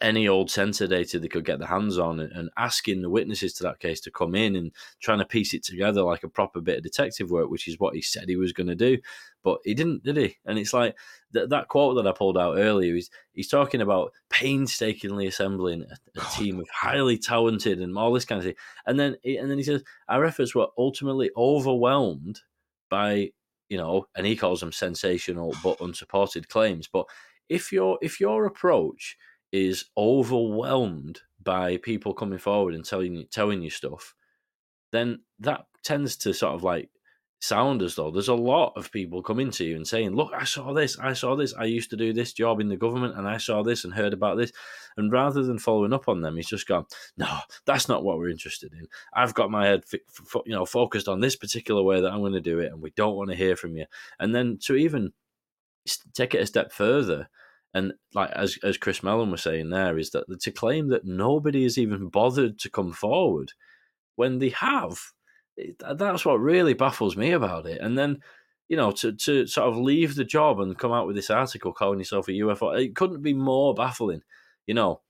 any 0.00 0.26
old 0.26 0.50
sensor 0.50 0.86
data 0.86 1.18
they 1.18 1.28
could 1.28 1.44
get 1.44 1.58
their 1.58 1.68
hands 1.68 1.98
on 1.98 2.20
and, 2.20 2.32
and, 2.32 2.50
asking 2.56 3.02
the 3.02 3.10
witnesses 3.10 3.52
to 3.52 3.62
that 3.62 3.80
case 3.80 4.00
to 4.00 4.10
come 4.10 4.34
in 4.34 4.56
and 4.56 4.72
trying 5.00 5.18
to 5.18 5.24
piece 5.24 5.52
it 5.54 5.62
together 5.62 6.02
like 6.02 6.22
a 6.22 6.28
proper 6.28 6.60
bit 6.60 6.78
of 6.78 6.82
detective 6.82 7.30
work, 7.30 7.50
which 7.50 7.68
is 7.68 7.78
what 7.78 7.94
he 7.94 8.02
said 8.02 8.28
he 8.28 8.36
was 8.36 8.52
going 8.52 8.66
to 8.66 8.74
do. 8.74 8.98
But 9.42 9.60
he 9.64 9.74
didn't, 9.74 10.02
did 10.02 10.16
he? 10.16 10.38
And 10.46 10.58
it's 10.58 10.72
like 10.72 10.96
th- 11.32 11.48
that 11.50 11.68
quote 11.68 11.96
that 11.96 12.06
I 12.06 12.12
pulled 12.12 12.38
out 12.38 12.58
earlier. 12.58 12.94
He's 12.94 13.10
he's 13.32 13.48
talking 13.48 13.80
about 13.80 14.12
painstakingly 14.28 15.26
assembling 15.26 15.82
a, 15.82 16.20
a 16.20 16.24
team 16.34 16.58
of 16.60 16.68
highly 16.70 17.18
talented 17.18 17.80
and 17.80 17.96
all 17.96 18.12
this 18.12 18.24
kind 18.24 18.38
of 18.38 18.44
thing. 18.44 18.56
And 18.86 18.98
then 18.98 19.16
and 19.24 19.50
then 19.50 19.58
he 19.58 19.64
says 19.64 19.82
our 20.08 20.24
efforts 20.24 20.54
were 20.54 20.68
ultimately 20.78 21.30
overwhelmed 21.36 22.40
by 22.88 23.30
you 23.70 23.78
know, 23.78 24.08
and 24.16 24.26
he 24.26 24.36
calls 24.36 24.60
them 24.60 24.72
sensational 24.72 25.54
but 25.62 25.80
unsupported 25.80 26.48
claims. 26.48 26.88
But 26.92 27.06
if 27.48 27.72
your 27.72 27.98
if 28.02 28.20
your 28.20 28.44
approach 28.44 29.16
is 29.52 29.86
overwhelmed 29.96 31.20
by 31.42 31.76
people 31.78 32.14
coming 32.14 32.38
forward 32.38 32.74
and 32.74 32.84
telling 32.84 33.14
you 33.14 33.24
telling 33.24 33.62
you 33.62 33.70
stuff, 33.70 34.14
then 34.92 35.20
that 35.38 35.66
tends 35.82 36.16
to 36.16 36.32
sort 36.32 36.54
of 36.54 36.62
like 36.62 36.90
sound 37.42 37.80
as 37.80 37.94
though 37.94 38.10
there's 38.10 38.28
a 38.28 38.34
lot 38.34 38.72
of 38.76 38.92
people 38.92 39.22
coming 39.22 39.50
to 39.50 39.64
you 39.64 39.74
and 39.74 39.86
saying, 39.86 40.14
Look, 40.14 40.30
I 40.36 40.44
saw 40.44 40.72
this, 40.72 40.98
I 40.98 41.14
saw 41.14 41.34
this, 41.34 41.54
I 41.54 41.64
used 41.64 41.90
to 41.90 41.96
do 41.96 42.12
this 42.12 42.32
job 42.32 42.60
in 42.60 42.68
the 42.68 42.76
government 42.76 43.16
and 43.16 43.26
I 43.26 43.38
saw 43.38 43.62
this 43.62 43.84
and 43.84 43.94
heard 43.94 44.12
about 44.12 44.36
this. 44.36 44.52
And 44.96 45.10
rather 45.10 45.42
than 45.42 45.58
following 45.58 45.92
up 45.92 46.08
on 46.08 46.20
them, 46.20 46.36
he's 46.36 46.48
just 46.48 46.68
gone, 46.68 46.84
No, 47.16 47.38
that's 47.64 47.88
not 47.88 48.04
what 48.04 48.18
we're 48.18 48.28
interested 48.28 48.72
in. 48.74 48.86
I've 49.14 49.34
got 49.34 49.50
my 49.50 49.66
head 49.66 49.84
you 50.44 50.52
know, 50.52 50.66
focused 50.66 51.08
on 51.08 51.20
this 51.20 51.36
particular 51.36 51.82
way 51.82 52.00
that 52.00 52.12
I'm 52.12 52.20
going 52.20 52.34
to 52.34 52.40
do 52.40 52.60
it 52.60 52.72
and 52.72 52.82
we 52.82 52.90
don't 52.90 53.16
want 53.16 53.30
to 53.30 53.36
hear 53.36 53.56
from 53.56 53.76
you. 53.76 53.86
And 54.18 54.34
then 54.34 54.58
to 54.62 54.76
even 54.76 55.12
take 56.12 56.34
it 56.34 56.42
a 56.42 56.46
step 56.46 56.72
further 56.72 57.28
And 57.72 57.92
like 58.14 58.30
as 58.30 58.58
as 58.64 58.76
Chris 58.76 59.02
Mellon 59.02 59.30
was 59.30 59.42
saying 59.42 59.70
there, 59.70 59.96
is 59.98 60.10
that 60.10 60.24
to 60.40 60.50
claim 60.50 60.88
that 60.88 61.04
nobody 61.04 61.62
has 61.62 61.78
even 61.78 62.08
bothered 62.08 62.58
to 62.60 62.70
come 62.70 62.92
forward 62.92 63.52
when 64.16 64.38
they 64.38 64.50
have, 64.50 64.98
that's 65.88 66.24
what 66.24 66.40
really 66.40 66.74
baffles 66.74 67.16
me 67.16 67.30
about 67.30 67.66
it. 67.66 67.80
And 67.80 67.96
then, 67.96 68.18
you 68.68 68.76
know, 68.76 68.90
to 68.92 69.12
to 69.12 69.46
sort 69.46 69.68
of 69.68 69.76
leave 69.76 70.14
the 70.14 70.24
job 70.24 70.58
and 70.60 70.78
come 70.78 70.92
out 70.92 71.06
with 71.06 71.16
this 71.16 71.30
article 71.30 71.72
calling 71.72 72.00
yourself 72.00 72.28
a 72.28 72.32
UFO, 72.32 72.78
it 72.78 72.96
couldn't 72.96 73.22
be 73.22 73.34
more 73.34 73.74
baffling, 73.74 74.22
you 74.66 74.74
know. 74.74 75.00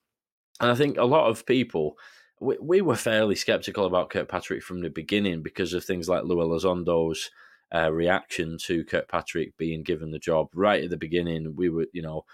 And 0.61 0.71
I 0.71 0.75
think 0.75 0.99
a 0.99 1.05
lot 1.05 1.31
of 1.31 1.47
people, 1.47 1.97
we, 2.39 2.59
we 2.61 2.81
were 2.83 2.97
fairly 2.97 3.35
skeptical 3.35 3.87
about 3.87 4.11
Kirkpatrick 4.11 4.63
from 4.63 4.83
the 4.83 4.91
beginning 4.91 5.43
because 5.43 5.73
of 5.73 5.85
things 5.85 6.09
like 6.09 6.25
Lou 6.25 6.37
Elizondo's 6.37 7.31
uh, 7.75 7.91
reaction 7.91 8.59
to 8.59 8.85
Kirkpatrick 8.85 9.57
being 9.57 9.83
given 9.83 10.11
the 10.11 10.19
job 10.19 10.49
right 10.55 10.85
at 10.85 10.91
the 10.91 10.97
beginning. 10.97 11.55
We 11.57 11.69
were, 11.71 11.87
you 11.93 12.03
know, 12.03 12.25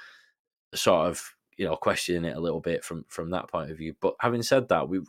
sort 0.75 1.09
of, 1.09 1.23
you 1.57 1.65
know, 1.65 1.77
questioning 1.77 2.25
it 2.25 2.37
a 2.37 2.41
little 2.41 2.61
bit 2.61 2.85
from 2.85 3.05
from 3.09 3.31
that 3.31 3.49
point 3.51 3.71
of 3.71 3.79
view. 3.79 3.95
But 4.01 4.15
having 4.21 4.43
said 4.43 4.69
that, 4.69 4.89
we, 4.89 5.01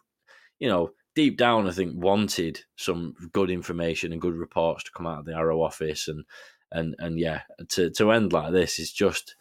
you 0.59 0.69
know, 0.69 0.91
deep 1.15 1.37
down, 1.37 1.67
I 1.67 1.71
think 1.71 1.93
wanted 1.95 2.61
some 2.75 3.15
good 3.31 3.49
information 3.49 4.11
and 4.11 4.21
good 4.21 4.35
reports 4.35 4.83
to 4.85 4.91
come 4.91 5.07
out 5.07 5.19
of 5.19 5.25
the 5.25 5.33
AARO 5.33 5.63
office, 5.63 6.07
and 6.07 6.23
and 6.71 6.95
and 6.99 7.19
yeah, 7.19 7.41
to 7.69 7.89
to 7.91 8.11
end 8.11 8.33
like 8.33 8.51
this 8.51 8.79
is 8.79 8.91
just 8.91 9.35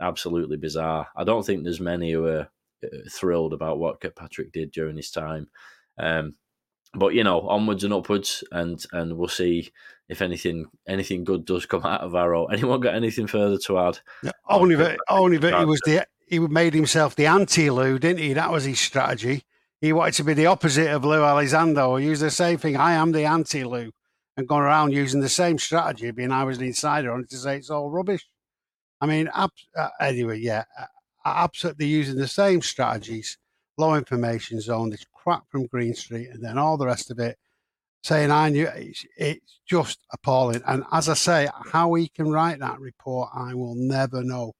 absolutely 0.00 0.56
bizarre. 0.56 1.08
I 1.16 1.24
don't 1.24 1.44
think 1.44 1.62
there's 1.62 1.80
many 1.80 2.12
who 2.12 2.26
are 2.26 2.48
uh, 2.82 2.88
thrilled 3.10 3.52
about 3.52 3.78
what 3.78 4.00
Kirkpatrick 4.00 4.52
did 4.52 4.70
during 4.70 4.96
his 4.96 5.10
time. 5.10 5.48
Um, 5.98 6.34
but 6.94 7.14
you 7.14 7.24
know, 7.24 7.42
onwards 7.42 7.84
and 7.84 7.94
upwards, 7.94 8.44
and 8.52 8.84
and 8.92 9.16
we'll 9.16 9.28
see 9.28 9.70
if 10.08 10.22
anything 10.22 10.66
anything 10.88 11.24
good 11.24 11.44
does 11.44 11.66
come 11.66 11.84
out 11.84 12.00
of 12.00 12.12
AARO. 12.12 12.48
Anyone 12.52 12.80
got 12.80 12.94
anything 12.94 13.26
further 13.26 13.58
to 13.58 13.78
add? 13.78 14.00
Yeah, 14.22 14.32
only 14.48 14.74
that, 14.76 14.98
only 15.08 15.38
that 15.38 15.58
he 15.58 15.64
was 15.64 15.80
the 15.84 16.06
he 16.26 16.38
made 16.38 16.74
himself 16.74 17.16
the 17.16 17.26
anti 17.26 17.70
Lou, 17.70 17.98
didn't 17.98 18.20
he? 18.20 18.32
That 18.32 18.50
was 18.50 18.64
his 18.64 18.80
strategy. 18.80 19.44
He 19.80 19.92
wanted 19.92 20.14
to 20.14 20.24
be 20.24 20.34
the 20.34 20.46
opposite 20.46 20.90
of 20.90 21.04
Lou 21.04 21.20
Elizondo. 21.20 21.98
He 21.98 22.06
used 22.06 22.22
the 22.22 22.30
same 22.30 22.58
thing. 22.58 22.76
I 22.76 22.92
am 22.92 23.12
the 23.12 23.24
anti 23.24 23.64
Lou, 23.64 23.90
and 24.36 24.48
gone 24.48 24.62
around 24.62 24.92
using 24.92 25.20
the 25.20 25.28
same 25.28 25.58
strategy, 25.58 26.10
being 26.10 26.32
I 26.32 26.44
was 26.44 26.58
an 26.58 26.64
insider 26.64 27.12
on 27.12 27.26
to 27.26 27.36
say 27.36 27.56
it's 27.56 27.70
all 27.70 27.90
rubbish. 27.90 28.26
I 29.00 29.06
mean, 29.06 29.30
ab- 29.34 29.50
uh, 29.76 29.88
anyway, 30.00 30.40
yeah, 30.40 30.64
uh, 30.78 30.86
absolutely 31.24 31.86
using 31.86 32.16
the 32.16 32.28
same 32.28 32.60
strategies, 32.62 33.38
low 33.78 33.94
information 33.94 34.60
zone, 34.60 34.90
this 34.90 35.06
crap 35.22 35.44
from 35.50 35.66
Greenstreet, 35.66 36.30
and 36.30 36.42
then 36.42 36.58
all 36.58 36.76
the 36.76 36.86
rest 36.86 37.10
of 37.10 37.18
it. 37.18 37.36
Saying 38.02 38.30
I 38.30 38.48
knew 38.48 38.66
it's, 38.66 39.04
it's 39.18 39.60
just 39.68 39.98
appalling. 40.10 40.62
And 40.66 40.84
as 40.90 41.10
I 41.10 41.14
say, 41.14 41.48
how 41.70 41.92
he 41.94 42.08
can 42.08 42.30
write 42.30 42.58
that 42.60 42.80
report, 42.80 43.28
I 43.34 43.52
will 43.52 43.74
never 43.74 44.22
know. 44.24 44.54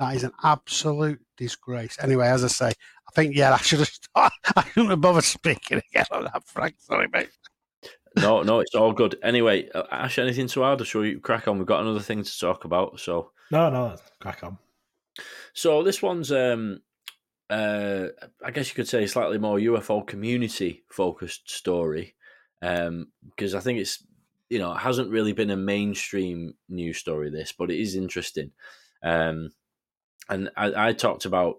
That 0.00 0.16
is 0.16 0.24
an 0.24 0.32
absolute 0.42 1.20
disgrace. 1.36 1.96
Anyway, 2.00 2.26
as 2.26 2.42
I 2.42 2.48
say, 2.48 2.68
I 2.68 3.12
think 3.14 3.36
yeah, 3.36 3.52
I 3.52 3.58
should 3.58 3.80
have. 3.80 3.88
Stopped. 3.92 4.36
I 4.56 4.64
shouldn't 4.64 4.90
have 4.90 5.00
bothered 5.00 5.24
speaking 5.24 5.82
again 5.90 6.06
on 6.10 6.24
that, 6.24 6.46
Frank. 6.46 6.76
Sorry, 6.78 7.08
mate. 7.12 7.28
No, 8.16 8.42
no, 8.42 8.60
it's 8.60 8.74
all 8.74 8.92
good. 8.92 9.16
Anyway, 9.22 9.68
uh, 9.74 9.84
Ash, 9.90 10.18
anything 10.18 10.48
to 10.48 10.64
add? 10.64 10.80
Or 10.80 10.84
shall 10.84 11.04
you 11.04 11.20
crack 11.20 11.48
on? 11.48 11.58
We've 11.58 11.66
got 11.66 11.82
another 11.82 12.00
thing 12.00 12.22
to 12.22 12.38
talk 12.38 12.64
about. 12.64 12.98
So 12.98 13.32
no, 13.50 13.68
no, 13.68 13.96
crack 14.20 14.42
on. 14.42 14.58
So 15.52 15.82
this 15.82 16.02
one's, 16.02 16.32
um, 16.32 16.80
uh, 17.48 18.08
I 18.44 18.50
guess 18.50 18.68
you 18.68 18.74
could 18.74 18.88
say, 18.88 19.06
slightly 19.06 19.38
more 19.38 19.58
UFO 19.58 20.06
community 20.06 20.84
focused 20.90 21.50
story, 21.50 22.14
because 22.60 22.88
um, 22.88 23.56
I 23.56 23.60
think 23.60 23.78
it's, 23.78 24.04
you 24.48 24.58
know, 24.58 24.72
it 24.72 24.78
hasn't 24.78 25.10
really 25.10 25.32
been 25.32 25.50
a 25.50 25.56
mainstream 25.56 26.54
news 26.68 26.98
story. 26.98 27.30
This, 27.30 27.52
but 27.52 27.70
it 27.70 27.80
is 27.80 27.94
interesting. 27.94 28.52
Um, 29.02 29.50
and 30.28 30.50
I, 30.56 30.88
I 30.88 30.92
talked 30.92 31.24
about 31.24 31.56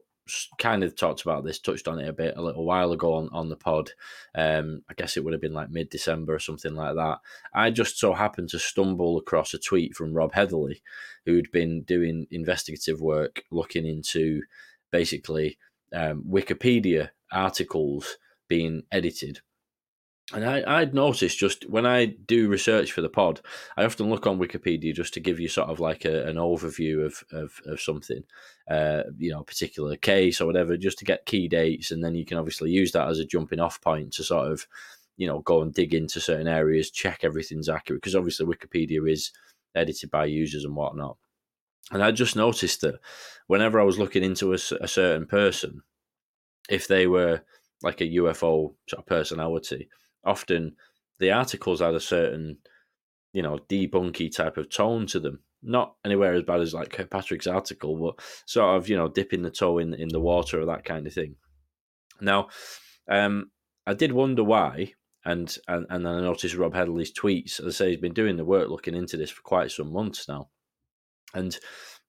kind 0.57 0.83
of 0.83 0.95
talked 0.95 1.21
about 1.21 1.45
this, 1.45 1.59
touched 1.59 1.87
on 1.87 1.99
it 1.99 2.09
a 2.09 2.13
bit 2.13 2.35
a 2.37 2.41
little 2.41 2.65
while 2.65 2.91
ago 2.91 3.13
on, 3.13 3.29
on 3.31 3.49
the 3.49 3.55
pod. 3.55 3.91
Um, 4.35 4.81
I 4.89 4.93
guess 4.93 5.15
it 5.15 5.23
would 5.23 5.33
have 5.33 5.41
been 5.41 5.53
like 5.53 5.69
mid 5.69 5.89
December 5.89 6.35
or 6.35 6.39
something 6.39 6.75
like 6.75 6.95
that. 6.95 7.19
I 7.53 7.71
just 7.71 7.97
so 7.97 8.13
happened 8.13 8.49
to 8.49 8.59
stumble 8.59 9.17
across 9.17 9.53
a 9.53 9.57
tweet 9.57 9.95
from 9.95 10.13
Rob 10.13 10.33
Heatherly, 10.33 10.81
who'd 11.25 11.51
been 11.51 11.83
doing 11.83 12.27
investigative 12.31 13.01
work 13.01 13.43
looking 13.51 13.85
into 13.85 14.41
basically 14.91 15.57
um, 15.93 16.23
Wikipedia 16.29 17.09
articles 17.31 18.17
being 18.47 18.83
edited 18.91 19.41
and 20.33 20.43
I, 20.43 20.81
I'd 20.81 20.93
noticed 20.93 21.37
just 21.37 21.69
when 21.69 21.85
I 21.85 22.05
do 22.05 22.49
research 22.49 22.91
for 22.91 23.01
the 23.01 23.07
pod, 23.07 23.39
I 23.77 23.85
often 23.85 24.09
look 24.09 24.27
on 24.27 24.39
Wikipedia 24.39 24.93
just 24.93 25.13
to 25.13 25.21
give 25.21 25.39
you 25.39 25.47
sort 25.47 25.69
of 25.69 25.79
like 25.79 26.03
a, 26.03 26.27
an 26.27 26.35
overview 26.35 27.05
of, 27.05 27.23
of, 27.31 27.61
of 27.65 27.79
something, 27.79 28.23
uh, 28.69 29.03
you 29.17 29.31
know, 29.31 29.39
a 29.39 29.45
particular 29.45 29.95
case 29.95 30.41
or 30.41 30.45
whatever, 30.45 30.75
just 30.75 30.99
to 30.99 31.05
get 31.05 31.25
key 31.25 31.47
dates. 31.47 31.91
And 31.91 32.03
then 32.03 32.13
you 32.13 32.25
can 32.25 32.37
obviously 32.37 32.71
use 32.71 32.91
that 32.91 33.07
as 33.07 33.19
a 33.19 33.25
jumping 33.25 33.61
off 33.61 33.79
point 33.79 34.11
to 34.13 34.23
sort 34.23 34.51
of, 34.51 34.67
you 35.15 35.27
know, 35.27 35.39
go 35.39 35.61
and 35.61 35.73
dig 35.73 35.93
into 35.93 36.19
certain 36.19 36.47
areas, 36.47 36.91
check 36.91 37.21
everything's 37.23 37.69
accurate. 37.69 38.01
Because 38.01 38.15
obviously 38.15 38.45
Wikipedia 38.45 39.09
is 39.09 39.31
edited 39.75 40.11
by 40.11 40.25
users 40.25 40.65
and 40.65 40.75
whatnot. 40.75 41.15
And 41.91 42.03
I 42.03 42.11
just 42.11 42.35
noticed 42.35 42.81
that 42.81 42.99
whenever 43.47 43.79
I 43.79 43.83
was 43.83 43.97
looking 43.97 44.23
into 44.23 44.51
a, 44.51 44.57
a 44.81 44.87
certain 44.87 45.25
person, 45.25 45.81
if 46.69 46.87
they 46.87 47.07
were 47.07 47.41
like 47.81 48.01
a 48.01 48.09
UFO 48.15 48.73
sort 48.87 48.99
of 48.99 49.05
personality, 49.05 49.89
often 50.23 50.75
the 51.19 51.31
articles 51.31 51.79
had 51.79 51.95
a 51.95 51.99
certain, 51.99 52.57
you 53.33 53.41
know, 53.41 53.59
debunky 53.69 54.33
type 54.33 54.57
of 54.57 54.69
tone 54.69 55.07
to 55.07 55.19
them. 55.19 55.39
Not 55.63 55.95
anywhere 56.05 56.33
as 56.33 56.43
bad 56.43 56.61
as 56.61 56.73
like 56.73 56.91
Kirkpatrick's 56.91 57.47
article, 57.47 57.97
but 57.97 58.23
sort 58.45 58.77
of, 58.77 58.89
you 58.89 58.95
know, 58.95 59.07
dipping 59.07 59.41
the 59.41 59.49
toe 59.49 59.79
in 59.79 59.93
in 59.93 60.09
the 60.09 60.19
water 60.19 60.61
or 60.61 60.65
that 60.65 60.85
kind 60.85 61.07
of 61.07 61.13
thing. 61.13 61.35
Now, 62.21 62.49
um, 63.09 63.51
I 63.85 63.93
did 63.93 64.11
wonder 64.11 64.43
why, 64.43 64.93
and 65.25 65.55
and 65.67 65.85
and 65.89 66.05
then 66.05 66.13
I 66.13 66.21
noticed 66.21 66.55
Rob 66.55 66.75
Heatherly's 66.75 67.13
tweets. 67.13 67.59
As 67.59 67.65
I 67.65 67.69
say, 67.71 67.89
he's 67.89 67.99
been 67.99 68.13
doing 68.13 68.37
the 68.37 68.45
work 68.45 68.69
looking 68.69 68.95
into 68.95 69.17
this 69.17 69.31
for 69.31 69.41
quite 69.41 69.71
some 69.71 69.91
months 69.91 70.27
now, 70.27 70.49
and 71.33 71.57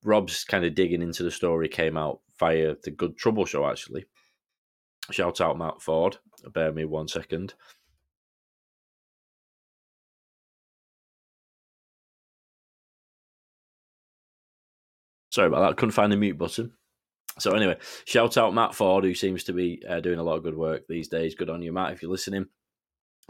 Rob's 0.04 0.44
kind 0.44 0.64
of 0.64 0.74
digging 0.74 1.02
into 1.02 1.22
the 1.22 1.30
story 1.30 1.68
came 1.68 1.96
out 1.96 2.20
via 2.38 2.74
the 2.82 2.90
Good 2.90 3.16
Trouble 3.16 3.44
show 3.44 3.66
actually. 3.66 4.06
Shout 5.10 5.40
out 5.40 5.58
Matt 5.58 5.80
Ford. 5.82 6.18
Bear 6.52 6.72
me 6.72 6.84
one 6.84 7.08
second. 7.08 7.54
Sorry 15.30 15.48
about 15.48 15.68
that. 15.68 15.76
Couldn't 15.76 15.92
find 15.92 16.10
the 16.12 16.16
mute 16.16 16.38
button. 16.38 16.72
So 17.38 17.52
anyway, 17.52 17.76
shout 18.04 18.36
out 18.36 18.54
Matt 18.54 18.74
Ford, 18.74 19.04
who 19.04 19.14
seems 19.14 19.44
to 19.44 19.52
be 19.52 19.82
uh, 19.88 20.00
doing 20.00 20.18
a 20.18 20.22
lot 20.22 20.36
of 20.36 20.42
good 20.42 20.56
work 20.56 20.86
these 20.88 21.08
days. 21.08 21.34
Good 21.34 21.50
on 21.50 21.62
you, 21.62 21.72
Matt, 21.72 21.92
if 21.92 22.02
you're 22.02 22.10
listening. 22.10 22.46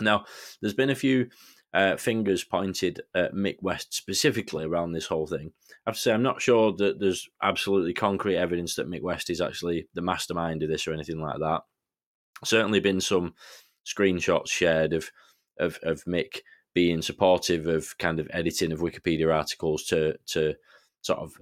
Now, 0.00 0.24
there's 0.60 0.74
been 0.74 0.90
a 0.90 0.94
few 0.94 1.28
uh, 1.74 1.96
fingers 1.96 2.44
pointed 2.44 3.02
at 3.14 3.34
Mick 3.34 3.56
West 3.62 3.94
specifically 3.94 4.64
around 4.64 4.92
this 4.92 5.06
whole 5.06 5.26
thing. 5.26 5.52
I 5.86 5.90
have 5.90 5.96
to 5.96 6.00
say, 6.00 6.12
I'm 6.12 6.22
not 6.22 6.40
sure 6.40 6.72
that 6.72 6.98
there's 6.98 7.28
absolutely 7.42 7.92
concrete 7.92 8.36
evidence 8.36 8.74
that 8.76 8.88
Mick 8.88 9.02
West 9.02 9.30
is 9.30 9.40
actually 9.40 9.88
the 9.94 10.02
mastermind 10.02 10.62
of 10.62 10.70
this 10.70 10.86
or 10.88 10.94
anything 10.94 11.20
like 11.20 11.38
that. 11.40 11.62
Certainly 12.44 12.80
been 12.80 13.00
some 13.00 13.34
screenshots 13.86 14.48
shared 14.48 14.92
of 14.92 15.10
of, 15.58 15.78
of 15.82 16.04
Mick 16.04 16.40
being 16.72 17.02
supportive 17.02 17.66
of 17.66 17.98
kind 17.98 18.20
of 18.20 18.28
editing 18.32 18.72
of 18.72 18.80
Wikipedia 18.80 19.34
articles 19.34 19.84
to 19.84 20.16
to 20.26 20.54
sort 21.02 21.18
of 21.18 21.32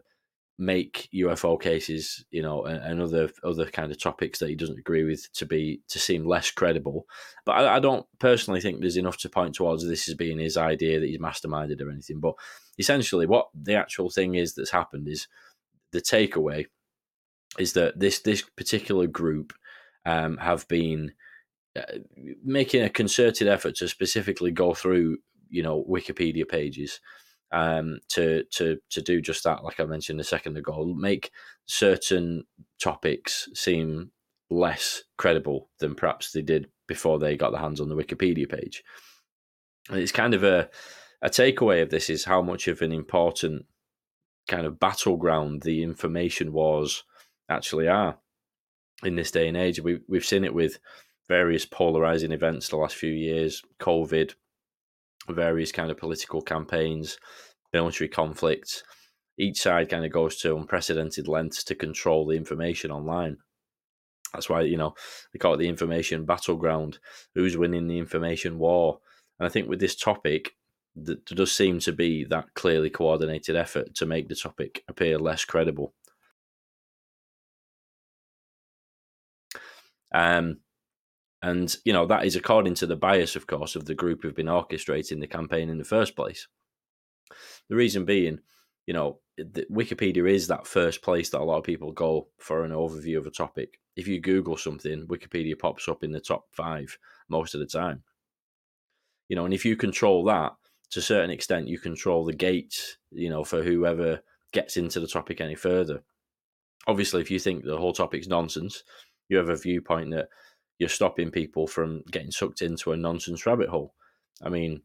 make 0.58 1.08
UFO 1.14 1.60
cases, 1.60 2.24
you 2.30 2.40
know, 2.40 2.64
and, 2.64 2.82
and, 2.82 3.02
other 3.02 3.30
other 3.44 3.66
kind 3.66 3.92
of 3.92 4.00
topics 4.00 4.38
that 4.38 4.48
he 4.48 4.54
doesn't 4.54 4.78
agree 4.78 5.04
with 5.04 5.30
to 5.34 5.44
be 5.44 5.82
to 5.88 5.98
seem 5.98 6.26
less 6.26 6.50
credible. 6.50 7.06
But 7.44 7.52
I, 7.52 7.76
I, 7.76 7.80
don't 7.80 8.06
personally 8.18 8.60
think 8.60 8.80
there's 8.80 8.96
enough 8.96 9.18
to 9.18 9.28
point 9.28 9.54
towards 9.54 9.86
this 9.86 10.08
as 10.08 10.14
being 10.14 10.38
his 10.38 10.56
idea 10.56 10.98
that 10.98 11.06
he's 11.06 11.18
masterminded 11.18 11.82
or 11.82 11.90
anything. 11.90 12.20
But 12.20 12.34
essentially, 12.78 13.26
what 13.26 13.48
the 13.54 13.74
actual 13.74 14.08
thing 14.08 14.34
is 14.34 14.54
that's 14.54 14.70
happened 14.70 15.08
is 15.08 15.28
the 15.92 16.00
takeaway 16.00 16.66
is 17.58 17.74
that 17.74 17.98
this 17.98 18.20
this 18.20 18.42
particular 18.42 19.06
group 19.06 19.52
um, 20.06 20.38
have 20.38 20.66
been 20.68 21.12
uh, 21.76 21.98
making 22.42 22.82
a 22.82 22.88
concerted 22.88 23.46
effort 23.46 23.74
to 23.76 23.88
specifically 23.88 24.52
go 24.52 24.72
through, 24.72 25.18
you 25.50 25.62
know, 25.62 25.84
Wikipedia 25.88 26.48
pages 26.48 27.00
um, 27.52 28.01
to 28.09 28.44
to 28.52 28.78
to 28.90 29.02
do 29.02 29.20
just 29.20 29.44
that. 29.44 29.64
Like 29.64 29.81
I 29.81 29.85
mentioned 29.85 30.20
a 30.20 30.24
second 30.24 30.56
ago, 30.56 30.94
make 30.97 31.31
certain 31.66 32.44
topics 32.81 33.48
seem 33.55 34.10
less 34.51 35.02
credible 35.16 35.70
than 35.78 35.94
perhaps 35.94 36.32
they 36.32 36.43
did 36.43 36.68
before 36.86 37.18
they 37.18 37.36
got 37.36 37.51
their 37.51 37.60
hands 37.60 37.81
on 37.81 37.89
the 37.89 37.97
Wikipedia 37.97 38.48
page. 38.48 38.82
And 39.90 39.98
it's 39.98 40.12
kind 40.12 40.35
of 40.35 40.44
a 40.44 40.68
a 41.23 41.31
takeaway 41.31 41.82
of 41.82 41.90
this 41.90 42.10
is 42.10 42.24
how 42.24 42.43
much 42.43 42.68
of 42.68 42.82
an 42.82 42.93
important 42.93 43.66
kind 44.48 44.66
of 44.66 44.78
battleground 44.78 45.62
the 45.62 45.82
information 45.82 46.52
wars 46.52 47.02
actually 47.48 47.89
are 47.89 48.18
in 49.02 49.16
this 49.16 49.31
day 49.31 49.48
and 49.48 49.56
age. 49.56 49.81
We 49.81 50.01
we've 50.09 50.24
seen 50.24 50.44
it 50.44 50.55
with 50.55 50.78
various 51.28 51.66
polarizing 51.66 52.32
events 52.32 52.68
the 52.68 52.77
last 52.77 52.94
few 52.94 53.12
years, 53.12 53.62
COVID, 53.81 54.35
various 55.34 55.72
kind 55.72 55.90
of 55.90 55.98
political 55.98 56.42
campaigns, 56.42 57.18
military 57.72 58.08
conflicts, 58.08 58.82
each 59.38 59.60
side 59.60 59.88
kind 59.88 60.04
of 60.04 60.12
goes 60.12 60.36
to 60.36 60.56
unprecedented 60.56 61.28
lengths 61.28 61.62
to 61.64 61.74
control 61.74 62.26
the 62.26 62.36
information 62.36 62.90
online. 62.90 63.38
That's 64.32 64.48
why 64.48 64.62
you 64.62 64.76
know 64.76 64.94
they 65.32 65.38
call 65.38 65.54
it 65.54 65.58
the 65.58 65.68
information 65.68 66.24
battleground. 66.24 66.98
Who's 67.34 67.56
winning 67.56 67.88
the 67.88 67.98
information 67.98 68.58
war? 68.58 69.00
And 69.38 69.46
I 69.46 69.50
think 69.50 69.68
with 69.68 69.80
this 69.80 69.96
topic, 69.96 70.52
there 70.94 71.16
does 71.26 71.52
seem 71.52 71.78
to 71.80 71.92
be 71.92 72.24
that 72.24 72.54
clearly 72.54 72.90
coordinated 72.90 73.56
effort 73.56 73.94
to 73.96 74.06
make 74.06 74.28
the 74.28 74.34
topic 74.34 74.82
appear 74.88 75.18
less 75.18 75.44
credible. 75.44 75.94
Um, 80.14 80.60
and 81.47 81.77
you 81.85 81.93
know 81.93 82.06
that 82.06 82.27
is 82.27 82.35
according 82.35 82.74
to 82.74 82.86
the 82.86 82.97
bias, 82.97 83.36
of 83.36 83.47
course, 83.47 83.77
of 83.77 83.85
the 83.85 83.94
group 83.94 84.23
who've 84.23 84.35
been 84.35 84.47
orchestrating 84.47 85.20
the 85.20 85.28
campaign 85.28 85.70
in 85.70 85.78
the 85.78 85.85
first 85.85 86.16
place. 86.16 86.48
The 87.68 87.77
reason 87.77 88.05
being, 88.05 88.40
you 88.86 88.94
know, 88.94 89.20
Wikipedia 89.39 90.28
is 90.28 90.48
that 90.48 90.66
first 90.66 91.02
place 91.02 91.31
that 91.31 91.40
a 91.40 91.44
lot 91.44 91.59
of 91.59 91.64
people 91.64 91.93
go 91.93 92.28
for 92.39 92.64
an 92.64 92.73
overview 92.73 93.16
of 93.18 93.27
a 93.27 93.31
topic. 93.31 93.78
If 93.94 94.09
you 94.09 94.20
Google 94.20 94.56
something, 94.56 95.06
Wikipedia 95.06 95.56
pops 95.56 95.89
up 95.89 96.02
in 96.02 96.10
the 96.10 96.20
top 96.20 96.47
five 96.51 96.98
most 97.28 97.55
of 97.55 97.60
the 97.60 97.66
time. 97.66 98.02
You 99.28 99.36
know, 99.36 99.44
and 99.44 99.55
if 99.55 99.64
you 99.64 99.77
control 99.77 100.24
that 100.24 100.52
to 100.90 100.98
a 100.98 101.02
certain 101.02 101.31
extent, 101.31 101.68
you 101.68 101.78
control 101.78 102.24
the 102.24 102.32
gates, 102.32 102.97
you 103.12 103.31
know, 103.31 103.44
for 103.44 103.62
whoever 103.62 104.20
gets 104.52 104.77
into 104.77 104.98
the 104.98 105.06
topic 105.06 105.40
any 105.40 105.55
further. 105.55 106.02
Obviously, 106.89 107.20
if 107.20 107.31
you 107.31 107.39
think 107.39 107.64
the 107.64 107.77
whole 107.77 107.93
topic's 107.93 108.27
nonsense, 108.27 108.82
you 109.28 109.36
have 109.36 109.48
a 109.48 109.56
viewpoint 109.56 110.10
that 110.10 110.28
you're 110.78 110.88
stopping 110.88 111.30
people 111.30 111.66
from 111.66 112.02
getting 112.10 112.30
sucked 112.30 112.62
into 112.62 112.92
a 112.92 112.96
nonsense 112.96 113.46
rabbit 113.46 113.68
hole. 113.68 113.94
I 114.42 114.48
mean, 114.48 114.82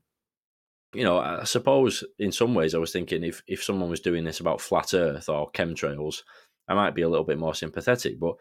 you 0.93 1.03
know, 1.03 1.19
I 1.19 1.43
suppose 1.43 2.03
in 2.19 2.31
some 2.31 2.53
ways 2.53 2.75
I 2.75 2.79
was 2.79 2.91
thinking 2.91 3.23
if 3.23 3.41
if 3.47 3.63
someone 3.63 3.89
was 3.89 3.99
doing 3.99 4.23
this 4.23 4.39
about 4.39 4.61
flat 4.61 4.93
Earth 4.93 5.29
or 5.29 5.51
chemtrails, 5.51 6.23
I 6.67 6.73
might 6.73 6.95
be 6.95 7.01
a 7.01 7.09
little 7.09 7.25
bit 7.25 7.39
more 7.39 7.55
sympathetic. 7.55 8.19
But 8.19 8.35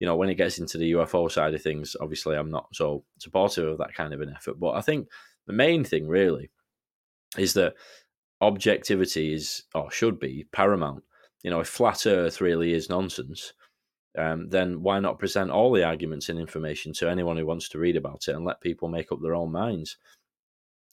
you 0.00 0.06
know, 0.06 0.16
when 0.16 0.28
it 0.28 0.36
gets 0.36 0.58
into 0.58 0.78
the 0.78 0.92
UFO 0.92 1.30
side 1.30 1.54
of 1.54 1.62
things, 1.62 1.94
obviously 2.00 2.36
I'm 2.36 2.50
not 2.50 2.68
so 2.72 3.04
supportive 3.18 3.68
of 3.68 3.78
that 3.78 3.94
kind 3.94 4.12
of 4.12 4.20
an 4.20 4.32
effort. 4.34 4.58
But 4.58 4.72
I 4.72 4.80
think 4.80 5.08
the 5.46 5.52
main 5.52 5.84
thing 5.84 6.08
really 6.08 6.50
is 7.38 7.54
that 7.54 7.74
objectivity 8.40 9.32
is 9.32 9.62
or 9.74 9.90
should 9.90 10.18
be 10.18 10.46
paramount. 10.52 11.04
You 11.42 11.50
know, 11.50 11.60
if 11.60 11.68
flat 11.68 12.06
Earth 12.06 12.40
really 12.40 12.72
is 12.72 12.88
nonsense, 12.88 13.52
um, 14.16 14.48
then 14.48 14.82
why 14.82 15.00
not 15.00 15.18
present 15.18 15.50
all 15.50 15.72
the 15.72 15.84
arguments 15.84 16.28
and 16.28 16.38
information 16.38 16.92
to 16.94 17.08
anyone 17.08 17.36
who 17.36 17.46
wants 17.46 17.68
to 17.70 17.78
read 17.78 17.96
about 17.96 18.28
it 18.28 18.34
and 18.34 18.44
let 18.44 18.60
people 18.60 18.88
make 18.88 19.10
up 19.10 19.20
their 19.22 19.34
own 19.34 19.50
minds? 19.50 19.96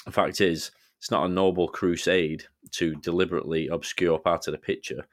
The 0.05 0.11
fact 0.11 0.41
is, 0.41 0.71
it's 0.99 1.11
not 1.11 1.25
a 1.25 1.29
noble 1.29 1.67
crusade 1.67 2.43
to 2.71 2.95
deliberately 2.95 3.67
obscure 3.67 4.19
part 4.19 4.47
of 4.47 4.53
the 4.53 4.57
picture. 4.57 5.05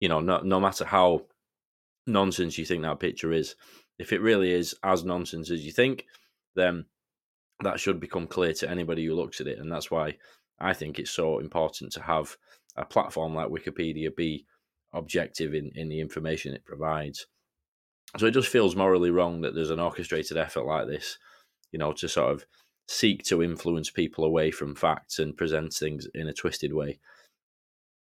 You 0.00 0.08
know, 0.08 0.20
no, 0.20 0.40
no 0.40 0.60
matter 0.60 0.84
how 0.84 1.26
nonsense 2.06 2.58
you 2.58 2.64
think 2.64 2.82
that 2.82 3.00
picture 3.00 3.32
is, 3.32 3.56
if 3.98 4.12
it 4.12 4.20
really 4.20 4.52
is 4.52 4.74
as 4.82 5.04
nonsense 5.04 5.50
as 5.50 5.64
you 5.64 5.72
think, 5.72 6.06
then 6.54 6.84
that 7.62 7.80
should 7.80 8.00
become 8.00 8.26
clear 8.26 8.52
to 8.54 8.68
anybody 8.68 9.06
who 9.06 9.14
looks 9.14 9.40
at 9.40 9.46
it. 9.46 9.58
And 9.58 9.70
that's 9.70 9.90
why 9.90 10.16
I 10.58 10.72
think 10.72 10.98
it's 10.98 11.10
so 11.10 11.38
important 11.38 11.92
to 11.92 12.02
have 12.02 12.36
a 12.76 12.84
platform 12.84 13.34
like 13.34 13.48
Wikipedia 13.48 14.14
be 14.14 14.46
objective 14.92 15.54
in, 15.54 15.70
in 15.74 15.88
the 15.88 16.00
information 16.00 16.54
it 16.54 16.64
provides. 16.64 17.26
So 18.16 18.26
it 18.26 18.32
just 18.32 18.48
feels 18.48 18.76
morally 18.76 19.10
wrong 19.10 19.40
that 19.40 19.54
there's 19.54 19.70
an 19.70 19.80
orchestrated 19.80 20.36
effort 20.36 20.66
like 20.66 20.86
this, 20.86 21.18
you 21.72 21.78
know, 21.78 21.92
to 21.94 22.08
sort 22.08 22.32
of 22.32 22.46
seek 22.86 23.24
to 23.24 23.42
influence 23.42 23.90
people 23.90 24.24
away 24.24 24.50
from 24.50 24.74
facts 24.74 25.18
and 25.18 25.36
present 25.36 25.72
things 25.72 26.06
in 26.14 26.28
a 26.28 26.32
twisted 26.32 26.72
way. 26.72 27.00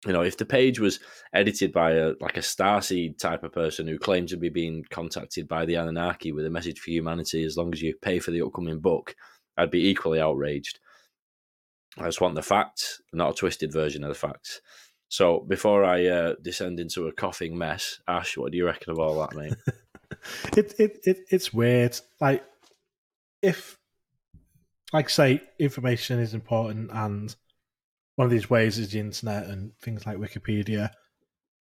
You 0.06 0.14
know, 0.14 0.22
if 0.22 0.38
the 0.38 0.46
page 0.46 0.80
was 0.80 1.00
edited 1.34 1.74
by 1.74 1.94
a 1.94 2.14
like 2.22 2.38
a 2.38 2.42
starseed 2.42 3.18
type 3.18 3.44
of 3.44 3.54
person 3.54 3.88
who 3.88 3.98
claims 3.98 4.30
to 4.32 4.38
be 4.38 4.50
being 4.50 4.86
contacted 4.92 5.48
by 5.48 5.66
the 5.66 5.76
Anunnaki 5.76 6.32
with 6.32 6.46
a 6.46 6.50
message 6.52 6.80
for 6.80 6.92
humanity, 6.92 7.44
as 7.44 7.58
long 7.58 7.74
as 7.74 7.82
you 7.82 7.96
pay 8.02 8.20
for 8.20 8.30
the 8.30 8.42
upcoming 8.44 8.80
book, 8.80 9.16
I'd 9.58 9.72
be 9.72 9.88
equally 9.88 10.20
outraged. 10.20 10.80
I 11.98 12.06
just 12.06 12.22
want 12.22 12.36
the 12.36 12.42
facts, 12.42 13.02
not 13.14 13.32
a 13.32 13.34
twisted 13.34 13.72
version 13.72 14.04
of 14.04 14.10
the 14.10 14.16
facts. 14.16 14.62
So 15.08 15.40
before 15.48 15.84
I 15.84 16.08
uh, 16.08 16.36
descend 16.42 16.80
into 16.80 17.08
a 17.08 17.14
coughing 17.14 17.58
mess, 17.58 18.00
Ash, 18.08 18.38
what 18.38 18.52
do 18.52 18.58
you 18.58 18.66
reckon 18.66 18.92
of 18.92 19.00
all 19.00 19.20
that, 19.20 19.36
mate? 19.36 19.54
it, 20.58 20.74
it 20.80 21.00
it 21.04 21.18
it's 21.30 21.54
weird. 21.54 21.98
Like 22.20 22.44
if, 23.42 23.78
like, 24.92 25.10
say, 25.10 25.42
information 25.60 26.20
is 26.20 26.34
important, 26.34 26.90
and 26.92 27.36
one 28.16 28.26
of 28.26 28.32
these 28.32 28.50
ways 28.50 28.78
is 28.78 28.92
the 28.92 29.00
internet 29.00 29.46
and 29.46 29.78
things 29.80 30.06
like 30.06 30.18
Wikipedia, 30.18 30.90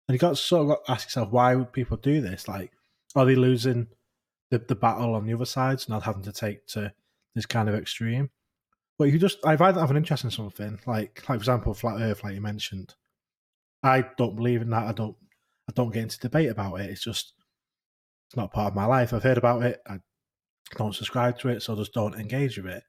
and 0.06 0.14
you 0.14 0.18
got 0.18 0.30
to 0.30 0.36
sort 0.36 0.70
of 0.70 0.76
ask 0.88 1.06
yourself 1.08 1.30
why 1.30 1.54
would 1.54 1.72
people 1.72 1.96
do 1.96 2.20
this? 2.20 2.46
Like, 2.46 2.72
are 3.16 3.24
they 3.24 3.36
losing 3.36 3.88
the 4.50 4.58
the 4.58 4.74
battle 4.74 5.14
on 5.14 5.26
the 5.26 5.34
other 5.34 5.44
side, 5.46 5.80
not 5.88 6.02
having 6.02 6.22
to 6.22 6.32
take 6.32 6.66
to 6.68 6.92
this 7.34 7.46
kind 7.46 7.68
of 7.68 7.74
extreme? 7.74 8.30
But 9.00 9.10
you 9.10 9.18
just, 9.18 9.38
if 9.46 9.62
I 9.62 9.72
have 9.72 9.90
an 9.90 9.96
interest 9.96 10.24
in 10.24 10.30
something, 10.30 10.78
like, 10.86 11.16
like 11.16 11.24
for 11.24 11.34
example, 11.34 11.72
flat 11.72 12.02
Earth, 12.02 12.22
like 12.22 12.34
you 12.34 12.42
mentioned, 12.42 12.94
I 13.82 14.04
don't 14.18 14.36
believe 14.36 14.60
in 14.60 14.68
that. 14.68 14.88
I 14.88 14.92
don't, 14.92 15.16
I 15.70 15.72
don't 15.74 15.90
get 15.90 16.02
into 16.02 16.20
debate 16.20 16.50
about 16.50 16.80
it. 16.80 16.90
It's 16.90 17.02
just, 17.02 17.32
it's 18.28 18.36
not 18.36 18.52
part 18.52 18.66
of 18.66 18.76
my 18.76 18.84
life. 18.84 19.14
I've 19.14 19.22
heard 19.22 19.38
about 19.38 19.62
it. 19.62 19.80
I 19.88 20.00
don't 20.76 20.94
subscribe 20.94 21.38
to 21.38 21.48
it, 21.48 21.62
so 21.62 21.72
I 21.72 21.76
just 21.76 21.94
don't 21.94 22.14
engage 22.14 22.58
with 22.58 22.66
it. 22.66 22.82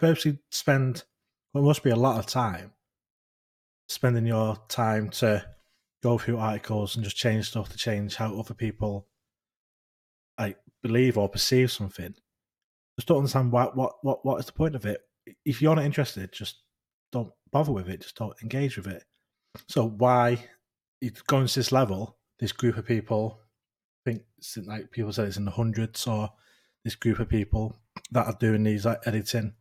Purposely 0.00 0.40
spend 0.50 1.04
what 1.52 1.62
must 1.62 1.84
be 1.84 1.90
a 1.90 1.96
lot 1.96 2.18
of 2.18 2.26
time 2.26 2.72
spending 3.86 4.26
your 4.26 4.56
time 4.66 5.08
to 5.10 5.46
go 6.02 6.18
through 6.18 6.38
articles 6.38 6.96
and 6.96 7.04
just 7.04 7.16
change 7.16 7.50
stuff 7.50 7.68
to 7.68 7.76
change 7.76 8.16
how 8.16 8.36
other 8.36 8.54
people 8.54 9.06
like 10.36 10.58
believe 10.82 11.16
or 11.16 11.28
perceive 11.28 11.70
something. 11.70 12.16
Just 12.98 13.06
don't 13.06 13.18
understand 13.18 13.52
what 13.52 13.76
what 13.76 13.92
what 14.02 14.26
what 14.26 14.40
is 14.40 14.46
the 14.46 14.52
point 14.52 14.74
of 14.74 14.84
it 14.84 15.00
if 15.44 15.62
you're 15.62 15.76
not 15.76 15.84
interested, 15.84 16.32
just 16.32 16.62
don't 17.12 17.32
bother 17.50 17.72
with 17.72 17.88
it. 17.88 18.02
Just 18.02 18.16
don't 18.16 18.40
engage 18.42 18.76
with 18.76 18.86
it. 18.86 19.04
So 19.68 19.88
why 19.88 20.38
it's 21.00 21.22
going 21.22 21.46
to 21.46 21.54
this 21.54 21.72
level? 21.72 22.16
This 22.38 22.52
group 22.52 22.76
of 22.76 22.86
people, 22.86 23.40
I 24.06 24.10
think 24.10 24.22
like 24.66 24.90
people 24.90 25.12
say 25.12 25.24
it's 25.24 25.36
in 25.36 25.44
the 25.44 25.50
hundreds, 25.50 26.06
or 26.06 26.30
this 26.84 26.94
group 26.94 27.18
of 27.18 27.28
people 27.28 27.76
that 28.12 28.26
are 28.26 28.36
doing 28.38 28.62
these 28.62 28.86
like 28.86 29.00
editing. 29.06 29.54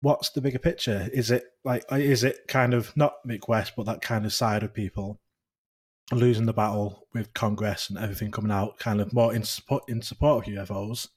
What's 0.00 0.30
the 0.30 0.40
bigger 0.40 0.58
picture? 0.58 1.08
Is 1.12 1.30
it 1.30 1.44
like 1.64 1.84
is 1.90 2.22
it 2.22 2.46
kind 2.46 2.74
of 2.74 2.96
not 2.96 3.14
Mick 3.26 3.48
West, 3.48 3.72
but 3.76 3.86
that 3.86 4.02
kind 4.02 4.24
of 4.24 4.32
side 4.32 4.62
of 4.62 4.74
people 4.74 5.20
losing 6.12 6.46
the 6.46 6.52
battle 6.52 7.08
with 7.14 7.34
Congress 7.34 7.88
and 7.88 7.98
everything 7.98 8.30
coming 8.30 8.52
out, 8.52 8.78
kind 8.78 9.00
of 9.00 9.12
more 9.12 9.34
in 9.34 9.42
support 9.42 9.84
in 9.88 10.02
support 10.02 10.46
of 10.46 10.54
UFOs, 10.54 11.08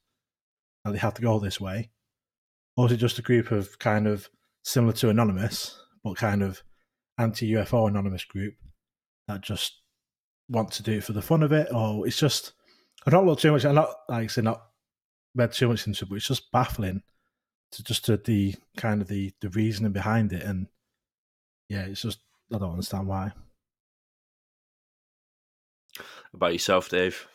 and 0.84 0.96
they 0.96 1.00
have 1.00 1.14
to 1.16 1.22
go 1.22 1.38
this 1.40 1.60
way? 1.62 1.92
Or 2.78 2.86
is 2.86 2.92
it 2.94 2.98
just 2.98 3.20
a 3.20 3.24
group 3.24 3.52
of 3.52 3.78
kind 3.80 4.08
of 4.08 4.30
similar 4.64 4.94
to 4.94 5.10
Anonymous, 5.10 5.78
but 6.04 6.16
kind 6.16 6.44
of 6.44 6.62
anti 7.18 7.52
UFO 7.54 7.88
Anonymous 7.88 8.24
group 8.24 8.54
that 9.28 9.42
just 9.42 9.82
want 10.48 10.72
to 10.72 10.84
do 10.84 10.94
it 10.94 11.04
for 11.04 11.14
the 11.14 11.22
fun 11.22 11.42
of 11.42 11.52
it? 11.52 11.68
Or 11.74 12.08
it's 12.08 12.20
just, 12.20 12.54
I 13.06 13.10
don't 13.10 13.26
look 13.26 13.40
too 13.40 13.52
much, 13.52 13.66
I'm 13.66 13.76
not, 13.76 13.90
like 14.08 14.26
I 14.26 14.28
say, 14.28 14.44
not 14.44 14.62
read 15.36 15.52
too 15.52 15.68
much 15.68 15.88
into 15.88 16.06
it, 16.06 16.10
but 16.10 16.16
it's 16.16 16.28
just 16.28 16.52
baffling 16.52 17.02
to 17.72 17.84
just 17.84 18.06
to 18.06 18.18
the 18.18 18.56
kind 18.78 19.02
of 19.02 19.08
the, 19.08 19.34
the 19.42 19.50
reasoning 19.50 19.92
behind 19.92 20.32
it. 20.32 20.44
And 20.44 20.68
yeah, 21.70 21.82
it's 21.82 22.04
just, 22.04 22.20
I 22.54 22.60
don't 22.60 22.72
understand 22.72 23.08
why. 23.08 23.32
About 26.32 26.54
yourself, 26.54 26.90
Dave? 26.90 27.28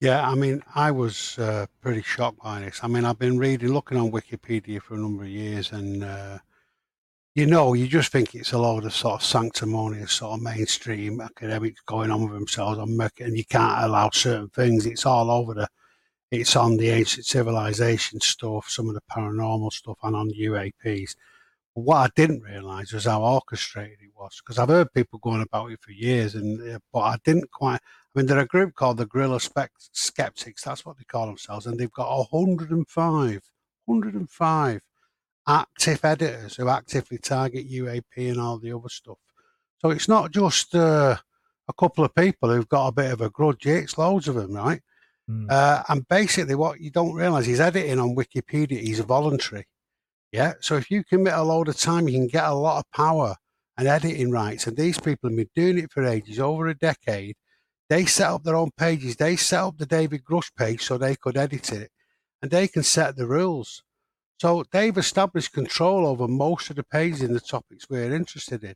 Yeah, 0.00 0.28
I 0.28 0.34
mean, 0.34 0.62
I 0.74 0.90
was 0.90 1.38
uh, 1.38 1.66
pretty 1.80 2.02
shocked 2.02 2.38
by 2.42 2.60
this. 2.60 2.80
I 2.82 2.86
mean, 2.88 3.04
I've 3.06 3.18
been 3.18 3.38
reading, 3.38 3.72
looking 3.72 3.96
on 3.98 4.10
Wikipedia 4.12 4.80
for 4.82 4.94
a 4.94 4.98
number 4.98 5.22
of 5.24 5.30
years, 5.30 5.72
and 5.72 6.04
uh, 6.04 6.38
you 7.34 7.46
know, 7.46 7.74
you 7.74 7.86
just 7.88 8.12
think 8.12 8.34
it's 8.34 8.52
a 8.52 8.58
load 8.58 8.84
of 8.84 8.94
sort 8.94 9.16
of 9.16 9.22
sanctimonious, 9.26 10.12
sort 10.12 10.38
of 10.38 10.42
mainstream 10.42 11.20
academics 11.20 11.80
going 11.86 12.10
on 12.10 12.24
with 12.24 12.32
themselves 12.34 12.78
on 12.78 12.96
making, 12.96 13.28
and 13.28 13.38
you 13.38 13.44
can't 13.46 13.84
allow 13.84 14.10
certain 14.10 14.48
things. 14.50 14.86
It's 14.86 15.06
all 15.06 15.30
over 15.30 15.54
the, 15.54 15.68
it's 16.30 16.56
on 16.56 16.76
the 16.78 16.90
ancient 16.90 17.26
civilization 17.26 18.20
stuff, 18.20 18.68
some 18.68 18.88
of 18.88 18.94
the 18.94 19.02
paranormal 19.10 19.72
stuff, 19.72 19.98
and 20.02 20.16
on 20.16 20.30
UAPs. 20.30 21.16
What 21.76 21.96
I 21.96 22.08
didn't 22.16 22.40
realise 22.40 22.92
was 22.92 23.04
how 23.04 23.22
orchestrated 23.22 23.98
it 24.00 24.10
was, 24.16 24.40
because 24.40 24.58
I've 24.58 24.70
heard 24.70 24.94
people 24.94 25.18
going 25.18 25.42
about 25.42 25.70
it 25.70 25.80
for 25.82 25.92
years, 25.92 26.34
and 26.34 26.58
uh, 26.72 26.78
but 26.90 27.00
I 27.00 27.16
didn't 27.22 27.50
quite. 27.50 27.76
I 27.76 28.18
mean, 28.18 28.24
they're 28.24 28.38
a 28.38 28.46
group 28.46 28.74
called 28.74 28.96
the 28.96 29.04
Guerrilla 29.04 29.38
Spec- 29.38 29.72
Skeptics. 29.92 30.62
That's 30.62 30.86
what 30.86 30.96
they 30.96 31.04
call 31.04 31.26
themselves. 31.26 31.66
And 31.66 31.78
they've 31.78 31.92
got 31.92 32.08
105, 32.30 33.42
105 33.84 34.80
active 35.46 36.02
editors 36.02 36.56
who 36.56 36.70
actively 36.70 37.18
target 37.18 37.70
UAP 37.70 38.04
and 38.16 38.40
all 38.40 38.58
the 38.58 38.72
other 38.72 38.88
stuff. 38.88 39.18
So 39.82 39.90
it's 39.90 40.08
not 40.08 40.32
just 40.32 40.74
uh, 40.74 41.16
a 41.68 41.72
couple 41.74 42.04
of 42.04 42.14
people 42.14 42.48
who've 42.50 42.68
got 42.68 42.88
a 42.88 42.92
bit 42.92 43.12
of 43.12 43.20
a 43.20 43.28
grudge. 43.28 43.66
It's 43.66 43.98
loads 43.98 44.28
of 44.28 44.36
them, 44.36 44.54
right? 44.54 44.80
Mm. 45.30 45.50
Uh, 45.50 45.82
and 45.88 46.08
basically, 46.08 46.54
what 46.54 46.80
you 46.80 46.90
don't 46.90 47.14
realize 47.14 47.48
is 47.48 47.60
editing 47.60 47.98
on 47.98 48.16
Wikipedia 48.16 48.80
is 48.80 49.00
voluntary. 49.00 49.66
Yeah. 50.32 50.54
So 50.60 50.76
if 50.76 50.90
you 50.90 51.04
commit 51.04 51.34
a 51.34 51.42
load 51.42 51.68
of 51.68 51.76
time, 51.76 52.08
you 52.08 52.18
can 52.18 52.28
get 52.28 52.44
a 52.44 52.54
lot 52.54 52.78
of 52.78 52.90
power 52.92 53.36
and 53.76 53.88
editing 53.88 54.30
rights. 54.30 54.66
And 54.66 54.76
these 54.76 54.98
people 54.98 55.30
have 55.30 55.36
been 55.36 55.50
doing 55.54 55.78
it 55.78 55.92
for 55.92 56.04
ages, 56.04 56.38
over 56.38 56.68
a 56.68 56.74
decade. 56.74 57.36
They 57.88 58.04
set 58.04 58.30
up 58.30 58.42
their 58.42 58.56
own 58.56 58.70
pages. 58.76 59.16
They 59.16 59.36
set 59.36 59.60
up 59.60 59.78
the 59.78 59.86
David 59.86 60.24
Grusch 60.24 60.50
page 60.56 60.82
so 60.82 60.98
they 60.98 61.16
could 61.16 61.36
edit 61.36 61.72
it 61.72 61.90
and 62.42 62.50
they 62.50 62.68
can 62.68 62.82
set 62.82 63.16
the 63.16 63.26
rules. 63.26 63.82
So 64.38 64.64
they've 64.70 64.96
established 64.96 65.52
control 65.52 66.06
over 66.06 66.28
most 66.28 66.68
of 66.70 66.76
the 66.76 66.84
pages 66.84 67.22
in 67.22 67.32
the 67.32 67.40
topics 67.40 67.86
we're 67.88 68.14
interested 68.14 68.64
in. 68.64 68.74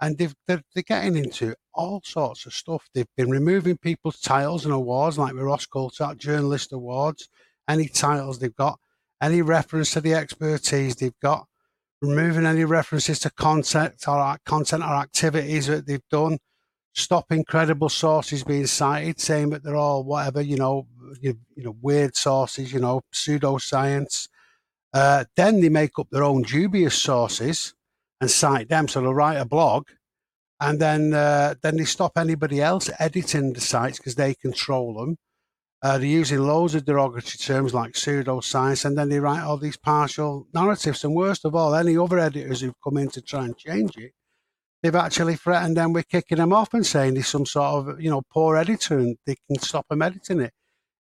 And 0.00 0.16
they're, 0.18 0.62
they're 0.74 0.82
getting 0.82 1.16
into 1.16 1.54
all 1.74 2.00
sorts 2.04 2.46
of 2.46 2.52
stuff. 2.52 2.88
They've 2.94 3.06
been 3.16 3.30
removing 3.30 3.78
people's 3.78 4.20
titles 4.20 4.64
and 4.64 4.74
awards, 4.74 5.18
like 5.18 5.34
the 5.34 5.44
Ross 5.44 5.66
Coulthart, 5.66 6.18
Journalist 6.18 6.72
Awards, 6.72 7.28
any 7.68 7.88
titles 7.88 8.38
they've 8.38 8.54
got, 8.54 8.78
any 9.22 9.42
reference 9.42 9.92
to 9.92 10.00
the 10.00 10.14
expertise 10.14 10.96
they've 10.96 11.20
got, 11.20 11.46
removing 12.00 12.46
any 12.46 12.64
references 12.64 13.18
to 13.20 13.30
content 13.30 13.94
or 14.06 14.38
content 14.44 14.82
or 14.82 14.94
activities 14.94 15.66
that 15.66 15.86
they've 15.86 16.08
done, 16.10 16.38
stopping 16.94 17.44
credible 17.44 17.88
sources 17.88 18.44
being 18.44 18.66
cited, 18.66 19.20
saying 19.20 19.50
that 19.50 19.62
they're 19.62 19.76
all 19.76 20.04
whatever, 20.04 20.40
you 20.40 20.56
know, 20.56 20.86
you, 21.20 21.38
you 21.54 21.64
know, 21.64 21.76
weird 21.80 22.14
sources, 22.16 22.72
you 22.72 22.80
know, 22.80 23.00
pseudoscience. 23.12 24.28
Uh, 24.92 25.24
then 25.36 25.60
they 25.60 25.68
make 25.68 25.98
up 25.98 26.08
their 26.10 26.24
own 26.24 26.42
dubious 26.42 26.94
sources 26.94 27.74
and 28.20 28.30
cite 28.30 28.68
them. 28.68 28.88
So 28.88 29.00
they'll 29.00 29.14
write 29.14 29.36
a 29.36 29.44
blog, 29.44 29.88
and 30.60 30.80
then 30.80 31.14
uh, 31.14 31.54
then 31.62 31.76
they 31.76 31.84
stop 31.84 32.12
anybody 32.16 32.60
else 32.60 32.90
editing 32.98 33.52
the 33.52 33.60
sites 33.60 33.98
because 33.98 34.14
they 34.16 34.34
control 34.34 34.94
them. 34.94 35.18
Uh, 35.80 35.96
they're 35.96 36.08
using 36.08 36.40
loads 36.40 36.74
of 36.74 36.84
derogatory 36.84 37.38
terms 37.38 37.72
like 37.72 37.92
pseudoscience, 37.92 38.84
and 38.84 38.98
then 38.98 39.08
they 39.08 39.20
write 39.20 39.42
all 39.42 39.56
these 39.56 39.76
partial 39.76 40.46
narratives. 40.52 41.04
And 41.04 41.14
worst 41.14 41.44
of 41.44 41.54
all, 41.54 41.74
any 41.74 41.96
other 41.96 42.18
editors 42.18 42.60
who've 42.60 42.74
come 42.82 42.96
in 42.96 43.08
to 43.10 43.22
try 43.22 43.44
and 43.44 43.56
change 43.56 43.96
it, 43.96 44.12
they've 44.82 44.94
actually 44.94 45.36
threatened 45.36 45.76
them 45.76 45.92
with 45.92 46.08
kicking 46.08 46.38
them 46.38 46.52
off 46.52 46.74
and 46.74 46.84
saying 46.84 47.14
he's 47.14 47.28
some 47.28 47.46
sort 47.46 47.88
of 47.88 48.00
you 48.00 48.10
know 48.10 48.22
poor 48.30 48.56
editor 48.56 48.98
and 48.98 49.16
they 49.24 49.36
can 49.46 49.58
stop 49.60 49.86
him 49.90 50.02
editing 50.02 50.40
it. 50.40 50.52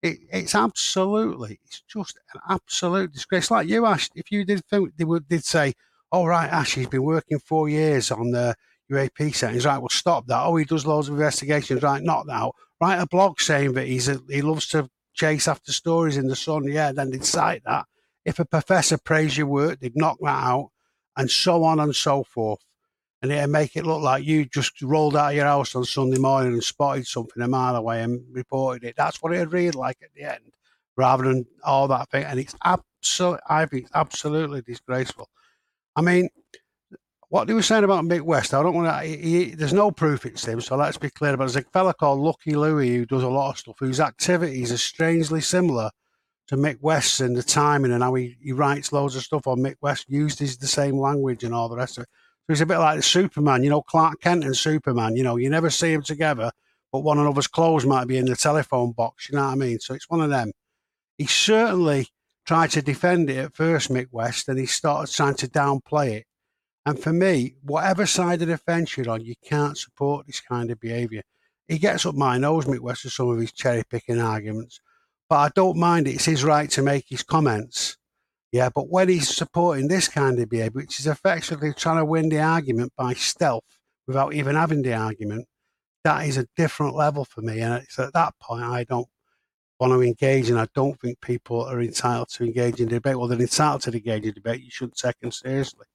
it 0.03 0.19
it's 0.31 0.57
absolutely, 0.57 1.61
it's 1.65 1.83
just 1.83 2.19
an 2.35 2.41
absolute 2.49 3.13
disgrace. 3.13 3.53
Like 3.53 3.69
you, 3.69 3.87
Ash, 3.87 4.11
if 4.17 4.33
you 4.33 4.45
did 4.45 4.65
think 4.67 4.97
they 4.97 5.05
would, 5.05 5.29
did 5.29 5.45
say, 5.45 5.75
"All 6.11 6.25
oh, 6.25 6.27
right, 6.27 6.51
Ash, 6.51 6.75
he's 6.75 6.89
been 6.89 7.05
working 7.05 7.39
four 7.39 7.69
years 7.69 8.11
on 8.11 8.33
the 8.33 8.57
UAP 8.91 9.35
settings. 9.35 9.67
Right, 9.67 9.79
well, 9.79 9.89
stop 9.89 10.27
that. 10.27 10.43
Oh, 10.43 10.57
he 10.57 10.65
does 10.65 10.87
loads 10.87 11.09
of 11.09 11.15
investigations. 11.15 11.83
Right, 11.83 12.03
not 12.03 12.27
that. 12.27 12.51
Write 12.81 13.01
a 13.01 13.07
blog 13.07 13.41
saying 13.41 13.75
that 13.75 13.87
he's 13.87 14.09
a, 14.09 14.21
he 14.29 14.43
loves 14.43 14.67
to 14.69 14.89
chase 15.15 15.49
after 15.49 15.73
stories 15.73 16.17
in 16.17 16.29
the 16.29 16.37
sun. 16.37 16.65
Yeah, 16.65 16.93
then 16.93 17.11
they'd 17.11 17.25
cite 17.25 17.63
that. 17.65 17.87
If 18.25 18.39
a 18.39 18.45
professor 18.45 18.99
praised 18.99 19.37
your 19.37 19.47
work, 19.47 19.81
they'd 19.81 19.97
knock 19.97 20.19
that 20.21 20.45
out, 20.45 20.71
and 21.17 21.31
so 21.31 21.65
on 21.65 21.81
and 21.81 21.95
so 21.95 22.25
forth 22.25 22.65
and 23.25 23.33
it'd 23.33 23.49
make 23.49 23.75
it 23.75 23.87
look 23.87 24.03
like 24.03 24.23
you 24.23 24.45
just 24.45 24.83
rolled 24.83 25.17
out 25.17 25.31
of 25.31 25.37
your 25.37 25.47
house 25.47 25.75
on 25.75 25.83
Sunday 25.87 26.19
morning 26.19 26.53
and 26.53 26.63
spotted 26.63 27.07
something 27.07 27.43
a 27.43 27.49
mile 27.49 27.75
away 27.75 28.03
and 28.03 28.23
reported 28.31 28.87
it. 28.87 28.97
That's 28.99 29.23
what 29.23 29.33
it'd 29.33 29.51
read 29.51 29.75
like 29.75 29.97
at 30.03 30.13
the 30.15 30.25
end, 30.25 30.53
rather 30.95 31.25
than 31.25 31.47
all 31.65 31.89
that 31.89 32.11
thing. 32.11 32.25
And 32.25 32.39
it's 32.39 32.55
absolutely, 32.67 33.41
I 33.49 33.65
think, 33.65 33.85
it's 33.85 33.93
absolutely 33.95 34.61
disgraceful. 34.61 35.31
I 35.97 36.03
mean, 36.03 36.29
what 37.35 37.49
they 37.49 37.53
were 37.53 37.63
saying 37.63 37.83
about 37.83 38.05
Mick 38.05 38.21
West, 38.21 38.55
I 38.55 38.63
don't 38.63 38.77
want 38.77 39.03
to. 39.03 39.57
There's 39.57 39.73
no 39.73 39.91
proof 39.91 40.25
it's 40.25 40.45
him, 40.45 40.61
so 40.61 40.77
let's 40.77 40.99
be 40.99 41.11
clear. 41.11 41.37
But 41.37 41.47
there's 41.47 41.57
a 41.57 41.63
fella 41.63 41.93
called 41.93 42.21
Lucky 42.21 42.55
Louie 42.55 42.95
who 42.95 43.07
does 43.07 43.25
a 43.25 43.29
lot 43.29 43.51
of 43.51 43.59
stuff, 43.59 43.75
whose 43.81 43.99
activities 43.99 44.71
are 44.71 44.79
strangely 44.79 45.41
similar 45.41 45.91
to 46.47 46.57
Mick 46.57 46.81
West's 46.81 47.21
in 47.21 47.35
the 47.35 47.43
timing 47.43 47.91
and 47.91 48.05
how 48.05 48.15
he, 48.15 48.37
he 48.41 48.53
writes 48.53 48.93
loads 48.93 49.17
of 49.17 49.25
stuff 49.25 49.49
on 49.49 49.59
Mick 49.59 49.75
West, 49.81 50.09
uses 50.09 50.59
the 50.59 50.69
same 50.69 50.97
language 50.97 51.43
and 51.43 51.53
all 51.53 51.69
the 51.69 51.77
rest 51.77 51.99
of 51.99 52.05
it. 52.05 52.09
So 52.47 52.53
he's 52.53 52.61
a 52.61 52.67
bit 52.67 52.79
like 52.79 52.99
the 52.99 53.03
Superman, 53.03 53.65
you 53.65 53.71
know, 53.71 53.83
Clark 53.83 54.21
Kent 54.21 54.45
and 54.45 54.57
Superman. 54.57 55.17
You 55.17 55.25
know, 55.25 55.35
you 55.35 55.51
never 55.51 55.71
see 55.71 55.93
them 55.93 56.05
together, 56.05 56.53
but 56.93 57.01
one 57.01 57.19
another's 57.19 57.49
clothes 57.49 57.85
might 57.85 58.07
be 58.07 58.17
in 58.17 58.27
the 58.27 58.37
telephone 58.37 58.93
box. 58.93 59.29
You 59.29 59.35
know 59.35 59.45
what 59.45 59.51
I 59.51 59.57
mean? 59.57 59.81
So 59.81 59.93
it's 59.95 60.09
one 60.09 60.21
of 60.21 60.31
them. 60.31 60.53
He 61.19 61.27
certainly 61.27 62.07
tried 62.47 62.71
to 62.71 62.81
defend 62.81 63.29
it 63.29 63.39
at 63.39 63.57
first, 63.57 63.91
Mick 63.91 64.07
West, 64.13 64.49
and 64.49 64.57
he 64.57 64.67
started 64.67 65.13
trying 65.13 65.35
to 65.35 65.49
downplay 65.49 66.13
it. 66.13 66.27
And 66.87 66.99
for 66.99 67.13
me, 67.13 67.55
whatever 67.63 68.05
side 68.05 68.43
of 68.43 68.49
the 68.49 68.59
fence 68.59 68.97
you're 68.97 69.09
on, 69.09 69.25
you 69.25 69.35
can't 69.43 69.79
support 69.79 70.27
this 70.27 70.41
kind 70.41 70.71
of 70.71 70.81
behaviour. 70.81 71.23
He 71.67 71.79
gets 71.79 72.05
up 72.05 72.15
my 72.15 72.37
nose, 72.37 72.67
Mick 72.67 72.81
West, 72.81 73.05
with 73.05 73.15
some 73.15 73.31
of 73.31 73.39
his 73.39 73.53
cherry 73.53 73.83
picking 73.89 74.21
arguments, 74.21 74.81
but 75.31 75.37
I 75.37 75.49
don't 75.55 75.79
mind 75.79 76.07
it. 76.07 76.17
It's 76.17 76.27
his 76.27 76.45
right 76.45 76.69
to 76.71 76.83
make 76.83 77.07
his 77.09 77.23
comments. 77.23 77.97
Yeah, 78.53 78.69
but 78.69 78.91
when 78.91 79.09
he's 79.09 79.35
supporting 79.35 79.89
this 79.89 80.09
kind 80.09 80.39
of 80.39 80.49
behavior, 80.49 80.83
which 80.83 81.01
is 81.01 81.07
effectively 81.07 81.73
trying 81.73 81.97
to 81.97 82.05
win 82.05 82.29
the 82.29 82.41
argument 82.41 82.93
by 82.97 83.15
stealth 83.15 83.65
without 84.07 84.35
even 84.35 84.55
having 84.55 84.83
the 84.83 84.95
argument, 84.95 85.49
that 86.05 86.29
is 86.29 86.37
a 86.37 86.47
different 86.57 86.95
level 86.95 87.25
for 87.25 87.41
me. 87.41 87.61
And 87.61 87.75
it's 87.83 87.99
at 87.99 88.13
that 88.13 88.35
point 88.41 88.63
I 88.63 88.85
don't 88.85 89.09
want 89.81 89.93
to 89.93 90.03
engage, 90.03 90.51
and 90.51 90.61
I 90.61 90.69
don't 90.75 91.01
think 91.01 91.21
people 91.21 91.63
are 91.63 91.81
entitled 91.81 92.29
to 92.29 92.45
engage 92.45 92.79
in 92.79 92.89
debate. 92.89 93.17
Well, 93.17 93.27
they're 93.27 93.41
entitled 93.41 93.83
to 93.83 93.93
engage 93.93 94.25
in 94.25 94.35
debate. 94.35 94.63
You 94.63 94.71
shouldn't 94.71 94.99
take 94.99 95.19
them 95.21 95.33
seriously. 95.33 95.87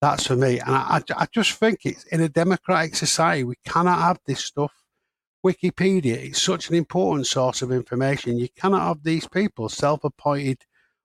That's 0.00 0.26
for 0.26 0.36
me. 0.36 0.58
And 0.60 0.74
I, 0.74 1.02
I 1.16 1.26
just 1.32 1.52
think 1.52 1.80
it's 1.84 2.04
in 2.04 2.20
a 2.20 2.28
democratic 2.28 2.94
society, 2.94 3.44
we 3.44 3.56
cannot 3.66 3.98
have 3.98 4.18
this 4.26 4.44
stuff. 4.44 4.72
Wikipedia 5.44 6.30
is 6.30 6.40
such 6.40 6.68
an 6.68 6.74
important 6.74 7.26
source 7.26 7.62
of 7.62 7.72
information. 7.72 8.38
You 8.38 8.48
cannot 8.56 8.86
have 8.86 9.02
these 9.02 9.26
people 9.26 9.68
self 9.68 10.04
appointed 10.04 10.62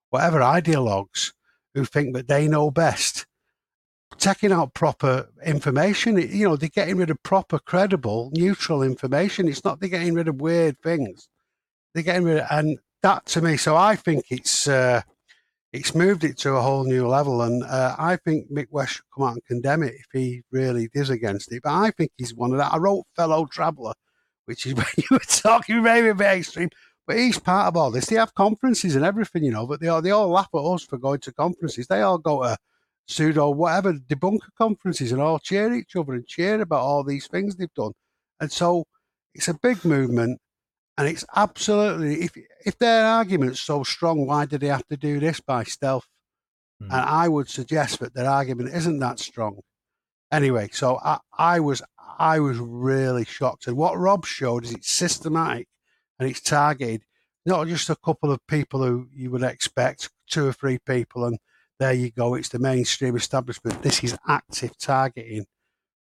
whatever 0.09 0.39
ideologues 0.39 1.33
who 1.73 1.85
think 1.85 2.15
that 2.15 2.27
they 2.27 2.47
know 2.47 2.71
best 2.71 3.25
taking 4.17 4.51
out 4.51 4.73
proper 4.73 5.29
information. 5.45 6.17
You 6.17 6.49
know, 6.49 6.55
they're 6.55 6.69
getting 6.69 6.97
rid 6.97 7.09
of 7.09 7.21
proper, 7.23 7.59
credible, 7.59 8.31
neutral 8.33 8.81
information. 8.83 9.47
It's 9.47 9.63
not 9.63 9.79
they're 9.79 9.89
getting 9.89 10.13
rid 10.13 10.27
of 10.27 10.41
weird 10.41 10.79
things. 10.81 11.27
They're 11.93 12.03
getting 12.03 12.23
rid 12.23 12.39
of, 12.39 12.47
and 12.49 12.79
that 13.03 13.25
to 13.27 13.41
me. 13.41 13.57
So 13.57 13.75
I 13.75 13.95
think 13.95 14.25
it's 14.29 14.67
uh, 14.67 15.01
it's 15.75 15.93
moved 15.93 16.23
it 16.23 16.37
to 16.39 16.55
a 16.55 16.61
whole 16.61 16.85
new 16.85 17.07
level, 17.07 17.41
and 17.41 17.63
uh, 17.63 17.95
I 17.97 18.15
think 18.15 18.49
Mick 18.51 18.67
West 18.71 18.93
should 18.93 19.05
come 19.13 19.25
out 19.25 19.33
and 19.33 19.45
condemn 19.45 19.83
it 19.83 19.95
if 19.95 20.05
he 20.13 20.41
really 20.51 20.89
is 20.93 21.09
against 21.09 21.51
it. 21.51 21.63
But 21.63 21.73
I 21.73 21.91
think 21.91 22.11
he's 22.17 22.33
one 22.33 22.51
of 22.51 22.57
that. 22.57 22.73
I 22.73 22.77
wrote 22.77 23.05
fellow 23.15 23.45
traveller, 23.45 23.93
which 24.45 24.65
is 24.65 24.73
when 24.75 24.85
you 24.97 25.05
were 25.11 25.19
talking 25.19 25.83
maybe 25.83 26.07
a 26.09 26.15
bit 26.15 26.39
extreme. 26.39 26.69
But 27.05 27.17
he's 27.17 27.37
part 27.37 27.67
of 27.67 27.77
all 27.77 27.91
this. 27.91 28.05
They 28.05 28.15
have 28.15 28.33
conferences 28.33 28.95
and 28.95 29.05
everything, 29.05 29.43
you 29.43 29.51
know, 29.51 29.67
but 29.67 29.79
they 29.79 29.89
all, 29.89 30.01
they 30.01 30.11
all 30.11 30.29
laugh 30.29 30.49
at 30.55 30.57
us 30.57 30.83
for 30.83 30.97
going 30.97 31.19
to 31.19 31.33
conferences. 31.33 31.85
They 31.87 32.01
all 32.01 32.17
go 32.17 32.43
to 32.43 32.57
pseudo 33.07 33.51
whatever 33.51 33.93
debunker 33.93 34.49
conferences 34.57 35.11
and 35.11 35.21
all 35.21 35.37
cheer 35.37 35.71
each 35.73 35.95
other 35.95 36.13
and 36.13 36.25
cheer 36.25 36.61
about 36.61 36.79
all 36.79 37.03
these 37.03 37.27
things 37.27 37.55
they've 37.55 37.73
done. 37.75 37.91
And 38.39 38.51
so 38.51 38.85
it's 39.35 39.47
a 39.47 39.53
big 39.53 39.85
movement 39.85 40.39
and 40.97 41.07
it's 41.07 41.25
absolutely 41.35 42.21
if 42.23 42.37
if 42.65 42.77
their 42.77 43.05
argument's 43.05 43.61
so 43.61 43.83
strong, 43.83 44.25
why 44.25 44.45
did 44.45 44.61
they 44.61 44.67
have 44.67 44.87
to 44.87 44.97
do 44.97 45.19
this 45.19 45.39
by 45.39 45.63
stealth? 45.63 46.07
Mm. 46.81 46.85
And 46.85 46.93
I 46.93 47.27
would 47.27 47.49
suggest 47.49 47.99
that 47.99 48.13
their 48.13 48.29
argument 48.29 48.73
isn't 48.73 48.99
that 48.99 49.19
strong. 49.19 49.59
Anyway, 50.31 50.69
so 50.71 50.99
I, 51.03 51.19
I 51.37 51.59
was 51.59 51.81
I 52.17 52.39
was 52.39 52.57
really 52.57 53.25
shocked. 53.25 53.67
And 53.67 53.77
what 53.77 53.97
Rob 53.97 54.25
showed 54.25 54.65
is 54.65 54.71
it's 54.71 54.91
systematic 54.91 55.67
and 56.19 56.29
it's 56.29 56.41
targeted 56.41 57.03
not 57.45 57.67
just 57.67 57.89
a 57.89 57.95
couple 57.95 58.31
of 58.31 58.45
people 58.47 58.83
who 58.83 59.07
you 59.13 59.29
would 59.31 59.43
expect, 59.43 60.09
two 60.29 60.47
or 60.47 60.53
three 60.53 60.79
people, 60.79 61.25
and 61.25 61.37
there 61.79 61.93
you 61.93 62.09
go. 62.11 62.33
It's 62.33 62.49
the 62.49 62.59
mainstream 62.59 63.15
establishment. 63.15 63.81
This 63.83 64.03
is 64.03 64.17
active 64.27 64.77
targeting, 64.77 65.45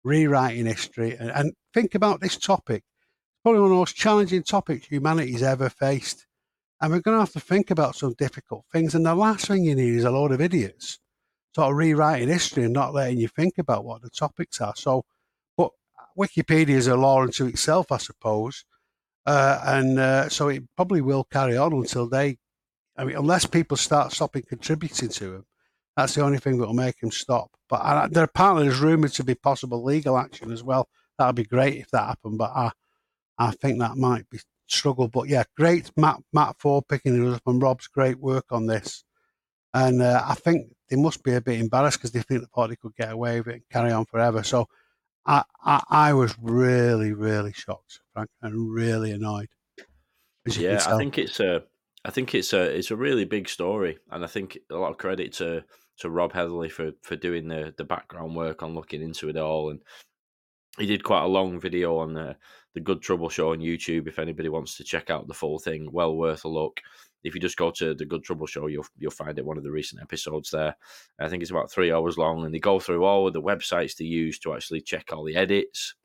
rewriting 0.03 0.65
history, 0.65 1.18
and, 1.18 1.32
and 1.32 1.53
think 1.74 1.95
about 1.95 2.22
this 2.22 2.38
topic. 2.38 2.84
Probably 3.44 3.60
one 3.60 3.72
of 3.72 3.72
the 3.72 3.80
most 3.80 3.95
challenging 3.95 4.44
topics 4.44 4.88
humanity's 4.88 5.44
ever 5.44 5.70
faced. 5.70 6.26
And 6.82 6.91
we're 6.91 7.02
going 7.02 7.15
to 7.15 7.22
have 7.22 7.34
to 7.34 7.40
think 7.40 7.72
about 7.72 7.95
some 7.95 8.14
difficult 8.18 8.65
things. 8.72 8.95
And 8.95 9.06
the 9.06 9.15
last 9.15 9.48
thing 9.48 9.64
you 9.64 9.76
need 9.76 9.95
is 9.95 10.03
a 10.03 10.11
load 10.11 10.32
of 10.32 10.41
idiots 10.41 10.99
sort 11.56 11.70
of 11.70 11.78
rewriting 11.78 12.30
history 12.30 12.64
and 12.64 12.74
not 12.74 12.94
letting 12.94 13.20
you 13.20 13.28
think 13.28 13.57
about 13.57 13.86
what 13.86 14.02
the 14.02 14.10
topics 14.10 14.60
are. 14.60 14.74
So, 14.76 15.06
but 15.56 15.72
Wikipedia 16.18 16.70
is 16.70 16.88
a 16.88 16.95
law 16.95 17.22
unto 17.22 17.45
itself, 17.45 17.91
I 17.91 17.98
suppose. 17.98 18.65
Uh, 19.26 19.60
and 19.65 19.99
uh, 19.99 20.30
so 20.30 20.49
it 20.49 20.64
probably 20.76 21.02
will 21.02 21.24
carry 21.24 21.56
on 21.56 21.74
until 21.74 22.10
they, 22.10 22.38
I 22.98 23.06
mean, 23.06 23.15
unless 23.15 23.45
people 23.45 23.78
start 23.78 24.11
stopping 24.11 24.44
contributing 24.44 25.10
to 25.10 25.32
them, 25.32 25.45
that's 25.95 26.15
the 26.15 26.22
only 26.22 26.40
thing 26.40 26.57
that 26.57 26.65
will 26.68 26.74
make 26.74 26.99
them 26.99 27.11
stop. 27.11 27.52
But 27.70 27.82
uh, 27.82 28.07
there 28.11 28.24
apparently 28.24 28.68
there's 28.68 28.80
rumoured 28.80 29.14
to 29.14 29.24
be 29.24 29.36
possible 29.36 29.84
legal 29.84 30.18
action 30.18 30.52
as 30.52 30.64
well. 30.64 30.90
That'd 31.18 31.36
be 31.36 31.44
great 31.44 31.78
if 31.78 31.91
that 31.91 32.07
happened, 32.07 32.40
but 32.40 32.52
I, 32.56 32.72
I 33.38 33.51
think 33.51 33.80
that 33.80 33.97
might 33.97 34.30
be 34.30 34.39
struggle. 34.68 35.07
But 35.07 35.30
yeah, 35.30 35.43
great 35.57 35.91
Matt 35.97 36.18
Matt 36.31 36.55
Ford 36.60 36.85
picking 36.88 37.22
it 37.22 37.34
up 37.34 37.41
and 37.45 37.61
Rob's 37.61 37.88
great 37.88 38.19
work 38.19 38.45
on 38.51 38.68
this. 38.68 39.03
And 39.73 40.01
uh, 40.01 40.23
I 40.26 40.35
think 40.35 40.68
they 40.89 40.95
must 40.95 41.23
be 41.23 41.34
a 41.34 41.41
bit 41.41 41.60
embarrassed 41.60 41.97
because 41.97 42.11
they 42.11 42.22
think 42.22 42.41
the 42.41 42.49
party 42.49 42.76
could 42.76 42.95
get 42.95 43.11
away 43.11 43.39
with 43.39 43.47
it 43.47 43.53
and 43.53 43.69
carry 43.72 43.91
on 43.91 44.05
forever. 44.05 44.43
So 44.43 44.68
I, 45.26 45.43
I, 45.64 45.84
I 45.89 46.14
was 46.14 46.35
really, 46.39 47.14
really 47.14 47.53
shocked, 47.53 47.99
Frank, 48.14 48.30
and 48.41 48.72
really 48.72 49.11
annoyed. 49.11 49.49
Yeah, 50.45 50.84
I 50.85 50.97
think 50.97 51.18
it's 51.18 51.39
a, 51.39 51.64
I 52.03 52.11
think 52.11 52.35
it's 52.35 52.51
a 52.51 52.64
it's 52.64 52.91
a 52.91 52.97
really 52.97 53.23
big 53.23 53.47
story, 53.47 53.97
and 54.11 54.23
I 54.26 54.27
think 54.27 54.57
a 54.69 54.76
lot 54.76 54.91
of 54.91 54.97
credit 54.97 55.31
to 55.34 55.64
to 55.99 56.10
Rob 56.10 56.34
Heatherly 56.34 56.69
for 56.69 56.91
for 57.01 57.15
doing 57.15 57.47
the 57.47 57.73
the 57.77 57.85
background 57.85 58.35
work 58.35 58.61
on 58.61 58.76
looking 58.76 59.01
into 59.01 59.30
it 59.30 59.38
all, 59.38 59.69
and 59.69 59.80
he 60.77 60.85
did 60.85 61.03
quite 61.03 61.23
a 61.23 61.27
long 61.27 61.60
video 61.60 61.97
on 61.97 62.14
the 62.14 62.35
the 62.74 62.82
Good 62.82 63.02
Trouble 63.02 63.30
Show 63.30 63.52
on 63.52 63.60
YouTube. 63.60 64.08
If 64.08 64.20
anybody 64.20 64.50
wants 64.50 64.78
to 64.78 64.84
check 64.84 65.10
out 65.10 65.28
the 65.28 65.34
full 65.34 65.60
thing, 65.60 65.90
well 65.91 66.16
worth 66.16 66.45
a 66.45 66.50
look. 66.50 66.82
If 67.24 67.34
you 67.34 67.40
just 67.40 67.58
go 67.58 67.72
to 67.72 67.94
the 67.94 68.06
Good 68.06 68.24
Trouble 68.24 68.48
Show, 68.48 68.68
you'll 68.68 68.86
you'll 68.98 69.12
find 69.12 69.38
it 69.38 69.45
one 69.45 69.58
of 69.58 69.64
the 69.64 69.72
recent 69.72 70.02
episodes 70.02 70.50
there. 70.52 70.76
I 71.20 71.30
think 71.30 71.41
it's 71.41 71.52
about 71.52 71.72
three 71.72 71.91
hours 71.91 72.18
long, 72.18 72.44
and 72.44 72.54
they 72.54 72.60
go 72.60 72.80
through 72.80 73.04
all 73.04 73.28
of 73.28 73.34
the 73.34 73.41
websites 73.41 73.95
they 73.95 74.06
use 74.06 74.40
to 74.40 74.54
actually 74.54 74.82
check 74.82 75.10
all 75.12 75.24
the 75.24 75.36
edits 75.36 75.95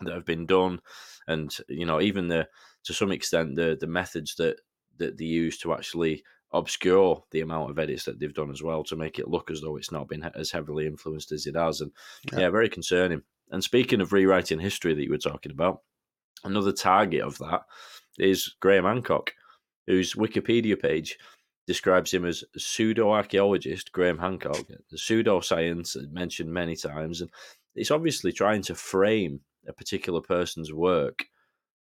that 0.00 0.14
have 0.14 0.26
been 0.26 0.46
done, 0.46 0.80
and 1.26 1.56
you 1.68 1.86
know 1.86 2.00
even 2.00 2.28
the 2.28 2.48
to 2.84 2.94
some 2.94 3.12
extent 3.12 3.56
the 3.56 3.76
the 3.80 3.86
methods 3.86 4.36
that 4.36 4.60
that 4.98 5.18
they 5.18 5.24
use 5.24 5.58
to 5.58 5.72
actually 5.72 6.22
obscure 6.52 7.22
the 7.32 7.40
amount 7.40 7.70
of 7.70 7.78
edits 7.78 8.04
that 8.04 8.18
they've 8.18 8.32
done 8.32 8.50
as 8.50 8.62
well 8.62 8.82
to 8.84 8.96
make 8.96 9.18
it 9.18 9.28
look 9.28 9.50
as 9.50 9.60
though 9.60 9.76
it's 9.76 9.92
not 9.92 10.08
been 10.08 10.22
as 10.34 10.50
heavily 10.50 10.86
influenced 10.86 11.32
as 11.32 11.46
it 11.46 11.56
has. 11.56 11.80
And 11.80 11.90
yeah, 12.32 12.40
yeah 12.40 12.50
very 12.50 12.68
concerning. 12.68 13.22
And 13.50 13.62
speaking 13.62 14.00
of 14.00 14.12
rewriting 14.12 14.58
history 14.58 14.94
that 14.94 15.02
you 15.02 15.10
were 15.10 15.18
talking 15.18 15.52
about, 15.52 15.82
another 16.44 16.72
target 16.72 17.22
of 17.22 17.38
that 17.38 17.62
is 18.18 18.54
Graham 18.60 18.84
Hancock, 18.84 19.32
whose 19.86 20.14
Wikipedia 20.14 20.80
page 20.80 21.18
describes 21.66 22.12
him 22.12 22.24
as 22.24 22.44
pseudo 22.56 23.10
archaeologist 23.10 23.92
Graham 23.92 24.18
Hancock. 24.18 24.66
The 24.90 24.96
pseudoscience 24.96 25.96
mentioned 26.10 26.52
many 26.52 26.76
times, 26.76 27.20
and 27.20 27.30
it's 27.74 27.90
obviously 27.90 28.32
trying 28.32 28.62
to 28.62 28.74
frame 28.74 29.40
a 29.68 29.72
particular 29.72 30.20
person's 30.20 30.72
work, 30.72 31.24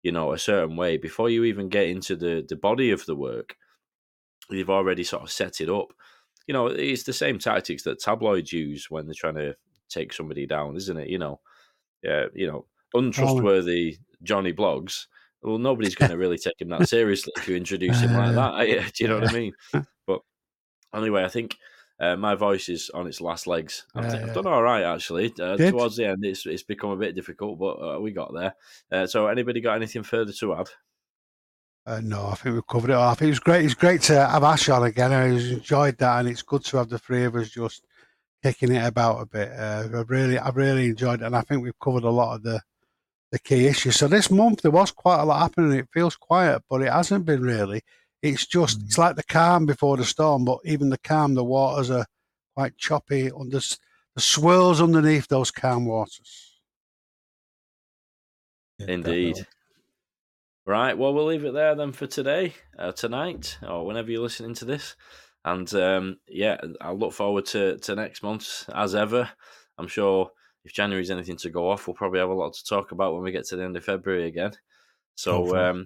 you 0.01 0.11
know, 0.11 0.33
a 0.33 0.39
certain 0.39 0.75
way 0.75 0.97
before 0.97 1.29
you 1.29 1.43
even 1.43 1.69
get 1.69 1.87
into 1.87 2.15
the 2.15 2.45
the 2.47 2.55
body 2.55 2.91
of 2.91 3.05
the 3.05 3.15
work. 3.15 3.55
You've 4.49 4.69
already 4.69 5.03
sort 5.03 5.23
of 5.23 5.31
set 5.31 5.61
it 5.61 5.69
up. 5.69 5.87
You 6.47 6.53
know, 6.53 6.67
it's 6.67 7.03
the 7.03 7.13
same 7.13 7.39
tactics 7.39 7.83
that 7.83 7.99
tabloids 7.99 8.53
use 8.53 8.89
when 8.89 9.05
they're 9.05 9.15
trying 9.15 9.35
to 9.35 9.55
take 9.89 10.13
somebody 10.13 10.45
down, 10.45 10.75
isn't 10.75 10.97
it? 10.97 11.09
You 11.09 11.17
know, 11.17 11.39
uh, 12.07 12.27
you 12.33 12.47
know, 12.47 12.65
untrustworthy 12.93 13.97
Johnny 14.23 14.53
blogs. 14.53 15.07
Well, 15.41 15.57
nobody's 15.57 15.95
going 15.95 16.11
to 16.11 16.17
really 16.17 16.37
take 16.37 16.59
him 16.59 16.69
that 16.69 16.89
seriously 16.89 17.33
if 17.37 17.47
you 17.47 17.55
introduce 17.55 17.99
him 18.01 18.13
like 18.13 18.35
that. 18.35 18.93
Do 18.95 19.03
you 19.03 19.07
know 19.07 19.19
what 19.19 19.29
I 19.29 19.33
mean? 19.33 19.53
But 20.07 20.21
anyway, 20.93 21.23
I 21.23 21.29
think 21.29 21.57
uh, 21.99 22.15
my 22.15 22.35
voice 22.35 22.67
is 22.69 22.89
on 22.93 23.07
its 23.07 23.21
last 23.21 23.47
legs. 23.47 23.85
I've, 23.95 24.13
yeah, 24.13 24.25
I've 24.25 24.33
done 24.33 24.47
all 24.47 24.61
right 24.61 24.83
actually. 24.83 25.33
Uh, 25.39 25.55
towards 25.57 25.95
the 25.95 26.07
end, 26.07 26.25
it's 26.25 26.45
it's 26.45 26.63
become 26.63 26.91
a 26.91 26.97
bit 26.97 27.15
difficult, 27.15 27.57
but 27.57 27.75
uh, 27.81 27.99
we 27.99 28.11
got 28.11 28.33
there. 28.33 28.55
Uh, 28.91 29.07
so, 29.07 29.27
anybody 29.27 29.61
got 29.61 29.75
anything 29.75 30.03
further 30.03 30.33
to 30.33 30.55
add? 30.55 30.69
Uh, 31.85 32.01
no, 32.03 32.27
I 32.27 32.35
think 32.35 32.55
we've 32.55 32.67
covered 32.67 32.89
it 32.89 32.93
all. 32.93 33.09
I 33.09 33.13
think 33.13 33.27
it 33.27 33.31
was 33.31 33.39
great. 33.39 33.63
It's 33.63 33.75
great 33.75 34.01
to 34.03 34.25
have 34.27 34.43
Ash 34.43 34.67
on 34.69 34.83
again. 34.83 35.13
I 35.13 35.27
enjoyed 35.27 35.97
that, 35.99 36.19
and 36.19 36.27
it's 36.27 36.41
good 36.41 36.65
to 36.65 36.77
have 36.77 36.89
the 36.89 36.97
three 36.97 37.23
of 37.23 37.35
us 37.35 37.49
just 37.49 37.85
kicking 38.45 38.75
it 38.75 38.85
about 38.85 39.21
a 39.21 39.25
bit. 39.25 39.51
Uh, 39.51 39.87
I've 39.95 40.09
really, 40.09 40.37
I've 40.37 40.55
really 40.55 40.85
enjoyed 40.85 41.21
it, 41.21 41.25
and 41.25 41.35
I 41.35 41.41
think 41.41 41.63
we've 41.63 41.79
covered 41.79 42.03
a 42.03 42.09
lot 42.11 42.35
of 42.35 42.43
the 42.43 42.61
the 43.31 43.39
key 43.39 43.65
issues. 43.65 43.95
So 43.95 44.07
this 44.07 44.29
month 44.29 44.61
there 44.61 44.69
was 44.71 44.91
quite 44.91 45.19
a 45.19 45.25
lot 45.25 45.41
happening. 45.41 45.77
It 45.79 45.89
feels 45.91 46.15
quiet, 46.15 46.61
but 46.69 46.83
it 46.83 46.93
hasn't 46.93 47.25
been 47.25 47.41
really. 47.41 47.81
It's 48.21 48.45
just 48.45 48.83
it's 48.83 48.99
like 48.99 49.15
the 49.15 49.23
calm 49.23 49.65
before 49.65 49.97
the 49.97 50.05
storm, 50.05 50.45
but 50.45 50.59
even 50.63 50.89
the 50.89 50.99
calm, 50.99 51.33
the 51.33 51.43
waters 51.43 51.89
are 51.89 52.05
quite 52.55 52.77
choppy. 52.77 53.31
Under 53.31 53.59
the 53.59 54.21
swirls 54.21 54.79
underneath 54.79 55.27
those 55.27 55.49
calm 55.49 55.85
waters. 55.85 56.61
Indeed. 58.77 59.47
Right. 60.67 60.97
Well, 60.97 61.13
we'll 61.13 61.25
leave 61.25 61.45
it 61.45 61.53
there 61.53 61.73
then 61.73 61.93
for 61.93 62.07
today, 62.07 62.53
uh, 62.77 62.91
tonight, 62.91 63.57
or 63.67 63.85
whenever 63.85 64.11
you're 64.11 64.21
listening 64.21 64.53
to 64.55 64.65
this. 64.65 64.95
And 65.45 65.71
um, 65.75 66.17
yeah, 66.27 66.57
I 66.81 66.91
look 66.91 67.13
forward 67.13 67.45
to, 67.47 67.77
to 67.77 67.95
next 67.95 68.23
month 68.23 68.67
as 68.73 68.95
ever. 68.95 69.29
I'm 69.77 69.87
sure 69.87 70.31
if 70.63 70.73
January's 70.73 71.11
anything 71.11 71.37
to 71.37 71.51
go 71.51 71.69
off, 71.69 71.87
we'll 71.87 71.93
probably 71.93 72.19
have 72.19 72.29
a 72.29 72.33
lot 72.33 72.53
to 72.55 72.65
talk 72.65 72.91
about 72.91 73.13
when 73.13 73.21
we 73.21 73.31
get 73.31 73.45
to 73.45 73.55
the 73.55 73.63
end 73.63 73.77
of 73.77 73.85
February 73.85 74.25
again. 74.25 74.53
So, 75.13 75.55
um, 75.55 75.85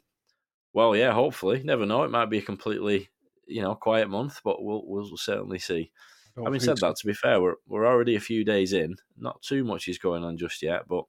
well, 0.74 0.96
yeah, 0.96 1.12
hopefully, 1.12 1.62
never 1.64 1.86
know. 1.86 2.04
It 2.04 2.12
might 2.12 2.30
be 2.30 2.38
a 2.38 2.42
completely, 2.42 3.10
you 3.48 3.62
know, 3.62 3.76
quiet 3.76 4.10
month, 4.10 4.40
but 4.46 4.64
we'll 4.64 4.84
we'll 4.86 5.18
certainly 5.18 5.60
see. 5.60 5.92
Having 6.42 6.62
said 6.62 6.80
so. 6.80 6.88
that, 6.88 6.96
to 6.96 7.08
be 7.08 7.14
fair, 7.14 7.42
we're 7.42 7.56
we're 7.68 7.86
already 7.86 8.16
a 8.16 8.22
few 8.22 8.46
days 8.46 8.72
in. 8.72 8.96
Not 9.18 9.42
too 9.42 9.66
much 9.66 9.90
is 9.90 9.98
going 9.98 10.24
on 10.24 10.38
just 10.38 10.62
yet, 10.62 10.84
but 10.88 11.04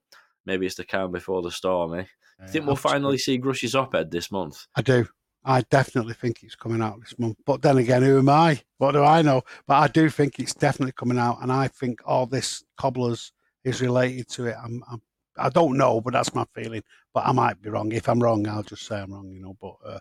maybe 0.45 0.67
it's 0.67 0.75
the 0.75 0.85
calm 0.85 1.13
before 1.13 1.41
the 1.41 1.53
storm. 1.53 1.95
Eh? 1.95 2.05
Yeah, 2.41 2.47
think 2.47 2.67
we'll 2.67 2.75
finally 2.75 3.19
see 3.19 3.39
Grusch's 3.39 3.77
op-ed 3.77 4.11
this 4.11 4.33
month? 4.33 4.67
I 4.75 4.83
do. 4.83 5.07
I 5.45 5.63
definitely 5.63 6.15
think 6.15 6.43
it's 6.43 6.55
coming 6.55 6.83
out 6.83 7.01
this 7.01 7.19
month. 7.19 7.39
But 7.47 7.63
then 7.63 7.79
again, 7.79 8.03
who 8.03 8.19
am 8.19 8.29
I? 8.29 8.61
What 8.79 8.93
do 8.93 9.03
I 9.03 9.23
know? 9.23 9.43
But 9.67 9.75
I 9.75 9.89
do 9.89 10.11
think 10.11 10.39
it's 10.39 10.55
definitely 10.55 10.93
coming 10.93 11.19
out, 11.19 11.39
and 11.43 11.51
I 11.51 11.69
think 11.69 12.01
all 12.05 12.27
this 12.27 12.63
cobblers 12.77 13.33
is 13.65 13.81
related 13.81 14.29
to 14.31 14.47
it. 14.47 14.57
I'm, 14.63 14.83
I'm 14.91 15.03
I 15.39 15.49
don't 15.49 15.77
know, 15.79 16.01
but 16.01 16.13
that's 16.13 16.35
my 16.35 16.45
feeling. 16.55 16.83
But 17.15 17.27
I 17.27 17.33
might 17.33 17.61
be 17.63 17.71
wrong. 17.71 17.93
If 17.93 18.09
I'm 18.09 18.21
wrong, 18.21 18.47
I'll 18.47 18.63
just 18.63 18.87
say 18.87 19.01
I'm 19.01 19.13
wrong, 19.13 19.31
you 19.31 19.41
know. 19.41 19.57
But 19.61 19.75
uh, 19.85 19.99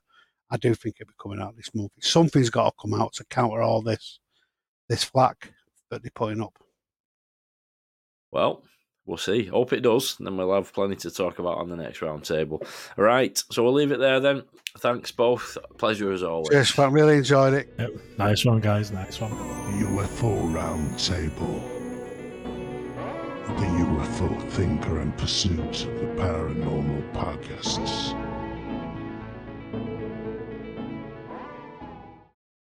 I 0.51 0.57
do 0.57 0.73
think 0.75 0.97
it'll 0.99 1.09
be 1.09 1.13
coming 1.21 1.39
out 1.41 1.55
this 1.55 1.73
month. 1.73 1.91
Something's 2.01 2.49
got 2.49 2.69
to 2.69 2.75
come 2.81 2.99
out 2.99 3.13
to 3.13 3.25
counter 3.25 3.61
all 3.61 3.81
this 3.81 4.19
this 4.89 5.03
flack 5.03 5.53
that 5.89 6.01
they're 6.01 6.11
putting 6.13 6.41
up. 6.41 6.57
Well, 8.31 8.63
we'll 9.09 9.17
see. 9.17 9.45
Hope 9.45 9.73
it 9.73 9.81
does. 9.81 10.15
Then 10.19 10.37
we'll 10.37 10.53
have 10.53 10.71
plenty 10.71 10.95
to 10.97 11.11
talk 11.11 11.39
about 11.39 11.57
on 11.57 11.67
the 11.69 11.75
next 11.75 11.99
roundtable. 11.99 12.65
All 12.97 13.03
right. 13.03 13.43
So 13.51 13.63
we'll 13.63 13.73
leave 13.73 13.91
it 13.91 13.99
there 13.99 14.19
then. 14.19 14.43
Thanks 14.77 15.11
both. 15.11 15.57
Pleasure 15.77 16.11
as 16.11 16.23
always. 16.23 16.49
Yes, 16.51 16.77
I 16.77 16.87
really 16.87 17.17
enjoyed 17.17 17.55
it. 17.55 17.73
Yep. 17.79 17.89
Nice 18.19 18.45
one, 18.45 18.59
guys. 18.59 18.91
Nice 18.91 19.19
one. 19.19 19.31
The 19.31 19.85
UFO 19.87 20.53
Roundtable. 20.53 21.61
The 23.47 23.65
UFO 23.65 24.49
Thinker 24.51 24.99
and 24.99 25.17
Pursuit 25.17 25.85
of 25.85 25.99
the 25.99 26.05
Paranormal 26.15 27.11
Podcasts. 27.13 28.13